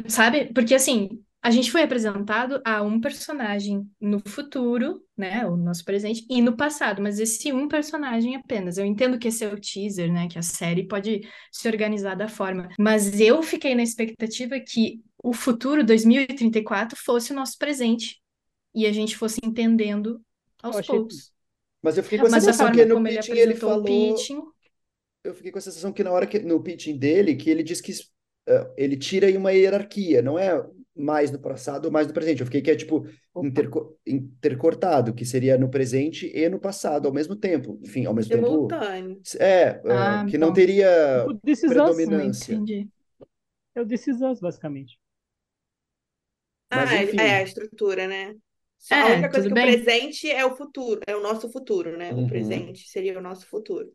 sabe? 0.09 0.53
Porque 0.53 0.75
assim, 0.75 1.23
a 1.41 1.51
gente 1.51 1.71
foi 1.71 1.83
apresentado 1.83 2.61
a 2.65 2.83
um 2.83 3.01
personagem 3.01 3.89
no 4.01 4.21
futuro, 4.21 5.05
né, 5.17 5.47
o 5.47 5.57
nosso 5.57 5.85
presente, 5.85 6.27
e 6.29 6.43
no 6.43 6.57
passado, 6.57 7.01
mas 7.01 7.21
esse 7.21 7.53
um 7.53 7.69
personagem 7.69 8.35
apenas. 8.35 8.77
Eu 8.77 8.85
entendo 8.85 9.19
que 9.19 9.29
esse 9.29 9.45
é 9.45 9.49
o 9.49 9.61
teaser, 9.61 10.13
né, 10.13 10.29
que 10.29 10.39
a 10.39 10.43
série 10.43 10.87
pode 10.87 11.21
se 11.53 11.69
organizar 11.69 12.17
da 12.17 12.29
forma, 12.29 12.69
mas 12.79 13.21
eu 13.21 13.43
fiquei 13.43 13.75
na 13.75 13.83
expectativa 13.83 14.59
que 14.59 15.01
o 15.23 15.33
futuro 15.33 15.85
2034 15.85 16.99
fosse 16.99 17.33
o 17.33 17.37
nosso 17.37 17.57
presente 17.57 18.21
e 18.75 18.87
a 18.87 18.93
gente 18.93 19.17
fosse 19.17 19.39
entendendo 19.43 20.21
aos 20.63 20.77
achei... 20.77 20.95
poucos. 20.95 21.33
Mas 21.81 21.97
eu 21.97 22.03
fiquei 22.03 22.19
com 22.19 22.27
a 22.27 22.31
mas 22.31 22.43
sensação 22.43 22.67
a 22.67 22.73
que 22.73 22.85
no 22.85 23.03
pitching 23.03 23.31
ele, 23.31 23.41
ele 23.41 23.55
falou... 23.55 23.85
Pitching... 23.85 24.43
Eu 25.23 25.35
fiquei 25.35 25.53
com 25.53 25.59
a 25.59 25.63
sensação 25.63 25.93
que 25.93 26.03
na 26.03 26.11
hora 26.11 26.27
que 26.27 26.39
no 26.41 26.61
pitching 26.61 26.97
dele, 26.97 27.37
que 27.37 27.49
ele 27.49 27.63
diz 27.63 27.81
que 27.81 27.93
uh, 27.93 28.73
ele 28.77 28.97
tira 28.97 29.27
aí 29.27 29.37
uma 29.37 29.53
hierarquia, 29.53 30.23
não 30.23 30.39
é 30.39 30.65
mais 30.99 31.31
no 31.31 31.39
passado 31.39 31.87
ou 31.87 31.91
mais 31.91 32.07
no 32.07 32.13
presente. 32.13 32.41
Eu 32.41 32.47
fiquei 32.47 32.61
que 32.61 32.71
é 32.71 32.77
tipo 32.77 33.07
interco 33.37 33.97
intercortado, 34.07 35.15
que 35.15 35.25
seria 35.25 35.57
no 35.57 35.71
presente 35.71 36.31
e 36.35 36.49
no 36.49 36.59
passado 36.59 37.07
ao 37.07 37.15
mesmo 37.15 37.37
tempo. 37.37 37.79
Enfim, 37.83 38.05
ao 38.05 38.15
mesmo 38.15 38.35
Simultâneo. 38.35 39.15
tempo. 39.15 39.43
É, 39.43 39.81
ah, 39.87 40.25
uh, 40.25 40.31
que 40.31 40.37
não 40.37 40.53
teria 40.53 41.25
predominância. 41.43 42.55
Entendi. 42.55 42.89
É 43.75 43.81
o 43.81 43.87
Us, 44.31 44.41
basicamente. 44.41 44.99
Mas, 46.71 46.91
ah, 46.91 47.03
enfim. 47.03 47.17
é 47.19 47.37
a 47.37 47.43
estrutura, 47.43 48.07
né? 48.07 48.35
É, 48.91 48.95
a 48.95 49.07
única 49.07 49.31
coisa 49.31 49.49
que 49.49 49.55
bem. 49.55 49.65
o 49.65 49.67
presente 49.67 50.31
é 50.31 50.45
o 50.45 50.57
futuro, 50.57 51.01
é 51.07 51.17
o 51.17 51.23
nosso 51.23 51.51
futuro, 51.51 51.97
né? 51.97 52.13
Uhum. 52.13 52.25
O 52.25 52.29
presente 52.29 52.89
seria 52.89 53.19
o 53.19 53.23
nosso 53.23 53.47
futuro. 53.47 53.91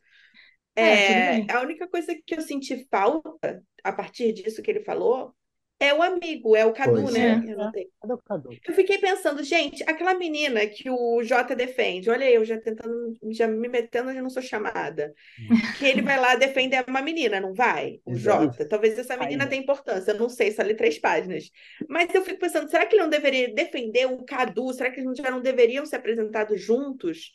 É, 0.75 1.39
é 1.41 1.53
a 1.53 1.61
única 1.61 1.87
coisa 1.87 2.15
que 2.25 2.35
eu 2.35 2.41
senti 2.41 2.87
falta 2.89 3.63
a 3.83 3.93
partir 3.93 4.33
disso 4.33 4.61
que 4.61 4.71
ele 4.71 4.83
falou 4.83 5.33
é 5.79 5.93
o 5.93 6.01
amigo, 6.01 6.55
é 6.55 6.65
o 6.65 6.71
Cadu, 6.71 7.01
pois 7.01 7.13
né? 7.13 7.43
É. 7.45 8.09
Eu, 8.09 8.17
Cadu? 8.19 8.49
eu 8.65 8.73
fiquei 8.73 8.97
pensando, 8.97 9.43
gente, 9.43 9.83
aquela 9.83 10.13
menina 10.13 10.65
que 10.65 10.89
o 10.89 11.21
Jota 11.23 11.55
defende, 11.55 12.09
olha 12.09 12.29
eu 12.29 12.45
já 12.45 12.57
tentando, 12.57 13.13
já 13.31 13.47
me 13.47 13.67
metendo 13.67 14.09
onde 14.09 14.21
não 14.21 14.29
sou 14.29 14.41
chamada. 14.41 15.13
Hum. 15.39 15.55
Que 15.77 15.85
ele 15.85 16.01
vai 16.01 16.19
lá 16.19 16.35
defender 16.35 16.85
uma 16.87 17.01
menina, 17.01 17.41
não 17.41 17.53
vai? 17.53 17.99
O 18.05 18.15
Jota. 18.15 18.67
Talvez 18.67 18.97
essa 18.97 19.17
menina 19.17 19.47
tenha 19.47 19.61
importância, 19.61 20.11
eu 20.11 20.17
não 20.17 20.29
sei, 20.29 20.51
só 20.51 20.61
li 20.61 20.75
três 20.75 20.97
páginas. 20.99 21.49
Mas 21.89 22.13
eu 22.13 22.23
fico 22.23 22.39
pensando, 22.39 22.69
será 22.69 22.85
que 22.85 22.95
ele 22.95 23.03
não 23.03 23.09
deveria 23.09 23.53
defender 23.53 24.05
o 24.05 24.23
Cadu? 24.23 24.73
Será 24.73 24.89
que 24.89 25.01
eles 25.01 25.17
já 25.17 25.29
não 25.29 25.41
deveriam 25.41 25.85
ser 25.85 25.97
apresentados 25.97 26.61
juntos? 26.61 27.33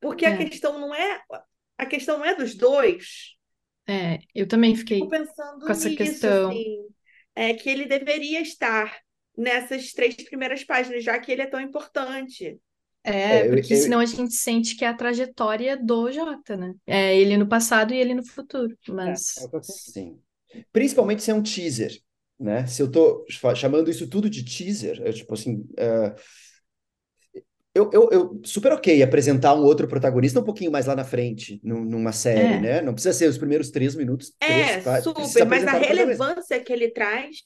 Porque 0.00 0.24
é. 0.24 0.28
a 0.28 0.36
questão 0.36 0.78
não 0.78 0.94
é. 0.94 1.20
A 1.76 1.86
questão 1.86 2.18
não 2.18 2.24
é 2.24 2.34
dos 2.34 2.54
dois. 2.54 3.36
É, 3.88 4.18
eu 4.34 4.46
também 4.46 4.76
fiquei 4.76 5.00
com 5.00 5.14
essa 5.14 5.88
nisso, 5.88 5.96
questão. 5.96 6.50
Assim 6.50 6.97
é, 7.38 7.54
que 7.54 7.70
ele 7.70 7.86
deveria 7.86 8.40
estar 8.40 8.98
nessas 9.36 9.92
três 9.92 10.16
primeiras 10.16 10.64
páginas, 10.64 11.04
já 11.04 11.16
que 11.20 11.30
ele 11.30 11.42
é 11.42 11.46
tão 11.46 11.60
importante. 11.60 12.58
É, 13.04 13.38
é 13.38 13.48
porque 13.48 13.74
eu, 13.74 13.78
senão 13.78 14.00
a 14.00 14.04
gente 14.04 14.34
sente 14.34 14.74
que 14.74 14.84
é 14.84 14.88
a 14.88 14.94
trajetória 14.94 15.76
do 15.76 16.10
Jota, 16.10 16.56
né? 16.56 16.74
É 16.84 17.16
ele 17.16 17.36
no 17.36 17.48
passado 17.48 17.94
e 17.94 17.96
ele 17.96 18.12
no 18.12 18.26
futuro, 18.26 18.76
mas... 18.88 19.36
É, 19.36 19.56
é 19.56 19.62
Sim. 19.62 20.18
Principalmente 20.72 21.22
se 21.22 21.30
é 21.30 21.34
um 21.34 21.42
teaser, 21.42 21.96
né? 22.40 22.66
Se 22.66 22.82
eu 22.82 22.90
tô 22.90 23.24
chamando 23.54 23.88
isso 23.88 24.08
tudo 24.08 24.28
de 24.28 24.44
teaser, 24.44 25.00
é 25.04 25.12
tipo 25.12 25.32
assim... 25.34 25.58
Uh 25.78 26.47
eu, 27.78 27.90
eu, 27.92 28.08
eu, 28.10 28.40
super 28.44 28.72
ok 28.72 29.02
apresentar 29.02 29.54
um 29.54 29.62
outro 29.62 29.86
protagonista 29.86 30.40
um 30.40 30.44
pouquinho 30.44 30.72
mais 30.72 30.86
lá 30.86 30.96
na 30.96 31.04
frente, 31.04 31.60
numa 31.62 32.12
série, 32.12 32.54
é. 32.54 32.60
né? 32.60 32.82
Não 32.82 32.92
precisa 32.92 33.16
ser 33.16 33.28
os 33.28 33.38
primeiros 33.38 33.70
três 33.70 33.94
minutos. 33.94 34.32
É, 34.40 34.80
três, 34.80 35.04
super, 35.04 35.46
mas 35.46 35.66
a 35.66 35.72
relevância 35.72 36.60
que 36.60 36.72
ele 36.72 36.90
traz. 36.90 37.38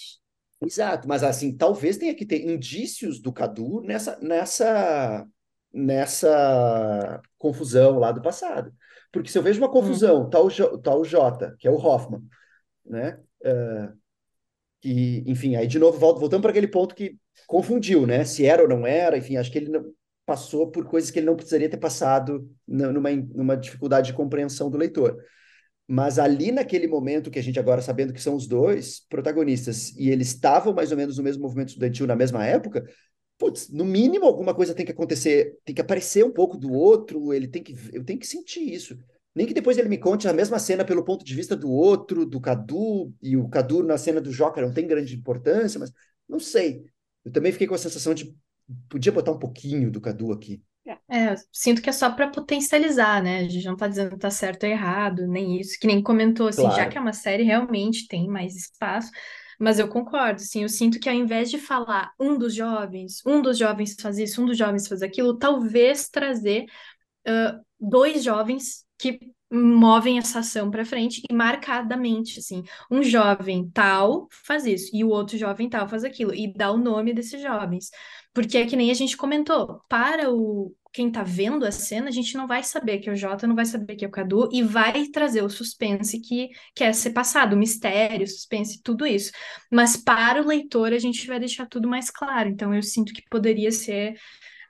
Exato, 0.64 1.06
mas 1.06 1.22
assim, 1.22 1.56
talvez 1.56 1.96
tenha 1.96 2.14
que 2.14 2.24
ter 2.24 2.48
indícios 2.48 3.20
do 3.20 3.32
Cadu 3.32 3.82
nessa, 3.82 4.18
nessa, 4.20 5.26
nessa 5.72 7.20
confusão 7.36 7.98
lá 7.98 8.12
do 8.12 8.22
passado. 8.22 8.72
Porque 9.12 9.30
se 9.30 9.36
eu 9.36 9.42
vejo 9.42 9.60
uma 9.60 9.70
confusão, 9.70 10.22
hum. 10.22 10.30
tal, 10.30 10.48
tal 10.80 11.04
Jota, 11.04 11.54
que 11.58 11.68
é 11.68 11.70
o 11.70 11.76
Hoffman, 11.76 12.22
né? 12.86 13.18
Uh, 13.44 13.92
que, 14.80 15.22
enfim, 15.26 15.56
aí 15.56 15.66
de 15.66 15.78
novo 15.78 15.98
voltando 15.98 16.40
para 16.42 16.50
aquele 16.50 16.68
ponto 16.68 16.94
que 16.94 17.16
confundiu, 17.46 18.06
né? 18.06 18.24
Se 18.24 18.46
era 18.46 18.62
ou 18.62 18.68
não 18.68 18.86
era, 18.86 19.18
enfim, 19.18 19.36
acho 19.36 19.50
que 19.50 19.58
ele 19.58 19.68
não, 19.68 19.92
passou 20.32 20.70
por 20.70 20.86
coisas 20.86 21.10
que 21.10 21.18
ele 21.18 21.26
não 21.26 21.36
precisaria 21.36 21.68
ter 21.68 21.76
passado 21.76 22.50
numa, 22.66 23.10
numa 23.10 23.54
dificuldade 23.54 24.06
de 24.06 24.12
compreensão 24.14 24.70
do 24.70 24.78
leitor. 24.78 25.22
Mas 25.86 26.18
ali 26.18 26.50
naquele 26.50 26.86
momento 26.86 27.30
que 27.30 27.38
a 27.38 27.42
gente 27.42 27.60
agora 27.60 27.82
sabendo 27.82 28.14
que 28.14 28.22
são 28.22 28.34
os 28.34 28.46
dois 28.46 29.04
protagonistas 29.10 29.94
e 29.94 30.08
eles 30.08 30.28
estavam 30.28 30.72
mais 30.72 30.90
ou 30.90 30.96
menos 30.96 31.18
no 31.18 31.22
mesmo 31.22 31.42
movimento 31.42 31.68
estudantil 31.68 32.06
na 32.06 32.16
mesma 32.16 32.46
época, 32.46 32.82
putz, 33.36 33.68
no 33.68 33.84
mínimo 33.84 34.24
alguma 34.24 34.54
coisa 34.54 34.74
tem 34.74 34.86
que 34.86 34.92
acontecer, 34.92 35.58
tem 35.66 35.74
que 35.74 35.82
aparecer 35.82 36.24
um 36.24 36.32
pouco 36.32 36.56
do 36.56 36.72
outro, 36.72 37.34
ele 37.34 37.46
tem 37.46 37.62
que 37.62 37.76
eu 37.92 38.02
tenho 38.02 38.18
que 38.18 38.26
sentir 38.26 38.62
isso. 38.72 38.96
Nem 39.34 39.46
que 39.46 39.52
depois 39.52 39.76
ele 39.76 39.90
me 39.90 39.98
conte 39.98 40.26
a 40.26 40.32
mesma 40.32 40.58
cena 40.58 40.82
pelo 40.82 41.04
ponto 41.04 41.26
de 41.26 41.34
vista 41.34 41.54
do 41.54 41.70
outro, 41.70 42.24
do 42.24 42.40
Cadu, 42.40 43.12
e 43.20 43.36
o 43.36 43.50
Cadu 43.50 43.82
na 43.82 43.98
cena 43.98 44.20
do 44.20 44.32
Joca 44.32 44.62
não 44.62 44.72
tem 44.72 44.86
grande 44.86 45.14
importância, 45.14 45.78
mas 45.78 45.92
não 46.26 46.40
sei. 46.40 46.86
Eu 47.22 47.30
também 47.32 47.52
fiquei 47.52 47.66
com 47.66 47.74
a 47.74 47.78
sensação 47.78 48.14
de 48.14 48.34
podia 48.88 49.12
botar 49.12 49.32
um 49.32 49.38
pouquinho 49.38 49.90
do 49.90 50.00
Cadu 50.00 50.32
aqui. 50.32 50.62
É, 51.08 51.34
sinto 51.52 51.80
que 51.80 51.88
é 51.88 51.92
só 51.92 52.10
para 52.10 52.28
potencializar, 52.28 53.22
né? 53.22 53.40
A 53.40 53.48
gente 53.48 53.66
não 53.66 53.76
tá 53.76 53.86
dizendo 53.86 54.10
que 54.10 54.18
tá 54.18 54.30
certo 54.30 54.64
ou 54.64 54.70
errado, 54.70 55.26
nem 55.28 55.60
isso, 55.60 55.78
que 55.78 55.86
nem 55.86 56.02
comentou, 56.02 56.48
assim, 56.48 56.62
claro. 56.62 56.76
já 56.76 56.88
que 56.88 56.98
é 56.98 57.00
uma 57.00 57.12
série, 57.12 57.44
realmente 57.44 58.08
tem 58.08 58.26
mais 58.26 58.56
espaço, 58.56 59.10
mas 59.60 59.78
eu 59.78 59.86
concordo, 59.88 60.40
assim, 60.40 60.62
eu 60.62 60.68
sinto 60.68 60.98
que 60.98 61.08
ao 61.08 61.14
invés 61.14 61.50
de 61.50 61.58
falar 61.58 62.10
um 62.18 62.36
dos 62.36 62.54
jovens, 62.54 63.20
um 63.24 63.40
dos 63.40 63.56
jovens 63.58 63.94
faz 64.00 64.18
isso, 64.18 64.42
um 64.42 64.46
dos 64.46 64.58
jovens 64.58 64.88
faz 64.88 65.02
aquilo, 65.02 65.38
talvez 65.38 66.08
trazer 66.08 66.64
uh, 67.28 67.60
dois 67.78 68.24
jovens 68.24 68.84
que 68.98 69.20
movem 69.52 70.18
essa 70.18 70.38
ação 70.38 70.70
para 70.70 70.84
frente 70.84 71.22
e 71.30 71.34
marcadamente, 71.34 72.38
assim, 72.38 72.64
um 72.90 73.02
jovem 73.02 73.70
tal 73.70 74.26
faz 74.46 74.64
isso 74.64 74.90
e 74.96 75.04
o 75.04 75.10
outro 75.10 75.36
jovem 75.36 75.68
tal 75.68 75.86
faz 75.86 76.04
aquilo 76.04 76.34
e 76.34 76.52
dá 76.52 76.72
o 76.72 76.78
nome 76.78 77.12
desses 77.12 77.40
jovens. 77.40 77.90
Porque 78.34 78.58
é 78.58 78.66
que 78.66 78.76
nem 78.76 78.90
a 78.90 78.94
gente 78.94 79.16
comentou, 79.16 79.80
para 79.88 80.30
o 80.30 80.74
quem 80.92 81.10
tá 81.10 81.22
vendo 81.22 81.64
a 81.64 81.72
cena, 81.72 82.08
a 82.08 82.10
gente 82.12 82.36
não 82.36 82.46
vai 82.46 82.62
saber 82.62 82.98
que 82.98 83.08
é 83.08 83.12
o 83.12 83.16
Jota, 83.16 83.46
não 83.46 83.56
vai 83.56 83.64
saber 83.64 83.96
que 83.96 84.04
é 84.04 84.08
o 84.08 84.10
Cadu, 84.10 84.48
e 84.52 84.62
vai 84.62 85.06
trazer 85.06 85.42
o 85.42 85.48
suspense 85.48 86.20
que 86.20 86.50
quer 86.74 86.94
ser 86.94 87.10
passado, 87.10 87.54
o 87.54 87.58
mistério, 87.58 88.24
o 88.24 88.28
suspense, 88.28 88.82
tudo 88.82 89.06
isso. 89.06 89.32
Mas 89.70 89.96
para 89.96 90.42
o 90.42 90.46
leitor, 90.46 90.92
a 90.92 90.98
gente 90.98 91.26
vai 91.26 91.40
deixar 91.40 91.66
tudo 91.66 91.88
mais 91.88 92.10
claro. 92.10 92.48
Então, 92.50 92.74
eu 92.74 92.82
sinto 92.82 93.12
que 93.14 93.22
poderia 93.30 93.72
ser 93.72 94.14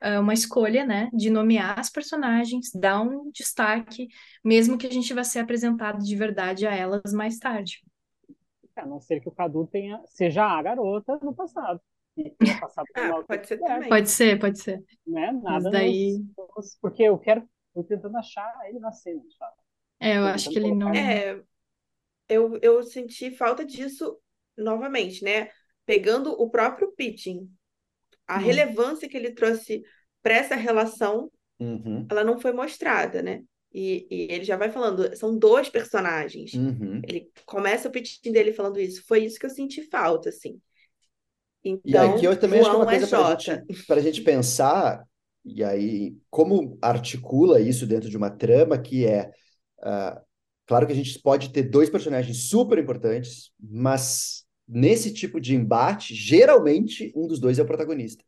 uh, 0.02 0.20
uma 0.20 0.32
escolha, 0.32 0.86
né, 0.86 1.10
de 1.12 1.28
nomear 1.28 1.78
as 1.78 1.90
personagens, 1.90 2.70
dar 2.72 3.02
um 3.02 3.28
destaque, 3.32 4.06
mesmo 4.44 4.78
que 4.78 4.86
a 4.86 4.92
gente 4.92 5.12
vá 5.12 5.24
ser 5.24 5.40
apresentado 5.40 5.98
de 6.04 6.14
verdade 6.14 6.66
a 6.66 6.74
elas 6.74 7.12
mais 7.12 7.36
tarde. 7.38 7.82
A 8.76 8.86
não 8.86 9.00
ser 9.00 9.20
que 9.20 9.28
o 9.28 9.32
Cadu 9.32 9.66
tenha, 9.66 10.00
seja 10.06 10.44
a 10.44 10.62
garota 10.62 11.18
no 11.20 11.34
passado 11.34 11.80
passado 12.60 12.86
ah, 12.94 13.22
pode 13.26 13.46
ser 13.46 13.58
também. 13.58 13.88
Pode 13.88 14.10
ser, 14.10 14.38
pode 14.38 14.58
ser. 14.58 14.84
Né? 15.06 15.32
Nada 15.32 15.64
Mas 15.64 15.72
daí... 15.72 16.24
Nos, 16.56 16.76
porque 16.80 17.02
eu 17.02 17.18
quero, 17.18 17.48
eu 17.74 17.84
tentando 17.84 18.16
achar 18.16 18.52
ele 18.68 18.78
na 18.78 18.92
cena, 18.92 19.22
sabe? 19.38 19.56
É, 20.00 20.16
eu 20.18 20.24
acho 20.26 20.50
que 20.50 20.58
ele 20.58 20.74
não... 20.74 20.92
É, 20.92 21.40
eu, 22.28 22.58
eu 22.62 22.82
senti 22.82 23.30
falta 23.30 23.64
disso 23.64 24.18
novamente, 24.56 25.24
né? 25.24 25.48
Pegando 25.86 26.30
o 26.32 26.50
próprio 26.50 26.92
pitching, 26.92 27.48
a 28.26 28.38
hum. 28.38 28.40
relevância 28.40 29.08
que 29.08 29.16
ele 29.16 29.32
trouxe 29.32 29.82
para 30.22 30.34
essa 30.34 30.54
relação, 30.54 31.30
uhum. 31.58 32.06
ela 32.10 32.22
não 32.22 32.38
foi 32.38 32.52
mostrada, 32.52 33.22
né? 33.22 33.42
E, 33.74 34.06
e, 34.10 34.32
ele 34.32 34.44
já 34.44 34.56
vai 34.56 34.70
falando, 34.70 35.16
são 35.16 35.36
dois 35.36 35.68
personagens. 35.68 36.52
Uhum. 36.52 37.00
Ele 37.06 37.30
começa 37.46 37.88
o 37.88 37.90
pitching 37.90 38.30
dele 38.30 38.52
falando 38.52 38.78
isso. 38.78 39.02
Foi 39.06 39.24
isso 39.24 39.38
que 39.38 39.46
eu 39.46 39.50
senti 39.50 39.82
falta, 39.88 40.28
assim. 40.28 40.60
Então, 41.64 41.80
e 41.84 41.96
aqui 41.96 42.24
eu 42.24 42.38
também 42.38 42.60
João 42.62 42.82
acho 42.82 42.88
que 42.88 42.94
é 42.94 43.18
uma 43.18 43.36
coisa 43.36 43.62
é 43.62 43.84
para 43.86 44.00
a 44.00 44.02
gente 44.02 44.20
pensar, 44.22 45.04
e 45.44 45.62
aí, 45.62 46.16
como 46.30 46.78
articula 46.80 47.60
isso 47.60 47.86
dentro 47.86 48.08
de 48.08 48.16
uma 48.16 48.30
trama 48.30 48.78
que 48.78 49.06
é. 49.06 49.30
Uh, 49.80 50.20
claro 50.66 50.86
que 50.86 50.92
a 50.92 50.96
gente 50.96 51.18
pode 51.20 51.50
ter 51.50 51.64
dois 51.64 51.90
personagens 51.90 52.48
super 52.48 52.78
importantes, 52.78 53.52
mas 53.60 54.44
nesse 54.66 55.12
tipo 55.12 55.40
de 55.40 55.54
embate, 55.54 56.14
geralmente 56.14 57.12
um 57.16 57.26
dos 57.26 57.40
dois 57.40 57.58
é 57.58 57.62
o 57.62 57.66
protagonista. 57.66 58.24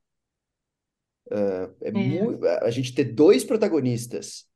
Uh, 1.30 1.72
é 1.80 1.90
é. 1.90 2.66
A 2.66 2.70
gente 2.70 2.94
ter 2.94 3.04
dois 3.04 3.44
protagonistas. 3.44 4.46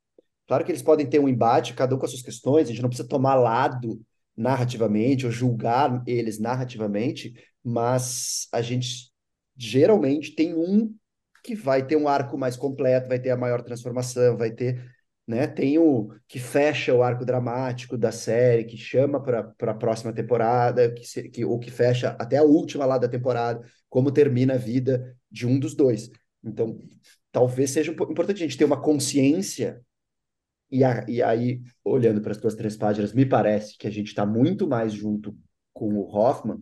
Claro 0.47 0.65
que 0.65 0.71
eles 0.71 0.81
podem 0.81 1.05
ter 1.05 1.19
um 1.19 1.29
embate, 1.29 1.73
cada 1.73 1.95
um 1.95 1.99
com 1.99 2.05
as 2.05 2.11
suas 2.11 2.23
questões, 2.23 2.67
a 2.67 2.71
gente 2.71 2.81
não 2.81 2.89
precisa 2.89 3.07
tomar 3.07 3.35
lado 3.35 4.01
narrativamente 4.35 5.25
ou 5.25 5.31
julgar 5.31 6.01
eles 6.07 6.39
narrativamente, 6.39 7.33
mas 7.63 8.47
a 8.51 8.61
gente 8.61 9.11
geralmente 9.55 10.35
tem 10.35 10.55
um 10.55 10.93
que 11.43 11.55
vai 11.55 11.85
ter 11.85 11.95
um 11.95 12.07
arco 12.07 12.37
mais 12.37 12.55
completo, 12.55 13.07
vai 13.07 13.19
ter 13.19 13.29
a 13.31 13.37
maior 13.37 13.61
transformação, 13.61 14.37
vai 14.37 14.51
ter. 14.51 14.83
né? 15.27 15.47
Tem 15.47 15.77
o 15.77 16.09
que 16.27 16.39
fecha 16.39 16.93
o 16.93 17.03
arco 17.03 17.25
dramático 17.25 17.97
da 17.97 18.11
série, 18.11 18.65
que 18.65 18.77
chama 18.77 19.21
para 19.21 19.53
a 19.59 19.73
próxima 19.73 20.13
temporada, 20.13 20.91
que, 20.93 21.05
se, 21.05 21.29
que, 21.29 21.45
ou 21.45 21.59
que 21.59 21.71
fecha 21.71 22.15
até 22.19 22.37
a 22.37 22.43
última 22.43 22.85
lá 22.85 22.97
da 22.97 23.07
temporada, 23.07 23.61
como 23.89 24.11
termina 24.11 24.55
a 24.55 24.57
vida 24.57 25.15
de 25.31 25.47
um 25.47 25.59
dos 25.59 25.75
dois. 25.75 26.09
Então, 26.43 26.77
talvez 27.31 27.71
seja 27.71 27.91
importante 27.91 28.43
a 28.43 28.47
gente 28.47 28.57
ter 28.57 28.65
uma 28.65 28.81
consciência, 28.81 29.81
e, 30.71 30.83
a, 30.83 31.05
e 31.07 31.21
aí, 31.21 31.61
olhando 31.83 32.21
para 32.21 32.31
as 32.31 32.37
tuas 32.37 32.55
três 32.55 32.77
páginas, 32.77 33.13
me 33.13 33.25
parece 33.25 33.77
que 33.77 33.87
a 33.87 33.91
gente 33.91 34.07
está 34.07 34.25
muito 34.25 34.67
mais 34.67 34.93
junto 34.93 35.35
com 35.73 35.95
o 35.95 36.15
Hoffman, 36.15 36.59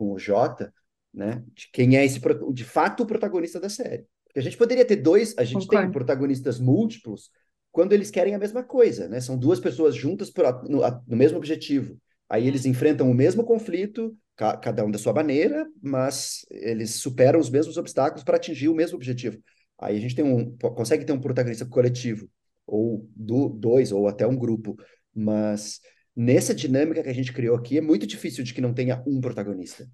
com 0.00 0.12
o 0.12 0.18
Jota, 0.18 0.72
né? 1.12 1.44
De 1.54 1.68
quem 1.70 1.94
é 1.98 2.04
esse, 2.06 2.18
de 2.54 2.64
fato, 2.64 3.02
o 3.02 3.06
protagonista 3.06 3.60
da 3.60 3.68
série. 3.68 4.06
Porque 4.24 4.38
a 4.38 4.42
gente 4.42 4.56
poderia 4.56 4.84
ter 4.84 4.96
dois, 4.96 5.34
a 5.36 5.44
gente 5.44 5.66
Concordo. 5.66 5.84
tem 5.84 5.92
protagonistas 5.92 6.58
múltiplos 6.58 7.30
quando 7.70 7.92
eles 7.92 8.10
querem 8.10 8.34
a 8.34 8.38
mesma 8.38 8.64
coisa, 8.64 9.08
né? 9.08 9.20
São 9.20 9.36
duas 9.36 9.60
pessoas 9.60 9.94
juntas 9.94 10.32
no, 10.66 10.80
no 11.06 11.16
mesmo 11.16 11.36
objetivo. 11.36 11.98
Aí 12.30 12.48
eles 12.48 12.64
enfrentam 12.64 13.10
o 13.10 13.14
mesmo 13.14 13.44
conflito, 13.44 14.16
ca, 14.34 14.56
cada 14.56 14.86
um 14.86 14.90
da 14.90 14.98
sua 14.98 15.12
maneira, 15.12 15.68
mas 15.82 16.46
eles 16.50 16.94
superam 16.94 17.38
os 17.38 17.50
mesmos 17.50 17.76
obstáculos 17.76 18.24
para 18.24 18.36
atingir 18.36 18.68
o 18.70 18.74
mesmo 18.74 18.96
objetivo. 18.96 19.38
Aí 19.78 19.98
a 19.98 20.00
gente 20.00 20.14
tem 20.14 20.24
um, 20.24 20.56
consegue 20.56 21.04
ter 21.04 21.12
um 21.12 21.20
protagonista 21.20 21.66
coletivo, 21.66 22.26
ou 22.66 23.06
do, 23.14 23.50
dois, 23.50 23.92
ou 23.92 24.08
até 24.08 24.26
um 24.26 24.36
grupo. 24.36 24.76
Mas 25.14 25.80
nessa 26.16 26.54
dinâmica 26.54 27.02
que 27.02 27.08
a 27.08 27.14
gente 27.14 27.32
criou 27.32 27.56
aqui, 27.56 27.78
é 27.78 27.80
muito 27.80 28.06
difícil 28.06 28.44
de 28.44 28.52
que 28.52 28.60
não 28.60 28.74
tenha 28.74 29.02
um 29.06 29.20
protagonista. 29.20 29.88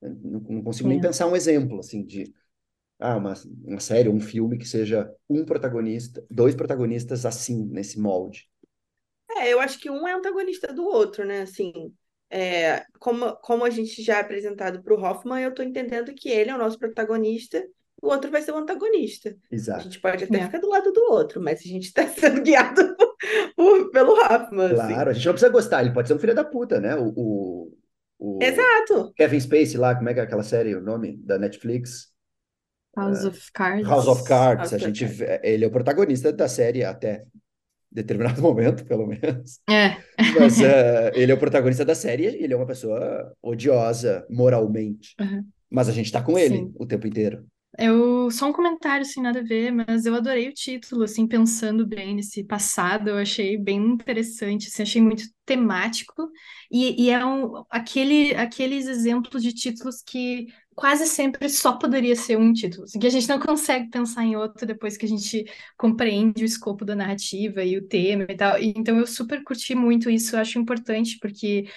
Não, 0.00 0.40
não 0.40 0.62
consigo 0.62 0.88
nem 0.88 1.00
pensar 1.00 1.26
um 1.26 1.36
exemplo, 1.36 1.80
assim, 1.80 2.04
de 2.04 2.32
ah, 2.98 3.16
uma, 3.16 3.34
uma 3.64 3.80
série, 3.80 4.08
um 4.08 4.20
filme 4.20 4.58
que 4.58 4.66
seja 4.66 5.12
um 5.28 5.44
protagonista, 5.44 6.24
dois 6.30 6.54
protagonistas 6.54 7.24
assim, 7.24 7.64
nesse 7.66 7.98
molde. 7.98 8.48
É, 9.30 9.52
eu 9.52 9.60
acho 9.60 9.78
que 9.78 9.90
um 9.90 10.06
é 10.06 10.12
antagonista 10.12 10.72
do 10.72 10.84
outro, 10.84 11.24
né? 11.24 11.42
Assim, 11.42 11.72
é, 12.30 12.84
como, 12.98 13.36
como 13.36 13.64
a 13.64 13.70
gente 13.70 14.02
já 14.02 14.18
é 14.18 14.20
apresentado 14.20 14.82
para 14.82 14.94
o 14.94 15.00
Hoffman, 15.00 15.42
eu 15.42 15.50
estou 15.50 15.64
entendendo 15.64 16.12
que 16.14 16.28
ele 16.28 16.50
é 16.50 16.54
o 16.54 16.58
nosso 16.58 16.78
protagonista, 16.78 17.64
o 18.02 18.08
outro 18.08 18.30
vai 18.30 18.42
ser 18.42 18.52
o 18.52 18.56
antagonista. 18.56 19.36
Exato. 19.50 19.80
A 19.80 19.82
gente 19.84 20.00
pode 20.00 20.24
até 20.24 20.38
é. 20.38 20.44
ficar 20.44 20.58
do 20.58 20.68
lado 20.68 20.92
do 20.92 21.00
outro, 21.10 21.40
mas 21.40 21.60
a 21.60 21.68
gente 21.68 21.86
está 21.86 22.06
sendo 22.08 22.42
guiado 22.42 22.96
por, 22.96 23.07
pelo 23.92 24.12
Hoffman. 24.12 24.66
Assim. 24.66 24.74
Claro, 24.74 24.92
assim. 24.92 25.10
a 25.10 25.12
gente 25.12 25.26
não 25.26 25.32
precisa 25.32 25.52
gostar, 25.52 25.82
ele 25.82 25.92
pode 25.92 26.08
ser 26.08 26.14
um 26.14 26.18
filho 26.18 26.34
da 26.34 26.44
puta, 26.44 26.80
né? 26.80 26.96
O, 26.96 27.12
o, 27.16 27.72
o 28.18 28.38
Exato. 28.42 29.12
Kevin 29.14 29.40
Spacey 29.40 29.76
lá, 29.76 29.94
como 29.94 30.08
é 30.08 30.14
que 30.14 30.20
é 30.20 30.22
aquela 30.22 30.42
série, 30.42 30.74
o 30.74 30.80
nome 30.80 31.16
da 31.18 31.38
Netflix? 31.38 32.12
House 32.96 33.24
of 33.24 33.52
Cards. 33.52 33.86
House 33.86 34.06
of 34.06 34.24
Cards. 34.24 34.72
House 34.72 34.74
a 34.74 34.78
gente, 34.78 35.04
Cards. 35.04 35.40
ele 35.42 35.64
é 35.64 35.68
o 35.68 35.70
protagonista 35.70 36.32
da 36.32 36.48
série 36.48 36.84
até 36.84 37.24
determinado 37.90 38.40
momento, 38.42 38.84
pelo 38.84 39.06
menos. 39.06 39.60
É. 39.68 39.96
Mas 40.38 40.58
uh, 40.58 41.10
ele 41.14 41.32
é 41.32 41.34
o 41.34 41.38
protagonista 41.38 41.84
da 41.84 41.94
série 41.94 42.24
e 42.24 42.44
ele 42.44 42.52
é 42.52 42.56
uma 42.56 42.66
pessoa 42.66 43.32
odiosa 43.42 44.26
moralmente. 44.28 45.14
Uhum. 45.20 45.44
Mas 45.70 45.88
a 45.88 45.92
gente 45.92 46.10
tá 46.10 46.22
com 46.22 46.38
ele 46.38 46.56
Sim. 46.56 46.74
o 46.76 46.86
tempo 46.86 47.06
inteiro. 47.06 47.46
Eu, 47.76 48.30
só 48.30 48.46
um 48.48 48.52
comentário, 48.52 49.04
sem 49.04 49.22
nada 49.22 49.40
a 49.40 49.42
ver, 49.42 49.70
mas 49.70 50.04
eu 50.06 50.14
adorei 50.14 50.48
o 50.48 50.52
título, 50.54 51.04
assim, 51.04 51.28
pensando 51.28 51.86
bem 51.86 52.14
nesse 52.16 52.42
passado, 52.42 53.08
eu 53.08 53.18
achei 53.18 53.56
bem 53.58 53.76
interessante, 53.78 54.66
assim, 54.68 54.82
achei 54.82 55.02
muito 55.02 55.24
temático, 55.44 56.28
e, 56.70 57.04
e 57.04 57.10
é 57.10 57.24
um, 57.24 57.62
aquele, 57.70 58.34
aqueles 58.34 58.86
exemplos 58.86 59.42
de 59.42 59.52
títulos 59.52 60.02
que 60.02 60.46
quase 60.74 61.06
sempre 61.06 61.48
só 61.48 61.76
poderia 61.76 62.16
ser 62.16 62.36
um 62.38 62.52
título, 62.52 62.84
assim, 62.84 62.98
que 62.98 63.06
a 63.06 63.10
gente 63.10 63.28
não 63.28 63.38
consegue 63.38 63.90
pensar 63.90 64.24
em 64.24 64.34
outro 64.36 64.66
depois 64.66 64.96
que 64.96 65.04
a 65.06 65.08
gente 65.08 65.44
compreende 65.76 66.42
o 66.42 66.46
escopo 66.46 66.84
da 66.84 66.96
narrativa 66.96 67.62
e 67.62 67.76
o 67.76 67.86
tema 67.86 68.24
e 68.28 68.36
tal, 68.36 68.58
então 68.60 68.98
eu 68.98 69.06
super 69.06 69.42
curti 69.44 69.74
muito 69.74 70.10
isso, 70.10 70.34
eu 70.34 70.40
acho 70.40 70.58
importante, 70.58 71.18
porque 71.20 71.68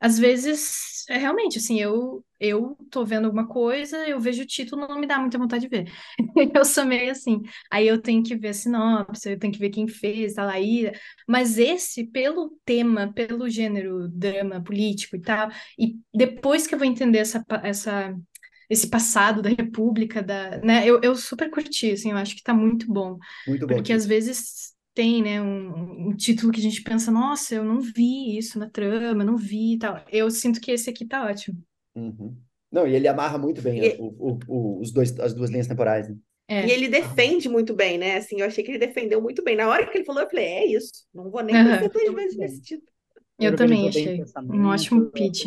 às 0.00 0.18
vezes, 0.18 1.04
é 1.08 1.16
realmente, 1.18 1.58
assim, 1.58 1.80
eu, 1.80 2.24
eu 2.38 2.76
tô 2.90 3.04
vendo 3.04 3.24
alguma 3.26 3.46
coisa, 3.46 3.96
eu 4.08 4.20
vejo 4.20 4.42
o 4.42 4.46
título, 4.46 4.86
não 4.86 4.98
me 4.98 5.06
dá 5.06 5.18
muita 5.18 5.38
vontade 5.38 5.66
de 5.66 5.68
ver. 5.68 5.92
eu 6.54 6.64
sou 6.64 6.84
meio 6.84 7.10
assim. 7.10 7.42
Aí 7.70 7.86
eu 7.88 8.00
tenho 8.00 8.22
que 8.22 8.36
ver 8.36 8.48
a 8.48 8.54
sinopse, 8.54 9.30
eu 9.30 9.38
tenho 9.38 9.52
que 9.52 9.58
ver 9.58 9.70
quem 9.70 9.88
fez, 9.88 10.34
tal, 10.34 10.48
aí. 10.48 10.90
Mas 11.26 11.58
esse, 11.58 12.04
pelo 12.06 12.58
tema, 12.64 13.12
pelo 13.12 13.48
gênero 13.48 14.08
drama 14.08 14.62
político 14.62 15.16
e 15.16 15.20
tal, 15.20 15.50
e 15.78 15.96
depois 16.14 16.66
que 16.66 16.74
eu 16.74 16.78
vou 16.78 16.86
entender 16.86 17.18
essa, 17.18 17.44
essa 17.62 18.14
esse 18.68 18.88
passado 18.88 19.42
da 19.42 19.50
República, 19.50 20.22
da, 20.22 20.58
né? 20.58 20.86
Eu, 20.86 21.00
eu 21.02 21.14
super 21.14 21.50
curti, 21.50 21.92
assim, 21.92 22.10
eu 22.10 22.16
acho 22.16 22.34
que 22.34 22.42
tá 22.42 22.54
muito 22.54 22.86
bom. 22.92 23.18
Muito 23.46 23.66
bom. 23.66 23.74
Porque 23.74 23.92
às 23.92 24.06
vezes 24.06 24.73
tem, 24.94 25.22
né, 25.22 25.42
um, 25.42 26.08
um, 26.08 26.16
título 26.16 26.52
que 26.52 26.60
a 26.60 26.62
gente 26.62 26.82
pensa, 26.82 27.10
nossa, 27.10 27.56
eu 27.56 27.64
não 27.64 27.80
vi 27.80 28.38
isso 28.38 28.58
na 28.58 28.70
trama, 28.70 29.24
não 29.24 29.36
vi 29.36 29.74
e 29.74 29.78
tal. 29.78 30.00
Eu 30.10 30.30
sinto 30.30 30.60
que 30.60 30.70
esse 30.70 30.88
aqui 30.88 31.04
tá 31.04 31.26
ótimo. 31.26 31.60
Uhum. 31.94 32.36
Não, 32.70 32.86
e 32.86 32.94
ele 32.94 33.08
amarra 33.08 33.36
muito 33.36 33.60
bem 33.60 33.84
e... 33.84 33.96
o, 33.98 34.06
o, 34.06 34.38
o, 34.46 34.80
os 34.80 34.92
dois, 34.92 35.18
as 35.18 35.34
duas 35.34 35.50
linhas 35.50 35.66
temporais. 35.66 36.08
Né? 36.08 36.16
É. 36.48 36.66
E 36.66 36.70
ele 36.70 36.88
defende 36.88 37.48
muito 37.48 37.74
bem, 37.74 37.98
né? 37.98 38.16
Assim, 38.16 38.40
eu 38.40 38.46
achei 38.46 38.62
que 38.62 38.70
ele 38.70 38.78
defendeu 38.78 39.20
muito 39.20 39.42
bem. 39.42 39.56
Na 39.56 39.68
hora 39.68 39.86
que 39.86 39.98
ele 39.98 40.04
falou, 40.04 40.22
eu 40.22 40.30
falei, 40.30 40.44
é 40.44 40.66
isso, 40.66 41.06
não 41.12 41.30
vou 41.30 41.42
nem 41.42 41.54
pensar 41.54 41.88
duas 41.88 42.14
vezes 42.14 42.36
nesse 42.36 42.62
título. 42.62 42.88
Eu 43.38 43.56
também 43.56 43.88
achei 43.88 44.22
um 44.50 44.66
ótimo 44.66 45.10
pitch. 45.10 45.46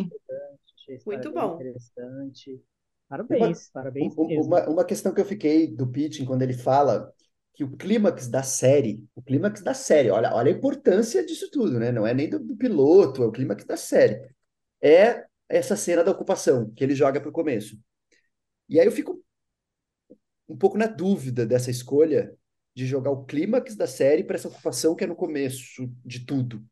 Muito 1.05 1.31
bom. 1.31 1.55
Interessante. 1.55 2.61
Parabéns, 3.09 3.69
uma, 3.73 3.81
parabéns 3.81 4.13
Uma, 4.17 4.69
uma 4.69 4.83
questão 4.83 5.13
que 5.13 5.21
eu 5.21 5.25
fiquei 5.25 5.67
do 5.67 5.87
pitching 5.87 6.25
quando 6.25 6.41
ele 6.41 6.53
fala 6.53 7.13
que 7.57 7.63
o 7.63 7.75
clímax 7.75 8.27
da 8.27 8.43
série, 8.43 9.03
o 9.15 9.21
clímax 9.21 9.63
da 9.63 9.73
série, 9.73 10.11
olha, 10.11 10.31
olha 10.31 10.53
a 10.53 10.55
importância 10.55 11.25
disso 11.25 11.49
tudo, 11.49 11.79
né? 11.79 11.91
Não 11.91 12.05
é 12.05 12.13
nem 12.13 12.29
do, 12.29 12.37
do 12.37 12.55
piloto, 12.55 13.23
é 13.23 13.25
o 13.25 13.31
clímax 13.31 13.65
da 13.65 13.75
série. 13.75 14.29
É 14.79 15.25
essa 15.49 15.75
cena 15.75 16.03
da 16.03 16.11
ocupação 16.11 16.69
que 16.75 16.83
ele 16.83 16.93
joga 16.93 17.19
para 17.19 17.29
o 17.29 17.33
começo. 17.33 17.75
E 18.69 18.79
aí 18.79 18.85
eu 18.85 18.91
fico 18.91 19.19
um 20.47 20.55
pouco 20.55 20.77
na 20.77 20.85
dúvida 20.85 21.47
dessa 21.47 21.71
escolha 21.71 22.31
de 22.75 22.85
jogar 22.85 23.09
o 23.09 23.25
clímax 23.25 23.75
da 23.75 23.87
série 23.87 24.23
para 24.23 24.35
essa 24.35 24.49
ocupação 24.49 24.95
que 24.95 25.03
é 25.03 25.07
no 25.07 25.15
começo 25.15 25.91
de 26.05 26.27
tudo. 26.27 26.63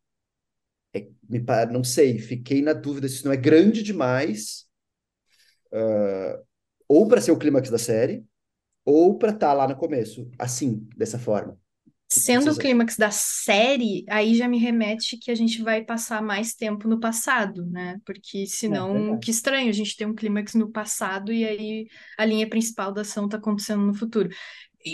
É, 0.94 1.08
me, 1.28 1.44
não 1.72 1.84
sei, 1.84 2.20
fiquei 2.20 2.62
na 2.62 2.74
dúvida 2.74 3.08
se 3.08 3.16
isso 3.16 3.26
não 3.26 3.34
é 3.34 3.38
grande 3.38 3.82
demais, 3.82 4.68
uh, 5.74 6.46
ou 6.88 7.08
para 7.08 7.22
ser 7.22 7.32
o 7.32 7.40
clímax 7.40 7.72
da 7.72 7.80
série, 7.80 8.24
ou 8.86 9.18
para 9.18 9.32
estar 9.32 9.48
tá 9.48 9.54
lá 9.54 9.68
no 9.68 9.76
começo, 9.76 10.30
assim, 10.38 10.88
dessa 10.96 11.18
forma. 11.18 11.58
Sendo 12.08 12.52
o 12.52 12.56
clímax 12.56 12.96
da 12.98 13.10
série, 13.10 14.06
aí 14.08 14.36
já 14.36 14.48
me 14.48 14.60
remete 14.60 15.18
que 15.18 15.32
a 15.32 15.36
gente 15.36 15.64
vai 15.64 15.84
passar 15.84 16.22
mais 16.22 16.54
tempo 16.54 16.88
no 16.88 17.00
passado, 17.00 17.66
né? 17.66 18.00
Porque 18.06 18.44
é 18.44 18.46
senão, 18.46 19.16
é 19.16 19.18
que 19.18 19.32
estranho, 19.32 19.70
a 19.70 19.74
gente 19.74 19.98
tem 19.98 20.06
um 20.06 20.14
clímax 20.14 20.54
no 20.54 20.72
passado 20.72 21.34
e 21.34 21.44
aí 21.44 21.88
a 22.18 22.24
linha 22.24 22.48
principal 22.48 22.94
da 22.94 23.02
ação 23.02 23.26
está 23.26 23.38
acontecendo 23.38 23.84
no 23.84 23.94
futuro. 23.94 24.30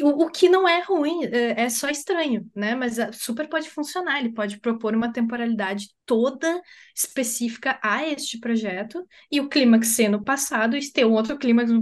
O, 0.03 0.29
que 0.29 0.47
não 0.47 0.65
é 0.67 0.81
ruim, 0.81 1.25
é, 1.25 1.63
é 1.63 1.69
só 1.69 1.89
estranho, 1.89 2.49
né? 2.55 2.75
Mas 2.75 2.97
é, 2.97 3.11
super 3.11 3.49
pode 3.49 3.69
funcionar. 3.69 4.19
Ele 4.19 4.31
pode 4.33 4.57
propor 4.59 4.95
uma 4.95 5.11
temporalidade 5.11 5.89
toda 6.05 6.61
específica 6.95 7.77
a 7.83 8.07
este 8.07 8.39
projeto 8.39 9.05
e 9.29 9.41
o 9.41 9.49
clímax 9.49 9.89
ser 9.89 10.07
no 10.07 10.23
passado 10.23 10.77
e 10.77 10.91
ter 10.91 11.05
um 11.05 11.11
outro 11.11 11.37
clímax 11.37 11.69
no 11.69 11.81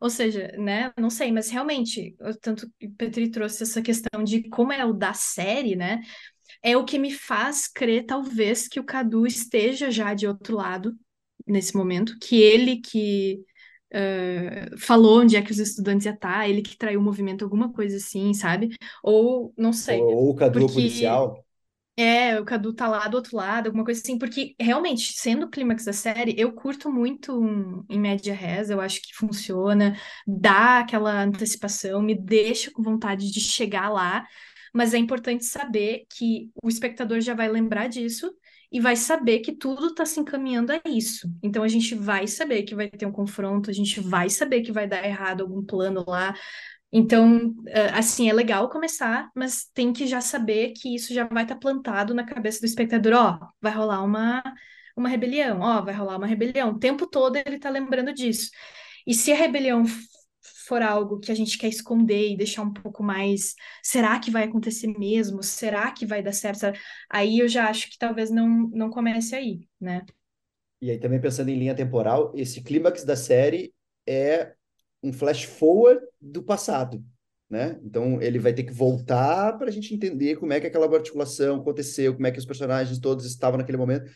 Ou 0.00 0.10
seja, 0.10 0.48
né? 0.58 0.92
Não 0.98 1.08
sei, 1.08 1.32
mas 1.32 1.48
realmente, 1.48 2.14
tanto 2.42 2.70
Petri 2.98 3.30
trouxe 3.30 3.62
essa 3.62 3.80
questão 3.80 4.22
de 4.22 4.46
como 4.50 4.72
é 4.72 4.84
o 4.84 4.92
da 4.92 5.14
série, 5.14 5.74
né? 5.74 6.02
É 6.62 6.76
o 6.76 6.84
que 6.84 6.98
me 6.98 7.12
faz 7.12 7.66
crer, 7.66 8.04
talvez, 8.04 8.68
que 8.68 8.80
o 8.80 8.84
Cadu 8.84 9.26
esteja 9.26 9.90
já 9.90 10.12
de 10.12 10.26
outro 10.26 10.56
lado 10.56 10.94
nesse 11.46 11.74
momento, 11.74 12.18
que 12.20 12.36
ele 12.36 12.76
que 12.80 13.40
Uh, 13.92 14.76
falou 14.78 15.20
onde 15.20 15.36
é 15.36 15.42
que 15.42 15.50
os 15.50 15.58
estudantes 15.58 16.04
iam 16.04 16.14
estar, 16.14 16.48
ele 16.48 16.60
que 16.60 16.76
traiu 16.76 17.00
o 17.00 17.02
movimento, 17.02 17.44
alguma 17.44 17.72
coisa 17.72 17.96
assim, 17.96 18.34
sabe? 18.34 18.76
Ou, 19.02 19.52
não 19.56 19.72
sei. 19.72 20.00
Ou, 20.00 20.30
o 20.30 20.34
Cadu 20.34 20.60
porque... 20.60 20.74
policial. 20.74 21.44
É, 21.96 22.38
o 22.38 22.44
Cadu 22.44 22.72
tá 22.72 22.86
lá 22.86 23.08
do 23.08 23.16
outro 23.16 23.36
lado, 23.36 23.66
alguma 23.66 23.84
coisa 23.84 24.00
assim, 24.00 24.16
porque 24.16 24.54
realmente, 24.60 25.14
sendo 25.14 25.46
o 25.46 25.50
clímax 25.50 25.84
da 25.84 25.92
série, 25.92 26.32
eu 26.38 26.52
curto 26.52 26.92
muito 26.92 27.36
um, 27.36 27.84
em 27.88 27.98
média 27.98 28.32
res, 28.32 28.70
eu 28.70 28.80
acho 28.80 29.02
que 29.02 29.12
funciona, 29.16 29.98
dá 30.24 30.78
aquela 30.78 31.24
antecipação, 31.24 32.00
me 32.00 32.14
deixa 32.14 32.70
com 32.70 32.84
vontade 32.84 33.32
de 33.32 33.40
chegar 33.40 33.88
lá, 33.88 34.24
mas 34.72 34.94
é 34.94 34.98
importante 34.98 35.44
saber 35.44 36.04
que 36.08 36.52
o 36.62 36.68
espectador 36.68 37.20
já 37.20 37.34
vai 37.34 37.48
lembrar 37.48 37.88
disso 37.88 38.32
e 38.70 38.80
vai 38.80 38.96
saber 38.96 39.40
que 39.40 39.52
tudo 39.52 39.88
está 39.88 40.04
se 40.04 40.20
encaminhando 40.20 40.72
a 40.72 40.80
isso. 40.86 41.28
Então 41.42 41.62
a 41.62 41.68
gente 41.68 41.94
vai 41.94 42.26
saber 42.26 42.62
que 42.64 42.74
vai 42.74 42.88
ter 42.88 43.06
um 43.06 43.12
confronto, 43.12 43.70
a 43.70 43.72
gente 43.72 44.00
vai 44.00 44.28
saber 44.28 44.62
que 44.62 44.72
vai 44.72 44.86
dar 44.86 45.04
errado 45.04 45.42
algum 45.42 45.64
plano 45.64 46.04
lá. 46.06 46.34
Então, 46.92 47.54
eh, 47.66 47.90
assim, 47.90 48.30
é 48.30 48.32
legal 48.32 48.68
começar, 48.70 49.30
mas 49.34 49.66
tem 49.74 49.92
que 49.92 50.06
já 50.06 50.20
saber 50.20 50.72
que 50.72 50.94
isso 50.94 51.12
já 51.12 51.24
vai 51.24 51.42
estar 51.44 51.54
tá 51.54 51.60
plantado 51.60 52.14
na 52.14 52.24
cabeça 52.24 52.60
do 52.60 52.66
espectador, 52.66 53.12
ó, 53.14 53.38
vai 53.60 53.72
rolar 53.72 54.02
uma 54.02 54.42
uma 54.96 55.08
rebelião, 55.08 55.60
ó, 55.60 55.80
vai 55.82 55.94
rolar 55.94 56.16
uma 56.16 56.26
rebelião. 56.26 56.70
O 56.70 56.78
tempo 56.78 57.06
todo 57.06 57.36
ele 57.36 57.56
está 57.56 57.70
lembrando 57.70 58.12
disso. 58.12 58.50
E 59.06 59.14
se 59.14 59.32
a 59.32 59.36
rebelião 59.36 59.84
for 60.68 60.82
algo 60.82 61.18
que 61.18 61.32
a 61.32 61.34
gente 61.34 61.56
quer 61.56 61.68
esconder 61.68 62.30
e 62.30 62.36
deixar 62.36 62.62
um 62.62 62.72
pouco 62.72 63.02
mais, 63.02 63.54
será 63.82 64.18
que 64.20 64.30
vai 64.30 64.44
acontecer 64.44 64.86
mesmo? 64.98 65.42
Será 65.42 65.90
que 65.90 66.04
vai 66.04 66.22
dar 66.22 66.32
certo? 66.32 66.66
Aí 67.10 67.38
eu 67.38 67.48
já 67.48 67.68
acho 67.68 67.90
que 67.90 67.98
talvez 67.98 68.30
não, 68.30 68.68
não 68.68 68.90
comece 68.90 69.34
aí, 69.34 69.66
né? 69.80 70.04
E 70.80 70.90
aí 70.90 70.98
também 70.98 71.20
pensando 71.20 71.48
em 71.48 71.58
linha 71.58 71.74
temporal, 71.74 72.32
esse 72.36 72.62
clímax 72.62 73.02
da 73.02 73.16
série 73.16 73.74
é 74.06 74.52
um 75.02 75.12
flash 75.12 75.44
forward 75.44 76.00
do 76.20 76.42
passado, 76.42 77.02
né? 77.48 77.80
Então 77.82 78.20
ele 78.20 78.38
vai 78.38 78.52
ter 78.52 78.62
que 78.62 78.72
voltar 78.72 79.56
para 79.56 79.68
a 79.68 79.72
gente 79.72 79.94
entender 79.94 80.36
como 80.36 80.52
é 80.52 80.60
que 80.60 80.66
aquela 80.66 80.86
articulação 80.94 81.56
aconteceu, 81.56 82.14
como 82.14 82.26
é 82.26 82.30
que 82.30 82.38
os 82.38 82.46
personagens 82.46 82.98
todos 82.98 83.24
estavam 83.24 83.58
naquele 83.58 83.78
momento 83.78 84.10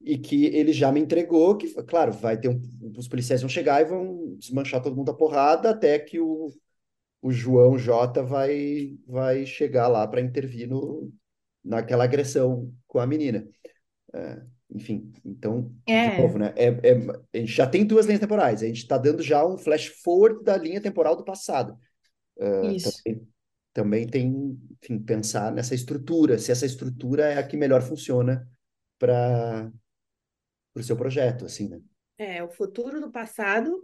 e 0.00 0.18
que 0.18 0.46
ele 0.46 0.72
já 0.72 0.92
me 0.92 1.00
entregou 1.00 1.56
que, 1.56 1.72
claro, 1.84 2.12
vai 2.12 2.38
ter 2.38 2.48
um, 2.48 2.60
os 2.96 3.08
policiais 3.08 3.42
vão 3.42 3.48
chegar 3.48 3.80
e 3.80 3.86
vão 3.86 4.36
desmanchar 4.38 4.82
todo 4.82 4.96
mundo 4.96 5.10
a 5.10 5.16
porrada 5.16 5.70
até 5.70 5.98
que 5.98 6.20
o, 6.20 6.52
o 7.22 7.32
João 7.32 7.78
J 7.78 8.22
vai 8.22 8.96
vai 9.06 9.46
chegar 9.46 9.88
lá 9.88 10.06
para 10.06 10.20
intervir 10.20 10.68
no, 10.68 11.12
naquela 11.64 12.04
agressão 12.04 12.72
com 12.86 12.98
a 12.98 13.06
menina. 13.06 13.46
É, 14.14 14.42
enfim, 14.70 15.12
então, 15.24 15.72
é. 15.86 16.10
de 16.10 16.22
novo, 16.22 16.38
né? 16.38 16.52
É, 16.56 16.68
é, 16.68 16.96
a 17.34 17.38
gente 17.38 17.52
já 17.52 17.66
tem 17.66 17.84
duas 17.84 18.06
linhas 18.06 18.20
temporais, 18.20 18.62
a 18.62 18.66
gente 18.66 18.78
está 18.78 18.98
dando 18.98 19.22
já 19.22 19.46
um 19.46 19.56
flash 19.56 19.86
forward 19.86 20.42
da 20.44 20.56
linha 20.56 20.80
temporal 20.80 21.16
do 21.16 21.24
passado. 21.24 21.78
Uh, 22.36 22.70
Isso. 22.70 23.02
Também, 23.02 23.28
também 23.72 24.06
tem, 24.06 24.58
enfim, 24.82 24.98
pensar 24.98 25.52
nessa 25.52 25.74
estrutura, 25.74 26.38
se 26.38 26.50
essa 26.50 26.66
estrutura 26.66 27.26
é 27.26 27.38
a 27.38 27.46
que 27.46 27.56
melhor 27.56 27.82
funciona 27.82 28.48
para 28.98 29.70
o 30.80 30.82
seu 30.82 30.96
projeto, 30.96 31.44
assim, 31.44 31.68
né? 31.68 31.80
É, 32.18 32.42
o 32.42 32.48
futuro 32.48 33.00
do 33.00 33.10
passado, 33.10 33.82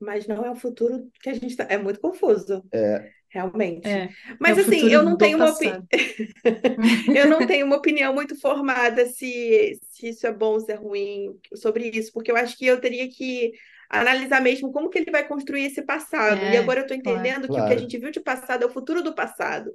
mas 0.00 0.26
não 0.26 0.44
é 0.44 0.50
o 0.50 0.56
futuro 0.56 1.10
que 1.20 1.28
a 1.28 1.34
gente 1.34 1.48
está. 1.48 1.64
É 1.64 1.76
muito 1.76 2.00
confuso. 2.00 2.64
É. 2.72 3.10
Realmente. 3.30 3.86
É, 3.86 4.08
mas 4.40 4.56
é 4.56 4.62
assim, 4.62 4.88
eu 4.88 5.02
não 5.02 5.16
tenho 5.16 5.36
uma 5.36 5.50
opi... 5.50 5.66
eu 7.14 7.28
não 7.28 7.46
tenho 7.46 7.66
uma 7.66 7.76
opinião 7.76 8.14
muito 8.14 8.34
formada 8.40 9.04
se, 9.04 9.78
se 9.82 10.08
isso 10.08 10.26
é 10.26 10.32
bom 10.32 10.52
ou 10.52 10.60
se 10.60 10.72
é 10.72 10.76
ruim 10.76 11.38
sobre 11.54 11.90
isso, 11.90 12.10
porque 12.12 12.30
eu 12.30 12.36
acho 12.36 12.56
que 12.56 12.64
eu 12.64 12.80
teria 12.80 13.06
que 13.10 13.52
analisar 13.88 14.42
mesmo 14.42 14.70
como 14.70 14.90
que 14.90 14.98
ele 14.98 15.10
vai 15.10 15.26
construir 15.26 15.64
esse 15.64 15.82
passado. 15.82 16.40
É, 16.40 16.54
e 16.54 16.56
agora 16.56 16.80
eu 16.80 16.82
estou 16.82 16.96
entendendo 16.96 17.46
claro. 17.46 17.54
que 17.54 17.60
o 17.60 17.66
que 17.66 17.74
a 17.74 17.78
gente 17.78 17.98
viu 17.98 18.10
de 18.10 18.20
passado 18.20 18.62
é 18.62 18.66
o 18.66 18.70
futuro 18.70 19.02
do 19.02 19.14
passado. 19.14 19.70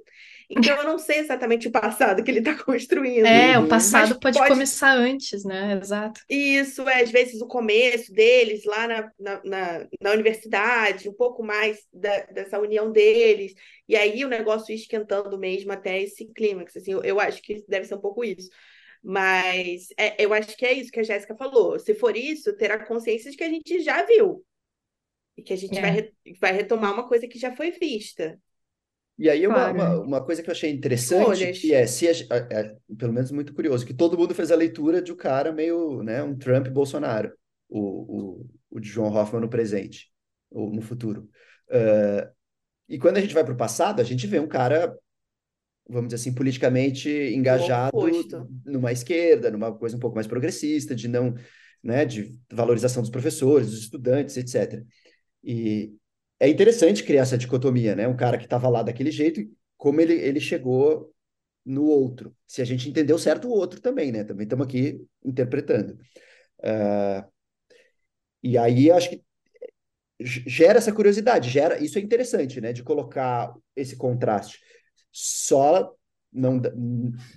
Então 0.48 0.76
eu 0.76 0.84
não 0.84 0.98
sei 0.98 1.18
exatamente 1.18 1.68
o 1.68 1.72
passado 1.72 2.22
que 2.22 2.30
ele 2.30 2.38
está 2.38 2.54
construindo. 2.62 3.26
É, 3.26 3.58
o 3.58 3.66
passado 3.66 4.18
pode, 4.20 4.38
pode, 4.38 4.50
começar 4.50 4.96
antes, 4.96 5.44
né? 5.44 5.78
Exato. 5.80 6.20
Isso, 6.28 6.88
é, 6.88 7.02
às 7.02 7.10
vezes 7.10 7.40
o 7.40 7.46
começo 7.46 8.12
deles 8.12 8.64
lá 8.64 8.86
na, 8.86 9.12
na, 9.18 9.40
na, 9.44 9.86
na 10.00 10.10
universidade, 10.12 11.08
um 11.08 11.14
pouco 11.14 11.42
mais 11.42 11.80
da, 11.92 12.20
dessa 12.26 12.60
união 12.60 12.92
deles. 12.92 13.54
E 13.88 13.96
aí 13.96 14.24
o 14.24 14.28
negócio 14.28 14.74
esquentando 14.74 15.36
mesmo 15.38 15.72
até 15.72 16.00
esse 16.00 16.26
clímax. 16.26 16.76
Assim, 16.76 16.92
eu, 16.92 17.02
eu 17.02 17.18
acho 17.18 17.42
que 17.42 17.64
deve 17.68 17.86
ser 17.86 17.96
um 17.96 18.00
pouco 18.00 18.24
isso. 18.24 18.48
Mas 19.04 19.88
é, 19.98 20.24
eu 20.24 20.32
acho 20.32 20.56
que 20.56 20.64
é 20.64 20.72
isso 20.72 20.90
que 20.90 21.00
a 21.00 21.02
Jéssica 21.02 21.36
falou. 21.36 21.78
Se 21.78 21.94
for 21.94 22.16
isso, 22.16 22.56
terá 22.56 22.82
consciência 22.86 23.30
de 23.30 23.36
que 23.36 23.44
a 23.44 23.50
gente 23.50 23.80
já 23.80 24.02
viu. 24.06 24.42
E 25.36 25.42
que 25.42 25.52
a 25.52 25.56
gente 25.56 25.76
é. 25.76 25.80
vai, 25.82 26.10
vai 26.40 26.52
retomar 26.52 26.94
uma 26.94 27.06
coisa 27.06 27.28
que 27.28 27.38
já 27.38 27.54
foi 27.54 27.70
vista. 27.72 28.40
E 29.18 29.28
aí, 29.28 29.46
uma, 29.46 29.70
uma, 29.70 30.00
uma, 30.00 30.24
coisa 30.24 30.42
que 30.42 30.48
eu 30.48 30.52
achei 30.52 30.70
interessante, 30.70 31.52
que 31.52 31.72
é, 31.72 31.86
se 31.86 32.08
a, 32.08 32.36
é, 32.50 32.76
pelo 32.98 33.12
menos 33.12 33.30
muito 33.30 33.54
curioso, 33.54 33.86
que 33.86 33.94
todo 33.94 34.18
mundo 34.18 34.34
fez 34.34 34.50
a 34.50 34.56
leitura 34.56 35.00
de 35.00 35.12
um 35.12 35.16
cara 35.16 35.52
meio, 35.52 36.02
né, 36.02 36.20
um 36.22 36.36
Trump 36.36 36.66
Bolsonaro, 36.68 37.32
o, 37.68 37.78
o, 37.78 38.46
o 38.70 38.80
de 38.80 38.88
João 38.88 39.14
Hoffman 39.14 39.40
no 39.40 39.48
presente, 39.48 40.10
ou 40.50 40.72
no 40.72 40.82
futuro. 40.82 41.28
Uh, 41.68 42.28
e 42.88 42.98
quando 42.98 43.18
a 43.18 43.20
gente 43.20 43.34
vai 43.34 43.44
para 43.44 43.54
o 43.54 43.56
passado, 43.56 44.00
a 44.00 44.04
gente 44.04 44.26
vê 44.26 44.40
um 44.40 44.48
cara 44.48 44.96
vamos 45.88 46.08
dizer 46.08 46.16
assim, 46.16 46.34
politicamente 46.34 47.08
engajado 47.08 47.96
numa 48.64 48.92
esquerda, 48.92 49.50
numa 49.50 49.72
coisa 49.72 49.96
um 49.96 50.00
pouco 50.00 50.14
mais 50.14 50.26
progressista, 50.26 50.94
de 50.94 51.08
não, 51.08 51.34
né, 51.82 52.04
de 52.04 52.38
valorização 52.50 53.02
dos 53.02 53.10
professores, 53.10 53.70
dos 53.70 53.80
estudantes, 53.80 54.36
etc. 54.36 54.82
E 55.42 55.94
é 56.40 56.48
interessante 56.48 57.04
criar 57.04 57.22
essa 57.22 57.38
dicotomia, 57.38 57.94
né? 57.94 58.08
Um 58.08 58.16
cara 58.16 58.38
que 58.38 58.44
estava 58.44 58.68
lá 58.68 58.82
daquele 58.82 59.10
jeito, 59.10 59.40
como 59.76 60.00
ele, 60.00 60.14
ele 60.14 60.40
chegou 60.40 61.12
no 61.64 61.84
outro. 61.84 62.34
Se 62.46 62.62
a 62.62 62.64
gente 62.64 62.88
entendeu 62.88 63.18
certo 63.18 63.48
o 63.48 63.52
outro 63.52 63.80
também, 63.80 64.10
né? 64.10 64.24
Também 64.24 64.44
estamos 64.44 64.66
aqui 64.66 65.04
interpretando. 65.24 65.98
Uh, 66.60 67.26
e 68.42 68.56
aí 68.58 68.90
acho 68.90 69.10
que 69.10 69.22
gera 70.20 70.78
essa 70.78 70.92
curiosidade, 70.92 71.50
gera 71.50 71.82
isso 71.82 71.98
é 71.98 72.00
interessante, 72.00 72.60
né? 72.60 72.72
De 72.72 72.82
colocar 72.82 73.54
esse 73.76 73.96
contraste 73.96 74.60
só 75.14 75.94
não, 76.32 76.60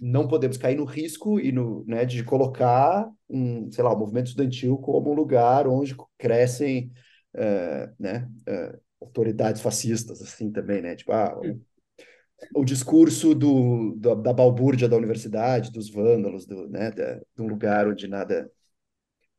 não 0.01 0.27
podemos 0.27 0.57
cair 0.57 0.75
no 0.75 0.83
risco 0.83 1.39
e 1.39 1.51
no, 1.51 1.85
né, 1.85 2.03
de 2.03 2.23
colocar 2.23 3.07
um, 3.29 3.71
sei 3.71 3.83
lá, 3.83 3.93
o 3.93 3.99
movimento 3.99 4.27
estudantil 4.27 4.77
como 4.79 5.11
um 5.11 5.13
lugar 5.13 5.67
onde 5.67 5.95
crescem 6.17 6.91
uh, 7.35 7.93
né, 7.99 8.27
uh, 8.49 8.79
autoridades 8.99 9.61
fascistas, 9.61 10.19
assim, 10.21 10.51
também, 10.51 10.81
né? 10.81 10.95
Tipo, 10.95 11.11
ah, 11.11 11.39
o, 11.39 12.61
o 12.61 12.65
discurso 12.65 13.35
do, 13.35 13.93
do, 13.95 14.15
da 14.15 14.33
balbúrdia 14.33 14.89
da 14.89 14.97
universidade, 14.97 15.71
dos 15.71 15.91
vândalos, 15.91 16.47
do, 16.47 16.67
né, 16.67 16.89
de, 16.89 17.19
de 17.35 17.41
um 17.41 17.47
lugar 17.47 17.87
onde 17.87 18.07
nada, 18.07 18.49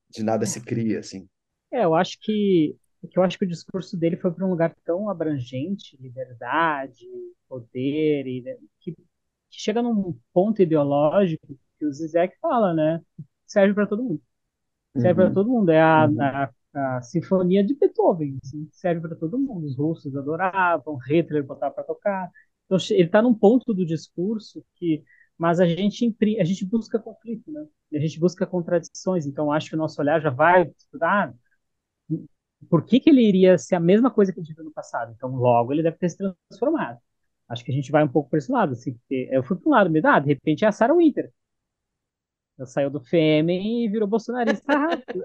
de 0.09 0.23
nada 0.23 0.47
se 0.47 0.60
cria, 0.60 1.01
assim. 1.01 1.28
É, 1.73 1.85
eu 1.85 1.97
acho 1.97 2.16
que 2.20 2.77
que 3.06 3.18
eu 3.18 3.22
acho 3.22 3.38
que 3.38 3.44
o 3.44 3.48
discurso 3.48 3.96
dele 3.96 4.16
foi 4.16 4.32
para 4.32 4.44
um 4.44 4.50
lugar 4.50 4.74
tão 4.84 5.08
abrangente, 5.08 5.96
liberdade, 6.00 7.06
poder, 7.48 8.26
e, 8.26 8.42
né, 8.42 8.56
que, 8.80 8.92
que, 8.92 9.04
chega 9.50 9.82
num 9.82 10.18
ponto 10.32 10.60
ideológico 10.60 11.46
que 11.78 11.86
o 11.86 11.92
Zizek 11.92 12.36
fala, 12.40 12.74
né? 12.74 13.00
Serve 13.46 13.74
para 13.74 13.86
todo 13.86 14.02
mundo. 14.02 14.22
Serve 14.96 15.22
uhum. 15.22 15.26
para 15.26 15.34
todo 15.34 15.50
mundo. 15.50 15.70
É 15.70 15.80
a, 15.80 16.06
uhum. 16.06 16.20
a, 16.20 16.50
a, 16.96 17.02
sinfonia 17.02 17.64
de 17.64 17.74
Beethoven. 17.74 18.38
Assim, 18.44 18.68
serve 18.72 19.00
para 19.00 19.16
todo 19.16 19.38
mundo. 19.38 19.66
Os 19.66 19.76
russos 19.76 20.16
adoravam, 20.16 20.96
Hitler 20.96 21.44
botava 21.44 21.74
para 21.74 21.84
tocar. 21.84 22.30
Então, 22.66 22.78
ele 22.90 23.04
está 23.04 23.22
num 23.22 23.34
ponto 23.34 23.72
do 23.72 23.86
discurso 23.86 24.64
que 24.74 25.04
mas 25.38 25.60
a 25.60 25.66
gente 25.66 26.16
a 26.40 26.44
gente 26.44 26.66
busca 26.66 26.98
conflito, 26.98 27.50
né? 27.50 27.64
A 27.94 27.98
gente 28.00 28.18
busca 28.18 28.44
contradições. 28.46 29.24
Então 29.26 29.52
acho 29.52 29.70
que 29.70 29.76
o 29.76 29.78
nosso 29.78 30.00
olhar 30.00 30.20
já 30.20 30.30
vai 30.30 30.64
estudar 30.76 31.32
por 32.68 32.85
que, 32.85 33.01
que 33.01 33.10
ele 33.10 33.22
iria 33.22 33.56
ser 33.56 33.76
a 33.76 33.80
mesma 33.80 34.10
coisa 34.10 34.32
que 34.32 34.40
a 34.40 34.43
gente 34.43 34.55
viu 34.55 34.64
no 34.64 34.72
passado? 34.72 35.12
Então, 35.16 35.30
logo, 35.30 35.72
ele 35.72 35.82
deve 35.82 35.97
ter 35.97 36.09
se 36.09 36.16
transformado. 36.16 36.98
Acho 37.48 37.64
que 37.64 37.70
a 37.70 37.74
gente 37.74 37.90
vai 37.90 38.05
um 38.05 38.09
pouco 38.09 38.28
para 38.28 38.39
esse 38.39 38.52
lado, 38.52 38.72
assim, 38.72 38.98
eu 39.09 39.43
fui 39.43 39.56
para 39.56 39.68
um 39.68 39.72
lado, 39.72 39.90
me 39.90 40.02
dá, 40.02 40.18
de 40.18 40.26
repente 40.26 40.64
é 40.64 40.68
a 40.68 40.72
Sarah 40.72 40.94
Winter. 40.94 41.30
Ela 42.59 42.66
saiu 42.66 42.90
do 42.90 43.01
Fêmen 43.01 43.85
e 43.85 43.89
virou 43.89 44.09
bolsonarista. 44.09 44.66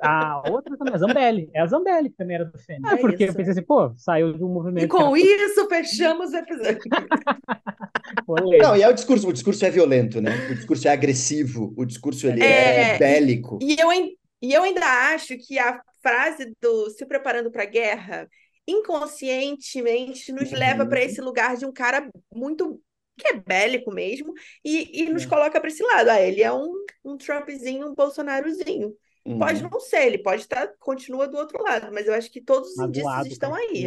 a 0.01 0.43
outra 0.51 0.77
também, 0.77 0.93
a 0.93 0.97
Zambelli. 0.97 1.49
É 1.51 1.61
a 1.61 1.65
Zambelli 1.65 2.11
que 2.11 2.15
também 2.15 2.35
era 2.35 2.45
do 2.45 2.59
Fêmen. 2.59 2.91
É 2.91 2.95
porque 2.95 3.23
isso. 3.23 3.33
eu 3.33 3.35
pensei 3.35 3.51
assim, 3.53 3.63
pô, 3.63 3.91
saiu 3.97 4.33
de 4.33 4.43
um 4.43 4.49
movimento. 4.49 4.85
E 4.85 4.87
com 4.87 5.17
era... 5.17 5.25
isso 5.25 5.67
fechamos 5.67 6.31
o 6.31 6.37
episódio. 6.37 6.79
Não, 8.61 8.77
e 8.77 8.83
é 8.83 8.87
o 8.87 8.93
discurso, 8.93 9.27
o 9.27 9.33
discurso 9.33 9.65
é 9.65 9.71
violento, 9.71 10.21
né? 10.21 10.31
O 10.51 10.55
discurso 10.55 10.87
é 10.87 10.91
agressivo, 10.91 11.73
o 11.75 11.83
discurso 11.83 12.27
ele 12.27 12.43
é, 12.43 12.95
é 12.95 12.97
bélico. 12.99 13.57
E 13.61 13.75
eu, 13.79 13.91
e 13.91 14.53
eu 14.53 14.61
ainda 14.61 14.85
acho 15.13 15.35
que 15.37 15.57
a 15.57 15.81
frase 16.03 16.53
do 16.61 16.89
se 16.91 17.05
preparando 17.05 17.49
para 17.49 17.63
a 17.63 17.67
guerra 17.67 18.29
inconscientemente 18.67 20.31
nos 20.31 20.51
uhum. 20.51 20.57
leva 20.57 20.85
para 20.85 21.01
esse 21.01 21.21
lugar 21.21 21.57
de 21.57 21.65
um 21.65 21.71
cara 21.71 22.09
muito 22.33 22.79
que 23.17 23.27
é 23.27 23.33
bélico 23.33 23.91
mesmo 23.91 24.33
e, 24.65 25.03
e 25.03 25.09
nos 25.09 25.23
é. 25.23 25.27
coloca 25.27 25.59
para 25.59 25.69
esse 25.69 25.83
lado. 25.83 26.09
Ah, 26.09 26.21
ele 26.21 26.41
é 26.41 26.51
um, 26.51 26.73
um 27.05 27.17
Trumpzinho, 27.17 27.87
um 27.87 27.93
Bolsonarozinho. 27.93 28.93
Uhum. 29.25 29.39
Pode 29.39 29.61
não 29.61 29.79
ser, 29.79 30.07
ele 30.07 30.17
pode 30.17 30.41
estar, 30.41 30.67
continua 30.79 31.27
do 31.27 31.37
outro 31.37 31.61
lado, 31.63 31.91
mas 31.93 32.07
eu 32.07 32.13
acho 32.13 32.31
que 32.31 32.41
todos 32.41 32.71
os 32.71 32.79
indícios 32.79 33.27
estão 33.27 33.53
aí. 33.53 33.85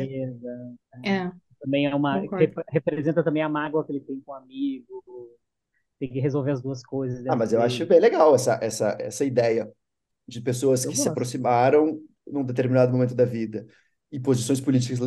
É. 1.04 1.10
é. 1.10 1.32
Também 1.60 1.86
é 1.86 1.94
uma. 1.94 2.20
Rep, 2.20 2.54
representa 2.70 3.24
também 3.24 3.42
a 3.42 3.48
mágoa 3.48 3.84
que 3.84 3.92
ele 3.92 4.00
tem 4.00 4.20
com 4.20 4.32
o 4.32 4.34
amigo. 4.34 5.02
Tem 5.98 6.10
que 6.10 6.20
resolver 6.20 6.52
as 6.52 6.62
duas 6.62 6.84
coisas. 6.84 7.26
Ah, 7.26 7.34
mas 7.34 7.52
eu 7.52 7.60
acho 7.60 7.86
bem 7.86 7.98
legal 7.98 8.34
essa, 8.34 8.58
essa, 8.62 8.96
essa 9.00 9.24
ideia 9.24 9.70
de 10.26 10.40
pessoas 10.40 10.84
eu 10.84 10.90
que 10.90 10.96
gosto. 10.96 11.04
se 11.04 11.08
aproximaram 11.08 12.00
num 12.26 12.44
determinado 12.44 12.92
momento 12.92 13.14
da 13.14 13.24
vida 13.24 13.66
e 14.10 14.20
posições 14.20 14.60
políticas 14.60 14.98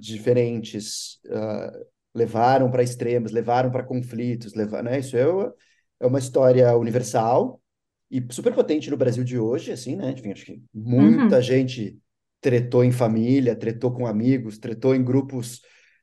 diferentes 0.00 1.20
uh, 1.26 1.86
levaram 2.14 2.70
para 2.70 2.82
extremos, 2.82 3.32
levaram 3.32 3.70
para 3.70 3.82
conflitos, 3.82 4.54
levar, 4.54 4.82
né? 4.82 4.98
Isso 4.98 5.16
é, 5.16 5.22
é 6.00 6.06
uma 6.06 6.18
história 6.18 6.76
universal 6.76 7.60
e 8.10 8.24
super 8.30 8.54
potente 8.54 8.90
no 8.90 8.96
Brasil 8.96 9.24
de 9.24 9.38
hoje, 9.38 9.72
assim, 9.72 9.96
né? 9.96 10.10
Enfim, 10.10 10.32
acho 10.32 10.44
que 10.44 10.62
muita 10.72 11.36
uhum. 11.36 11.42
gente 11.42 11.98
tretou 12.40 12.84
em 12.84 12.92
família, 12.92 13.56
tretou 13.56 13.92
com 13.92 14.06
amigos, 14.06 14.58
tretou 14.58 14.94
em 14.94 15.02
grupos 15.02 15.62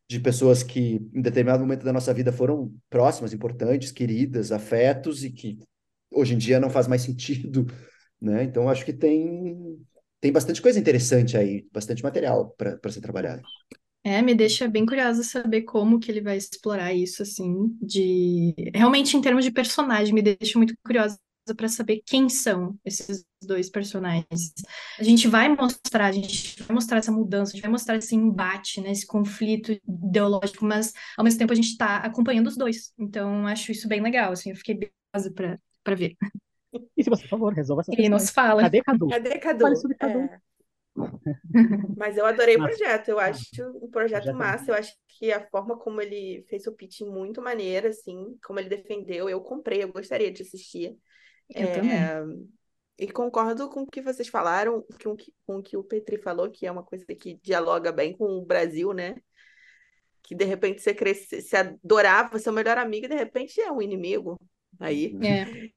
de 0.10 0.20
pessoas 0.20 0.64
que 0.64 0.96
em 1.14 1.22
determinado 1.22 1.62
momento 1.62 1.84
da 1.84 1.94
nossa 1.94 2.12
vida 2.14 2.32
foram 2.32 2.74
próximas, 2.90 3.32
importantes, 3.32 3.92
queridas, 3.92 4.52
afetos 4.52 5.24
e 5.24 5.30
que 5.30 5.60
hoje 6.12 6.34
em 6.34 6.38
dia 6.38 6.60
não 6.60 6.70
faz 6.70 6.88
mais 6.88 7.04
sentido 7.04 7.68
né? 8.22 8.44
Então, 8.44 8.70
acho 8.70 8.86
que 8.86 8.94
tem, 8.94 9.78
tem 10.20 10.32
bastante 10.32 10.62
coisa 10.62 10.80
interessante 10.80 11.38
aí, 11.38 11.68
bastante 11.72 12.04
material 12.04 12.56
para 12.58 12.92
ser 12.92 13.02
trabalhado. 13.02 13.42
É, 14.04 14.22
me 14.22 14.34
deixa 14.34 14.68
bem 14.68 14.86
curiosa 14.86 15.24
saber 15.24 15.64
como 15.64 16.00
que 16.00 16.10
ele 16.10 16.22
vai 16.22 16.38
explorar 16.38 16.94
isso, 16.94 17.22
assim, 17.22 17.78
de... 17.82 18.56
Realmente, 18.74 19.16
em 19.18 19.22
termos 19.22 19.44
de 19.44 19.52
personagem, 19.52 20.14
me 20.14 20.22
deixa 20.22 20.58
muito 20.58 20.74
curiosa 20.84 21.20
para 21.56 21.68
saber 21.68 22.02
quem 22.06 22.30
são 22.30 22.78
esses 22.86 23.26
dois 23.42 23.70
personagens. 23.70 24.54
A 25.00 25.04
gente 25.04 25.28
vai 25.28 25.50
mostrar, 25.50 26.06
a 26.06 26.12
gente 26.12 26.62
vai 26.64 26.76
mostrar 26.76 27.00
essa 27.00 27.12
mudança, 27.12 27.52
a 27.52 27.56
gente 27.56 27.62
vai 27.62 27.72
mostrar 27.72 27.98
esse 27.98 28.16
embate, 28.16 28.80
né, 28.82 28.92
esse 28.92 29.06
conflito 29.06 29.72
ideológico, 29.88 30.64
mas 30.66 30.94
ao 31.18 31.24
mesmo 31.24 31.40
tempo 31.40 31.52
a 31.52 31.56
gente 31.56 31.70
está 31.70 31.98
acompanhando 31.98 32.48
os 32.48 32.58
dois. 32.58 32.94
Então, 32.98 33.48
acho 33.48 33.72
isso 33.72 33.88
bem 33.88 34.02
legal, 34.02 34.32
assim, 34.32 34.52
eu 34.52 34.56
fiquei 34.56 34.76
curiosa 34.76 35.60
para 35.84 35.96
ver. 35.96 36.16
E 36.96 37.04
se 37.04 37.10
você, 37.10 37.24
por 37.24 37.30
favor, 37.30 37.54
resolva 37.54 37.82
essa 37.82 37.92
questão. 37.92 38.06
E 38.06 38.10
nos 38.10 38.30
fala. 38.30 38.62
Cadê 38.62 38.82
Cadu? 38.82 39.08
Cadê 39.08 39.40
Cadu? 39.40 39.62
Fale 39.62 39.76
sobre 39.76 39.98
Cadu. 39.98 40.20
É... 40.20 40.40
Mas 41.98 42.18
eu 42.18 42.26
adorei 42.26 42.56
o 42.56 42.64
projeto, 42.64 43.10
eu 43.10 43.20
acho 43.20 43.44
um 43.82 43.90
projeto 43.90 44.30
é 44.30 44.34
massa, 44.34 44.72
eu 44.72 44.76
acho 44.76 44.94
que 45.08 45.32
a 45.32 45.48
forma 45.50 45.78
como 45.78 46.02
ele 46.02 46.46
fez 46.50 46.68
o 46.68 46.74
pitch 46.74 47.02
muito 47.02 47.42
maneira, 47.42 47.90
assim, 47.90 48.38
como 48.44 48.60
ele 48.60 48.70
defendeu, 48.70 49.30
eu 49.30 49.42
comprei, 49.42 49.84
eu 49.84 49.92
gostaria 49.92 50.32
de 50.32 50.42
assistir. 50.42 50.98
Eu 51.50 51.68
é, 51.68 51.72
também. 51.74 52.50
E 52.98 53.08
concordo 53.08 53.70
com 53.70 53.84
o 53.84 53.88
que 53.88 54.02
vocês 54.02 54.28
falaram, 54.28 54.86
com, 55.02 55.16
com 55.46 55.58
o 55.58 55.64
que 55.64 55.78
o 55.78 55.84
Petri 55.84 56.18
falou, 56.18 56.52
que 56.52 56.68
é 56.68 56.72
uma 56.72 56.84
coisa 56.84 57.06
que 57.06 57.40
dialoga 57.42 57.92
bem 57.92 58.16
com 58.16 58.26
o 58.26 58.46
Brasil, 58.46 58.92
né? 58.94 59.16
Que 60.22 60.36
de 60.36 60.44
repente 60.44 60.82
você 60.82 60.94
cresce, 60.94 61.42
se 61.42 61.56
adorava 61.56 62.38
seu 62.40 62.52
melhor 62.52 62.78
amigo 62.78 63.06
e 63.06 63.10
de 63.10 63.16
repente 63.16 63.60
é 63.62 63.72
um 63.72 63.82
inimigo. 63.82 64.38
Aí. 64.80 65.18
É. 65.24 65.70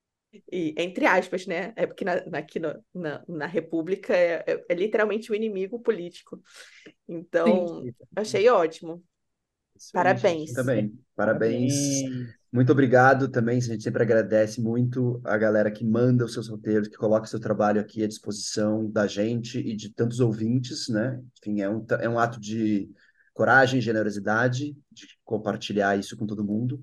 E, 0.51 0.75
entre 0.79 1.05
aspas, 1.07 1.47
né? 1.47 1.73
É 1.77 1.87
porque 1.87 2.05
na, 2.05 2.25
na 2.27 2.39
aqui 2.39 2.59
no, 2.59 2.83
na, 2.95 3.23
na 3.29 3.47
República 3.47 4.15
é, 4.15 4.45
é, 4.47 4.65
é, 4.69 4.75
literalmente 4.75 5.31
o 5.31 5.35
inimigo 5.35 5.79
político. 5.81 6.43
Então, 7.07 7.83
Sim. 7.83 7.95
achei 8.17 8.49
ótimo. 8.49 9.03
Parabéns. 9.93 10.53
Também. 10.53 10.99
Parabéns. 11.15 11.75
Muito 12.53 12.71
obrigado 12.71 13.29
também. 13.29 13.59
A 13.59 13.61
gente 13.61 13.83
sempre 13.83 14.03
agradece 14.03 14.61
muito 14.61 15.21
a 15.25 15.37
galera 15.37 15.71
que 15.71 15.85
manda 15.85 16.25
os 16.25 16.33
seus 16.33 16.49
roteiros, 16.49 16.89
que 16.89 16.97
coloca 16.97 17.25
o 17.25 17.29
seu 17.29 17.41
trabalho 17.41 17.81
aqui 17.81 18.05
à 18.05 18.07
disposição 18.07 18.91
da 18.91 19.07
gente 19.07 19.59
e 19.59 19.75
de 19.75 19.91
tantos 19.91 20.21
ouvintes, 20.21 20.89
né? 20.89 21.21
Enfim, 21.39 21.63
é 21.63 21.69
um, 21.69 21.85
é 22.01 22.09
um 22.09 22.19
ato 22.19 22.39
de 22.39 22.91
coragem, 23.35 23.81
generosidade, 23.81 24.77
de 24.91 25.07
compartilhar 25.25 25.99
isso 25.99 26.17
com 26.17 26.27
todo 26.27 26.45
mundo. 26.45 26.83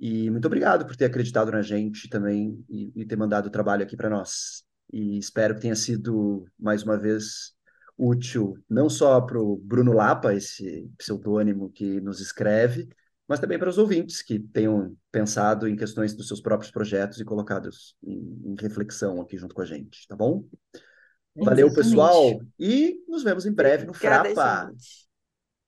E 0.00 0.30
muito 0.30 0.46
obrigado 0.46 0.86
por 0.86 0.96
ter 0.96 1.04
acreditado 1.04 1.52
na 1.52 1.60
gente 1.60 2.08
também 2.08 2.64
e, 2.70 2.90
e 2.96 3.04
ter 3.04 3.16
mandado 3.16 3.46
o 3.46 3.50
trabalho 3.50 3.82
aqui 3.82 3.94
para 3.94 4.08
nós. 4.08 4.64
E 4.90 5.18
espero 5.18 5.54
que 5.54 5.60
tenha 5.60 5.76
sido, 5.76 6.46
mais 6.58 6.82
uma 6.82 6.96
vez, 6.96 7.52
útil 7.98 8.56
não 8.66 8.88
só 8.88 9.20
para 9.20 9.38
o 9.38 9.58
Bruno 9.58 9.92
Lapa, 9.92 10.32
esse 10.32 10.90
pseudônimo 10.96 11.70
que 11.70 12.00
nos 12.00 12.18
escreve, 12.18 12.88
mas 13.28 13.38
também 13.38 13.58
para 13.58 13.68
os 13.68 13.76
ouvintes 13.76 14.22
que 14.22 14.38
tenham 14.38 14.96
pensado 15.12 15.68
em 15.68 15.76
questões 15.76 16.14
dos 16.14 16.26
seus 16.26 16.40
próprios 16.40 16.72
projetos 16.72 17.20
e 17.20 17.24
colocados 17.24 17.94
em, 18.02 18.40
em 18.42 18.56
reflexão 18.58 19.20
aqui 19.20 19.36
junto 19.36 19.54
com 19.54 19.60
a 19.60 19.66
gente, 19.66 20.08
tá 20.08 20.16
bom? 20.16 20.44
Valeu, 21.36 21.66
Exatamente. 21.68 21.74
pessoal, 21.74 22.40
e 22.58 23.04
nos 23.06 23.22
vemos 23.22 23.44
em 23.44 23.52
breve 23.52 23.84
no 23.84 23.90
Obrigada, 23.90 24.30
Frapa. 24.30 24.72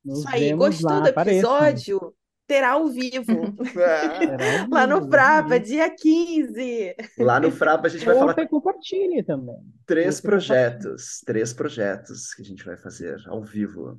Isso 0.05 0.29
aí, 0.29 0.55
gostou 0.55 0.91
lá, 0.91 1.01
do 1.01 1.21
episódio? 1.21 2.15
Terá 2.53 2.73
ao 2.73 2.89
vivo. 2.89 3.23
É. 3.83 4.67
Lá 4.71 4.87
no 4.87 5.09
Frapa, 5.09 5.59
dia 5.59 5.89
15. 5.89 6.95
Lá 7.19 7.41
no 7.41 7.51
Frapa 7.51 7.87
a 7.87 7.91
gente 7.91 8.05
vai 8.05 8.15
falar. 8.15 8.49
compartilhe 8.49 9.23
também. 9.23 9.57
Três 9.87 10.21
projetos. 10.21 11.21
Três 11.25 11.53
projetos 11.53 12.35
que 12.35 12.43
a 12.43 12.45
gente 12.45 12.65
vai 12.65 12.77
fazer 12.77 13.17
ao 13.27 13.43
vivo. 13.43 13.99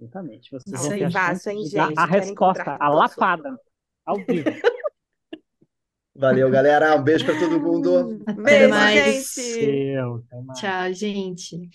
Exatamente. 0.00 0.50
Vocês 0.50 0.80
Isso 0.80 0.92
aí, 0.92 1.10
faça, 1.10 1.52
hein, 1.52 1.64
gente? 1.64 1.98
A 1.98 2.04
resposta, 2.04 2.76
a 2.78 2.88
lapada, 2.88 3.58
ao 4.04 4.16
vivo. 4.16 4.50
Valeu, 6.14 6.50
galera. 6.50 6.96
Um 6.96 7.02
beijo 7.02 7.24
para 7.24 7.38
todo 7.38 7.60
mundo. 7.60 8.20
Até 8.26 8.42
beijo, 8.42 8.68
mais. 8.70 9.34
gente. 9.34 9.94
Tchau, 10.54 10.92
gente. 10.92 11.70